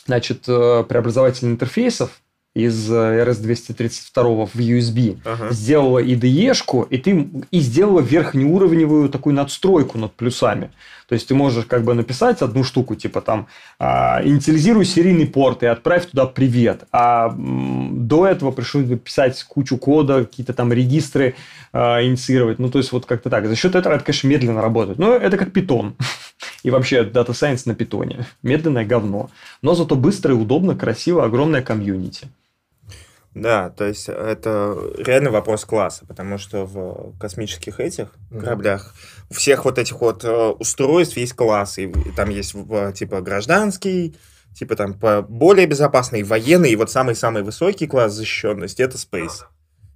значит, 0.05 0.43
э, 0.47 0.83
преобразователь 0.87 1.47
интерфейсов, 1.47 2.21
из 2.53 2.91
RS-232 2.91 4.43
э, 4.43 4.47
в 4.53 4.55
USB, 4.55 5.19
ага. 5.23 5.51
сделала 5.51 6.03
IDE-шку, 6.03 6.85
и 6.89 6.97
ты 6.97 7.29
и 7.49 7.59
сделала 7.59 8.01
верхнеуровневую 8.01 9.09
такую 9.09 9.35
надстройку 9.35 9.97
над 9.97 10.13
плюсами. 10.13 10.71
То 11.07 11.15
есть 11.15 11.27
ты 11.27 11.35
можешь 11.35 11.65
как 11.65 11.83
бы 11.83 11.93
написать 11.93 12.41
одну 12.41 12.63
штуку, 12.63 12.95
типа 12.95 13.19
там 13.19 13.47
а, 13.79 14.21
инициализируй 14.23 14.85
серийный 14.85 15.27
порт 15.27 15.61
и 15.61 15.65
отправь 15.65 16.05
туда 16.05 16.25
привет. 16.25 16.85
А 16.93 17.35
до 17.37 18.27
этого 18.27 18.51
пришлось 18.51 18.85
бы 18.85 18.95
писать 18.95 19.43
кучу 19.43 19.77
кода, 19.77 20.23
какие-то 20.23 20.53
там 20.53 20.71
регистры 20.71 21.35
а, 21.73 22.01
инициировать. 22.01 22.59
Ну, 22.59 22.69
то 22.69 22.77
есть 22.77 22.93
вот 22.93 23.05
как-то 23.05 23.29
так. 23.29 23.45
За 23.47 23.57
счет 23.57 23.75
этого 23.75 23.93
это, 23.93 24.05
конечно, 24.05 24.27
медленно 24.29 24.61
работает. 24.61 24.99
Но 24.99 25.13
это 25.13 25.37
как 25.37 25.51
питон. 25.51 25.95
И 26.63 26.69
вообще 26.69 27.03
Data 27.03 27.31
Science 27.31 27.63
на 27.65 27.75
питоне. 27.75 28.25
Медленное 28.41 28.85
говно. 28.85 29.29
Но 29.61 29.75
зато 29.75 29.95
быстро 29.95 30.33
и 30.33 30.37
удобно, 30.37 30.75
красиво, 30.75 31.25
огромная 31.25 31.61
комьюнити. 31.61 32.29
Да, 33.33 33.69
то 33.69 33.85
есть 33.85 34.09
это 34.09 34.77
реально 34.97 35.31
вопрос 35.31 35.63
класса, 35.63 36.05
потому 36.05 36.37
что 36.37 36.65
в 36.65 37.17
космических 37.17 37.79
этих 37.79 38.09
кораблях 38.29 38.93
у 39.29 39.33
всех 39.33 39.63
вот 39.63 39.77
этих 39.77 40.01
вот 40.01 40.25
э, 40.25 40.47
устройств 40.59 41.15
есть 41.15 41.33
классы, 41.33 41.85
и 41.85 42.11
там 42.11 42.29
есть 42.29 42.53
типа 42.95 43.21
гражданский, 43.21 44.17
типа 44.53 44.75
там 44.75 44.99
более 45.29 45.65
безопасный, 45.65 46.23
военный, 46.23 46.71
и 46.71 46.75
вот 46.75 46.91
самый-самый 46.91 47.43
высокий 47.43 47.87
класс 47.87 48.13
защищенности 48.13 48.81
это 48.81 48.97
Space. 48.97 49.45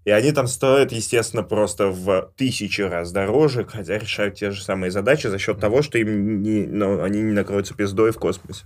И 0.05 0.11
они 0.11 0.31
там 0.31 0.47
стоят, 0.47 0.91
естественно, 0.91 1.41
просто 1.43 1.87
в 1.87 2.31
тысячи 2.37 2.81
раз 2.81 3.11
дороже, 3.11 3.65
хотя 3.65 3.97
решают 3.97 4.35
те 4.35 4.51
же 4.51 4.63
самые 4.63 4.91
задачи 4.91 5.27
за 5.27 5.39
счет 5.39 5.59
того, 5.59 5.81
что 5.81 5.97
им 5.97 6.43
не, 6.43 6.67
ну, 6.67 7.01
они 7.01 7.21
не 7.21 7.33
накроются 7.33 7.73
пиздой 7.73 8.11
в 8.11 8.17
космосе. 8.17 8.65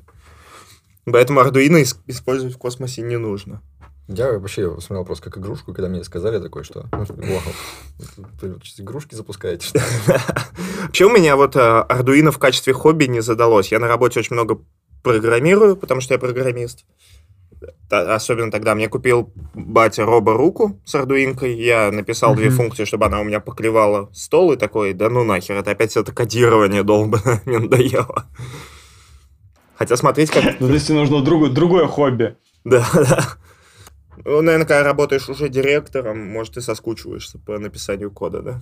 Поэтому 1.06 1.40
Arduino 1.40 1.82
использовать 2.08 2.54
в 2.54 2.58
космосе 2.58 3.02
не 3.02 3.18
нужно. 3.18 3.62
Я 4.12 4.40
вообще 4.40 4.76
смотрел 4.82 5.06
просто 5.06 5.26
как 5.26 5.38
игрушку, 5.38 5.72
когда 5.72 5.88
мне 5.88 6.04
сказали 6.04 6.42
такое, 6.42 6.64
что 6.64 6.88
ну, 6.92 7.06
вау, 7.08 8.60
игрушки 8.80 9.14
запускаете. 9.14 9.68
Что 9.68 9.80
Вообще 10.82 11.06
у 11.06 11.12
меня 11.12 11.36
вот 11.36 11.56
э, 11.56 11.60
Arduino 11.60 12.32
в 12.32 12.40
качестве 12.40 12.74
хобби 12.74 13.06
не 13.06 13.22
задалось. 13.22 13.72
Я 13.72 13.78
на 13.78 13.88
работе 13.88 14.20
очень 14.20 14.34
много 14.34 14.60
программирую, 15.04 15.78
потому 15.78 16.02
что 16.02 16.16
я 16.16 16.20
программист. 16.20 16.86
Особенно 17.92 18.52
тогда 18.52 18.74
мне 18.74 18.90
купил 18.90 19.32
батя 19.54 20.06
Роба 20.06 20.34
руку 20.34 20.82
с 20.86 20.96
ардуинкой. 20.96 21.54
Я 21.54 21.92
написал 21.92 22.34
mm-hmm. 22.34 22.38
две 22.38 22.50
функции, 22.50 22.86
чтобы 22.86 23.06
она 23.06 23.20
у 23.20 23.24
меня 23.24 23.40
поклевала 23.40 24.10
стол 24.12 24.54
и 24.54 24.58
такой, 24.58 24.94
да 24.94 25.10
ну 25.10 25.24
нахер, 25.24 25.56
это 25.56 25.70
опять 25.70 25.96
это 25.96 26.12
кодирование 26.12 26.82
долбанное, 26.82 27.44
мне 27.46 27.60
надоело. 27.60 28.26
Хотя 29.76 29.96
смотреть 29.98 30.32
как... 30.32 30.60
Ну, 30.60 30.68
то 30.68 30.74
есть 30.74 30.90
нужно 30.90 31.22
другое, 31.22 31.52
другое 31.52 31.86
хобби. 31.86 32.36
Да, 32.64 32.84
да. 32.94 33.38
Ну, 34.26 34.42
наверное, 34.42 34.68
когда 34.68 34.84
работаешь 34.84 35.30
уже 35.30 35.50
директором, 35.50 36.20
может, 36.28 36.56
ты 36.56 36.62
соскучиваешься 36.62 37.40
по 37.40 37.58
написанию 37.58 38.12
кода, 38.12 38.42
да? 38.42 38.62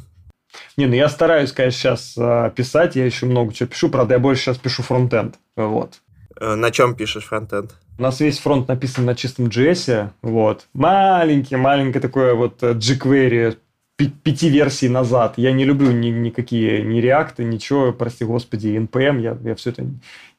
Не, 0.78 0.86
ну 0.86 0.94
я 0.94 1.10
стараюсь, 1.10 1.52
конечно, 1.52 1.80
сейчас 1.80 2.16
э, 2.18 2.52
писать, 2.56 2.96
я 2.96 3.06
еще 3.06 3.26
много 3.26 3.54
чего 3.54 3.68
пишу, 3.68 3.90
правда, 3.90 4.16
я 4.16 4.20
больше 4.20 4.44
сейчас 4.44 4.58
пишу 4.58 4.82
фронтенд, 4.84 5.36
вот. 5.56 6.02
Э, 6.40 6.56
на 6.56 6.72
чем 6.72 6.96
пишешь 6.96 7.26
фронтенд? 7.26 7.76
У 7.98 8.02
нас 8.02 8.20
весь 8.20 8.40
фронт 8.40 8.68
написан 8.68 9.06
на 9.06 9.16
чистом 9.16 9.48
JS, 9.48 10.12
вот. 10.22 10.68
Маленький, 10.74 11.56
маленький 11.56 12.00
такой 12.00 12.34
вот 12.34 12.64
э, 12.64 12.74
jQuery 12.74 13.58
пяти 13.98 14.50
версий 14.50 14.90
назад. 14.90 15.34
Я 15.38 15.52
не 15.52 15.66
люблю 15.66 15.92
ни, 15.92 16.10
никакие, 16.10 16.84
ни 16.84 17.00
реакты, 17.00 17.44
ничего, 17.44 17.92
прости 17.92 18.24
господи, 18.24 18.68
NPM, 18.78 19.20
я, 19.20 19.38
я 19.44 19.56
все 19.56 19.72
это 19.72 19.84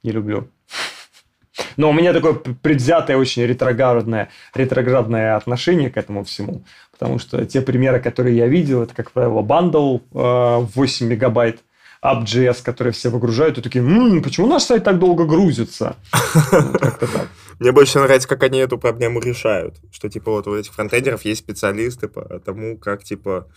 не 0.02 0.12
люблю. 0.12 0.48
Но 1.76 1.90
у 1.90 1.92
меня 1.92 2.12
такое 2.12 2.34
предвзятое, 2.34 3.16
очень 3.16 3.44
ретроградное, 3.44 4.28
ретроградное 4.54 5.36
отношение 5.36 5.90
к 5.90 5.96
этому 5.96 6.24
всему. 6.24 6.64
Потому 6.92 7.18
что 7.18 7.44
те 7.44 7.60
примеры, 7.60 8.00
которые 8.00 8.36
я 8.36 8.46
видел, 8.46 8.82
это, 8.82 8.94
как 8.94 9.10
правило, 9.12 9.42
bundle 9.42 9.98
э, 10.14 10.66
8 10.74 11.06
мегабайт, 11.06 11.60
App.js, 12.02 12.62
которые 12.62 12.92
все 12.92 13.08
выгружают, 13.08 13.58
и 13.58 13.62
такие, 13.62 13.84
м-м, 13.84 14.22
почему 14.22 14.46
наш 14.46 14.62
сайт 14.62 14.84
так 14.84 14.98
долго 14.98 15.24
грузится? 15.24 15.96
Как-то 16.50 17.06
так. 17.06 17.28
Мне 17.58 17.72
больше 17.72 17.98
нравится, 17.98 18.28
как 18.28 18.42
они 18.44 18.58
эту 18.58 18.78
проблему 18.78 19.20
решают. 19.20 19.76
Что, 19.90 20.08
типа, 20.08 20.30
вот 20.30 20.46
у 20.46 20.56
этих 20.56 20.72
фронтендеров 20.72 21.24
есть 21.24 21.40
специалисты 21.40 22.08
по 22.08 22.22
тому, 22.38 22.78
как, 22.78 23.02
типа, 23.02 23.48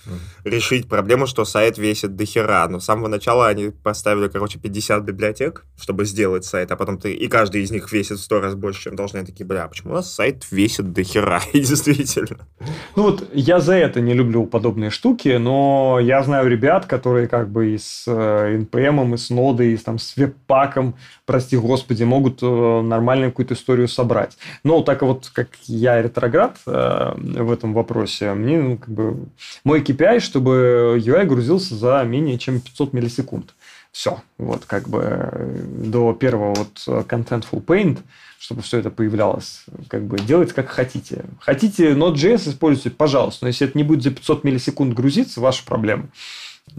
решить 0.44 0.90
проблему, 0.90 1.28
что 1.28 1.46
сайт 1.46 1.78
весит 1.78 2.16
до 2.16 2.26
хера. 2.26 2.68
Но 2.68 2.80
с 2.80 2.86
самого 2.86 3.08
начала 3.08 3.48
они 3.48 3.70
поставили, 3.70 4.28
короче, 4.28 4.60
50 4.60 5.04
библиотек, 5.04 5.66
чтобы 5.80 6.06
сделать 6.06 6.46
сайт, 6.46 6.72
а 6.72 6.76
потом 6.76 6.98
ты... 6.98 7.14
И 7.14 7.28
каждый 7.28 7.62
из 7.62 7.72
них 7.72 7.92
весит 7.92 8.18
в 8.18 8.24
100 8.24 8.42
раз 8.42 8.56
больше, 8.56 8.84
чем 8.84 8.96
должны. 8.96 9.24
Такие, 9.26 9.46
бля, 9.46 9.68
почему 9.68 9.92
у 9.92 9.96
нас 9.96 10.12
сайт 10.12 10.46
весит 10.52 10.94
до 10.94 11.04
хера? 11.04 11.42
И 11.54 11.60
действительно. 11.60 12.48
Ну 12.96 13.04
вот, 13.04 13.30
я 13.34 13.60
за 13.60 13.76
это 13.76 14.02
не 14.02 14.14
люблю 14.14 14.46
подобные 14.46 14.90
штуки, 14.90 15.38
но 15.38 16.00
я 16.02 16.24
знаю 16.24 16.50
ребят, 16.50 16.86
которые 16.86 17.28
как 17.28 17.50
бы 17.50 17.76
и 17.76 17.78
с 17.78 18.08
NPM, 18.08 19.14
и 19.14 19.18
с 19.18 19.30
нодой, 19.30 19.74
и 19.74 19.78
там, 19.78 20.00
с 20.00 20.16
веб-паком, 20.16 20.96
прости 21.26 21.58
господи, 21.58 22.04
могут 22.04 22.42
э, 22.42 22.82
нормальную 22.82 23.32
какую-то 23.32 23.54
историю 23.54 23.88
собрать. 23.92 24.38
Но 24.64 24.82
так 24.82 25.02
вот, 25.02 25.30
как 25.34 25.50
я 25.66 26.02
ретроград 26.02 26.58
э, 26.66 27.14
в 27.16 27.52
этом 27.52 27.74
вопросе, 27.74 28.34
мне 28.34 28.60
ну, 28.60 28.78
как 28.78 28.90
бы 28.90 29.26
мой 29.64 29.82
KPI, 29.82 30.20
чтобы 30.20 31.00
UI 31.00 31.26
грузился 31.26 31.76
за 31.76 32.04
менее 32.04 32.38
чем 32.38 32.60
500 32.60 32.94
миллисекунд. 32.94 33.54
Все, 33.92 34.22
вот 34.38 34.66
как 34.66 34.88
бы 34.88 35.02
э, 35.04 35.64
до 35.64 36.14
первого 36.14 36.54
вот 36.56 37.06
Contentful 37.08 37.64
Paint, 37.64 38.00
чтобы 38.40 38.62
все 38.62 38.80
это 38.80 38.90
появлялось, 38.90 39.66
как 39.88 40.04
бы 40.06 40.18
делайте 40.18 40.54
как 40.54 40.70
хотите. 40.70 41.26
Хотите 41.40 41.92
Node.js 41.92 42.50
используйте, 42.50 42.90
пожалуйста, 42.90 43.46
но 43.46 43.50
если 43.50 43.68
это 43.68 43.78
не 43.78 43.84
будет 43.84 44.02
за 44.02 44.12
500 44.12 44.44
миллисекунд 44.44 44.94
грузиться, 44.94 45.42
ваша 45.42 45.64
проблема. 45.66 46.08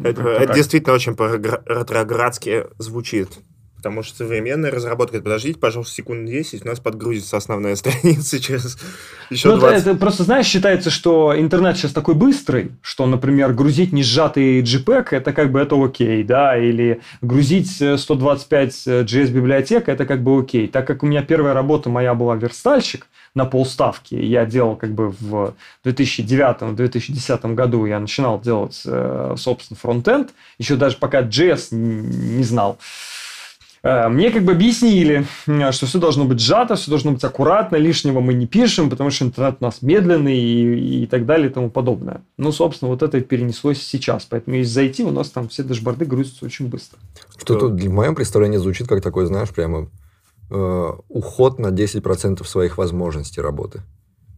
Это, 0.02 0.22
это 0.22 0.54
действительно 0.54 0.94
очень 0.94 1.12
ретроградски 1.12 2.64
звучит. 2.78 3.28
Потому 3.82 4.04
что 4.04 4.18
современная 4.18 4.70
разработка, 4.70 5.20
подождите, 5.20 5.58
пожалуйста, 5.58 5.92
секунд 5.94 6.26
10, 6.26 6.64
у 6.64 6.68
нас 6.68 6.78
подгрузится 6.78 7.36
основная 7.36 7.74
страница 7.76 8.38
через 8.38 8.78
еще 9.28 9.48
ну, 9.48 9.56
20. 9.58 9.86
Это, 9.86 9.94
просто, 9.96 10.22
знаешь, 10.22 10.46
считается, 10.46 10.88
что 10.90 11.34
интернет 11.36 11.76
сейчас 11.76 11.92
такой 11.92 12.14
быстрый, 12.14 12.70
что, 12.80 13.06
например, 13.06 13.52
грузить 13.52 13.92
не 13.92 14.04
сжатый 14.04 14.62
JPEG, 14.62 15.08
это 15.10 15.32
как 15.32 15.50
бы 15.50 15.58
это 15.58 15.82
окей, 15.82 16.22
да, 16.22 16.56
или 16.56 17.00
грузить 17.22 17.72
125 17.72 18.72
JS-библиотек, 18.86 19.88
это 19.88 20.06
как 20.06 20.22
бы 20.22 20.38
окей. 20.38 20.68
Так 20.68 20.86
как 20.86 21.02
у 21.02 21.06
меня 21.06 21.22
первая 21.22 21.52
работа 21.52 21.90
моя 21.90 22.14
была 22.14 22.36
верстальщик, 22.36 23.08
на 23.34 23.46
полставки. 23.46 24.14
Я 24.14 24.44
делал 24.44 24.76
как 24.76 24.92
бы 24.92 25.10
в 25.10 25.54
2009-2010 25.84 27.54
году 27.54 27.86
я 27.86 27.98
начинал 27.98 28.40
делать, 28.40 28.82
э, 28.84 29.34
собственно, 29.38 29.78
фронтенд, 29.80 30.34
еще 30.58 30.76
даже 30.76 30.98
пока 30.98 31.22
JS 31.22 31.68
не 31.74 32.44
знал. 32.44 32.78
Э, 32.78 33.11
мне 33.82 34.30
как 34.30 34.44
бы 34.44 34.52
объяснили, 34.52 35.26
э, 35.48 35.72
что 35.72 35.86
все 35.86 35.98
должно 35.98 36.24
быть 36.24 36.38
сжато, 36.38 36.76
все 36.76 36.88
должно 36.88 37.10
быть 37.12 37.24
аккуратно, 37.24 37.76
лишнего 37.76 38.20
мы 38.20 38.32
не 38.32 38.46
пишем, 38.46 38.88
потому 38.88 39.10
что 39.10 39.24
интернет 39.24 39.56
у 39.60 39.64
нас 39.64 39.82
медленный 39.82 40.38
и, 40.38 41.02
и 41.02 41.06
так 41.06 41.26
далее 41.26 41.50
и 41.50 41.52
тому 41.52 41.68
подобное. 41.68 42.22
Ну, 42.36 42.52
собственно, 42.52 42.90
вот 42.90 43.02
это 43.02 43.20
перенеслось 43.20 43.82
сейчас. 43.82 44.24
Поэтому 44.24 44.56
если 44.56 44.72
зайти, 44.72 45.02
у 45.02 45.10
нас 45.10 45.30
там 45.30 45.48
все 45.48 45.64
дашборды 45.64 46.04
грузятся 46.04 46.44
очень 46.44 46.68
быстро. 46.68 47.00
Что-то 47.36 47.66
в 47.66 47.88
моем 47.88 48.14
представлении 48.14 48.58
звучит 48.58 48.86
как 48.86 49.02
такой, 49.02 49.26
знаешь, 49.26 49.50
прямо 49.50 49.88
э, 50.50 50.92
уход 51.08 51.58
на 51.58 51.68
10% 51.68 52.44
своих 52.44 52.78
возможностей 52.78 53.40
работы. 53.40 53.82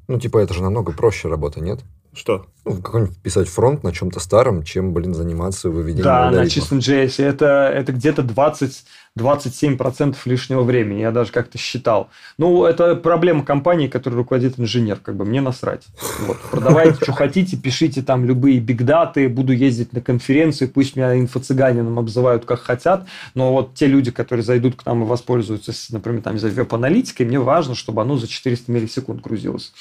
Ну, 0.09 0.19
типа, 0.19 0.39
это 0.39 0.55
же 0.55 0.63
намного 0.63 0.93
проще 0.93 1.29
работа, 1.29 1.61
нет? 1.61 1.81
Что? 2.15 2.47
Ну, 2.65 2.81
какой-нибудь 2.81 3.19
писать 3.19 3.49
фронт 3.49 3.83
на 3.83 3.93
чем-то 3.93 4.21
старом, 4.21 4.63
чем, 4.63 4.93
блин, 4.93 5.15
заниматься 5.15 5.69
выведением 5.69 6.05
Да, 6.05 6.29
алгоритмов. 6.29 6.45
на 6.45 6.51
чистом 6.51 6.79
JS. 6.79 7.25
Это, 7.25 7.71
это 7.75 7.93
где-то 7.93 8.23
20 8.23 8.85
27% 9.17 10.17
лишнего 10.25 10.63
времени. 10.63 11.01
Я 11.01 11.13
даже 11.13 11.31
как-то 11.31 11.57
считал. 11.57 12.09
Ну, 12.37 12.65
это 12.65 12.97
проблема 12.97 13.45
компании, 13.45 13.87
которой 13.87 14.15
руководит 14.15 14.59
инженер. 14.59 14.99
Как 14.99 15.15
бы 15.17 15.25
мне 15.25 15.41
насрать. 15.41 15.87
Вот. 16.27 16.37
Продавайте, 16.51 16.99
что 17.01 17.13
хотите, 17.13 17.57
пишите 17.57 18.03
там 18.03 18.25
любые 18.25 18.59
бигдаты, 18.59 19.29
буду 19.29 19.53
ездить 19.53 19.93
на 19.93 20.01
конференции, 20.01 20.67
пусть 20.67 20.97
меня 20.97 21.17
инфо-цыганином 21.17 21.99
обзывают 21.99 22.45
как 22.45 22.61
хотят, 22.61 23.07
но 23.35 23.53
вот 23.53 23.75
те 23.75 23.87
люди, 23.87 24.11
которые 24.11 24.45
зайдут 24.45 24.75
к 24.75 24.85
нам 24.85 25.05
и 25.05 25.07
воспользуются, 25.07 25.73
например, 25.93 26.23
там, 26.23 26.39
за 26.39 26.49
веб-аналитикой, 26.49 27.27
мне 27.27 27.39
важно, 27.39 27.75
чтобы 27.75 28.03
оно 28.03 28.17
за 28.17 28.27
400 28.27 28.73
миллисекунд 28.73 29.23
грузилось. 29.23 29.73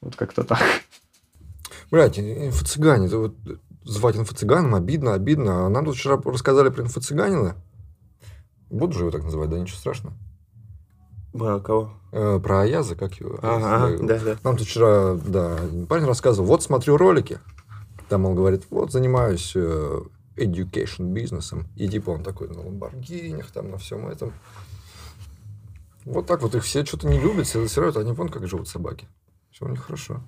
Вот 0.00 0.14
как-то 0.14 0.44
так. 0.44 0.62
Блять, 1.90 2.18
инфо-цыгане, 2.18 3.08
вот 3.08 3.34
звать 3.82 4.16
инфо-цыганом 4.16 4.74
обидно, 4.76 5.14
обидно. 5.14 5.66
А 5.66 5.68
нам 5.68 5.84
тут 5.84 5.96
вчера 5.96 6.20
рассказали 6.24 6.68
про 6.68 6.84
инфо-цыганина. 6.84 7.56
Буду 8.70 8.92
же 8.92 9.00
его 9.00 9.10
так 9.10 9.24
называть, 9.24 9.50
да 9.50 9.58
ничего 9.58 9.78
страшного. 9.78 10.14
Про 11.32 11.60
кого? 11.60 11.92
Э, 12.12 12.40
про 12.42 12.62
Аяза, 12.62 12.96
как 12.96 13.14
его. 13.14 13.38
Ага, 13.42 13.96
да, 14.00 14.18
да. 14.18 14.36
Нам 14.42 14.56
тут 14.56 14.66
вчера, 14.66 15.14
да, 15.14 15.58
парень 15.88 16.06
рассказывал, 16.06 16.48
вот 16.48 16.62
смотрю 16.62 16.96
ролики. 16.96 17.38
Там 18.08 18.24
он 18.24 18.34
говорит, 18.34 18.64
вот 18.70 18.92
занимаюсь 18.92 19.52
э, 19.54 20.00
education 20.36 21.12
бизнесом. 21.12 21.66
И 21.76 21.88
типа 21.88 22.10
он 22.10 22.22
такой 22.22 22.48
на 22.48 22.60
ламборгинях, 22.60 23.50
там 23.50 23.70
на 23.70 23.78
всем 23.78 24.06
этом. 24.08 24.32
Вот 26.04 26.26
так 26.26 26.40
вот 26.42 26.54
их 26.54 26.64
все 26.64 26.84
что-то 26.84 27.06
не 27.06 27.20
любят, 27.20 27.46
все 27.46 27.60
засирают, 27.60 27.96
они 27.98 28.12
вон 28.12 28.30
как 28.30 28.46
живут 28.48 28.68
собаки. 28.68 29.06
Все 29.58 29.66
у 29.66 29.70
них 29.70 29.80
хорошо. 29.80 30.20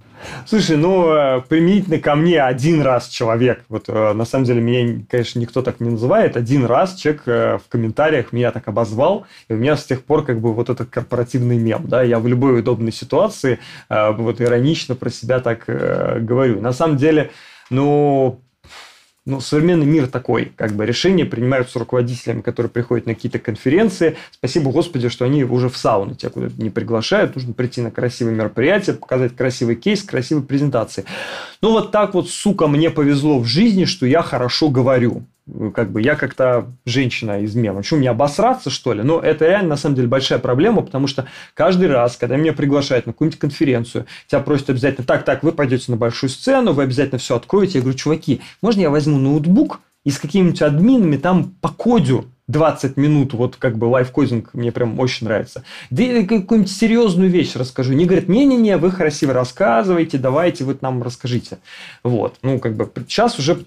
Слушай, 0.44 0.77
ну, 0.77 1.12
э, 1.12 1.40
применительно 1.48 1.98
ко 1.98 2.16
мне 2.16 2.43
один 2.43 2.82
раз 2.82 3.07
человек, 3.07 3.62
вот 3.69 3.85
э, 3.86 4.12
на 4.12 4.24
самом 4.24 4.44
деле 4.44 4.61
меня, 4.61 5.05
конечно, 5.09 5.39
никто 5.39 5.62
так 5.62 5.78
не 5.78 5.90
называет, 5.90 6.36
один 6.36 6.65
раз 6.65 6.97
человек 6.97 7.23
э, 7.27 7.59
в 7.59 7.69
комментариях 7.69 8.32
меня 8.32 8.51
так 8.51 8.66
обозвал, 8.66 9.27
и 9.48 9.52
у 9.52 9.57
меня 9.57 9.77
с 9.77 9.85
тех 9.85 10.02
пор 10.02 10.24
как 10.24 10.40
бы 10.40 10.52
вот 10.52 10.69
этот 10.69 10.90
корпоративный 10.90 11.59
мем, 11.59 11.85
да, 11.86 12.02
я 12.02 12.19
в 12.19 12.27
любой 12.27 12.59
удобной 12.59 12.90
ситуации 12.90 13.61
вот 13.89 14.40
иронично 14.40 14.97
про 14.97 15.11
себя 15.11 15.39
так 15.39 15.65
говорю. 15.66 16.61
На 16.61 16.73
самом 16.73 16.97
деле, 16.97 17.31
ну, 17.70 18.40
ну, 19.31 19.40
современный 19.40 19.86
мир 19.86 20.09
такой, 20.09 20.52
как 20.57 20.73
бы 20.73 20.85
решения 20.85 21.24
принимаются 21.24 21.78
руководителями, 21.78 22.40
которые 22.40 22.69
приходят 22.69 23.07
на 23.07 23.15
какие-то 23.15 23.39
конференции. 23.39 24.16
Спасибо 24.32 24.73
Господи, 24.73 25.09
что 25.09 25.24
они 25.24 25.44
уже 25.44 25.69
в 25.69 25.77
сауну 25.77 26.15
тебя 26.15 26.31
куда-то 26.31 26.61
не 26.61 26.70
приглашают. 26.70 27.36
Нужно 27.36 27.52
прийти 27.52 27.81
на 27.81 27.90
красивое 27.93 28.32
мероприятие, 28.32 28.97
показать 28.97 29.36
красивый 29.36 29.77
кейс, 29.77 30.02
красивые 30.02 30.44
презентации. 30.44 31.05
Ну, 31.62 31.70
вот 31.70 31.93
так 31.93 32.15
вот, 32.15 32.28
сука, 32.28 32.66
мне 32.66 32.90
повезло 32.90 33.39
в 33.39 33.47
жизни, 33.47 33.85
что 33.85 34.05
я 34.05 34.23
хорошо 34.23 34.69
говорю 34.69 35.24
как 35.74 35.90
бы 35.90 36.02
я 36.02 36.14
как-то 36.14 36.72
женщина 36.85 37.40
из 37.40 37.55
мема. 37.55 37.82
Что, 37.82 37.97
мне 37.97 38.10
обосраться, 38.10 38.70
что 38.70 38.93
ли? 38.93 39.02
Но 39.02 39.20
это 39.20 39.47
реально, 39.47 39.70
на 39.70 39.77
самом 39.77 39.97
деле, 39.97 40.09
большая 40.09 40.39
проблема, 40.39 40.82
потому 40.82 41.06
что 41.06 41.27
каждый 41.55 41.89
раз, 41.89 42.16
когда 42.16 42.36
меня 42.36 42.52
приглашают 42.52 43.06
на 43.06 43.12
какую-нибудь 43.12 43.40
конференцию, 43.40 44.06
тебя 44.27 44.40
просят 44.40 44.70
обязательно, 44.70 45.06
так, 45.06 45.24
так, 45.24 45.43
вы 45.43 45.52
пойдете 45.52 45.90
на 45.90 45.97
большую 45.97 46.31
сцену, 46.31 46.72
вы 46.72 46.85
обязательно 46.85 47.18
все 47.18 47.36
откроете. 47.36 47.78
Я 47.78 47.82
говорю, 47.82 47.98
чуваки, 47.98 48.40
можно 48.62 48.81
я 48.81 48.90
возьму 48.90 49.18
ноутбук 49.18 49.81
и 50.05 50.10
с 50.10 50.18
какими-нибудь 50.18 50.62
админами 50.62 51.16
там 51.16 51.55
по 51.60 51.68
коду 51.68 52.27
20 52.51 52.97
минут, 52.97 53.32
вот 53.32 53.56
как 53.56 53.78
бы 53.78 53.85
лайфкодинг 53.85 54.55
мне 54.55 54.72
прям 54.72 54.98
очень 54.98 55.27
нравится. 55.27 55.62
Да 55.90 56.02
я 56.02 56.27
какую-нибудь 56.27 56.70
серьезную 56.70 57.31
вещь 57.31 57.55
расскажу. 57.55 57.93
Не 57.93 58.06
говорят, 58.06 58.28
не-не-не, 58.28 58.77
вы 58.77 58.90
красиво 58.90 59.32
рассказываете, 59.32 60.18
давайте 60.18 60.64
вы 60.64 60.77
нам 60.81 61.02
расскажите. 61.02 61.59
Вот, 62.02 62.36
ну 62.43 62.59
как 62.59 62.74
бы 62.74 62.90
сейчас 63.06 63.39
уже 63.39 63.59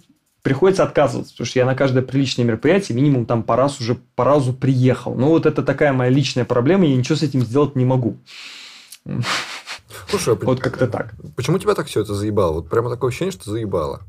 приходится 0.44 0.84
отказываться, 0.84 1.34
потому 1.34 1.48
что 1.48 1.60
я 1.60 1.65
на 1.65 1.74
каждое 1.74 2.03
приличное 2.03 2.45
мероприятие 2.45 2.95
минимум 2.95 3.26
там 3.26 3.41
по 3.41 3.56
раз 3.56 3.80
уже 3.80 3.95
по 4.15 4.26
разу 4.26 4.53
приехал. 4.53 5.15
Ну 5.15 5.30
вот 5.30 5.45
это 5.45 5.64
такая 5.64 5.94
моя 5.94 6.11
личная 6.11 6.45
проблема, 6.45 6.86
я 6.86 6.95
ничего 6.95 7.15
с 7.15 7.24
этим 7.24 7.41
сделать 7.41 7.76
не 7.76 7.86
могу. 7.86 8.18
Слушай, 10.10 10.36
а 10.36 10.45
вот 10.45 10.60
как-то 10.60 10.88
так. 10.88 11.14
Почему 11.36 11.57
тебя 11.57 11.74
так 11.74 11.88
все 11.88 12.02
это 12.02 12.14
заебало? 12.14 12.56
Вот 12.56 12.70
прямо 12.70 12.90
такое 12.90 13.10
ощущение, 13.10 13.32
что 13.32 13.49
заебало. 13.49 14.02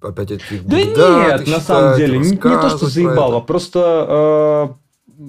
Опять 0.00 0.30
эти 0.30 0.58
Да 0.64 0.76
нет, 0.76 1.48
на 1.48 1.60
самом 1.60 1.96
деле, 1.96 2.18
не, 2.18 2.30
не 2.30 2.36
то, 2.36 2.70
что 2.70 2.86
заебало, 2.86 3.40
просто 3.40 4.76
э, 5.18 5.22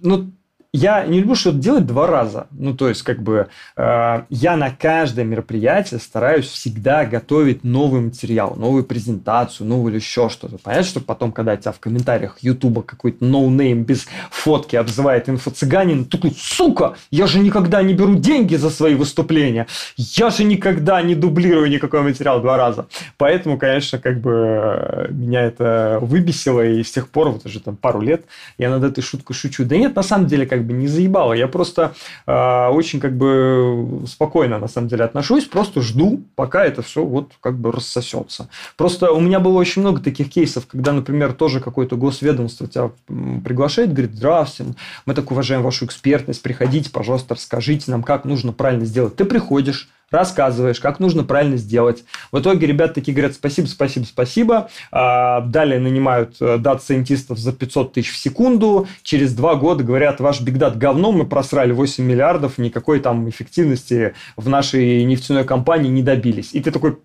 ну, 0.00 0.32
я 0.74 1.06
не 1.06 1.20
люблю 1.20 1.36
что-то 1.36 1.58
делать 1.58 1.86
два 1.86 2.08
раза. 2.08 2.48
Ну, 2.50 2.74
то 2.74 2.88
есть, 2.88 3.02
как 3.02 3.22
бы, 3.22 3.46
э, 3.76 4.22
я 4.28 4.56
на 4.56 4.70
каждое 4.70 5.24
мероприятие 5.24 6.00
стараюсь 6.00 6.46
всегда 6.46 7.04
готовить 7.04 7.62
новый 7.62 8.00
материал, 8.00 8.56
новую 8.56 8.82
презентацию, 8.82 9.68
новую 9.68 9.92
или 9.92 10.00
еще 10.00 10.28
что-то. 10.28 10.58
Понятно, 10.58 10.84
что 10.84 11.00
потом, 11.00 11.30
когда 11.30 11.56
тебя 11.56 11.70
в 11.70 11.78
комментариях 11.78 12.38
Ютуба 12.40 12.82
какой-то 12.82 13.24
no 13.24 13.44
name 13.44 13.84
без 13.84 14.08
фотки 14.32 14.74
обзывает 14.74 15.28
инфо-цыганин, 15.28 16.06
такой, 16.06 16.34
сука, 16.36 16.96
я 17.12 17.28
же 17.28 17.38
никогда 17.38 17.80
не 17.80 17.94
беру 17.94 18.16
деньги 18.16 18.56
за 18.56 18.68
свои 18.68 18.96
выступления, 18.96 19.68
я 19.96 20.30
же 20.30 20.42
никогда 20.42 21.00
не 21.02 21.14
дублирую 21.14 21.70
никакой 21.70 22.02
материал 22.02 22.40
два 22.40 22.56
раза. 22.56 22.88
Поэтому, 23.16 23.58
конечно, 23.58 24.00
как 24.00 24.20
бы, 24.20 25.06
меня 25.10 25.42
это 25.42 26.00
выбесило, 26.02 26.66
и 26.66 26.82
с 26.82 26.90
тех 26.90 27.10
пор, 27.10 27.28
вот 27.28 27.46
уже 27.46 27.60
там 27.60 27.76
пару 27.76 28.00
лет, 28.00 28.24
я 28.58 28.70
над 28.70 28.82
этой 28.82 29.02
шуткой 29.02 29.36
шучу. 29.36 29.64
Да 29.64 29.76
нет, 29.76 29.94
на 29.94 30.02
самом 30.02 30.26
деле, 30.26 30.46
как 30.46 30.63
бы 30.64 30.72
не 30.72 30.88
заебало. 30.88 31.32
Я 31.32 31.48
просто 31.48 31.94
э, 32.26 32.68
очень 32.68 33.00
как 33.00 33.16
бы 33.16 34.02
спокойно 34.06 34.58
на 34.58 34.68
самом 34.68 34.88
деле 34.88 35.04
отношусь, 35.04 35.44
просто 35.44 35.80
жду, 35.80 36.22
пока 36.34 36.64
это 36.64 36.82
все 36.82 37.04
вот 37.04 37.32
как 37.40 37.58
бы 37.58 37.72
рассосется. 37.72 38.48
Просто 38.76 39.12
у 39.12 39.20
меня 39.20 39.40
было 39.40 39.58
очень 39.58 39.82
много 39.82 40.00
таких 40.00 40.30
кейсов, 40.30 40.66
когда, 40.66 40.92
например, 40.92 41.32
тоже 41.32 41.60
какое-то 41.60 41.96
госведомство 41.96 42.66
тебя 42.66 42.90
приглашает, 43.06 43.92
говорит, 43.92 44.14
здравствуйте, 44.14 44.74
мы 45.06 45.14
так 45.14 45.30
уважаем 45.30 45.62
вашу 45.62 45.84
экспертность, 45.84 46.42
приходите, 46.42 46.90
пожалуйста, 46.90 47.34
расскажите 47.34 47.90
нам, 47.90 48.02
как 48.02 48.24
нужно 48.24 48.52
правильно 48.52 48.84
сделать. 48.84 49.16
Ты 49.16 49.24
приходишь, 49.24 49.88
рассказываешь, 50.10 50.80
как 50.80 51.00
нужно 51.00 51.24
правильно 51.24 51.56
сделать. 51.56 52.04
В 52.32 52.40
итоге 52.40 52.66
ребята 52.66 52.94
такие 52.94 53.14
говорят, 53.14 53.34
спасибо, 53.34 53.66
спасибо, 53.66 54.04
спасибо. 54.04 54.70
А, 54.92 55.40
далее 55.40 55.80
нанимают 55.80 56.36
э, 56.40 56.58
дат-сайентистов 56.58 57.38
за 57.38 57.52
500 57.52 57.92
тысяч 57.92 58.12
в 58.12 58.16
секунду. 58.16 58.86
Через 59.02 59.34
два 59.34 59.54
года 59.54 59.84
говорят, 59.84 60.20
ваш 60.20 60.40
бигдат 60.40 60.78
говно, 60.78 61.12
мы 61.12 61.26
просрали 61.26 61.72
8 61.72 62.04
миллиардов, 62.04 62.58
никакой 62.58 63.00
там 63.00 63.28
эффективности 63.28 64.14
в 64.36 64.48
нашей 64.48 65.04
нефтяной 65.04 65.44
компании 65.44 65.90
не 65.90 66.02
добились. 66.02 66.50
И 66.52 66.60
ты 66.60 66.70
такой, 66.70 66.98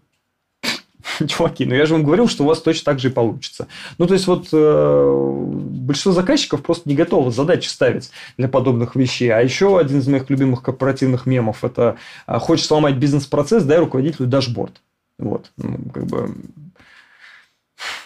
чуваки, 1.28 1.66
ну 1.66 1.76
я 1.76 1.86
же 1.86 1.94
вам 1.94 2.04
говорил, 2.04 2.28
что 2.28 2.44
у 2.44 2.48
вас 2.48 2.62
точно 2.62 2.86
так 2.86 3.00
же 3.00 3.10
и 3.10 3.12
получится. 3.12 3.68
Ну, 3.98 4.08
то 4.08 4.14
есть, 4.14 4.28
вот 4.28 4.48
э, 4.52 5.44
большинство 5.46 6.12
заказчиков 6.12 6.62
просто 6.62 6.88
не 6.90 6.96
готовы 6.96 7.32
задачи 7.32 7.68
ставить 7.68 8.12
для 8.38 8.48
подобных 8.48 8.96
вещей. 8.96 9.30
А 9.30 9.42
еще 9.42 9.80
один 9.80 10.00
из 10.00 10.08
моих 10.08 10.30
любимых 10.30 10.62
корпоративных 10.62 11.26
мемов– 11.26 11.60
это 11.64 11.98
э, 12.28 12.38
«Хочешь 12.40 12.66
сломать 12.66 12.96
бизнес-процесс, 12.96 13.64
дай 13.64 13.80
руководителю 13.80 14.28
дашборд». 14.28 14.82
Вот, 15.18 15.52
ну, 15.58 15.78
как 15.94 16.06
бы... 16.06 16.36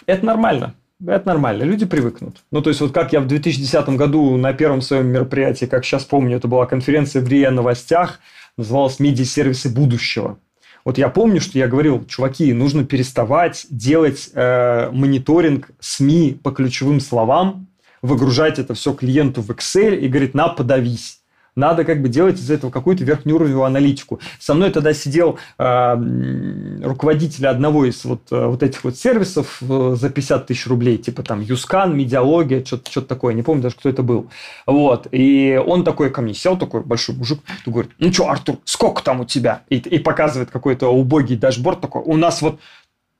Это 0.06 0.24
нормально. 0.24 0.74
Это 1.04 1.26
нормально, 1.26 1.64
люди 1.64 1.84
привыкнут. 1.84 2.42
Ну, 2.50 2.62
то 2.62 2.70
есть, 2.70 2.80
вот 2.80 2.92
как 2.92 3.12
я 3.12 3.20
в 3.20 3.26
2010 3.26 3.88
году 3.90 4.36
на 4.36 4.52
первом 4.52 4.80
своем 4.80 5.08
мероприятии, 5.08 5.66
как 5.66 5.84
сейчас 5.84 6.04
помню, 6.04 6.36
это 6.36 6.48
была 6.48 6.66
конференция 6.66 7.20
в 7.20 7.28
РИА 7.28 7.50
Новостях, 7.50 8.20
называлась 8.56 9.00
«Медиа-сервисы 9.00 9.68
будущего». 9.68 10.38
Вот 10.84 10.98
я 10.98 11.08
помню, 11.08 11.40
что 11.40 11.58
я 11.58 11.66
говорил, 11.66 12.04
чуваки, 12.04 12.52
нужно 12.52 12.84
переставать 12.84 13.66
делать 13.70 14.30
э, 14.34 14.90
мониторинг 14.92 15.70
СМИ 15.80 16.38
по 16.42 16.50
ключевым 16.50 17.00
словам, 17.00 17.68
выгружать 18.02 18.58
это 18.58 18.74
все 18.74 18.92
клиенту 18.92 19.40
в 19.40 19.50
Excel 19.50 19.96
и 19.96 20.08
говорить, 20.08 20.34
на, 20.34 20.48
подавись. 20.48 21.23
Надо 21.56 21.84
как 21.84 22.02
бы 22.02 22.08
делать 22.08 22.38
из 22.38 22.50
этого 22.50 22.70
какую-то 22.70 23.04
верхнеуровневую 23.04 23.64
аналитику. 23.64 24.20
Со 24.40 24.54
мной 24.54 24.70
тогда 24.70 24.92
сидел 24.92 25.38
э, 25.58 26.80
руководитель 26.82 27.46
одного 27.46 27.84
из 27.84 28.04
вот, 28.04 28.22
э, 28.32 28.46
вот 28.46 28.62
этих 28.62 28.82
вот 28.82 28.96
сервисов 28.96 29.62
э, 29.62 29.96
за 29.98 30.10
50 30.10 30.46
тысяч 30.46 30.66
рублей, 30.66 30.98
типа 30.98 31.22
там 31.22 31.40
YouScan, 31.40 31.96
Медиалогия, 31.96 32.64
что-то 32.64 32.90
что 32.90 33.02
такое, 33.02 33.34
не 33.34 33.42
помню 33.42 33.62
даже, 33.62 33.76
кто 33.76 33.88
это 33.88 34.02
был. 34.02 34.30
Вот. 34.66 35.06
И 35.12 35.60
он 35.64 35.84
такой 35.84 36.10
ко 36.10 36.22
мне 36.22 36.34
сел, 36.34 36.56
такой 36.56 36.82
большой 36.82 37.14
мужик, 37.14 37.40
и 37.64 37.70
говорит, 37.70 37.92
ну 37.98 38.12
что, 38.12 38.28
Артур, 38.28 38.58
сколько 38.64 39.02
там 39.04 39.20
у 39.20 39.24
тебя? 39.24 39.62
И, 39.68 39.76
и 39.76 39.98
показывает 39.98 40.50
какой-то 40.50 40.88
убогий 40.88 41.36
дашборд 41.36 41.80
такой. 41.80 42.02
У 42.02 42.16
нас 42.16 42.42
вот 42.42 42.58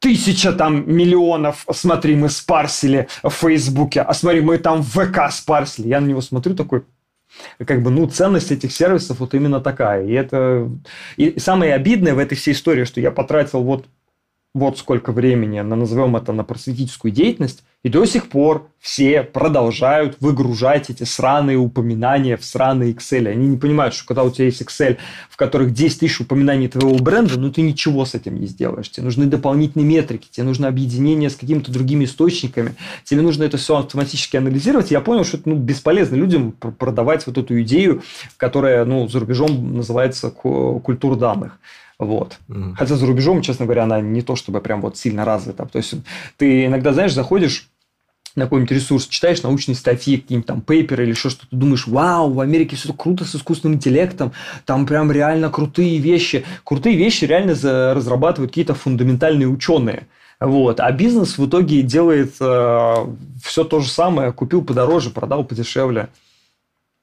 тысяча 0.00 0.52
там 0.52 0.92
миллионов, 0.92 1.64
смотри, 1.72 2.16
мы 2.16 2.28
спарсили 2.28 3.08
в 3.22 3.30
Фейсбуке, 3.30 4.02
а 4.02 4.12
смотри, 4.12 4.40
мы 4.40 4.58
там 4.58 4.82
в 4.82 4.88
ВК 4.88 5.30
спарсили. 5.30 5.88
Я 5.88 6.00
на 6.00 6.06
него 6.06 6.20
смотрю 6.20 6.54
такой, 6.54 6.82
как 7.66 7.82
бы, 7.82 7.90
ну, 7.90 8.06
ценность 8.06 8.52
этих 8.52 8.72
сервисов 8.72 9.20
вот 9.20 9.34
именно 9.34 9.60
такая. 9.60 10.04
И 10.06 10.12
это... 10.12 10.70
И 11.16 11.38
самое 11.38 11.74
обидное 11.74 12.14
в 12.14 12.18
этой 12.18 12.36
всей 12.36 12.52
истории, 12.52 12.84
что 12.84 13.00
я 13.00 13.10
потратил 13.10 13.62
вот 13.62 13.86
вот 14.54 14.78
сколько 14.78 15.10
времени, 15.10 15.60
на, 15.60 15.74
назовем 15.74 16.16
это, 16.16 16.32
на 16.32 16.44
просветительскую 16.44 17.10
деятельность, 17.10 17.64
и 17.82 17.90
до 17.90 18.06
сих 18.06 18.28
пор 18.28 18.68
все 18.80 19.22
продолжают 19.22 20.16
выгружать 20.20 20.88
эти 20.88 21.02
сраные 21.02 21.58
упоминания 21.58 22.36
в 22.38 22.44
сраные 22.44 22.92
Excel. 22.92 23.28
Они 23.28 23.46
не 23.46 23.56
понимают, 23.58 23.94
что 23.94 24.06
когда 24.06 24.22
у 24.22 24.30
тебя 24.30 24.46
есть 24.46 24.62
Excel, 24.62 24.96
в 25.28 25.36
которых 25.36 25.74
10 25.74 26.00
тысяч 26.00 26.20
упоминаний 26.20 26.68
твоего 26.68 26.96
бренда, 26.96 27.38
ну 27.38 27.50
ты 27.50 27.60
ничего 27.60 28.06
с 28.06 28.14
этим 28.14 28.40
не 28.40 28.46
сделаешь. 28.46 28.90
Тебе 28.90 29.04
нужны 29.04 29.26
дополнительные 29.26 29.86
метрики, 29.86 30.28
тебе 30.30 30.46
нужно 30.46 30.68
объединение 30.68 31.28
с 31.28 31.36
какими-то 31.36 31.72
другими 31.72 32.04
источниками, 32.04 32.74
тебе 33.02 33.20
нужно 33.20 33.42
это 33.42 33.58
все 33.58 33.76
автоматически 33.76 34.36
анализировать. 34.36 34.90
Я 34.90 35.00
понял, 35.00 35.24
что 35.24 35.36
это 35.36 35.48
ну, 35.48 35.56
бесполезно 35.56 36.14
людям 36.14 36.52
продавать 36.52 37.26
вот 37.26 37.36
эту 37.36 37.60
идею, 37.62 38.02
которая 38.36 38.84
ну, 38.84 39.08
за 39.08 39.20
рубежом 39.20 39.76
называется 39.76 40.30
культура 40.30 41.16
данных. 41.16 41.58
Вот. 41.98 42.38
Mm. 42.48 42.74
Хотя 42.76 42.96
за 42.96 43.06
рубежом, 43.06 43.42
честно 43.42 43.66
говоря, 43.66 43.84
она 43.84 44.00
не 44.00 44.22
то 44.22 44.36
чтобы 44.36 44.60
прям 44.60 44.80
вот 44.80 44.96
сильно 44.96 45.24
развита. 45.24 45.66
То 45.66 45.78
есть 45.78 45.94
ты 46.36 46.66
иногда, 46.66 46.92
знаешь, 46.92 47.14
заходишь 47.14 47.68
на 48.36 48.44
какой-нибудь 48.44 48.72
ресурс, 48.72 49.06
читаешь 49.06 49.42
научные 49.42 49.76
статьи, 49.76 50.16
какие-нибудь 50.16 50.46
там 50.46 50.60
пейперы 50.60 51.04
или 51.04 51.12
еще 51.12 51.30
что-то, 51.30 51.54
думаешь, 51.54 51.86
вау, 51.86 52.32
в 52.32 52.40
Америке 52.40 52.74
все 52.74 52.92
круто 52.92 53.24
с 53.24 53.34
искусственным 53.36 53.76
интеллектом, 53.76 54.32
там 54.64 54.86
прям 54.86 55.12
реально 55.12 55.50
крутые 55.50 55.98
вещи. 55.98 56.44
Крутые 56.64 56.96
вещи 56.96 57.24
реально 57.24 57.52
разрабатывают 57.94 58.50
какие-то 58.50 58.74
фундаментальные 58.74 59.48
ученые. 59.48 60.08
Вот. 60.40 60.80
А 60.80 60.90
бизнес 60.90 61.38
в 61.38 61.46
итоге 61.46 61.82
делает 61.82 62.34
э, 62.40 62.94
все 63.42 63.64
то 63.64 63.80
же 63.80 63.88
самое, 63.88 64.32
купил 64.32 64.64
подороже, 64.64 65.10
продал 65.10 65.44
подешевле. 65.44 66.08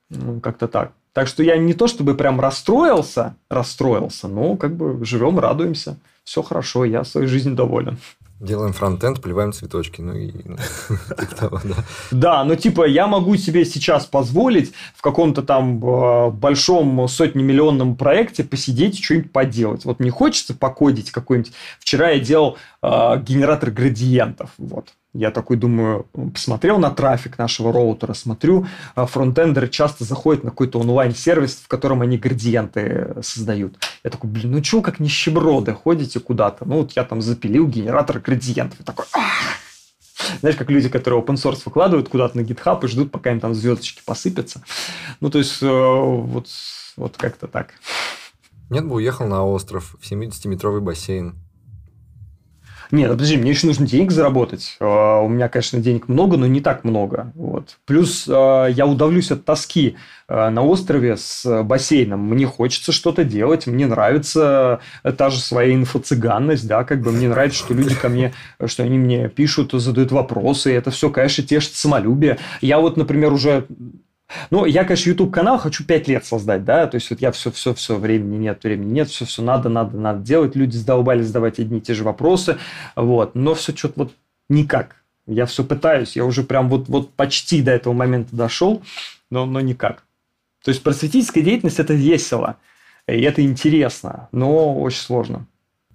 Ну, 0.09 0.41
как-то 0.41 0.67
так. 0.67 0.91
Так 1.13 1.27
что 1.27 1.43
я 1.43 1.57
не 1.57 1.73
то 1.73 1.87
чтобы 1.87 2.15
прям 2.15 2.39
расстроился, 2.39 3.35
расстроился, 3.49 4.27
но 4.27 4.55
как 4.55 4.75
бы 4.75 5.03
живем, 5.05 5.39
радуемся. 5.39 5.97
Все 6.23 6.41
хорошо, 6.41 6.85
я 6.85 7.03
своей 7.03 7.27
жизнью 7.27 7.55
доволен. 7.55 7.97
Делаем 8.41 8.73
фронтенд, 8.73 9.21
поливаем 9.21 9.53
цветочки. 9.53 10.01
Ну 10.01 10.15
и 10.15 10.31
ну, 10.45 10.57
типа 11.19 11.61
да. 11.63 11.75
Да, 12.09 12.43
ну 12.43 12.55
типа 12.55 12.87
я 12.87 13.05
могу 13.05 13.35
себе 13.37 13.65
сейчас 13.65 14.07
позволить 14.07 14.73
в 14.95 15.01
каком-то 15.03 15.43
там 15.43 15.77
э, 15.85 16.31
большом 16.31 17.07
сотнемиллионном 17.07 17.95
проекте 17.95 18.43
посидеть 18.43 18.99
и 18.99 19.03
что-нибудь 19.03 19.31
поделать. 19.31 19.85
Вот 19.85 19.99
мне 19.99 20.09
хочется 20.09 20.55
покодить 20.55 21.11
какой-нибудь. 21.11 21.53
Вчера 21.79 22.09
я 22.09 22.19
делал 22.19 22.57
э, 22.81 23.21
генератор 23.21 23.69
градиентов. 23.69 24.49
Вот. 24.57 24.93
Я 25.13 25.31
такой 25.31 25.57
думаю, 25.57 26.07
посмотрел 26.33 26.77
на 26.79 26.89
трафик 26.89 27.37
нашего 27.37 27.73
роутера, 27.73 28.13
смотрю, 28.13 28.65
а, 28.95 29.05
фронтендеры 29.05 29.67
часто 29.67 30.05
заходят 30.05 30.45
на 30.45 30.51
какой-то 30.51 30.79
онлайн-сервис, 30.79 31.55
в 31.63 31.67
котором 31.67 32.01
они 32.01 32.17
градиенты 32.17 33.15
создают. 33.21 33.75
Я 34.05 34.09
такой, 34.09 34.29
блин, 34.29 34.51
ну 34.51 34.61
чего 34.61 34.81
как 34.81 35.01
нищеброды 35.01 35.73
ходите 35.73 36.21
куда-то? 36.21 36.63
Ну 36.65 36.77
вот 36.77 36.93
я 36.93 37.03
там 37.03 37.21
запилил 37.21 37.67
генератор 37.67 38.19
градиентов. 38.19 38.79
И 38.79 38.83
такой, 38.83 39.05
Ах! 39.13 39.61
знаешь, 40.39 40.55
как 40.55 40.69
люди, 40.69 40.89
которые 40.89 41.21
open 41.21 41.35
source 41.35 41.61
выкладывают 41.65 42.09
куда-то 42.09 42.37
на 42.37 42.41
GitHub 42.41 42.83
и 42.83 42.87
ждут, 42.87 43.11
пока 43.11 43.31
им 43.31 43.39
там 43.39 43.53
звездочки 43.53 44.01
посыпятся. 44.05 44.63
Ну, 45.19 45.29
то 45.29 45.39
есть, 45.39 45.61
э, 45.61 45.67
вот, 45.67 46.47
вот 46.95 47.17
как-то 47.17 47.47
так. 47.47 47.73
Нет 48.69 48.85
бы 48.85 48.95
уехал 48.95 49.27
на 49.27 49.45
остров 49.45 49.95
в 49.99 50.09
70-метровый 50.09 50.79
бассейн. 50.79 51.35
Нет, 52.91 53.09
подожди, 53.09 53.37
мне 53.37 53.51
еще 53.51 53.67
нужно 53.67 53.87
денег 53.87 54.11
заработать. 54.11 54.75
Uh, 54.79 55.23
у 55.23 55.29
меня, 55.29 55.47
конечно, 55.47 55.79
денег 55.79 56.09
много, 56.09 56.37
но 56.37 56.45
не 56.45 56.59
так 56.59 56.83
много. 56.83 57.31
Вот. 57.35 57.77
Плюс 57.85 58.27
uh, 58.27 58.71
я 58.71 58.85
удавлюсь 58.85 59.31
от 59.31 59.45
тоски 59.45 59.95
uh, 60.27 60.49
на 60.49 60.63
острове 60.63 61.15
с 61.15 61.63
бассейном. 61.63 62.19
Мне 62.19 62.45
хочется 62.45 62.91
что-то 62.91 63.23
делать, 63.23 63.65
мне 63.65 63.87
нравится 63.87 64.81
та 65.17 65.29
же 65.29 65.39
своя 65.39 65.73
инфо-цыганность, 65.73 66.67
да, 66.67 66.83
как 66.83 67.01
бы 67.01 67.11
мне 67.11 67.29
нравится, 67.29 67.59
что 67.59 67.73
люди 67.73 67.95
ко 67.95 68.09
мне, 68.09 68.33
что 68.65 68.83
они 68.83 68.97
мне 68.97 69.29
пишут, 69.29 69.71
задают 69.71 70.11
вопросы, 70.11 70.73
это 70.73 70.91
все, 70.91 71.09
конечно, 71.09 71.43
тешит 71.43 71.75
самолюбие. 71.75 72.39
Я 72.59 72.79
вот, 72.79 72.97
например, 72.97 73.31
уже 73.31 73.67
ну, 74.49 74.65
я, 74.65 74.83
конечно, 74.83 75.09
YouTube-канал 75.09 75.57
хочу 75.57 75.85
5 75.85 76.07
лет 76.07 76.25
создать, 76.25 76.63
да, 76.63 76.87
то 76.87 76.95
есть 76.95 77.09
вот 77.09 77.21
я 77.21 77.31
все, 77.31 77.51
все, 77.51 77.73
все, 77.73 77.97
времени 77.97 78.37
нет, 78.37 78.63
времени 78.63 78.91
нет, 78.91 79.09
все, 79.09 79.25
все 79.25 79.41
надо, 79.41 79.69
надо, 79.69 79.97
надо 79.97 80.21
делать. 80.21 80.55
Люди 80.55 80.75
задолбали 80.75 81.21
задавать 81.21 81.59
одни 81.59 81.79
и 81.79 81.81
те 81.81 81.93
же 81.93 82.03
вопросы, 82.03 82.57
вот, 82.95 83.35
но 83.35 83.53
все 83.53 83.75
что-то 83.75 83.93
вот 83.97 84.13
никак. 84.49 84.97
Я 85.27 85.45
все 85.45 85.63
пытаюсь, 85.63 86.15
я 86.15 86.25
уже 86.25 86.43
прям 86.43 86.69
вот, 86.69 86.87
вот 86.89 87.13
почти 87.13 87.61
до 87.61 87.71
этого 87.71 87.93
момента 87.93 88.35
дошел, 88.35 88.81
но, 89.29 89.45
но 89.45 89.61
никак. 89.61 90.03
То 90.63 90.69
есть 90.69 90.83
просветительская 90.83 91.43
деятельность– 91.43 91.79
это 91.79 91.93
весело, 91.93 92.57
и 93.07 93.21
это 93.21 93.41
интересно, 93.41 94.29
но 94.31 94.79
очень 94.79 95.01
сложно. 95.01 95.47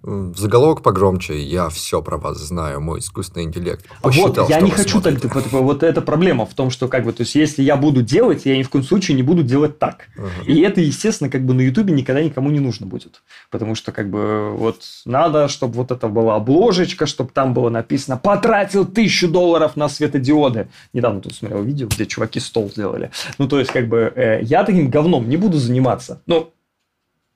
Заголовок 0.03 0.83
погромче. 0.83 1.41
Я 1.41 1.69
все 1.69 2.01
про 2.01 2.17
вас 2.17 2.37
знаю, 2.37 2.79
мой 2.79 2.99
искусственный 2.99 3.45
интеллект. 3.45 3.85
Посчитал, 4.01 4.45
вот, 4.45 4.49
я 4.49 4.61
не 4.61 4.71
хочу 4.71 5.01
так. 5.01 5.19
Типа, 5.19 5.41
вот 5.59 5.83
эта 5.83 6.01
проблема 6.01 6.45
в 6.45 6.53
том, 6.53 6.69
что 6.69 6.87
как 6.87 7.03
бы, 7.03 7.11
то 7.11 7.21
есть, 7.21 7.35
если 7.35 7.63
я 7.63 7.75
буду 7.75 8.01
делать, 8.01 8.45
я 8.45 8.57
ни 8.57 8.63
в 8.63 8.69
коем 8.69 8.83
случае 8.83 9.17
не 9.17 9.23
буду 9.23 9.43
делать 9.43 9.79
так. 9.79 10.07
Uh-huh. 10.15 10.45
И 10.45 10.61
это, 10.61 10.81
естественно, 10.81 11.29
как 11.29 11.45
бы 11.45 11.53
на 11.53 11.61
Ютубе 11.61 11.93
никогда 11.93 12.21
никому 12.21 12.51
не 12.51 12.59
нужно 12.59 12.85
будет. 12.85 13.21
Потому 13.49 13.75
что, 13.75 13.91
как 13.91 14.09
бы, 14.09 14.51
вот 14.51 14.81
надо, 15.05 15.47
чтобы 15.47 15.73
вот 15.73 15.91
это 15.91 16.07
была 16.07 16.35
обложечка, 16.35 17.05
чтобы 17.05 17.31
там 17.33 17.53
было 17.53 17.69
написано 17.69 18.17
«Потратил 18.17 18.85
тысячу 18.85 19.27
долларов 19.27 19.75
на 19.75 19.89
светодиоды». 19.89 20.69
Недавно 20.93 21.21
тут 21.21 21.33
смотрел 21.33 21.63
видео, 21.63 21.87
где 21.87 22.05
чуваки 22.05 22.39
стол 22.39 22.69
сделали. 22.69 23.11
Ну, 23.39 23.47
то 23.47 23.59
есть, 23.59 23.71
как 23.71 23.87
бы, 23.87 24.13
э, 24.15 24.39
я 24.43 24.63
таким 24.63 24.89
говном 24.89 25.27
не 25.27 25.37
буду 25.37 25.57
заниматься. 25.57 26.21
Ну, 26.27 26.53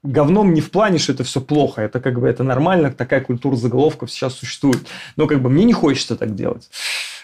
говном 0.03 0.53
не 0.53 0.61
в 0.61 0.71
плане, 0.71 0.97
что 0.97 1.13
это 1.13 1.23
все 1.23 1.41
плохо, 1.41 1.81
это 1.81 1.99
как 1.99 2.19
бы 2.19 2.27
это 2.27 2.43
нормально, 2.43 2.91
такая 2.91 3.21
культура 3.21 3.55
заголовков 3.55 4.11
сейчас 4.11 4.35
существует. 4.35 4.87
Но 5.15 5.27
как 5.27 5.41
бы 5.41 5.49
мне 5.49 5.63
не 5.63 5.73
хочется 5.73 6.15
так 6.15 6.35
делать. 6.35 6.69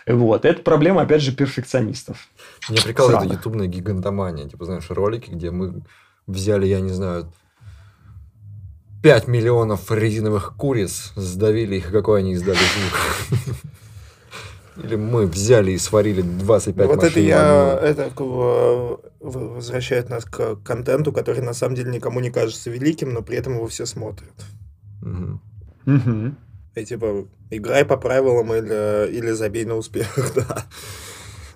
Вот. 0.06 0.45
Это 0.45 0.62
проблема, 0.62 1.02
опять 1.02 1.22
же, 1.22 1.34
перфекционистов. 1.34 2.30
Мне 2.70 2.82
прикалывает 2.82 3.26
это 3.26 3.34
ютубная 3.34 3.68
гигантомания. 3.68 4.48
Типа, 4.48 4.66
знаешь, 4.66 4.90
ролики, 4.90 5.30
где 5.30 5.52
мы 5.52 5.82
взяли, 6.28 6.66
я 6.66 6.80
не 6.80 6.91
знаю, 6.91 7.32
5 9.04 9.28
миллионов 9.28 9.91
резиновых 9.91 10.56
куриц, 10.56 11.12
сдавили 11.16 11.76
их, 11.78 11.91
какой 11.91 12.20
они 12.20 12.34
издали 12.34 12.58
звук. 12.58 13.48
Или 14.84 14.95
мы 14.95 15.26
взяли 15.26 15.72
и 15.72 15.78
сварили 15.78 16.22
25 16.22 16.88
Вот 16.88 17.04
это 17.04 17.20
я, 17.20 17.80
это 17.82 18.12
возвращает 19.20 20.10
нас 20.10 20.26
к 20.26 20.58
контенту, 20.58 21.12
который 21.12 21.41
на 21.41 21.54
самом 21.54 21.76
деле 21.76 21.91
никому 21.91 22.20
не 22.20 22.30
кажется 22.30 22.70
великим, 22.70 23.14
но 23.14 23.22
при 23.22 23.38
этом 23.38 23.56
его 23.56 23.68
все 23.68 23.86
смотрят. 23.86 24.34
Угу. 25.02 25.94
Угу. 25.95 26.36
И 26.76 26.86
типа, 26.86 27.26
играй 27.49 27.86
по 27.86 27.98
правилам 27.98 28.54
или, 28.54 29.12
или 29.12 29.32
забей 29.32 29.66
на 29.66 29.76
успех, 29.76 30.08
да. 30.36 30.66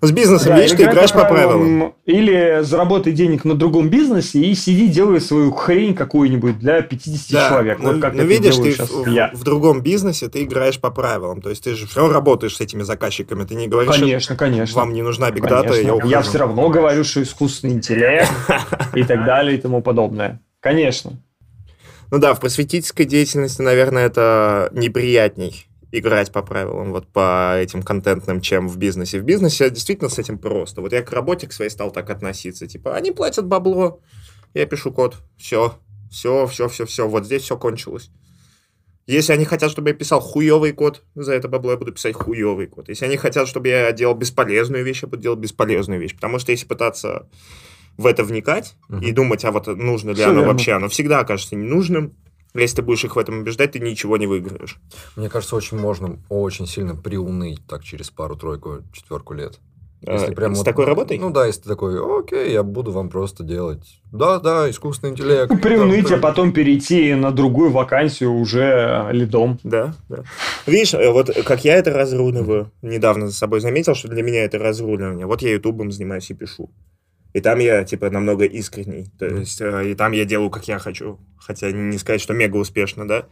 С 0.04 0.12
бизнесом 0.12 0.50
да, 0.50 0.62
видишь, 0.62 0.76
ты 0.76 0.84
играешь 0.84 1.12
по 1.12 1.26
правилам. 1.26 1.94
Или 2.06 2.62
заработай 2.64 3.14
денег 3.14 3.46
на 3.46 3.54
другом 3.54 3.90
бизнесе 3.90 4.40
и 4.40 4.56
сиди, 4.56 4.88
делай 4.88 5.22
свою 5.22 5.52
хрень 5.52 5.94
какую-нибудь 5.94 6.58
для 6.58 6.82
50 6.82 7.32
да, 7.32 7.50
человек. 7.50 7.80
Ну, 7.80 7.94
вот 7.94 8.02
как 8.02 8.16
ну 8.16 8.24
видишь, 8.24 8.56
ты 8.56 8.72
в, 8.84 9.08
я. 9.08 9.30
в 9.32 9.44
другом 9.44 9.82
бизнесе 9.82 10.28
ты 10.28 10.44
играешь 10.44 10.80
по 10.80 10.90
правилам. 10.90 11.40
То 11.40 11.52
есть 11.52 11.64
ты 11.64 11.76
же 11.76 11.86
все 11.86 12.00
равно 12.00 12.16
работаешь 12.16 12.56
с 12.56 12.62
этими 12.62 12.82
заказчиками. 12.82 13.44
Ты 13.44 13.54
не 13.54 13.68
говоришь, 13.68 13.96
конечно, 13.96 14.36
конечно. 14.36 14.76
вам 14.76 14.94
не 14.94 15.04
нужна 15.04 15.30
бигдата, 15.30 15.80
я 15.80 15.94
ухожу. 15.94 16.10
Я 16.10 16.22
все 16.22 16.40
равно 16.40 16.70
говорю, 16.70 17.04
что 17.04 17.22
искусственный 17.22 17.76
интеллект 17.76 18.32
и 18.96 19.04
так 19.04 19.24
далее 19.24 19.56
и 19.56 19.62
тому 19.62 19.84
подобное. 19.84 20.42
Конечно. 20.62 21.12
Ну 22.10 22.18
да, 22.18 22.34
в 22.34 22.40
просветительской 22.40 23.06
деятельности, 23.06 23.62
наверное, 23.62 24.08
это 24.08 24.70
неприятней 24.74 25.68
играть 25.92 26.32
по 26.32 26.42
правилам, 26.42 26.92
вот 26.92 27.08
по 27.08 27.58
этим 27.58 27.84
контентным, 27.84 28.42
чем 28.42 28.68
в 28.68 28.78
бизнесе. 28.78 29.20
В 29.20 29.24
бизнесе 29.24 29.70
действительно 29.70 30.10
с 30.10 30.18
этим 30.18 30.38
просто. 30.38 30.82
Вот 30.82 30.94
я 30.94 31.02
к 31.02 31.12
работе 31.12 31.48
к 31.48 31.54
своей 31.54 31.70
стал 31.70 31.92
так 31.92 32.10
относиться. 32.10 32.68
Типа, 32.68 32.96
они 32.96 33.12
платят 33.12 33.46
бабло, 33.46 34.02
я 34.54 34.66
пишу 34.66 34.92
код, 34.92 35.18
все, 35.38 35.78
все, 36.10 36.48
все, 36.48 36.70
все, 36.70 36.86
все, 36.86 37.08
вот 37.08 37.26
здесь 37.26 37.44
все 37.44 37.58
кончилось. 37.58 38.10
Если 39.08 39.34
они 39.34 39.46
хотят, 39.46 39.72
чтобы 39.72 39.90
я 39.90 39.96
писал 39.96 40.22
хуевый 40.22 40.72
код, 40.72 41.04
за 41.16 41.34
это 41.34 41.48
бабло 41.48 41.72
я 41.72 41.78
буду 41.78 41.92
писать 41.92 42.14
хуевый 42.16 42.68
код. 42.68 42.88
Если 42.88 43.06
они 43.06 43.18
хотят, 43.18 43.48
чтобы 43.48 43.68
я 43.68 43.92
делал 43.92 44.16
бесполезную 44.16 44.86
вещь, 44.86 45.02
я 45.02 45.10
буду 45.10 45.22
делать 45.22 45.40
бесполезную 45.40 46.00
вещь. 46.00 46.16
Потому 46.16 46.40
что 46.40 46.52
если 46.52 46.66
пытаться 46.66 47.28
в 47.98 48.06
это 48.06 48.24
вникать 48.24 48.76
uh-huh. 48.90 49.04
и 49.04 49.12
думать, 49.12 49.44
а 49.44 49.52
вот 49.52 49.68
нужно 49.68 50.10
ли 50.12 50.16
Все 50.16 50.26
оно 50.26 50.36
верно. 50.36 50.52
вообще, 50.54 50.72
оно 50.74 50.88
всегда 50.88 51.20
окажется 51.20 51.56
ненужным, 51.56 52.16
если 52.54 52.78
ты 52.78 52.82
будешь 52.82 53.04
их 53.04 53.16
в 53.16 53.20
этом 53.20 53.40
убеждать, 53.40 53.72
ты 53.72 53.80
ничего 53.80 54.18
не 54.18 54.28
выиграешь. 54.28 54.78
Мне 55.16 55.30
кажется, 55.30 55.56
очень 55.56 55.78
можно 55.78 56.20
очень 56.30 56.68
сильно 56.68 56.96
приуныть 56.96 57.66
так 57.68 57.84
через 57.84 58.10
пару-тройку, 58.10 58.84
четверку 58.94 59.34
лет. 59.34 59.60
Если 60.02 60.32
а, 60.32 60.36
прям 60.36 60.56
с 60.56 60.60
вот, 60.60 60.64
такой 60.64 60.86
работой? 60.86 61.20
Ну 61.20 61.30
да, 61.30 61.46
если 61.46 61.62
ты 61.62 61.70
такой, 61.70 62.00
окей, 62.20 62.52
я 62.52 62.64
буду 62.64 62.92
вам 62.92 63.10
просто 63.10 63.44
делать. 63.44 64.02
Да, 64.12 64.40
да, 64.40 64.68
искусственный 64.68 65.12
интеллект. 65.12 65.52
Ну, 65.52 65.60
приуныть, 65.60 66.12
а 66.12 66.18
потом 66.18 66.54
перейти 66.54 67.14
на 67.14 67.32
другую 67.32 67.70
вакансию 67.70 68.34
уже 68.34 69.10
лидом. 69.12 69.60
Да, 69.64 69.94
да. 70.10 70.24
Видишь, 70.66 70.96
э, 70.96 71.12
вот 71.12 71.30
как 71.46 71.64
я 71.64 71.76
это 71.76 71.92
разруливаю, 71.92 72.72
недавно 72.82 73.28
за 73.28 73.34
собой 73.34 73.60
заметил, 73.60 73.94
что 73.94 74.08
для 74.08 74.24
меня 74.24 74.44
это 74.44 74.58
разруливание. 74.58 75.28
Вот 75.28 75.44
я 75.44 75.52
ютубом 75.52 75.92
занимаюсь 75.92 76.32
и 76.32 76.34
пишу. 76.34 76.72
И 77.34 77.40
там 77.40 77.60
я, 77.60 77.84
типа, 77.84 78.10
намного 78.10 78.46
искренний. 78.46 79.08
То 79.18 79.26
есть, 79.26 79.62
э, 79.62 79.92
и 79.92 79.96
там 79.96 80.12
я 80.12 80.26
делаю, 80.26 80.50
как 80.50 80.68
я 80.68 80.80
хочу. 80.80 81.20
Хотя 81.38 81.72
не 81.72 81.98
сказать, 81.98 82.22
что 82.22 82.34
мега 82.34 82.58
успешно, 82.58 83.08
да. 83.08 83.28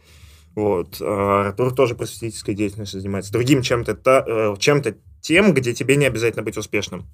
Вот. 0.54 1.00
А 1.00 1.48
Артур 1.48 1.74
тоже 1.74 1.94
просветительской 1.94 2.54
деятельностью 2.54 3.00
занимается. 3.00 3.32
Другим 3.32 3.62
чем-то, 3.62 3.92
э, 4.26 4.56
чем-то 4.58 4.96
тем, 5.20 5.54
где 5.54 5.74
тебе 5.74 5.96
не 5.96 6.06
обязательно 6.06 6.42
быть 6.42 6.56
успешным. 6.56 7.06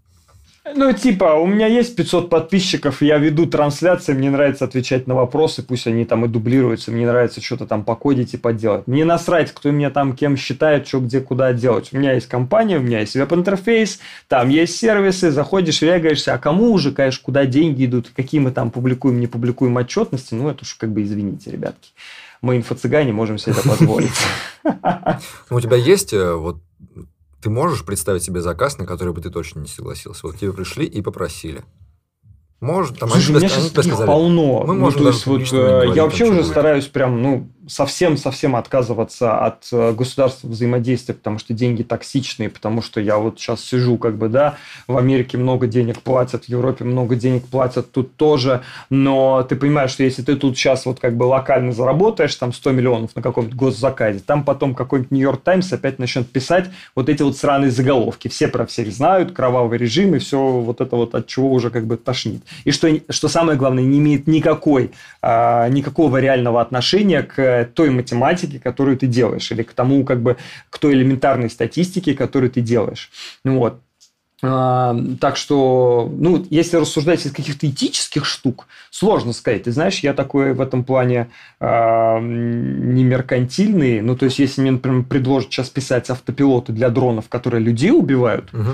Ну, 0.74 0.92
типа, 0.92 1.34
у 1.34 1.46
меня 1.46 1.68
есть 1.68 1.94
500 1.94 2.28
подписчиков, 2.28 3.00
я 3.00 3.18
веду 3.18 3.46
трансляции, 3.46 4.14
мне 4.14 4.30
нравится 4.30 4.64
отвечать 4.64 5.06
на 5.06 5.14
вопросы, 5.14 5.62
пусть 5.62 5.86
они 5.86 6.04
там 6.04 6.24
и 6.24 6.28
дублируются, 6.28 6.90
мне 6.90 7.06
нравится 7.06 7.40
что-то 7.40 7.66
там 7.66 7.84
покодить 7.84 8.34
и 8.34 8.36
поделать. 8.36 8.86
Мне 8.86 9.04
насрать, 9.04 9.52
кто 9.52 9.70
меня 9.70 9.90
там 9.90 10.16
кем 10.16 10.36
считает, 10.36 10.88
что 10.88 11.00
где 11.00 11.20
куда 11.20 11.52
делать. 11.52 11.90
У 11.92 11.98
меня 11.98 12.14
есть 12.14 12.26
компания, 12.26 12.78
у 12.78 12.82
меня 12.82 13.00
есть 13.00 13.14
веб-интерфейс, 13.14 14.00
там 14.28 14.48
есть 14.48 14.76
сервисы, 14.76 15.30
заходишь, 15.30 15.82
регаешься, 15.82 16.34
а 16.34 16.38
кому 16.38 16.72
уже, 16.72 16.90
конечно, 16.92 17.20
куда 17.22 17.46
деньги 17.46 17.86
идут, 17.86 18.10
какие 18.14 18.40
мы 18.40 18.50
там 18.50 18.70
публикуем, 18.70 19.20
не 19.20 19.28
публикуем 19.28 19.76
отчетности, 19.76 20.34
ну, 20.34 20.48
это 20.48 20.60
уж 20.62 20.74
как 20.74 20.90
бы 20.90 21.02
извините, 21.02 21.50
ребятки. 21.50 21.90
Мы 22.42 22.56
инфо-цыгане 22.56 23.12
можем 23.12 23.38
себе 23.38 23.52
это 23.52 23.68
позволить. 23.68 24.10
У 25.50 25.60
тебя 25.60 25.76
есть 25.76 26.12
э, 26.12 26.34
вот 26.34 26.58
ты 27.46 27.50
можешь 27.50 27.84
представить 27.84 28.24
себе 28.24 28.40
заказ, 28.40 28.76
на 28.78 28.86
который 28.86 29.14
бы 29.14 29.20
ты 29.20 29.30
точно 29.30 29.60
не 29.60 29.68
согласился? 29.68 30.26
Вот 30.26 30.36
тебе 30.36 30.52
пришли 30.52 30.84
и 30.84 31.00
попросили. 31.00 31.62
Может, 32.58 32.98
там 32.98 33.08
Слушай, 33.08 33.28
они, 33.28 33.36
у 33.36 33.38
меня 33.38 33.48
сейчас 33.48 33.70
таких 33.70 33.92
сказали, 33.92 34.08
полно. 34.08 34.64
Мы 34.66 34.74
ну, 34.74 34.80
можем 34.80 35.02
то 35.02 35.08
есть, 35.10 35.26
вот, 35.26 35.52
э, 35.52 35.92
я 35.94 36.02
вообще 36.02 36.24
уже 36.24 36.38
будет. 36.38 36.46
стараюсь 36.46 36.86
прям, 36.86 37.22
ну, 37.22 37.48
совсем-совсем 37.66 38.56
отказываться 38.56 39.38
от 39.38 39.66
э, 39.72 39.92
государства 39.92 40.48
взаимодействия, 40.48 41.14
потому 41.14 41.38
что 41.38 41.54
деньги 41.54 41.82
токсичные, 41.82 42.48
потому 42.48 42.82
что 42.82 43.00
я 43.00 43.18
вот 43.18 43.38
сейчас 43.38 43.64
сижу, 43.64 43.98
как 43.98 44.16
бы, 44.16 44.28
да, 44.28 44.56
в 44.86 44.96
Америке 44.96 45.36
много 45.38 45.66
денег 45.66 46.02
платят, 46.02 46.44
в 46.44 46.48
Европе 46.48 46.84
много 46.84 47.16
денег 47.16 47.46
платят, 47.46 47.90
тут 47.90 48.16
тоже, 48.16 48.62
но 48.90 49.42
ты 49.42 49.56
понимаешь, 49.56 49.90
что 49.90 50.02
если 50.02 50.22
ты 50.22 50.36
тут 50.36 50.56
сейчас 50.56 50.86
вот 50.86 51.00
как 51.00 51.16
бы 51.16 51.24
локально 51.24 51.72
заработаешь 51.72 52.34
там 52.36 52.52
100 52.52 52.72
миллионов 52.72 53.16
на 53.16 53.22
каком-то 53.22 53.54
госзаказе, 53.56 54.20
там 54.20 54.44
потом 54.44 54.74
какой-нибудь 54.74 55.10
Нью-Йорк 55.10 55.42
Таймс 55.42 55.72
опять 55.72 55.98
начнет 55.98 56.30
писать 56.30 56.70
вот 56.94 57.08
эти 57.08 57.22
вот 57.22 57.36
сраные 57.36 57.70
заголовки. 57.70 58.28
Все 58.28 58.48
про 58.48 58.66
всех 58.66 58.92
знают, 58.92 59.32
кровавый 59.32 59.78
режим 59.78 60.14
и 60.14 60.18
все 60.18 60.38
вот 60.38 60.80
это 60.80 60.96
вот 60.96 61.14
от 61.14 61.26
чего 61.26 61.50
уже 61.50 61.70
как 61.70 61.86
бы 61.86 61.96
тошнит. 61.96 62.42
И 62.64 62.70
что, 62.70 62.88
что 63.10 63.28
самое 63.28 63.58
главное, 63.58 63.84
не 63.84 63.98
имеет 63.98 64.26
никакой, 64.26 64.92
а, 65.22 65.68
никакого 65.68 66.18
реального 66.18 66.60
отношения 66.60 67.22
к 67.22 67.55
той 67.64 67.90
математике, 67.90 68.58
которую 68.58 68.96
ты 68.96 69.06
делаешь, 69.06 69.50
или 69.50 69.62
к 69.62 69.72
тому, 69.72 70.04
как 70.04 70.20
бы, 70.20 70.36
к 70.70 70.78
той 70.78 70.94
элементарной 70.94 71.50
статистике, 71.50 72.14
которую 72.14 72.50
ты 72.50 72.60
делаешь. 72.60 73.10
Ну 73.44 73.58
вот. 73.58 73.80
А, 74.42 74.94
так 75.18 75.36
что, 75.36 76.12
ну, 76.14 76.44
если 76.50 76.76
рассуждать 76.76 77.24
из 77.24 77.32
каких-то 77.32 77.68
этических 77.68 78.26
штук, 78.26 78.66
сложно 78.90 79.32
сказать. 79.32 79.62
Ты 79.62 79.72
знаешь, 79.72 80.00
я 80.00 80.12
такой 80.12 80.52
в 80.52 80.60
этом 80.60 80.84
плане 80.84 81.28
а, 81.58 82.20
не 82.20 83.02
меркантильный. 83.02 84.02
Ну, 84.02 84.14
то 84.16 84.26
есть, 84.26 84.38
если 84.38 84.60
мне, 84.60 84.72
например, 84.72 85.04
предложат 85.04 85.52
сейчас 85.52 85.70
писать 85.70 86.10
автопилоты 86.10 86.72
для 86.72 86.90
дронов, 86.90 87.28
которые 87.28 87.62
людей 87.62 87.92
убивают, 87.92 88.52
угу. 88.52 88.72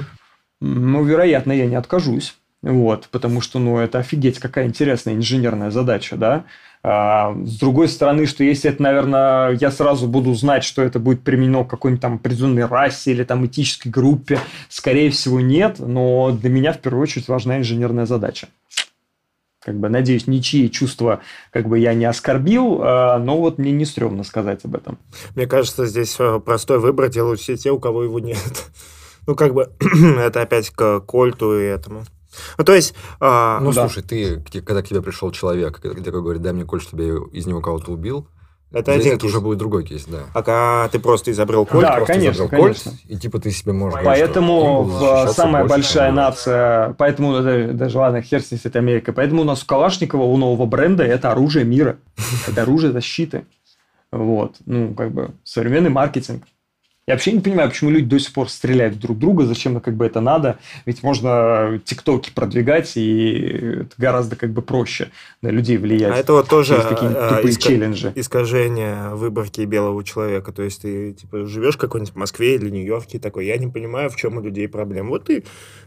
ну, 0.61 1.05
вероятно, 1.05 1.53
я 1.53 1.67
не 1.67 1.77
откажусь. 1.77 2.35
Вот, 2.63 3.09
потому 3.11 3.41
что, 3.41 3.59
ну, 3.59 3.79
это 3.79 3.99
офигеть, 3.99 4.39
какая 4.39 4.67
интересная 4.67 5.15
инженерная 5.15 5.71
задача, 5.71 6.17
да. 6.17 6.45
А, 6.85 7.35
с 7.45 7.59
другой 7.59 7.89
стороны, 7.89 8.27
что 8.27 8.43
если 8.43 8.71
это, 8.71 8.83
наверное, 8.83 9.51
я 9.53 9.71
сразу 9.71 10.09
буду 10.09 10.35
знать, 10.35 10.65
что 10.65 10.83
это 10.83 10.99
будет 10.99 11.23
применено 11.23 11.65
к 11.65 11.71
какой-нибудь 11.71 12.03
там 12.03 12.15
определенной 12.15 12.67
расе 12.67 13.13
или 13.13 13.23
там 13.23 13.47
этической 13.47 13.91
группе, 13.91 14.41
скорее 14.69 15.11
всего, 15.11 15.41
нет, 15.41 15.77
но 15.79 16.33
для 16.33 16.51
меня 16.51 16.73
в 16.73 16.79
первую 16.79 17.03
очередь 17.03 17.29
важна 17.29 17.59
инженерная 17.59 18.07
задача. 18.07 18.49
Как 19.65 19.79
бы, 19.79 19.89
надеюсь, 19.89 20.27
ничьи 20.27 20.69
чувства 20.69 21.21
как 21.53 21.69
бы 21.69 21.79
я 21.79 21.95
не 21.95 22.05
оскорбил, 22.05 22.81
а, 22.83 23.19
но 23.19 23.39
вот 23.39 23.59
мне 23.59 23.71
не 23.71 23.85
стрёмно 23.85 24.25
сказать 24.25 24.65
об 24.65 24.75
этом. 24.75 24.99
Мне 25.37 25.47
кажется, 25.47 25.87
здесь 25.87 26.17
э, 26.19 26.41
простой 26.45 26.81
выбор 26.81 27.09
делают 27.09 27.41
все 27.41 27.57
те, 27.57 27.71
у 27.71 27.79
кого 27.79 28.03
его 28.03 28.19
нет. 28.19 28.39
Ну, 29.29 29.37
как 29.37 29.55
бы, 29.55 29.71
это 30.19 30.43
опять 30.43 30.71
к 30.71 30.99
Кольту 30.99 31.57
и 31.57 31.63
этому. 31.63 32.03
Ну, 32.59 32.65
то 32.65 32.75
есть... 32.75 32.95
А... 33.21 33.61
Ну, 33.61 33.73
да. 33.73 33.89
слушай, 33.89 34.03
ты, 34.03 34.41
когда 34.63 34.83
к 34.83 34.89
тебе 34.89 35.03
пришел 35.03 35.31
человек, 35.31 35.81
когда 35.81 36.03
такой 36.03 36.23
говорит, 36.23 36.43
дай 36.43 36.53
мне 36.53 36.65
коль, 36.65 36.81
чтобы 36.81 37.05
я 37.05 37.15
из 37.33 37.47
него 37.47 37.61
кого-то 37.61 37.93
убил, 37.93 38.29
это 38.73 38.93
Здесь 38.93 39.03
один 39.03 39.13
это 39.17 39.21
кейс. 39.23 39.33
уже 39.33 39.41
будет 39.43 39.59
другой 39.59 39.85
кейс, 39.85 40.07
да. 40.07 40.21
А 40.33 40.43
когда 40.43 40.89
ты 40.91 40.99
просто 40.99 41.31
изобрел 41.31 41.67
кольт, 41.67 41.83
да, 41.83 41.97
просто 41.97 42.15
конечно, 42.15 42.45
изобрел 42.45 42.63
конечно. 42.63 42.91
кольт, 42.93 43.05
и 43.07 43.17
типа 43.19 43.39
ты 43.39 43.51
себе 43.51 43.73
можешь... 43.73 44.01
Поэтому 44.03 44.83
в, 44.83 45.29
самая 45.29 45.67
большая 45.67 46.11
больше, 46.11 46.23
нация, 46.23 46.95
поэтому 46.95 47.43
даже, 47.43 47.73
даже 47.75 47.99
ладно, 47.99 48.23
хер 48.23 48.41
с 48.41 48.51
ней, 48.51 48.59
это 48.65 48.79
Америка, 48.79 49.13
поэтому 49.13 49.43
у 49.43 49.45
нас 49.45 49.63
у 49.63 49.67
Калашникова, 49.67 50.23
у 50.23 50.37
нового 50.39 50.65
бренда, 50.65 51.05
это 51.05 51.33
оружие 51.33 51.67
мира, 51.67 51.99
это 52.49 52.63
оружие 52.63 52.93
защиты. 52.93 53.45
Вот, 54.11 54.57
ну, 54.65 54.95
как 54.95 55.13
бы 55.13 55.33
современный 55.45 55.91
маркетинг. 55.91 56.45
Я 57.09 57.15
вообще 57.15 57.33
не 57.33 57.41
понимаю, 57.41 57.69
почему 57.69 57.91
люди 57.91 58.07
до 58.07 58.21
сих 58.21 58.33
пор 58.33 58.49
стреляют 58.49 58.97
друг 59.01 59.19
друга, 59.19 59.45
зачем 59.45 59.81
как 59.81 59.97
бы 59.97 60.07
это 60.07 60.21
надо. 60.21 60.59
Ведь 60.87 61.03
можно 61.03 61.81
тиктоки 61.85 62.31
продвигать, 62.33 62.97
и 62.97 63.81
это 63.81 63.91
гораздо 63.99 64.37
как 64.37 64.53
бы 64.53 64.63
проще 64.63 65.11
на 65.41 65.49
людей 65.49 65.79
влиять. 65.79 66.15
А 66.15 66.17
это 66.17 66.33
вот 66.35 66.49
тоже 66.49 66.77
а, 66.77 67.41
иска- 67.43 67.61
челленджи. 67.61 68.13
искажение 68.15 69.17
выборки 69.17 69.63
белого 69.63 70.05
человека. 70.05 70.53
То 70.53 70.63
есть 70.63 70.83
ты 70.83 71.13
типа 71.15 71.45
живешь 71.45 71.77
какой-нибудь 71.77 72.15
в 72.15 72.19
Москве 72.19 72.55
или 72.55 72.71
Нью-Йорке 72.71 73.19
такой, 73.19 73.47
я 73.47 73.57
не 73.57 73.67
понимаю, 73.67 74.09
в 74.09 74.15
чем 74.15 74.37
у 74.37 74.41
людей 74.41 74.69
проблема. 74.69 75.09
Вот 75.09 75.25
ты 75.25 75.43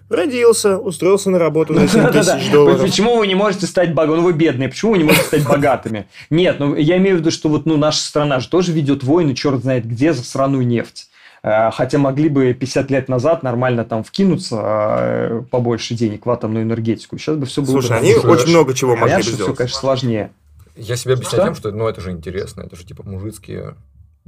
родился, 0.09 0.77
устроился 0.77 1.29
на 1.29 1.39
работу 1.39 1.73
за 1.73 1.87
7 1.87 2.07
тысяч 2.11 2.51
долларов. 2.51 2.81
Почему 2.81 3.17
вы 3.17 3.27
не 3.27 3.35
можете 3.35 3.65
стать 3.65 3.93
богатыми? 3.93 4.17
Ну, 4.17 4.23
вы 4.23 4.33
бедные, 4.33 4.69
почему 4.69 4.91
вы 4.91 4.97
не 4.99 5.03
можете 5.03 5.25
стать 5.25 5.43
богатыми? 5.43 6.07
Нет, 6.29 6.59
ну, 6.59 6.75
я 6.75 6.97
имею 6.97 7.17
в 7.17 7.19
виду, 7.19 7.31
что 7.31 7.49
вот, 7.49 7.65
ну, 7.65 7.77
наша 7.77 7.99
страна 7.99 8.39
же 8.39 8.49
тоже 8.49 8.71
ведет 8.71 9.03
войны, 9.03 9.33
черт 9.35 9.61
знает 9.61 9.87
где, 9.87 10.13
за 10.13 10.23
сраную 10.23 10.65
нефть. 10.65 11.07
Э, 11.43 11.69
хотя 11.71 11.97
могли 11.97 12.29
бы 12.29 12.53
50 12.53 12.89
лет 12.89 13.07
назад 13.07 13.43
нормально 13.43 13.85
там 13.85 14.03
вкинуться 14.03 14.61
э, 14.63 15.41
побольше 15.51 15.93
денег 15.93 16.25
в 16.25 16.31
атомную 16.31 16.63
энергетику. 16.63 17.17
Сейчас 17.17 17.35
бы 17.37 17.45
все 17.45 17.61
было... 17.61 17.81
Слушай, 17.81 17.99
они 17.99 18.15
очень 18.15 18.49
много 18.49 18.73
чего 18.73 18.95
могли 18.95 19.17
бы 19.17 19.21
сделать. 19.21 19.41
все, 19.41 19.53
конечно, 19.53 19.79
сложнее. 19.79 20.31
Я 20.75 20.95
себе 20.95 21.13
объясняю 21.13 21.45
тем, 21.45 21.55
что 21.55 21.71
ну, 21.71 21.87
это 21.87 22.01
же 22.01 22.11
интересно, 22.11 22.61
это 22.61 22.75
же 22.75 22.83
типа 22.83 23.03
мужицкие 23.03 23.75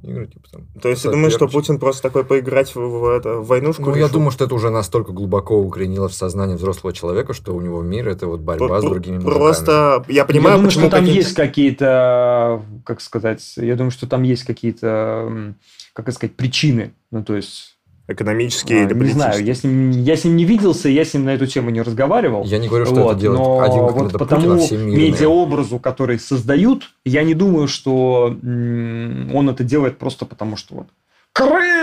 игры, 0.03 0.27
типа 0.27 0.47
там. 0.51 0.67
То 0.81 0.89
есть 0.89 1.03
ты 1.03 1.11
думаешь, 1.11 1.33
что 1.33 1.47
Путин 1.47 1.79
просто 1.79 2.01
такой 2.03 2.23
поиграть 2.23 2.73
в, 2.75 2.79
в, 2.79 3.05
это, 3.05 3.35
в 3.37 3.47
войнушку? 3.47 3.83
Ну, 3.83 3.89
решил? 3.89 4.07
я 4.07 4.11
думаю, 4.11 4.31
что 4.31 4.45
это 4.45 4.55
уже 4.55 4.69
настолько 4.69 5.11
глубоко 5.11 5.59
укоренилось 5.59 6.13
в 6.13 6.15
сознание 6.15 6.57
взрослого 6.57 6.93
человека, 6.93 7.33
что 7.33 7.55
у 7.55 7.61
него 7.61 7.81
мир 7.81 8.07
это 8.07 8.27
вот 8.27 8.41
борьба 8.41 8.81
с 8.81 8.83
другими 8.83 9.19
Просто 9.19 10.03
я 10.07 10.25
понимаю, 10.25 10.51
я 10.51 10.55
думаю, 10.57 10.69
почему 10.69 10.87
что 10.87 10.97
там 10.97 11.05
есть 11.05 11.33
какие-то, 11.33 12.63
как 12.85 13.01
сказать, 13.01 13.53
я 13.57 13.75
думаю, 13.75 13.91
что 13.91 14.07
там 14.07 14.23
есть 14.23 14.43
какие-то, 14.43 15.55
как 15.93 16.11
сказать, 16.11 16.35
причины. 16.35 16.93
Ну, 17.11 17.23
то 17.23 17.35
есть 17.35 17.76
экономические 18.07 18.85
а, 18.85 18.89
или 18.89 18.93
Не 18.93 19.11
знаю, 19.11 19.43
я 19.43 19.53
с, 19.53 19.63
ним, 19.63 19.91
я 19.91 20.15
с 20.15 20.23
ним 20.23 20.35
не 20.37 20.45
виделся, 20.45 20.89
я 20.89 21.03
с 21.03 21.13
ним 21.13 21.25
на 21.25 21.31
эту 21.31 21.45
тему 21.45 21.69
не 21.69 21.81
разговаривал. 21.81 22.43
Я 22.45 22.57
не 22.57 22.67
говорю, 22.67 22.85
что 22.85 22.95
вот, 22.95 23.11
это 23.11 23.21
делает 23.21 23.39
но 23.39 23.59
один 23.61 23.81
вот 23.85 24.13
по 24.13 24.25
тому 24.25 24.53
медиаобразу, 24.55 25.79
который 25.79 26.19
создают, 26.19 26.91
я 27.05 27.23
не 27.23 27.33
думаю, 27.33 27.67
что 27.67 28.35
он 28.41 29.49
это 29.49 29.63
делает 29.63 29.97
просто 29.97 30.25
потому, 30.25 30.55
что 30.55 30.75
вот 30.75 30.87
Крым, 31.33 31.76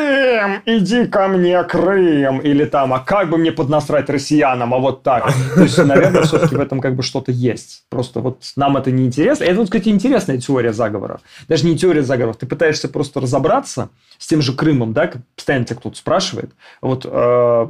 иди 0.66 1.06
ко 1.06 1.28
мне, 1.28 1.62
Крым, 1.64 2.38
или 2.40 2.64
там, 2.64 2.92
а 2.92 3.00
как 3.00 3.30
бы 3.30 3.38
мне 3.38 3.52
поднасрать 3.52 4.10
россиянам, 4.10 4.74
а 4.74 4.78
вот 4.78 5.02
так. 5.02 5.32
То 5.54 5.62
есть, 5.62 5.78
наверное, 5.78 6.22
все-таки 6.22 6.54
в 6.56 6.60
этом 6.60 6.80
как 6.80 6.94
бы 6.94 7.02
что-то 7.02 7.32
есть. 7.32 7.84
Просто 7.88 8.20
вот 8.20 8.42
нам 8.56 8.76
это 8.76 8.90
не 8.90 9.06
интересно. 9.06 9.44
Это, 9.44 9.56
вот, 9.56 9.66
кстати, 9.66 9.88
интересная 9.88 10.38
теория 10.38 10.72
заговоров. 10.72 11.20
Даже 11.48 11.66
не 11.66 11.76
теория 11.76 12.02
заговоров. 12.02 12.36
Ты 12.36 12.46
пытаешься 12.46 12.88
просто 12.88 13.20
разобраться 13.20 13.90
с 14.18 14.26
тем 14.26 14.42
же 14.42 14.52
Крымом, 14.52 14.92
да, 14.92 15.10
постоянно 15.36 15.64
тебя 15.64 15.76
кто-то 15.76 15.96
спрашивает. 15.96 16.52
Вот 16.80 17.06
э, 17.08 17.66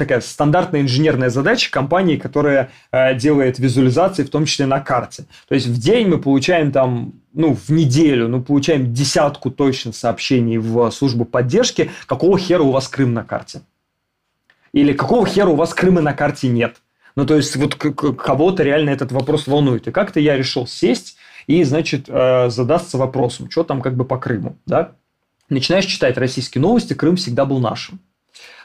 такая 0.00 0.20
стандартная 0.20 0.80
инженерная 0.80 1.28
задача 1.28 1.70
компании, 1.70 2.16
которая 2.16 2.70
э, 2.90 3.14
делает 3.14 3.58
визуализации, 3.58 4.24
в 4.24 4.30
том 4.30 4.46
числе 4.46 4.66
на 4.66 4.80
карте. 4.80 5.26
То 5.46 5.54
есть 5.54 5.66
в 5.66 5.78
день 5.78 6.08
мы 6.08 6.18
получаем 6.18 6.72
там, 6.72 7.12
ну, 7.34 7.54
в 7.54 7.68
неделю, 7.68 8.26
ну, 8.28 8.42
получаем 8.42 8.92
десятку 8.92 9.50
точно 9.50 9.92
сообщений 9.92 10.56
в 10.56 10.90
службу 10.90 11.24
поддержки, 11.24 11.90
какого 12.06 12.38
хера 12.38 12.62
у 12.62 12.70
вас 12.70 12.88
Крым 12.88 13.12
на 13.12 13.22
карте. 13.22 13.60
Или 14.72 14.94
какого 14.94 15.26
хера 15.26 15.50
у 15.50 15.54
вас 15.54 15.74
Крыма 15.74 16.00
на 16.00 16.14
карте 16.14 16.48
нет. 16.48 16.76
Ну, 17.16 17.26
то 17.26 17.36
есть, 17.36 17.56
вот 17.56 17.74
кого-то 17.74 18.62
реально 18.62 18.90
этот 18.90 19.12
вопрос 19.12 19.46
волнует. 19.46 19.86
И 19.86 19.90
как-то 19.90 20.18
я 20.20 20.36
решил 20.36 20.66
сесть 20.66 21.16
и, 21.46 21.62
значит, 21.64 22.06
э, 22.08 22.48
задаться 22.48 22.96
вопросом, 22.96 23.50
что 23.50 23.64
там 23.64 23.82
как 23.82 23.96
бы 23.96 24.04
по 24.04 24.16
Крыму, 24.16 24.56
да? 24.64 24.92
Начинаешь 25.50 25.86
читать 25.86 26.16
российские 26.16 26.62
новости, 26.62 26.94
Крым 26.94 27.16
всегда 27.16 27.44
был 27.44 27.58
нашим. 27.58 28.00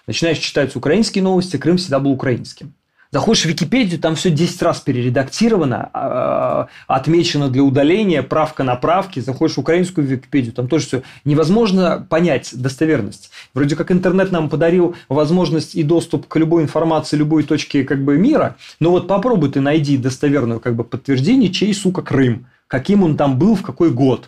Начинаешь 0.07 0.37
читать 0.37 0.75
украинские 0.75 1.23
новости, 1.23 1.57
Крым 1.57 1.77
всегда 1.77 1.99
был 1.99 2.11
украинским. 2.11 2.73
Заходишь 3.11 3.43
в 3.43 3.45
Википедию, 3.45 3.97
там 3.97 4.15
все 4.15 4.29
10 4.29 4.61
раз 4.61 4.81
перередактировано, 4.81 5.89
а, 5.93 6.67
отмечено 6.85 7.47
для 7.49 7.63
удаления, 7.63 8.21
правка 8.23 8.63
на 8.63 8.75
правки. 8.75 9.21
Заходишь 9.21 9.55
в 9.55 9.59
украинскую 9.59 10.05
Википедию, 10.05 10.51
там 10.51 10.67
тоже 10.67 10.85
все. 10.85 11.01
Невозможно 11.23 12.05
понять 12.09 12.51
достоверность. 12.53 13.31
Вроде 13.53 13.77
как 13.77 13.89
интернет 13.89 14.33
нам 14.33 14.49
подарил 14.49 14.95
возможность 15.07 15.75
и 15.75 15.83
доступ 15.83 16.27
к 16.27 16.35
любой 16.35 16.63
информации, 16.63 17.15
любой 17.15 17.43
точке 17.43 17.85
как 17.85 18.03
бы 18.03 18.17
мира. 18.17 18.57
Но 18.81 18.91
вот 18.91 19.07
попробуй 19.07 19.49
ты 19.49 19.61
найди 19.61 19.95
достоверное 19.95 20.59
как 20.59 20.75
бы 20.75 20.83
подтверждение, 20.83 21.53
чей, 21.53 21.73
сука, 21.73 22.01
Крым. 22.01 22.47
Каким 22.67 23.03
он 23.03 23.15
там 23.15 23.39
был, 23.39 23.55
в 23.55 23.61
какой 23.61 23.91
год 23.91 24.27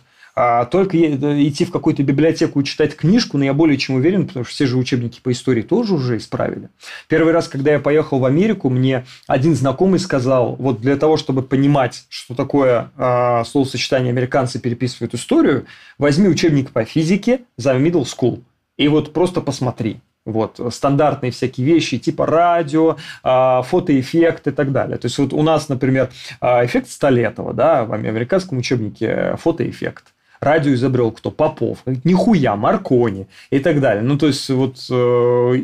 только 0.70 0.96
идти 0.96 1.64
в 1.64 1.72
какую-то 1.72 2.02
библиотеку 2.02 2.60
и 2.60 2.64
читать 2.64 2.94
книжку, 2.94 3.38
но 3.38 3.44
я 3.44 3.54
более 3.54 3.76
чем 3.76 3.96
уверен, 3.96 4.26
потому 4.26 4.44
что 4.44 4.54
все 4.54 4.66
же 4.66 4.76
учебники 4.76 5.20
по 5.20 5.32
истории 5.32 5.62
тоже 5.62 5.94
уже 5.94 6.16
исправили. 6.16 6.68
Первый 7.08 7.32
раз, 7.32 7.48
когда 7.48 7.72
я 7.72 7.80
поехал 7.80 8.18
в 8.20 8.24
Америку, 8.24 8.70
мне 8.70 9.04
один 9.26 9.56
знакомый 9.56 9.98
сказал, 9.98 10.54
вот 10.56 10.80
для 10.80 10.96
того, 10.96 11.16
чтобы 11.16 11.42
понимать, 11.42 12.04
что 12.08 12.34
такое 12.34 12.90
э, 12.96 13.42
словосочетание 13.46 14.10
«американцы 14.10 14.60
переписывают 14.60 15.14
историю», 15.14 15.66
возьми 15.98 16.28
учебник 16.28 16.70
по 16.70 16.84
физике 16.84 17.40
за 17.56 17.74
middle 17.76 18.04
school 18.04 18.42
и 18.76 18.86
вот 18.88 19.12
просто 19.12 19.40
посмотри. 19.40 20.00
Вот, 20.24 20.60
стандартные 20.72 21.32
всякие 21.32 21.66
вещи, 21.66 21.98
типа 21.98 22.26
радио, 22.26 22.96
э, 23.24 23.62
фотоэффект 23.64 24.46
и 24.46 24.50
так 24.50 24.72
далее. 24.72 24.98
То 24.98 25.06
есть, 25.06 25.16
вот 25.18 25.32
у 25.32 25.42
нас, 25.42 25.70
например, 25.70 26.10
эффект 26.42 26.90
Столетова, 26.90 27.54
да, 27.54 27.84
в 27.84 27.92
американском 27.92 28.58
учебнике 28.58 29.36
фотоэффект– 29.38 30.04
радио 30.40 30.74
изобрел 30.74 31.10
кто? 31.12 31.30
Попов. 31.30 31.78
Нихуя, 32.04 32.56
Маркони 32.56 33.26
и 33.50 33.58
так 33.58 33.80
далее. 33.80 34.02
Ну, 34.02 34.18
то 34.18 34.26
есть, 34.26 34.48
вот... 34.50 34.76
Э, 34.90 35.54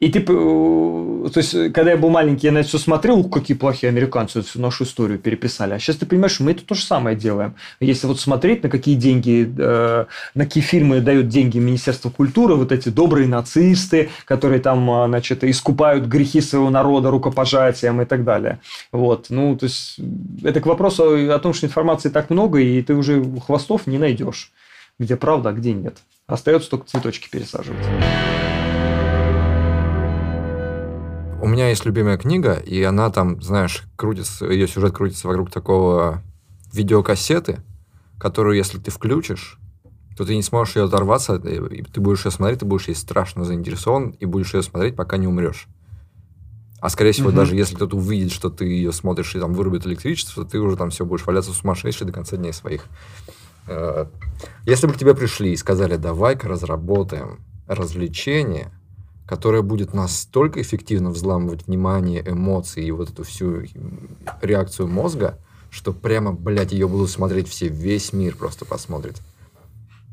и 0.00 0.08
ты... 0.08 0.20
Э, 0.20 1.28
то 1.32 1.38
есть, 1.38 1.72
когда 1.72 1.92
я 1.92 1.96
был 1.96 2.10
маленький, 2.10 2.46
я 2.46 2.52
на 2.52 2.58
это 2.58 2.68
все 2.68 2.78
смотрел, 2.78 3.24
какие 3.24 3.56
плохие 3.56 3.90
американцы 3.90 4.42
всю 4.42 4.60
нашу 4.60 4.84
историю 4.84 5.18
переписали. 5.18 5.74
А 5.74 5.78
сейчас 5.78 5.96
ты 5.96 6.06
понимаешь, 6.06 6.40
мы 6.40 6.52
это 6.52 6.64
то 6.64 6.74
же 6.74 6.82
самое 6.82 7.16
делаем. 7.16 7.54
Если 7.80 8.06
вот 8.06 8.20
смотреть, 8.20 8.62
на 8.62 8.68
какие 8.68 8.94
деньги, 8.94 9.52
э, 9.56 10.04
на 10.34 10.44
какие 10.44 10.62
фильмы 10.62 11.00
дают 11.00 11.28
деньги 11.28 11.58
Министерство 11.58 12.10
культуры, 12.10 12.54
вот 12.54 12.72
эти 12.72 12.88
добрые 12.88 13.28
нацисты, 13.28 14.10
которые 14.24 14.60
там, 14.60 15.08
значит, 15.08 15.44
искупают 15.44 16.06
грехи 16.06 16.40
своего 16.40 16.70
народа 16.70 17.10
рукопожатием 17.10 18.00
и 18.00 18.04
так 18.04 18.24
далее. 18.24 18.60
Вот. 18.92 19.26
Ну, 19.30 19.56
то 19.56 19.64
есть, 19.64 19.98
это 20.42 20.60
к 20.60 20.66
вопросу 20.66 21.32
о 21.32 21.38
том, 21.38 21.54
что 21.54 21.66
информации 21.66 22.08
так 22.08 22.30
много, 22.30 22.58
и 22.60 22.82
ты 22.82 22.94
уже 22.94 23.24
хвостов 23.46 23.86
не 23.86 23.98
найдешь 23.98 24.13
найдешь, 24.14 24.52
где 24.98 25.16
правда, 25.16 25.50
а 25.50 25.52
где 25.52 25.72
нет. 25.72 25.98
Остается 26.26 26.70
только 26.70 26.86
цветочки 26.86 27.28
пересаживать. 27.30 27.84
У 31.42 31.46
меня 31.46 31.68
есть 31.68 31.84
любимая 31.84 32.16
книга, 32.16 32.54
и 32.54 32.82
она 32.82 33.10
там, 33.10 33.42
знаешь, 33.42 33.82
крутится, 33.96 34.46
ее 34.46 34.66
сюжет 34.66 34.94
крутится 34.94 35.28
вокруг 35.28 35.50
такого 35.50 36.22
видеокассеты, 36.72 37.60
которую, 38.18 38.56
если 38.56 38.78
ты 38.78 38.90
включишь, 38.90 39.58
то 40.16 40.24
ты 40.24 40.36
не 40.36 40.42
сможешь 40.42 40.76
ее 40.76 40.84
оторваться, 40.84 41.34
и 41.34 41.82
ты 41.82 42.00
будешь 42.00 42.24
ее 42.24 42.30
смотреть, 42.30 42.60
ты 42.60 42.64
будешь 42.64 42.88
ей 42.88 42.94
страшно 42.94 43.44
заинтересован, 43.44 44.10
и 44.20 44.24
будешь 44.24 44.54
ее 44.54 44.62
смотреть, 44.62 44.96
пока 44.96 45.18
не 45.18 45.26
умрешь. 45.26 45.68
А 46.84 46.90
скорее 46.90 47.12
всего, 47.12 47.28
угу. 47.28 47.36
даже 47.36 47.56
если 47.56 47.76
кто-то 47.76 47.96
увидит, 47.96 48.30
что 48.30 48.50
ты 48.50 48.66
ее 48.66 48.92
смотришь 48.92 49.34
и 49.34 49.40
там 49.40 49.54
вырубит 49.54 49.86
электричество, 49.86 50.44
ты 50.44 50.58
уже 50.58 50.76
там 50.76 50.90
все 50.90 51.06
будешь 51.06 51.24
валяться 51.24 51.52
сумасшедший 51.52 52.06
до 52.06 52.12
конца 52.12 52.36
дней 52.36 52.52
своих. 52.52 52.84
Э, 53.66 54.06
если 54.66 54.86
бы 54.86 54.92
к 54.92 54.98
тебе 54.98 55.14
пришли 55.14 55.52
и 55.52 55.56
сказали, 55.56 55.96
давай-ка 55.96 56.48
разработаем 56.48 57.40
развлечение, 57.66 58.70
которое 59.26 59.62
будет 59.62 59.94
настолько 59.94 60.60
эффективно 60.60 61.10
взламывать 61.10 61.66
внимание, 61.66 62.22
эмоции 62.26 62.84
и 62.84 62.90
вот 62.90 63.10
эту 63.10 63.24
всю 63.24 63.62
реакцию 64.42 64.88
мозга, 64.88 65.38
что 65.70 65.92
прямо, 65.92 66.32
блядь, 66.32 66.72
ее 66.72 66.88
будут 66.88 67.10
смотреть 67.10 67.48
все, 67.48 67.68
весь 67.68 68.12
мир 68.12 68.36
просто 68.36 68.64
посмотрит. 68.64 69.16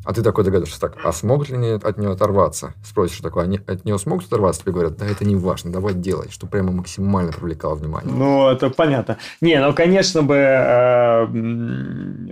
А 0.04 0.14
ты 0.14 0.24
такой 0.24 0.44
догадываешься, 0.44 0.80
так, 0.80 0.98
а 1.04 1.12
смогут 1.14 1.50
ли 1.50 1.56
они 1.56 1.70
от 1.72 1.98
нее 1.98 2.12
оторваться? 2.12 2.74
Спросишь 2.84 3.20
такой, 3.20 3.44
они 3.44 3.60
от 3.68 3.86
нее 3.86 4.00
смогут 4.00 4.26
оторваться? 4.26 4.62
Тебе 4.62 4.72
говорят, 4.72 4.98
да 4.98 5.06
это 5.06 5.26
не 5.26 5.36
важно, 5.36 5.72
давай 5.72 5.94
делай, 5.94 6.28
что 6.32 6.48
прямо 6.48 6.72
максимально 6.72 7.32
привлекало 7.32 7.76
внимание. 7.76 8.12
Ну, 8.12 8.50
это 8.50 8.72
понятно. 8.72 9.18
Не, 9.42 9.60
ну, 9.60 9.74
конечно 9.74 10.24
бы, 10.24 10.36
э, 10.36 11.26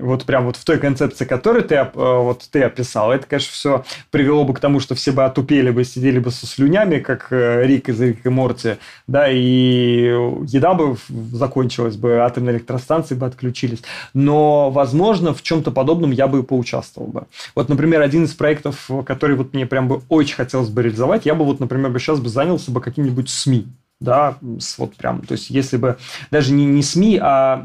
вот 0.01 0.25
прям 0.25 0.45
вот 0.45 0.55
в 0.55 0.65
той 0.65 0.79
концепции, 0.79 1.25
которую 1.25 1.63
ты, 1.63 1.75
э, 1.75 1.89
вот 1.93 2.43
ты 2.51 2.63
описал, 2.63 3.11
это, 3.11 3.27
конечно, 3.27 3.51
все 3.51 3.83
привело 4.09 4.45
бы 4.45 4.55
к 4.55 4.59
тому, 4.59 4.79
что 4.79 4.95
все 4.95 5.11
бы 5.11 5.23
отупели 5.23 5.69
бы, 5.69 5.83
сидели 5.83 6.17
бы 6.17 6.31
со 6.31 6.47
слюнями, 6.47 6.97
как 6.97 7.27
э, 7.31 7.67
Рик 7.67 7.89
из 7.89 8.01
Рик 8.01 8.25
и 8.25 8.29
Морти, 8.29 8.77
да, 9.05 9.29
и 9.29 10.07
еда 10.47 10.73
бы 10.73 10.97
закончилась 11.33 11.97
бы, 11.97 12.17
атомные 12.17 12.55
электростанции 12.55 13.13
бы 13.13 13.27
отключились. 13.27 13.83
Но, 14.15 14.71
возможно, 14.71 15.35
в 15.35 15.43
чем-то 15.43 15.69
подобном 15.69 16.11
я 16.11 16.27
бы 16.27 16.41
поучаствовал 16.41 17.07
бы. 17.07 17.27
Вот, 17.59 17.67
например, 17.67 18.01
один 18.01 18.23
из 18.23 18.33
проектов, 18.33 18.89
который 19.05 19.35
вот 19.35 19.53
мне 19.53 19.65
прям 19.65 19.89
бы 19.89 20.01
очень 20.07 20.35
хотелось 20.35 20.69
бы 20.69 20.81
реализовать, 20.81 21.25
я 21.25 21.35
бы 21.35 21.43
вот, 21.43 21.59
например, 21.59 21.91
бы 21.91 21.99
сейчас 21.99 22.21
бы 22.21 22.29
занялся 22.29 22.71
бы 22.71 22.79
каким-нибудь 22.79 23.29
СМИ 23.29 23.67
да, 23.99 24.37
с 24.59 24.77
вот 24.77 24.95
прям, 24.95 25.23
то 25.23 25.33
есть 25.33 25.49
если 25.49 25.75
бы 25.75 25.97
даже 26.31 26.53
не, 26.53 26.65
не 26.65 26.81
СМИ, 26.81 27.19
а 27.21 27.61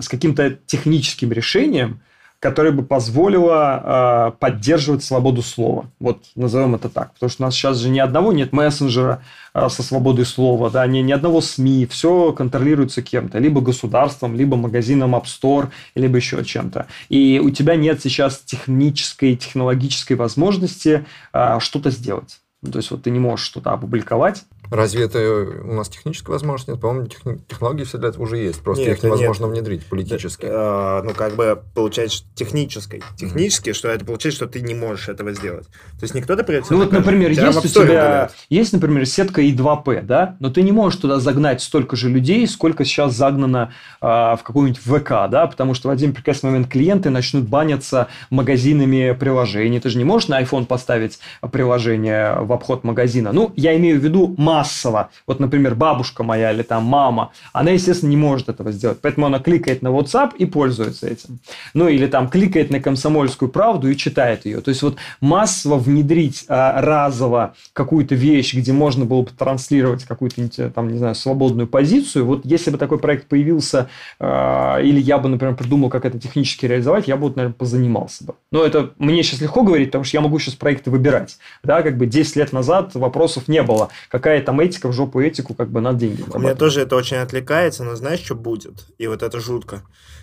с 0.00 0.08
каким-то 0.08 0.58
техническим 0.66 1.30
решением, 1.30 2.00
которое 2.40 2.70
бы 2.70 2.82
позволило 2.82 4.32
э, 4.34 4.38
поддерживать 4.38 5.02
свободу 5.02 5.42
слова. 5.42 5.86
Вот 5.98 6.24
назовем 6.34 6.74
это 6.74 6.88
так. 6.88 7.12
Потому 7.14 7.30
что 7.30 7.42
у 7.42 7.46
нас 7.46 7.54
сейчас 7.54 7.78
же 7.78 7.88
ни 7.88 7.98
одного 7.98 8.32
нет 8.32 8.52
мессенджера 8.52 9.22
э, 9.54 9.68
со 9.68 9.82
свободой 9.82 10.26
слова, 10.26 10.70
да, 10.70 10.86
ни, 10.86 10.98
ни 10.98 11.12
одного 11.12 11.40
СМИ. 11.40 11.86
Все 11.86 12.32
контролируется 12.32 13.02
кем-то. 13.02 13.38
Либо 13.38 13.60
государством, 13.60 14.36
либо 14.36 14.56
магазином 14.56 15.14
App 15.14 15.24
Store, 15.24 15.68
либо 15.94 16.16
еще 16.16 16.44
чем-то. 16.44 16.86
И 17.08 17.40
у 17.42 17.50
тебя 17.50 17.76
нет 17.76 18.00
сейчас 18.02 18.38
технической, 18.38 19.36
технологической 19.36 20.16
возможности 20.16 21.06
э, 21.32 21.58
что-то 21.60 21.90
сделать. 21.90 22.40
То 22.70 22.78
есть 22.78 22.90
вот 22.90 23.02
ты 23.02 23.10
не 23.10 23.18
можешь 23.18 23.46
что-то 23.46 23.72
опубликовать, 23.72 24.44
Разве 24.70 25.04
это 25.04 25.18
у 25.64 25.74
нас 25.74 25.88
техническая 25.88 26.32
возможность 26.32 26.68
нет? 26.68 26.80
По-моему, 26.80 27.06
техни- 27.06 27.40
технологии 27.48 27.84
все 27.84 27.98
для 27.98 28.08
этого 28.08 28.22
уже 28.24 28.38
есть. 28.38 28.60
Просто 28.60 28.84
нет, 28.84 28.98
их 28.98 29.04
невозможно 29.04 29.46
нет. 29.46 29.54
внедрить 29.54 29.86
политически. 29.86 30.46
Да, 30.46 31.00
э, 31.00 31.06
ну, 31.06 31.14
как 31.14 31.34
бы, 31.34 31.62
получается, 31.74 32.24
технической. 32.34 33.02
Технически, 33.16 33.70
mm-hmm. 33.70 33.74
что 33.74 33.88
это 33.88 34.04
получается, 34.04 34.44
что 34.44 34.46
ты 34.46 34.60
не 34.60 34.74
можешь 34.74 35.08
этого 35.08 35.32
сделать. 35.32 35.66
То 35.66 36.02
есть, 36.02 36.14
никто-то 36.14 36.44
придет... 36.44 36.66
Ну, 36.70 36.78
вот, 36.78 36.92
например, 36.92 37.30
есть 37.30 37.64
у 37.64 37.68
тебя... 37.68 38.30
Есть, 38.50 38.72
например, 38.72 39.06
сетка 39.06 39.42
И2П, 39.42 40.02
да? 40.02 40.36
Но 40.40 40.50
ты 40.50 40.62
не 40.62 40.72
можешь 40.72 41.00
туда 41.00 41.20
загнать 41.20 41.62
столько 41.62 41.96
же 41.96 42.08
людей, 42.08 42.46
сколько 42.46 42.84
сейчас 42.84 43.14
загнано 43.14 43.72
э, 44.00 44.06
в 44.06 44.40
какой-нибудь 44.42 44.80
ВК, 44.80 45.30
да? 45.30 45.46
Потому 45.46 45.74
что 45.74 45.88
в 45.88 45.90
один 45.90 46.12
прекрасный 46.12 46.50
момент 46.50 46.68
клиенты 46.68 47.10
начнут 47.10 47.48
баниться 47.48 48.08
магазинами 48.30 49.16
приложений. 49.18 49.80
Ты 49.80 49.90
же 49.90 49.98
не 49.98 50.04
можешь 50.04 50.28
на 50.28 50.40
iPhone 50.42 50.66
поставить 50.66 51.18
приложение 51.52 52.36
в 52.40 52.52
обход 52.52 52.84
магазина. 52.84 53.32
Ну, 53.32 53.52
я 53.56 53.76
имею 53.76 54.00
в 54.00 54.04
виду 54.04 54.34
массово. 54.56 55.10
Вот, 55.26 55.40
например, 55.40 55.74
бабушка 55.74 56.22
моя 56.22 56.52
или 56.52 56.62
там 56.62 56.84
мама, 56.84 57.32
она, 57.52 57.70
естественно, 57.72 58.10
не 58.10 58.16
может 58.16 58.48
этого 58.48 58.72
сделать. 58.72 58.98
Поэтому 59.02 59.26
она 59.26 59.38
кликает 59.38 59.82
на 59.82 59.88
WhatsApp 59.88 60.30
и 60.38 60.46
пользуется 60.46 61.06
этим. 61.06 61.38
Ну, 61.74 61.88
или 61.88 62.06
там 62.06 62.28
кликает 62.28 62.70
на 62.70 62.80
комсомольскую 62.80 63.50
правду 63.50 63.90
и 63.90 63.96
читает 63.96 64.46
ее. 64.46 64.60
То 64.60 64.70
есть, 64.70 64.82
вот 64.82 64.96
массово 65.20 65.76
внедрить 65.76 66.44
а, 66.48 66.80
разово 66.80 67.54
какую-то 67.72 68.14
вещь, 68.14 68.54
где 68.54 68.72
можно 68.72 69.04
было 69.04 69.22
бы 69.22 69.30
транслировать 69.30 70.04
какую-то, 70.04 70.70
там, 70.70 70.88
не 70.88 70.98
знаю, 70.98 71.14
свободную 71.14 71.68
позицию. 71.68 72.24
Вот 72.24 72.44
если 72.44 72.70
бы 72.70 72.78
такой 72.78 72.98
проект 72.98 73.28
появился, 73.28 73.88
а, 74.18 74.78
или 74.80 75.00
я 75.00 75.18
бы, 75.18 75.28
например, 75.28 75.54
придумал, 75.56 75.90
как 75.90 76.04
это 76.06 76.18
технически 76.18 76.66
реализовать, 76.66 77.08
я 77.08 77.16
бы, 77.16 77.28
наверное, 77.28 77.52
позанимался 77.52 78.24
бы. 78.24 78.34
Но 78.50 78.64
это 78.64 78.92
мне 78.98 79.22
сейчас 79.22 79.40
легко 79.40 79.62
говорить, 79.62 79.88
потому 79.88 80.04
что 80.04 80.16
я 80.16 80.20
могу 80.22 80.38
сейчас 80.38 80.54
проекты 80.54 80.90
выбирать. 80.90 81.38
Да, 81.62 81.82
как 81.82 81.98
бы 81.98 82.06
10 82.06 82.36
лет 82.36 82.52
назад 82.52 82.94
вопросов 82.94 83.48
не 83.48 83.62
было. 83.62 83.90
Какая 84.08 84.40
там 84.46 84.60
этика 84.60 84.88
в 84.88 84.92
жопу 84.92 85.20
этику, 85.20 85.54
как 85.54 85.68
бы 85.68 85.80
на 85.80 85.92
деньги. 85.92 86.24
У 86.32 86.38
меня 86.38 86.54
тоже 86.54 86.80
это 86.80 86.96
очень 86.96 87.18
отвлекается, 87.18 87.84
но 87.84 87.94
знаешь, 87.96 88.20
что 88.20 88.34
будет? 88.34 88.86
И 88.96 89.06
вот 89.06 89.22
это 89.22 89.40
жутко. 89.40 89.82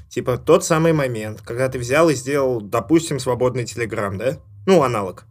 Типа 0.10 0.38
тот 0.38 0.66
самый 0.66 0.94
момент, 0.94 1.42
когда 1.42 1.70
ты 1.70 1.78
взял 1.78 2.10
и 2.10 2.16
сделал, 2.16 2.62
допустим, 2.62 3.20
свободный 3.20 3.66
Телеграм, 3.66 4.18
да? 4.18 4.38
Ну, 4.66 4.82
аналог 4.82 5.26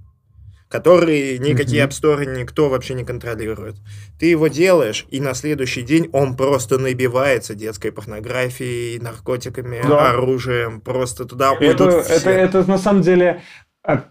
который 0.68 1.36
никакие 1.36 1.84
mm-hmm. 1.84 1.88
App 1.88 1.90
Store 1.90 2.38
никто 2.38 2.70
вообще 2.70 2.94
не 2.94 3.04
контролирует. 3.04 3.76
Ты 4.18 4.24
его 4.24 4.48
делаешь, 4.48 5.04
и 5.10 5.20
на 5.20 5.34
следующий 5.34 5.82
день 5.82 6.08
он 6.14 6.34
просто 6.34 6.78
набивается 6.78 7.54
детской 7.54 7.92
порнографией, 7.92 8.98
наркотиками, 8.98 9.82
да. 9.86 10.12
оружием, 10.12 10.80
просто 10.80 11.26
туда 11.26 11.52
это, 11.60 11.84
это, 11.84 12.30
это 12.30 12.70
на 12.70 12.78
самом 12.78 13.02
деле 13.02 13.42
а, 13.84 14.04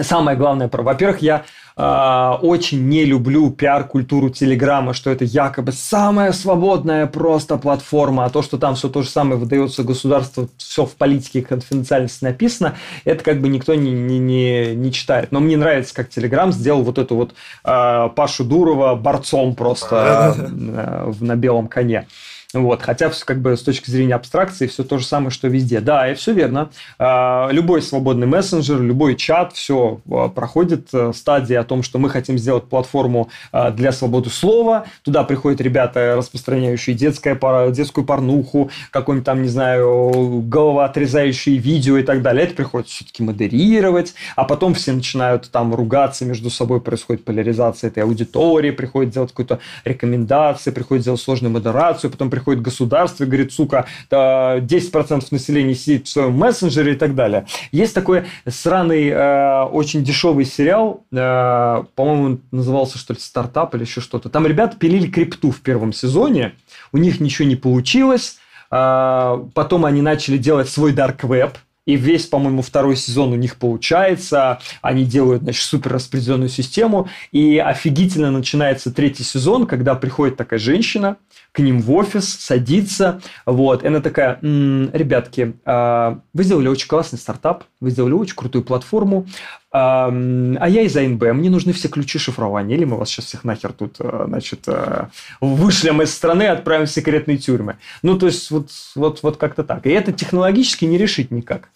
Самое 0.00 0.38
главное, 0.38 0.68
про, 0.68 0.82
во-первых, 0.82 1.20
я 1.20 1.40
э, 1.40 1.42
очень 1.76 2.88
не 2.88 3.04
люблю 3.04 3.50
пиар-культуру 3.50 4.30
Телеграма, 4.30 4.92
что 4.92 5.10
это 5.10 5.24
якобы 5.24 5.72
самая 5.72 6.32
свободная 6.32 7.06
просто 7.06 7.56
платформа, 7.56 8.24
а 8.24 8.30
то, 8.30 8.42
что 8.42 8.58
там 8.58 8.74
все 8.74 8.88
то 8.88 9.02
же 9.02 9.08
самое 9.08 9.36
выдается 9.38 9.82
государству, 9.82 10.48
все 10.56 10.84
в 10.84 10.92
политике 10.92 11.40
и 11.40 11.42
конфиденциальности 11.42 12.24
написано, 12.24 12.76
это 13.04 13.24
как 13.24 13.40
бы 13.40 13.48
никто 13.48 13.74
не, 13.74 13.90
не, 13.90 14.18
не, 14.18 14.74
не 14.74 14.92
читает. 14.92 15.32
Но 15.32 15.40
мне 15.40 15.56
нравится, 15.56 15.94
как 15.94 16.08
Телеграм 16.08 16.52
сделал 16.52 16.82
вот 16.82 16.98
эту 16.98 17.16
вот 17.16 17.34
э, 17.64 18.08
Пашу 18.14 18.44
Дурова 18.44 18.94
борцом 18.94 19.54
просто 19.54 20.34
э, 20.38 21.12
на 21.20 21.36
белом 21.36 21.68
коне. 21.68 22.06
Вот, 22.54 22.82
хотя 22.82 23.10
как 23.24 23.40
бы 23.40 23.56
с 23.56 23.62
точки 23.62 23.90
зрения 23.90 24.14
абстракции 24.14 24.66
все 24.66 24.84
то 24.84 24.98
же 24.98 25.06
самое, 25.06 25.30
что 25.30 25.48
везде. 25.48 25.80
Да, 25.80 26.10
и 26.10 26.14
все 26.14 26.32
верно. 26.32 26.70
А, 26.98 27.48
любой 27.50 27.80
свободный 27.80 28.26
мессенджер, 28.26 28.80
любой 28.80 29.16
чат, 29.16 29.54
все 29.54 30.00
а, 30.10 30.28
проходит 30.28 30.88
э, 30.92 31.12
стадии 31.14 31.54
о 31.54 31.64
том, 31.64 31.82
что 31.82 31.98
мы 31.98 32.10
хотим 32.10 32.36
сделать 32.36 32.64
платформу 32.64 33.30
а, 33.52 33.70
для 33.70 33.90
свободы 33.92 34.28
слова. 34.28 34.84
Туда 35.02 35.24
приходят 35.24 35.60
ребята, 35.60 36.14
распространяющие 36.16 36.94
детское, 36.94 37.38
детскую 37.70 38.04
порнуху, 38.04 38.70
какой-нибудь 38.90 39.24
там, 39.24 39.42
не 39.42 39.48
знаю, 39.48 40.42
головоотрезающие 40.46 41.56
видео 41.56 41.96
и 41.96 42.02
так 42.02 42.20
далее. 42.20 42.44
Это 42.44 42.54
приходится 42.54 42.96
все-таки 42.96 43.22
модерировать, 43.22 44.14
а 44.36 44.44
потом 44.44 44.74
все 44.74 44.92
начинают 44.92 45.50
там 45.50 45.74
ругаться 45.74 46.26
между 46.26 46.50
собой, 46.50 46.80
происходит 46.80 47.24
поляризация 47.24 47.88
этой 47.88 48.02
аудитории, 48.02 48.70
приходит 48.70 49.14
делать 49.14 49.30
какую-то 49.30 49.60
рекомендацию, 49.84 50.72
приходит 50.74 51.04
делать 51.04 51.20
сложную 51.20 51.52
модерацию, 51.52 52.10
потом 52.10 52.28
приходит 52.28 52.41
приходит 52.42 52.62
государство 52.62 53.22
и 53.22 53.26
говорит, 53.26 53.52
сука, 53.52 53.86
10% 54.10 55.26
населения 55.30 55.74
сидит 55.74 56.08
в 56.08 56.10
своем 56.10 56.32
мессенджере 56.32 56.94
и 56.94 56.96
так 56.96 57.14
далее. 57.14 57.46
Есть 57.70 57.94
такой 57.94 58.24
сраный, 58.48 59.08
э, 59.08 59.62
очень 59.64 60.02
дешевый 60.02 60.44
сериал, 60.44 61.04
э, 61.12 61.84
по-моему, 61.94 62.40
назывался 62.50 62.98
что 62.98 63.14
ли 63.14 63.20
«Стартап» 63.20 63.74
или 63.76 63.82
еще 63.82 64.00
что-то. 64.00 64.28
Там 64.28 64.46
ребята 64.46 64.76
пилили 64.76 65.06
крипту 65.06 65.52
в 65.52 65.60
первом 65.60 65.92
сезоне, 65.92 66.54
у 66.92 66.98
них 66.98 67.20
ничего 67.20 67.46
не 67.46 67.56
получилось, 67.56 68.38
э, 68.72 69.44
потом 69.54 69.84
они 69.84 70.02
начали 70.02 70.36
делать 70.36 70.68
свой 70.68 70.92
web, 70.92 71.52
и 71.84 71.96
весь, 71.96 72.26
по-моему, 72.26 72.62
второй 72.62 72.94
сезон 72.94 73.32
у 73.32 73.36
них 73.36 73.56
получается. 73.56 74.60
Они 74.82 75.04
делают, 75.04 75.42
значит, 75.42 75.64
супер 75.64 75.92
распределенную 75.92 76.48
систему. 76.48 77.08
И 77.32 77.58
офигительно 77.58 78.30
начинается 78.30 78.92
третий 78.92 79.24
сезон, 79.24 79.66
когда 79.66 79.96
приходит 79.96 80.36
такая 80.36 80.60
женщина, 80.60 81.16
к 81.52 81.58
ним 81.58 81.80
в 81.80 81.92
офис, 81.92 82.28
садится, 82.28 83.20
вот, 83.44 83.84
и 83.84 83.86
она 83.86 84.00
такая, 84.00 84.38
м-м, 84.40 84.90
ребятки, 84.92 85.54
э, 85.64 86.16
вы 86.32 86.44
сделали 86.44 86.68
очень 86.68 86.88
классный 86.88 87.18
стартап, 87.18 87.64
вы 87.80 87.90
сделали 87.90 88.14
очень 88.14 88.34
крутую 88.34 88.64
платформу, 88.64 89.26
э, 89.26 89.28
а 89.72 90.66
я 90.68 90.82
из 90.82 90.96
АНБ, 90.96 91.22
мне 91.34 91.50
нужны 91.50 91.74
все 91.74 91.88
ключи 91.88 92.18
шифрования, 92.18 92.74
или 92.76 92.84
мы 92.84 92.96
вас 92.96 93.10
сейчас 93.10 93.26
всех 93.26 93.44
нахер 93.44 93.72
тут, 93.72 93.96
э, 93.98 94.24
значит, 94.28 94.60
э, 94.66 95.08
вышлем 95.40 96.00
из 96.00 96.12
страны, 96.14 96.44
отправим 96.44 96.86
в 96.86 96.90
секретные 96.90 97.36
тюрьмы. 97.36 97.76
Ну, 98.02 98.18
то 98.18 98.26
есть, 98.26 98.50
вот, 98.50 98.70
вот, 98.94 99.22
вот 99.22 99.36
как-то 99.36 99.62
так. 99.62 99.86
И 99.86 99.90
это 99.90 100.12
технологически 100.12 100.86
не 100.86 100.96
решить 100.96 101.30
никак. 101.30 101.68